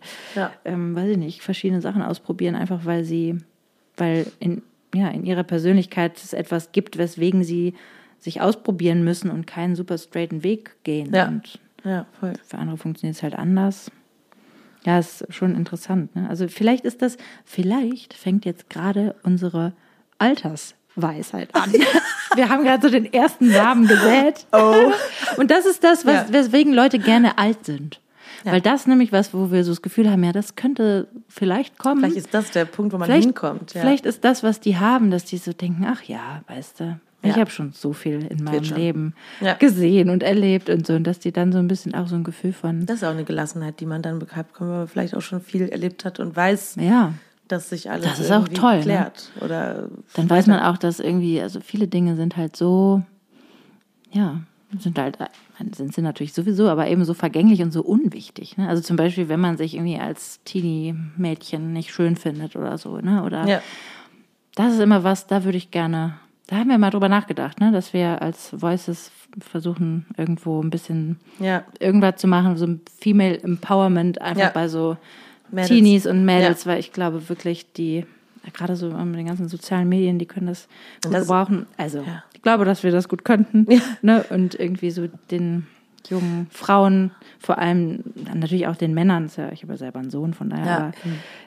ähm, 0.66 0.96
weiß 0.96 1.10
ich 1.10 1.18
nicht, 1.18 1.42
verschiedene 1.42 1.82
Sachen 1.82 2.02
ausprobieren, 2.02 2.56
einfach 2.56 2.86
weil 2.86 3.04
sie, 3.04 3.38
weil 3.98 4.28
in, 4.40 4.62
ja, 4.96 5.10
in 5.10 5.26
ihrer 5.26 5.44
Persönlichkeit 5.44 6.18
es 6.18 6.34
etwas 6.34 6.72
gibt, 6.72 6.98
weswegen 6.98 7.44
sie 7.44 7.74
sich 8.20 8.40
ausprobieren 8.40 9.04
müssen 9.04 9.30
und 9.30 9.46
keinen 9.46 9.76
super 9.76 9.98
straighten 9.98 10.44
Weg 10.44 10.78
gehen. 10.84 11.14
Ja. 11.14 11.28
Und 11.28 11.60
ja, 11.84 12.06
voll. 12.20 12.34
für 12.46 12.58
andere 12.58 12.78
funktioniert 12.78 13.18
es 13.18 13.24
halt 13.24 13.36
anders. 13.36 13.92
Ja, 14.86 15.00
ist 15.00 15.26
schon 15.30 15.56
interessant. 15.56 16.16
Ne? 16.16 16.30
Also 16.30 16.48
vielleicht 16.48 16.86
ist 16.86 17.02
das, 17.02 17.18
vielleicht 17.46 18.14
fängt 18.14 18.46
jetzt 18.46 18.70
gerade 18.70 19.16
unsere 19.24 19.74
Altersweisheit 20.96 21.50
an. 21.54 21.72
Wir 22.36 22.50
haben 22.50 22.64
gerade 22.64 22.82
so 22.82 22.92
den 22.92 23.12
ersten 23.12 23.52
Samen 23.52 23.88
gesät. 23.88 24.46
Oh. 24.52 24.92
Und 25.38 25.52
das 25.52 25.66
ist 25.66 25.84
das, 25.84 26.06
was, 26.06 26.14
Ja. 26.14 26.34
weswegen 26.34 26.74
Leute 26.74 27.00
gerne 27.00 27.38
alt 27.38 27.66
sind. 27.66 28.00
Ja. 28.44 28.52
Weil 28.54 28.62
das 28.62 28.88
nämlich 28.88 29.12
was, 29.14 29.34
wo 29.34 29.52
wir 29.52 29.64
so 29.64 29.72
das 29.72 29.82
Gefühl 29.82 30.10
haben, 30.12 30.24
ja, 30.24 30.34
das 30.34 30.56
könnte 30.56 31.08
vielleicht 31.30 31.78
kommen. 31.78 32.00
Vielleicht 32.02 32.18
ist 32.18 32.34
das 32.34 32.52
der 32.52 32.66
Punkt, 32.66 32.92
wo 32.94 32.98
man 32.98 33.06
Vielleicht- 33.08 33.24
hinkommt. 33.26 33.74
Ja. 33.74 33.82
Vielleicht 33.82 34.06
ist 34.06 34.24
das, 34.26 34.44
was 34.44 34.60
die 34.60 34.78
haben, 34.78 35.12
dass 35.12 35.24
die 35.26 35.38
so 35.38 35.54
denken, 35.54 35.86
ach 35.88 36.04
ja, 36.04 36.42
weißt 36.48 36.82
du, 36.82 37.00
Ich 37.22 37.36
habe 37.38 37.50
schon 37.50 37.72
so 37.72 37.94
viel 37.94 38.26
in 38.30 38.44
meinem. 38.44 38.64
Leben 38.76 39.14
gesehen 39.60 40.10
und 40.10 40.24
erlebt 40.24 40.70
und 40.70 40.86
so. 40.86 40.94
Und 40.94 41.06
dass 41.06 41.20
die 41.20 41.32
dann 41.32 41.54
so 41.54 41.60
ein 41.60 41.70
bisschen 41.70 41.96
auch 41.96 42.08
so 42.08 42.16
ein 42.16 42.26
Gefühl 42.26 42.52
von, 42.52 42.86
Das 42.86 42.98
ist 42.98 43.04
auch 43.06 43.12
eine 43.12 43.24
Gelassenheit, 43.24 43.80
die 43.80 43.86
man 43.86 44.02
dann 44.02 44.20
bekommt, 44.20 44.48
wenn 44.60 44.68
man 44.68 44.88
vielleicht 44.90 45.16
auch 45.16 45.22
schon 45.22 45.40
viel 45.40 45.70
erlebt 45.70 46.04
hat 46.04 46.20
und 46.20 46.36
weiß, 46.36 46.76
ja, 46.82 47.14
dass 47.48 47.70
sich 47.70 47.90
alles 47.90 48.06
Das 48.06 48.20
ist 48.20 48.32
auch 48.32 48.48
toll, 48.48 48.78
ne? 48.78 48.84
klärt. 48.84 49.32
Oder 49.42 49.90
dann 50.16 50.30
weiß 50.30 50.48
man 50.48 50.60
auch, 50.62 50.78
dass 50.78 51.00
irgendwie, 51.00 51.42
also 51.42 51.60
viele 51.60 51.88
Dinge 51.88 52.16
sind 52.16 52.38
halt 52.38 52.56
so, 52.56 53.04
ja, 54.12 54.42
sind 54.80 54.98
halt, 54.98 55.18
sind 55.76 55.94
sie 55.94 56.02
natürlich 56.02 56.34
sowieso, 56.34 56.68
aber 56.70 56.88
eben 56.88 57.06
so 57.06 57.14
vergänglich 57.14 57.62
und 57.62 57.72
so 57.72 57.84
unwichtig. 57.84 58.58
Ne? 58.58 58.68
Also 58.68 58.82
zum 58.82 58.96
Beispiel, 58.96 59.30
wenn 59.30 59.40
man 59.40 59.58
sich 59.58 59.76
irgendwie 59.76 60.00
als 60.00 60.40
Teenie-Mädchen 60.46 61.74
nicht 61.74 61.94
schön 61.94 62.16
findet 62.16 62.56
oder 62.56 62.78
so, 62.78 62.98
ne? 62.98 63.24
Oder 63.24 63.48
ja. 63.48 63.62
das 64.56 64.74
ist 64.74 64.80
immer 64.80 65.04
was, 65.04 65.28
da 65.28 65.44
würde 65.44 65.58
ich 65.58 65.70
gerne, 65.72 66.16
da 66.48 66.58
haben 66.58 66.70
wir 66.70 66.78
mal 66.78 66.90
drüber 66.90 67.10
nachgedacht, 67.10 67.60
ne? 67.60 67.72
Dass 67.72 67.94
wir 67.94 68.22
als 68.22 68.52
Voices 68.60 69.12
versuchen, 69.40 70.06
irgendwo 70.18 70.62
ein 70.62 70.70
bisschen 70.70 71.20
ja. 71.40 71.64
irgendwas 71.80 72.18
zu 72.18 72.28
machen, 72.28 72.58
so 72.58 72.66
ein 72.66 72.82
Female 73.00 73.40
Empowerment 73.42 74.22
einfach 74.22 74.44
Ja. 74.44 74.50
bei 74.50 74.68
so 74.68 74.98
Mädels. 75.52 75.68
Teenies 75.70 76.06
und 76.08 76.26
Mädels, 76.26 76.66
weil 76.66 76.80
ich 76.80 76.92
glaube 76.94 77.28
wirklich, 77.30 77.72
die, 77.74 77.98
ja, 78.44 78.50
gerade 78.54 78.76
so 78.76 78.90
mit 78.90 79.18
den 79.20 79.28
ganzen 79.28 79.48
sozialen 79.48 79.88
Medien, 79.90 80.20
die 80.20 80.26
können 80.26 80.48
das 80.48 80.68
gut 81.04 81.14
Das- 81.14 81.22
gebrauchen. 81.28 81.66
Also, 81.78 82.00
Ja. 82.00 82.24
ich 82.34 82.42
glaube, 82.42 82.66
dass 82.66 82.84
wir 82.84 82.92
das 82.92 83.08
gut 83.10 83.24
könnten. 83.26 83.66
Ja. 83.72 83.80
Ne? 84.02 84.26
Und 84.30 84.56
irgendwie 84.60 84.92
so 84.92 85.08
den 85.32 85.68
jungen 86.10 86.48
Frauen, 86.52 87.12
vor 87.40 87.58
allem 87.60 88.04
natürlich 88.34 88.68
auch 88.68 88.76
den 88.76 88.94
Männern, 88.94 89.26
ist 89.26 89.38
ja, 89.38 89.52
ich 89.52 89.62
habe 89.64 89.74
ja 89.74 89.78
selber 89.78 90.00
einen 90.00 90.10
Sohn, 90.10 90.34
von 90.34 90.50
daher, 90.50 90.66
Ja. 90.66 90.78
aber 90.78 90.94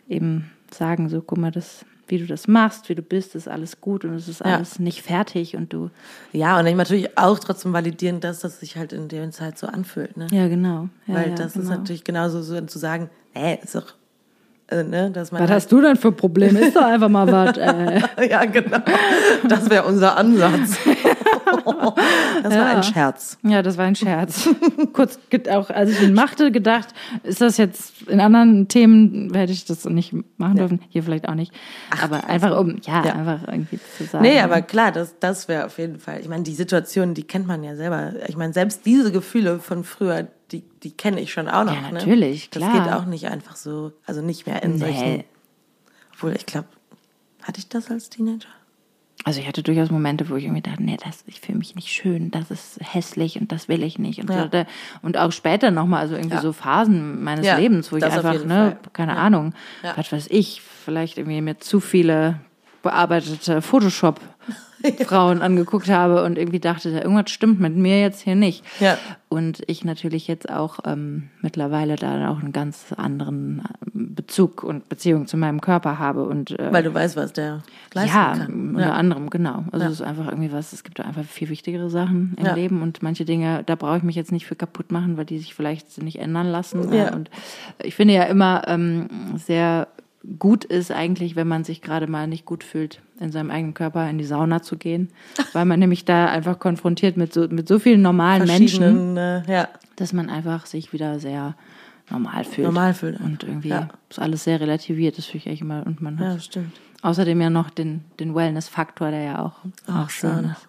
eben 0.09 0.51
sagen, 0.71 1.09
so, 1.09 1.21
guck 1.21 1.39
mal, 1.39 1.51
das, 1.51 1.85
wie 2.09 2.19
du 2.19 2.27
das 2.27 2.47
machst, 2.49 2.89
wie 2.89 2.95
du 2.95 3.03
bist, 3.03 3.35
ist 3.35 3.49
alles 3.49 3.81
gut 3.81 4.05
und 4.05 4.15
es 4.15 4.29
ist 4.29 4.41
Ja. 4.41 4.57
alles 4.57 4.79
nicht 4.79 5.03
fertig 5.03 5.57
und 5.57 5.73
du, 5.73 5.91
Ja, 6.33 6.59
und 6.59 6.65
dann 6.67 6.77
natürlich 6.77 7.17
auch 7.19 7.39
trotzdem 7.39 7.73
validieren, 7.73 8.21
dass 8.21 8.41
das 8.41 8.61
sich 8.61 8.77
halt 8.77 8.93
in 8.93 9.09
der 9.09 9.31
Zeit 9.31 9.59
so 9.59 9.67
anfühlt. 9.67 10.17
Ne? 10.17 10.27
ja, 10.31 10.49
genau. 10.49 10.89
Ja, 11.07 11.15
Weil 11.15 11.29
ja, 11.31 11.35
das 11.35 11.57
ist 11.57 11.63
genau. 11.69 11.77
natürlich 11.79 12.05
genauso 12.05 12.43
so 12.43 12.61
zu 12.63 12.79
sagen, 12.79 13.11
nee, 13.35 13.59
ist 13.63 13.75
doch, 13.75 13.95
äh, 14.69 14.83
ne, 14.83 15.11
dass 15.13 15.31
man 15.31 15.43
Was 15.43 15.51
halt, 15.51 15.57
hast 15.63 15.73
du 15.73 15.81
denn 15.81 15.97
für 15.97 16.11
Probleme? 16.11 16.59
Ist 16.59 16.75
doch 16.75 16.85
einfach 16.85 17.09
mal 17.09 17.31
was. 17.31 17.57
Äh. 17.57 18.01
ja, 18.29 18.45
genau. 18.47 18.79
Das 19.49 19.71
wäre 19.71 19.85
unser 19.85 20.17
Ansatz. 20.17 20.79
das 22.43 22.55
war 22.55 22.67
ein 22.67 22.83
Scherz. 22.83 23.39
Ja, 23.45 23.63
das 23.63 23.79
war 23.79 23.85
ein 23.85 23.95
Scherz. 23.95 24.49
Kurz 24.93 25.19
auch, 25.51 25.71
als 25.71 25.91
ich 25.91 26.03
ihn 26.03 26.15
machte, 26.15 26.51
gedacht, 26.51 26.89
ist 27.23 27.41
das 27.41 27.59
jetzt 27.59 28.09
in 28.09 28.21
anderen 28.21 28.67
Themen 28.67 29.33
hätte 29.35 29.53
ich 29.53 29.65
das 29.67 29.85
nicht 29.85 30.13
machen 30.37 30.57
dürfen. 30.57 30.81
Hier 30.89 31.05
vielleicht 31.05 31.29
auch 31.29 31.35
nicht. 31.35 31.53
aber 32.03 32.25
einfach 32.25 32.59
um, 32.59 32.79
ja, 32.83 33.05
Ja. 33.05 33.15
einfach 33.15 33.47
irgendwie 33.47 33.79
zu 33.97 34.05
sagen. 34.05 34.25
Nee, 34.25 34.41
aber 34.41 34.63
klar, 34.63 34.91
das, 34.91 35.17
das 35.21 35.47
wäre 35.47 35.67
auf 35.67 35.79
jeden 35.79 36.01
Fall. 36.01 36.21
Ich 36.21 36.29
meine, 36.29 36.43
die 36.43 36.55
Situation, 36.55 37.15
die 37.15 37.23
kennt 37.23 37.47
man 37.47 37.63
ja 37.63 37.77
selber. 37.77 38.15
Ich 38.27 38.37
meine, 38.37 38.53
selbst 38.53 38.85
diese 38.85 39.13
Gefühle 39.13 39.61
von 39.61 39.85
früher, 39.85 40.27
die, 40.53 40.63
die 40.83 40.91
kenne 40.93 41.21
ich 41.21 41.33
schon 41.33 41.49
auch 41.49 41.65
noch. 41.65 41.75
Ja, 41.75 41.81
ne? 41.83 41.93
natürlich, 41.93 42.51
Das 42.51 42.63
klar. 42.63 42.85
geht 42.85 42.93
auch 42.93 43.05
nicht 43.07 43.27
einfach 43.29 43.57
so, 43.57 43.93
also 44.07 44.23
nicht 44.23 44.47
mehr 44.47 44.63
in 44.63 44.73
Nee. 44.73 44.79
solchen. 44.79 45.25
Obwohl, 46.15 46.35
ich 46.37 46.47
glaube, 46.47 46.69
hatte 47.43 47.59
ich 47.59 47.69
das 47.69 47.91
als 47.91 48.09
Teenager? 48.11 48.49
Also 49.25 49.41
ich 49.41 49.49
hatte 49.49 49.63
durchaus 49.63 49.91
Momente, 49.91 50.29
wo 50.29 50.37
ich 50.37 50.45
irgendwie 50.45 50.63
dachte, 50.63 50.83
nee, 50.83 50.97
das, 51.03 51.25
ich 51.27 51.41
fühle 51.41 51.59
mich 51.59 51.75
nicht 51.75 51.89
schön, 51.89 52.31
das 52.31 52.51
ist 52.51 52.79
hässlich 52.81 53.41
und 53.41 53.51
das 53.51 53.67
will 53.69 53.83
ich 53.83 53.99
nicht. 53.99 54.21
Und, 54.21 54.31
Ja. 54.31 54.49
so, 54.53 54.65
und 55.03 55.17
auch 55.17 55.33
später 55.33 55.71
nochmal, 55.73 56.01
also 56.03 56.15
irgendwie 56.15 56.37
Ja. 56.37 56.43
so 56.43 56.53
Phasen 56.53 57.25
meines 57.25 57.45
Ja, 57.47 57.57
Lebens, 57.57 57.91
wo 57.91 57.97
ich 57.97 58.03
das 58.03 58.15
einfach, 58.19 58.45
ne, 58.45 58.77
Fall. 58.81 58.91
keine 58.93 59.17
Ahnung, 59.17 59.53
was 59.97 60.13
weiß 60.13 60.29
ich, 60.31 60.61
vielleicht 60.63 61.19
irgendwie 61.19 61.41
mir 61.41 61.59
zu 61.59 61.81
viele 61.81 62.41
bearbeitete 62.83 63.63
Photoshop 63.63 64.21
Frauen 65.05 65.43
angeguckt 65.43 65.89
habe 65.89 66.25
und 66.25 66.39
irgendwie 66.39 66.61
dachte, 66.61 66.93
da 66.93 66.99
irgendwas 67.03 67.31
stimmt 67.31 67.61
mit 67.61 67.77
mir 67.77 68.01
jetzt 68.01 68.21
hier 68.23 68.35
nicht. 68.35 68.65
Ja. 68.81 68.97
Und 69.29 69.63
ich 69.67 69.85
natürlich 69.85 70.29
jetzt 70.29 70.49
auch 70.51 70.79
ähm, 70.87 71.29
mittlerweile 71.43 71.97
da 71.97 72.31
auch 72.31 72.39
einen 72.41 72.53
ganz 72.53 72.87
anderen 72.97 73.59
äh, 73.61 73.89
Bezug 73.93 74.63
und 74.63 74.89
Beziehung 74.89 75.27
zu 75.27 75.37
meinem 75.37 75.61
Körper 75.61 75.99
habe 75.99 76.25
und 76.25 76.59
äh, 76.59 76.73
Weil 76.73 76.85
du 76.85 76.95
weißt, 76.95 77.17
was 77.17 77.33
der 77.33 77.63
leisten 77.93 78.17
ja, 78.17 78.37
kann. 78.37 78.75
unter 78.77 78.95
anderem, 78.95 79.29
genau. 79.31 79.65
Also 79.73 79.85
Ja. 79.85 79.91
es 79.91 80.01
ist 80.01 80.07
einfach 80.07 80.27
irgendwie 80.29 80.53
was, 80.53 80.73
es 80.73 80.85
gibt 80.85 80.99
da 80.99 81.05
einfach 81.05 81.25
viel 81.25 81.49
wichtigere 81.49 81.91
Sachen 81.91 82.35
im 82.39 82.47
Ja. 82.47 82.55
Leben 82.55 82.83
und 82.83 83.03
manche 83.03 83.25
Dinge, 83.25 83.63
da 83.67 83.75
brauche 83.75 83.97
ich 83.99 84.03
mich 84.05 84.17
jetzt 84.17 84.33
nicht 84.33 84.47
für 84.47 84.57
kaputt 84.57 84.93
machen, 84.93 85.17
weil 85.17 85.25
die 85.27 85.39
sich 85.39 85.55
vielleicht 85.55 86.01
nicht 86.03 86.19
ändern 86.21 86.47
lassen. 86.47 86.93
Ja. 86.93 87.13
Und 87.13 87.29
ich 87.83 87.95
finde 87.97 88.15
ja 88.15 88.23
immer 88.25 88.63
ähm, 88.69 89.09
sehr 89.37 89.89
gut 90.39 90.65
ist 90.65 90.91
eigentlich, 90.91 91.37
wenn 91.37 91.49
man 91.49 91.65
sich 91.65 91.83
gerade 91.83 92.07
mal 92.07 92.27
nicht 92.27 92.45
gut 92.45 92.65
fühlt, 92.65 93.01
in 93.21 93.31
seinem 93.33 93.51
eigenen 93.51 93.75
Körper 93.75 94.09
in 94.09 94.19
die 94.19 94.25
Sauna 94.25 94.63
zu 94.63 94.77
gehen, 94.77 95.09
weil 95.53 95.65
man 95.65 95.79
nämlich 95.79 96.05
da 96.05 96.27
einfach 96.27 96.59
konfrontiert 96.59 97.17
mit 97.17 97.33
so, 97.33 97.47
mit 97.49 97.69
so 97.69 97.79
vielen 97.79 98.03
normalen 98.03 98.47
Menschen, 98.47 99.17
äh, 99.17 99.43
ja, 99.51 99.69
dass 99.97 100.13
man 100.13 100.29
einfach 100.29 100.67
sich 100.67 100.93
wieder 100.93 101.19
sehr 101.21 101.55
normal 102.11 102.45
fühlt. 102.45 102.67
Normal 102.67 102.95
fühlt. 102.95 103.21
Und 103.21 103.43
irgendwie 103.43 103.69
Ja. 103.69 103.89
ist 104.11 104.19
alles 104.19 104.45
sehr 104.45 104.61
relativiert, 104.61 105.19
das 105.19 105.27
finde 105.27 105.39
ich 105.39 105.47
eigentlich 105.49 105.61
immer. 105.63 105.87
Und 105.87 106.01
man 106.01 106.19
hat 106.19 106.55
ja. 106.55 106.63
Außerdem 107.03 107.41
ja 107.41 107.51
noch 107.51 107.71
den, 107.71 108.03
den 108.19 108.35
Wellness-Faktor, 108.35 109.11
der 109.11 109.23
ja 109.23 109.39
auch, 109.39 109.53
auch 109.87 110.07
Ach, 110.07 110.11
schön 110.11 110.31
Sauna. 110.35 110.53
ist. 110.53 110.67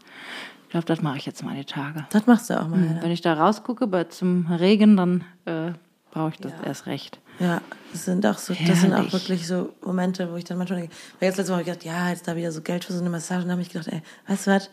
Ich 0.66 0.72
glaube, 0.72 0.86
das 0.86 1.02
mache 1.02 1.18
ich 1.18 1.26
jetzt 1.26 1.44
mal 1.44 1.56
die 1.56 1.64
Tage. 1.66 2.06
Das 2.10 2.28
machst 2.28 2.50
du 2.50 2.60
auch 2.62 2.68
mal. 2.68 3.00
Wenn 3.02 3.12
ich 3.12 3.22
da 3.22 3.34
rausgucke 3.34 3.88
bei, 3.88 4.04
zum 4.04 4.46
Regen, 4.48 4.98
dann 4.98 5.24
äh, 5.46 5.72
brauche 6.12 6.32
ich 6.32 6.38
das 6.38 6.52
erst 6.64 6.86
recht. 6.86 7.20
Ja, 7.40 7.62
das 7.92 8.06
sind 8.06 8.26
auch 8.26 8.38
so, 8.38 8.54
das 8.68 8.82
sind 8.82 8.94
auch 8.94 8.98
Herrlich. 8.98 9.14
wirklich 9.14 9.48
so 9.48 9.74
Momente, 9.86 10.32
wo 10.32 10.36
ich 10.38 10.44
dann 10.44 10.58
manchmal 10.58 10.80
denke, 10.82 10.96
weil 11.20 11.30
jetzt 11.30 11.38
letzte 11.38 11.54
Woche 11.54 11.60
hab 11.62 11.68
ich 11.68 11.80
gedacht, 11.80 11.86
ja, 11.86 12.10
jetzt 12.10 12.28
da 12.28 12.36
wieder 12.36 12.52
so 12.52 12.62
Geld 12.62 12.84
für 12.84 12.94
so 12.94 13.00
eine 13.00 13.10
Massage, 13.10 13.42
und 13.42 13.48
dann 13.50 13.52
habe 13.54 13.62
ich 13.62 13.70
gedacht, 13.70 13.88
ey, 13.90 14.02
weißt 14.28 14.48
du 14.48 14.52
was, 14.52 14.70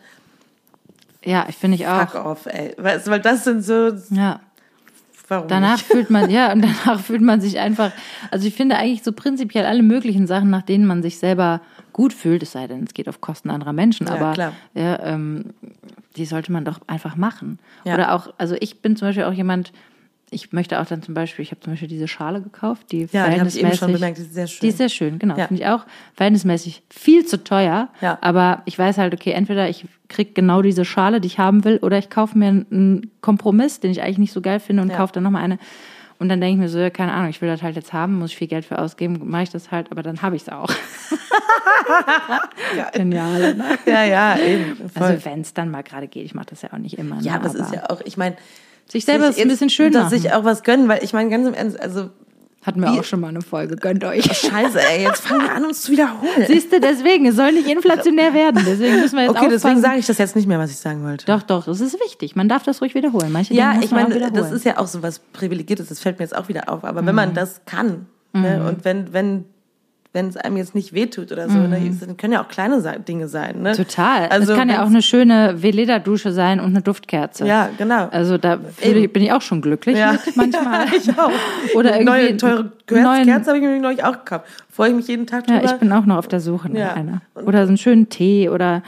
Ja, 1.23 1.45
ich 1.49 1.55
finde 1.55 1.75
ich 1.75 1.87
auch. 1.87 2.09
fuck 2.09 2.25
off, 2.25 2.45
ey. 2.47 2.73
Weißt 2.77 3.07
weil 3.07 3.19
das 3.21 3.43
sind 3.43 3.63
so, 3.63 3.91
Ja. 4.09 4.39
warum 5.27 5.47
Danach 5.47 5.77
nicht? 5.77 5.85
fühlt 5.85 6.09
man, 6.09 6.29
ja, 6.31 6.51
und 6.51 6.61
danach 6.63 6.99
fühlt 6.99 7.21
man 7.21 7.39
sich 7.41 7.59
einfach, 7.59 7.91
also 8.31 8.47
ich 8.47 8.55
finde 8.55 8.77
eigentlich 8.77 9.03
so 9.03 9.11
prinzipiell 9.11 9.65
alle 9.65 9.83
möglichen 9.83 10.27
Sachen, 10.27 10.49
nach 10.49 10.63
denen 10.63 10.85
man 10.87 11.01
sich 11.03 11.19
selber 11.19 11.61
gut 11.93 12.13
fühlt, 12.13 12.43
es 12.43 12.51
sei 12.51 12.67
denn, 12.67 12.83
es 12.83 12.93
geht 12.93 13.07
auf 13.07 13.21
Kosten 13.21 13.49
anderer 13.49 13.73
Menschen, 13.73 14.07
Ja, 14.07 14.13
aber 14.15 14.33
klar. 14.33 14.51
Ja, 14.73 14.99
ähm, 15.03 15.53
die 16.17 16.25
sollte 16.25 16.51
man 16.51 16.65
doch 16.65 16.79
einfach 16.87 17.15
machen. 17.15 17.59
Ja. 17.83 17.93
Oder 17.93 18.13
auch, 18.13 18.33
also 18.37 18.55
ich 18.59 18.81
bin 18.81 18.95
zum 18.95 19.07
Beispiel 19.09 19.23
auch 19.25 19.33
jemand, 19.33 19.71
ich 20.31 20.51
möchte 20.53 20.79
auch 20.81 20.85
dann 20.85 21.01
zum 21.03 21.13
Beispiel, 21.13 21.43
ich 21.43 21.51
habe 21.51 21.61
zum 21.61 21.73
Beispiel 21.73 21.87
diese 21.87 22.07
Schale 22.07 22.41
gekauft, 22.41 22.91
die 22.91 23.07
Ja, 23.11 23.29
die 23.29 23.39
habe 23.39 23.47
ich 23.47 23.59
eben 23.59 23.71
schon 23.73 23.89
verhältnismäßig- 23.89 23.93
bemerkt, 23.93 24.17
die 24.17 24.21
ist 24.23 24.33
sehr 24.33 24.47
schön. 24.47 24.59
Die 24.61 24.67
ist 24.67 24.77
sehr 24.77 24.89
schön, 24.89 25.19
genau. 25.19 25.37
Ja. 25.37 25.47
Finde 25.47 25.61
ich 25.63 25.69
auch 25.69 25.85
verhältnismäßig 26.15 26.83
viel 26.89 27.25
zu 27.25 27.43
teuer. 27.43 27.89
Ja. 28.01 28.17
Aber 28.21 28.61
ich 28.65 28.77
weiß 28.77 28.97
halt, 28.97 29.13
okay, 29.13 29.31
entweder 29.31 29.69
ich 29.69 29.85
krieg 30.09 30.35
genau 30.35 30.61
diese 30.61 30.83
Schale, 30.85 31.21
die 31.21 31.27
ich 31.27 31.39
haben 31.39 31.63
will, 31.63 31.77
oder 31.81 31.97
ich 31.97 32.09
kaufe 32.09 32.37
mir 32.37 32.47
einen 32.47 33.11
Kompromiss, 33.21 33.79
den 33.79 33.91
ich 33.91 34.01
eigentlich 34.01 34.17
nicht 34.17 34.33
so 34.33 34.41
geil 34.41 34.59
finde 34.59 34.81
und 34.83 34.89
Ja. 34.89 34.97
kaufe 34.97 35.13
dann 35.13 35.23
nochmal 35.23 35.43
eine. 35.43 35.57
Und 36.17 36.29
dann 36.29 36.39
denke 36.39 36.53
ich 36.55 36.59
mir 36.59 36.69
so, 36.69 36.79
ja, 36.79 36.89
keine 36.89 37.11
Ahnung, 37.13 37.29
ich 37.29 37.41
will 37.41 37.49
das 37.49 37.61
halt 37.61 37.75
jetzt 37.75 37.91
haben, 37.91 38.17
muss 38.19 38.31
ich 38.31 38.37
viel 38.37 38.47
Geld 38.47 38.63
für 38.65 38.79
ausgeben, 38.79 39.19
mache 39.25 39.43
ich 39.43 39.49
das 39.49 39.69
halt, 39.71 39.91
aber 39.91 40.01
dann 40.01 40.21
habe 40.21 40.35
ich 40.37 40.43
es 40.43 40.49
auch. 40.49 40.69
Ja. 42.77 42.89
Genial. 42.93 43.53
Ne? 43.55 43.63
ja, 43.85 44.03
ja, 44.05 44.37
eben. 44.39 44.75
Voll. 44.89 45.03
Also 45.07 45.25
wenn 45.25 45.41
es 45.41 45.53
dann 45.53 45.69
mal 45.71 45.83
gerade 45.83 46.07
geht, 46.07 46.25
ich 46.25 46.33
mache 46.33 46.47
das 46.51 46.61
ja 46.61 46.69
auch 46.73 46.77
nicht 46.77 46.97
immer. 46.97 47.19
ja, 47.21 47.33
ne, 47.33 47.39
aber 47.39 47.47
es 47.47 47.55
ist 47.55 47.73
ja 47.73 47.89
auch, 47.89 48.01
ich 48.05 48.17
meine, 48.17 48.35
sich 48.87 49.05
selber 49.05 49.27
sich 49.27 49.37
ist 49.37 49.41
ein 49.43 49.49
bisschen 49.49 49.69
schön 49.69 49.91
dass 49.93 50.09
sich 50.11 50.31
auch 50.33 50.43
was 50.43 50.63
gönnen, 50.63 50.87
weil 50.87 51.03
ich 51.03 51.13
meine, 51.13 51.29
ganz 51.29 51.47
im 51.47 51.53
Ernst, 51.53 51.79
also, 51.79 52.09
Hatten 52.61 52.81
wir 52.81 52.93
Wie- 52.93 52.99
auch 52.99 53.03
schon 53.03 53.19
mal 53.19 53.27
eine 53.27 53.43
Folge, 53.43 53.75
gönnt 53.75 54.03
euch. 54.03 54.23
scheiße, 54.25 54.79
ey, 54.81 55.03
jetzt 55.03 55.21
fangen 55.21 55.43
wir 55.43 55.51
an, 55.53 55.65
uns 55.65 55.83
zu 55.83 55.91
wiederholen. 55.91 56.45
Siehst 56.47 56.73
du, 56.73 56.79
deswegen, 56.79 57.27
es 57.27 57.35
soll 57.35 57.51
nicht 57.51 57.67
inflationär 57.69 58.33
werden, 58.33 58.63
deswegen 58.65 59.01
müssen 59.01 59.17
wir 59.17 59.25
jetzt 59.25 59.35
Okay, 59.35 59.49
deswegen 59.51 59.75
aufpassen. 59.75 59.81
sage 59.83 59.99
ich 59.99 60.07
das 60.07 60.17
jetzt 60.17 60.35
nicht 60.35 60.47
mehr, 60.47 60.57
was 60.57 60.71
ich 60.71 60.77
sagen 60.77 61.03
wollte. 61.03 61.27
Doch, 61.27 61.43
doch, 61.43 61.67
es 61.67 61.79
ist 61.79 61.93
wichtig. 62.03 62.35
Man 62.35 62.49
darf 62.49 62.63
das 62.63 62.81
ruhig 62.81 62.95
wiederholen. 62.95 63.31
Manche 63.31 63.53
Ja, 63.53 63.75
ich 63.79 63.91
meine, 63.91 64.31
das 64.31 64.51
ist 64.51 64.65
ja 64.65 64.79
auch 64.79 64.87
so 64.87 65.03
was 65.03 65.19
Privilegiertes, 65.19 65.89
das 65.89 65.99
fällt 65.99 66.17
mir 66.17 66.25
jetzt 66.25 66.35
auch 66.35 66.47
wieder 66.47 66.67
auf. 66.67 66.83
Aber 66.83 67.01
wenn 67.05 67.13
Mhm. 67.13 67.15
man 67.15 67.33
das 67.35 67.61
kann, 67.67 68.07
ne, 68.33 68.65
und 68.67 68.83
wenn, 68.83 69.13
wenn, 69.13 69.45
wenn 70.15 70.29
es 70.29 70.37
einem 70.37 70.55
jetzt 70.57 70.73
nicht 70.73 70.93
wehtut 70.93 71.31
oder 71.33 71.49
so, 71.49 71.57
ne, 71.59 71.77
dann 71.99 72.15
können 72.15 72.33
ja 72.33 72.41
auch 72.41 72.47
kleine 72.47 72.81
Dinge 73.07 73.27
sein. 73.27 73.61
Ne? 73.61 73.71
Mhm. 73.71 73.75
Total. 73.75 74.27
Also 74.29 74.53
es 74.53 74.57
kann 74.57 74.69
ja 74.69 74.81
auch 74.81 74.87
eine 74.87 75.01
schöne 75.01 75.61
Veleda-Dusche 75.61 76.31
sein 76.31 76.59
und 76.61 76.67
eine 76.67 76.81
Duftkerze. 76.81 77.45
Ja, 77.45 77.69
genau. 77.77 78.07
Also 78.11 78.37
da 78.37 78.57
ich, 78.81 79.11
bin 79.11 79.21
ich 79.23 79.31
auch 79.33 79.41
schon 79.41 79.61
glücklich 79.61 79.97
Ja. 79.97 80.13
mit 80.13 80.35
manchmal. 80.37 80.85
ich 80.97 81.09
auch. 81.19 81.29
Oder 81.75 81.93
Eine 81.93 81.99
irgendwie 82.09 82.21
neue 82.21 82.37
teure 82.37 82.71
neuen- 82.89 83.25
Kerze 83.25 83.47
habe 83.49 83.57
ich 83.59 83.63
mir 83.63 83.77
neulich 83.79 84.03
auch 84.05 84.13
gekauft. 84.19 84.45
Freue 84.71 84.89
ich 84.89 84.95
mich 84.95 85.07
jeden 85.09 85.27
Tag 85.27 85.49
Ja, 85.49 85.59
drüber. 85.59 85.73
ich 85.73 85.79
bin 85.79 85.91
auch 85.91 86.05
noch 86.05 86.17
auf 86.17 86.27
der 86.29 86.39
Suche 86.39 86.69
nach 86.69 86.79
Ja. 86.79 86.93
einer. 86.93 87.21
Oder 87.35 87.65
so 87.65 87.69
einen 87.69 87.77
schönen 87.77 88.07
Tee 88.09 88.47
oder 88.49 88.83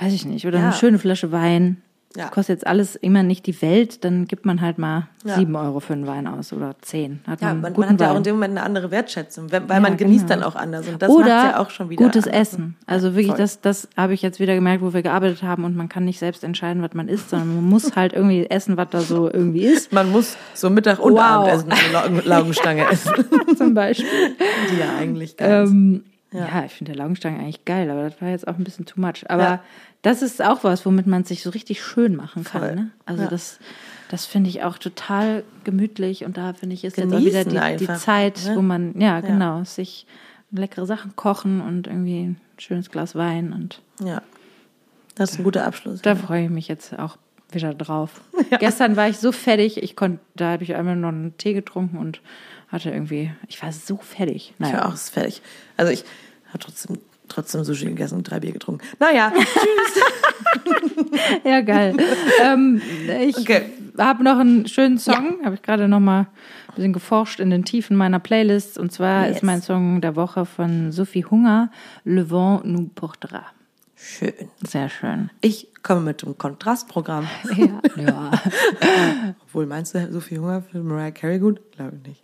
weiß 0.00 0.12
ich 0.12 0.26
nicht. 0.26 0.46
Oder 0.46 0.58
Ja. 0.58 0.64
eine 0.64 0.72
schöne 0.72 0.98
Flasche 0.98 1.30
Wein. 1.32 1.76
Ja. 2.16 2.24
Das 2.24 2.30
kostet 2.32 2.56
jetzt 2.56 2.66
alles 2.66 2.96
immer 2.96 3.22
nicht 3.22 3.46
die 3.46 3.60
Welt, 3.60 4.04
dann 4.04 4.26
gibt 4.26 4.46
man 4.46 4.60
halt 4.62 4.78
mal 4.78 5.08
Ja. 5.24 5.34
sieben 5.36 5.54
Euro 5.54 5.80
für 5.80 5.92
einen 5.92 6.06
Wein 6.06 6.26
aus 6.26 6.52
oder 6.52 6.74
zehn. 6.80 7.20
Hat 7.26 7.40
ja, 7.42 7.48
man, 7.48 7.60
man, 7.60 7.72
man 7.74 7.88
hat 7.90 8.00
ja 8.00 8.12
auch 8.12 8.16
in 8.16 8.22
dem 8.22 8.36
Moment 8.36 8.52
eine 8.56 8.62
andere 8.66 8.90
Wertschätzung, 8.90 9.52
weil 9.52 9.62
Ja, 9.68 9.80
man 9.80 9.96
genießt 9.96 10.26
genau. 10.26 10.40
dann 10.40 10.48
auch 10.50 10.56
anders. 10.56 10.88
Und 10.88 11.02
das 11.02 11.10
Oder 11.10 11.26
ja 11.28 11.58
auch 11.60 11.70
schon 11.70 11.90
wieder. 11.90 12.02
gutes 12.04 12.24
anders. 12.26 12.40
Essen. 12.40 12.76
Also 12.86 13.08
wirklich, 13.14 13.28
Voll. 13.28 13.36
das, 13.36 13.60
das 13.60 13.88
habe 13.96 14.14
ich 14.14 14.22
jetzt 14.22 14.40
wieder 14.40 14.54
gemerkt, 14.54 14.82
wo 14.82 14.94
wir 14.94 15.02
gearbeitet 15.02 15.42
haben 15.42 15.64
und 15.64 15.76
man 15.76 15.88
kann 15.88 16.04
nicht 16.06 16.18
selbst 16.18 16.42
entscheiden, 16.42 16.82
was 16.82 16.94
man 16.94 17.08
isst, 17.08 17.30
sondern 17.30 17.54
man 17.56 17.64
muss 17.68 17.94
halt 17.96 18.12
irgendwie 18.14 18.46
essen, 18.48 18.76
was 18.78 18.88
da 18.90 19.00
so 19.00 19.30
irgendwie 19.30 19.64
ist. 19.66 19.92
Man 19.96 20.10
muss 20.10 20.36
so 20.54 20.70
Mittag 20.70 20.98
und 20.98 21.12
Wow. 21.14 21.20
Abendessen 21.20 21.70
eine 21.72 22.20
Lau- 22.20 22.22
Laugenstange 22.24 22.86
essen, 22.90 23.12
Zum 23.56 23.74
Beispiel. 23.74 24.06
die 24.72 24.78
ja 24.80 24.96
eigentlich 24.98 25.36
geil 25.36 25.64
ähm, 25.66 26.04
Ja, 26.32 26.64
ich 26.66 26.72
finde 26.72 26.92
der 26.92 26.98
Laugenstangen 27.02 27.40
eigentlich 27.40 27.64
geil, 27.64 27.90
aber 27.90 28.04
das 28.10 28.20
war 28.20 28.28
jetzt 28.28 28.46
auch 28.48 28.56
ein 28.58 28.64
bisschen 28.64 28.84
too 28.86 29.00
much. 29.00 29.24
Aber 29.28 29.42
Ja. 29.42 29.60
Das 30.02 30.22
ist 30.22 30.42
auch 30.42 30.62
was, 30.64 30.86
womit 30.86 31.06
man 31.06 31.24
sich 31.24 31.42
so 31.42 31.50
richtig 31.50 31.82
schön 31.82 32.14
machen 32.16 32.44
kann. 32.44 32.60
Voll. 32.62 32.74
Ne? 32.76 32.90
Also 33.06 33.22
Ja. 33.24 33.28
das, 33.28 33.58
das 34.08 34.24
finde 34.26 34.50
ich 34.50 34.62
auch 34.62 34.78
total 34.78 35.42
gemütlich 35.64 36.24
und 36.24 36.36
da 36.36 36.52
finde 36.52 36.74
ich 36.74 36.84
ist 36.84 36.96
jetzt 36.96 37.12
auch 37.12 37.18
wieder 37.18 37.44
Genießen 37.44 37.78
die, 37.78 37.86
die 37.86 37.92
Zeit, 37.98 38.44
ne? 38.46 38.56
wo 38.56 38.62
man, 38.62 38.98
ja, 39.00 39.20
genau, 39.20 39.64
sich 39.64 40.06
leckere 40.52 40.86
Sachen 40.86 41.16
kochen 41.16 41.60
und 41.60 41.86
irgendwie 41.88 42.22
ein 42.28 42.40
schönes 42.58 42.90
Glas 42.90 43.14
Wein 43.14 43.52
und 43.52 43.80
Ja. 44.00 44.22
Das 45.16 45.32
ist 45.32 45.38
ein 45.40 45.44
guter 45.44 45.66
Abschluss. 45.66 46.02
da 46.02 46.14
freue 46.14 46.44
ich 46.44 46.50
mich 46.50 46.68
jetzt 46.68 46.98
auch 46.98 47.16
wieder 47.50 47.72
drauf. 47.74 48.20
Gestern 48.60 48.96
war 48.96 49.08
ich 49.08 49.16
so 49.18 49.32
fertig, 49.32 49.82
ich 49.82 49.96
konnte, 49.96 50.20
da 50.34 50.52
habe 50.52 50.62
ich 50.64 50.74
einmal 50.74 50.94
noch 50.96 51.08
einen 51.08 51.36
Tee 51.38 51.54
getrunken 51.54 51.96
und 51.98 52.20
hatte 52.68 52.90
irgendwie, 52.90 53.32
ich 53.48 53.62
war 53.62 53.72
so 53.72 53.96
fertig. 53.96 54.52
Ich 54.58 54.60
war 54.60 54.72
Naja, 54.72 54.86
auch 54.88 54.94
ist 54.94 55.10
fertig. 55.10 55.40
Also 55.76 55.90
ich 55.92 56.04
habe 56.48 56.58
trotzdem, 56.58 56.98
trotzdem 57.28 57.64
Sushi 57.64 57.86
gegessen 57.86 58.16
und 58.18 58.30
drei 58.30 58.40
Bier 58.40 58.52
getrunken. 58.52 58.84
Naja, 58.98 59.32
ja 61.44 61.60
geil. 61.60 61.96
ähm, 62.42 62.80
ich 63.20 63.36
Okay. 63.38 63.62
habe 63.98 64.24
noch 64.24 64.38
einen 64.38 64.66
schönen 64.68 64.98
Song, 64.98 65.38
habe 65.44 65.54
ich 65.54 65.62
gerade 65.62 65.88
noch 65.88 66.00
mal 66.00 66.20
ein 66.68 66.74
bisschen 66.74 66.92
geforscht 66.92 67.40
in 67.40 67.50
den 67.50 67.64
Tiefen 67.64 67.96
meiner 67.96 68.18
Playlist 68.18 68.78
und 68.78 68.92
zwar 68.92 69.26
Yes. 69.26 69.36
ist 69.36 69.42
mein 69.42 69.62
Song 69.62 70.00
der 70.00 70.16
Woche 70.16 70.44
von 70.46 70.92
Sophie 70.92 71.24
Hunger, 71.24 71.70
Le 72.04 72.30
Vent 72.30 72.64
nous 72.66 72.88
portera. 72.94 73.44
schön. 73.96 74.32
Sehr 74.66 74.88
schön. 74.88 75.30
Ich 75.40 75.68
komme 75.82 76.00
mit 76.02 76.22
dem 76.22 76.36
Kontrastprogramm. 76.36 77.26
Ja. 77.56 77.80
ja. 77.96 78.30
Obwohl, 79.46 79.66
meinst 79.66 79.94
du 79.94 80.12
so 80.12 80.20
viel 80.20 80.38
Hunger 80.38 80.62
für 80.62 80.78
Mariah 80.82 81.10
Carey 81.12 81.38
gut? 81.38 81.60
Glaube 81.72 81.96
ich 82.02 82.08
nicht. 82.08 82.22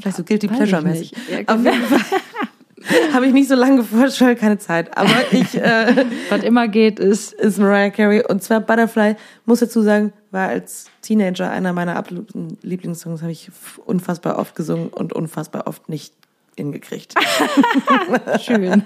Vielleicht 0.00 0.16
so 0.16 0.24
Guilty 0.24 0.50
Weiß 0.50 0.56
Pleasure 0.56 0.80
ich 0.80 0.86
mäßig. 0.86 1.12
nicht. 1.12 1.28
Ja, 1.30 1.38
Auf 1.40 1.46
genau. 1.62 1.70
jeden 1.72 1.84
Fall 1.86 2.00
habe 3.12 3.26
ich 3.26 3.32
nicht 3.32 3.48
so 3.48 3.54
lange 3.54 3.78
geforscht, 3.78 4.20
weil 4.20 4.36
keine 4.36 4.58
Zeit. 4.58 4.96
Aber 4.96 5.32
ich 5.32 5.56
äh, 5.56 6.06
Was 6.30 6.42
immer 6.42 6.68
geht, 6.68 6.98
ist 6.98 7.32
ist 7.32 7.58
Mariah 7.58 7.90
Carey. 7.90 8.24
Und 8.26 8.42
zwar 8.42 8.60
Butterfly, 8.60 9.16
muss 9.44 9.60
dazu 9.60 9.82
sagen, 9.82 10.12
war 10.30 10.48
als 10.48 10.86
Teenager 11.02 11.50
einer 11.50 11.72
meiner 11.72 11.96
absoluten 11.96 12.58
Lieblingssongs, 12.62 13.22
habe 13.22 13.32
ich 13.32 13.50
unfassbar 13.84 14.38
oft 14.38 14.54
gesungen 14.54 14.88
und 14.88 15.12
unfassbar 15.12 15.66
oft 15.66 15.88
nicht 15.88 16.14
hingekriegt. 16.56 17.14
schön. 18.40 18.82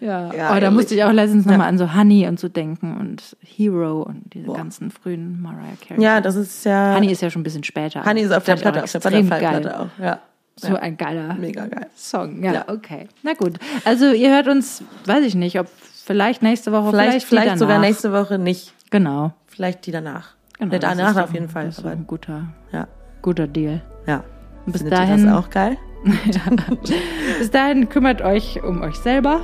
ja. 0.00 0.32
Ja, 0.34 0.50
oh, 0.50 0.54
da 0.54 0.54
ehrlich. 0.54 0.70
musste 0.70 0.94
ich 0.94 1.04
auch 1.04 1.12
letztens 1.12 1.46
noch 1.46 1.56
mal 1.56 1.68
an 1.68 1.78
so 1.78 1.94
Honey 1.94 2.26
und 2.26 2.40
so 2.40 2.48
denken 2.48 2.96
und 2.98 3.36
Hero 3.40 4.02
und 4.02 4.34
diese 4.34 4.50
ganzen 4.52 4.90
frühen 4.90 5.40
Mariah 5.40 5.76
Carey. 5.86 6.02
Ja, 6.02 6.20
das 6.20 6.36
ist 6.36 6.64
ja. 6.64 6.94
Honey 6.94 7.12
ist 7.12 7.22
ja 7.22 7.30
schon 7.30 7.40
ein 7.40 7.44
bisschen 7.44 7.64
später. 7.64 8.04
Honey 8.04 8.22
ist 8.22 8.32
auf 8.32 8.44
der 8.44 8.56
Platte, 8.56 8.82
auf 8.82 8.90
der 8.90 9.00
Butterfly-Platte 9.00 9.80
auch. 9.80 9.88
Ja. 10.02 10.20
So 10.56 10.68
ja. 10.68 10.74
ein 10.76 10.96
geiler 10.96 11.34
Mega 11.34 11.66
geil. 11.66 11.86
Song. 11.96 12.42
Ja, 12.42 12.52
Ja. 12.52 12.64
okay. 12.68 13.08
Na 13.22 13.34
gut. 13.34 13.54
Also 13.84 14.12
ihr 14.12 14.30
hört 14.32 14.48
uns, 14.48 14.82
weiß 15.06 15.24
ich 15.24 15.34
nicht, 15.34 15.58
ob 15.58 15.66
vielleicht 16.04 16.42
nächste 16.42 16.70
Woche, 16.72 16.90
Vielleicht, 16.90 17.10
vielleicht, 17.10 17.26
vielleicht, 17.26 17.58
sogar 17.58 17.78
nächste 17.78 18.12
Woche 18.12 18.38
nicht. 18.38 18.72
Genau. 18.90 19.32
Vielleicht 19.46 19.86
die 19.86 19.92
danach. 19.92 20.34
genau 20.58 20.70
Der 20.70 20.78
danach 20.78 21.16
auf 21.16 21.32
jeden 21.32 21.48
Fall. 21.48 21.66
Das 21.66 21.78
ist 21.78 21.86
ein 21.86 22.06
guter, 22.06 22.48
ja. 22.72 22.86
guter 23.22 23.46
Deal. 23.46 23.82
Ja. 24.06 24.22
Bis 24.66 24.82
Findet 24.82 24.92
dahin, 24.98 25.18
ihr 25.20 25.26
das 25.26 25.44
auch 25.44 25.50
geil? 25.50 25.76
bis 27.38 27.50
dahin 27.50 27.88
kümmert 27.88 28.22
euch 28.22 28.62
um 28.62 28.82
euch 28.82 28.96
selber. 28.96 29.40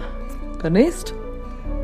Demnächst 0.63 1.15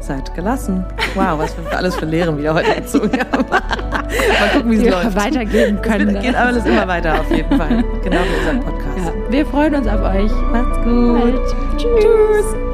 seid 0.00 0.34
gelassen. 0.34 0.84
Wow, 1.14 1.38
was 1.38 1.54
wir 1.56 1.76
alles 1.76 1.96
für 1.96 2.04
Lehren 2.06 2.38
wieder 2.38 2.54
heute 2.54 2.74
gezogen 2.74 3.18
haben. 3.32 3.44
Mal 3.50 4.48
gucken, 4.52 4.70
wie 4.70 4.76
es 4.76 4.82
wir 4.84 4.90
läuft. 4.92 5.16
weitergeben 5.16 5.82
können. 5.82 6.16
Es 6.16 6.22
geht 6.22 6.34
alles 6.34 6.64
immer 6.64 6.86
weiter 6.88 7.20
auf 7.20 7.30
jeden 7.30 7.56
Fall. 7.56 7.84
Genau 8.04 8.18
wie 8.18 8.48
unser 8.50 8.64
Podcast. 8.64 8.98
ja. 9.06 9.12
Wir 9.30 9.46
freuen 9.46 9.74
uns 9.74 9.86
auf 9.88 10.00
euch. 10.02 10.30
Macht's 10.52 10.78
gut. 10.84 11.20
Bald. 11.20 11.40
Tschüss. 11.78 12.65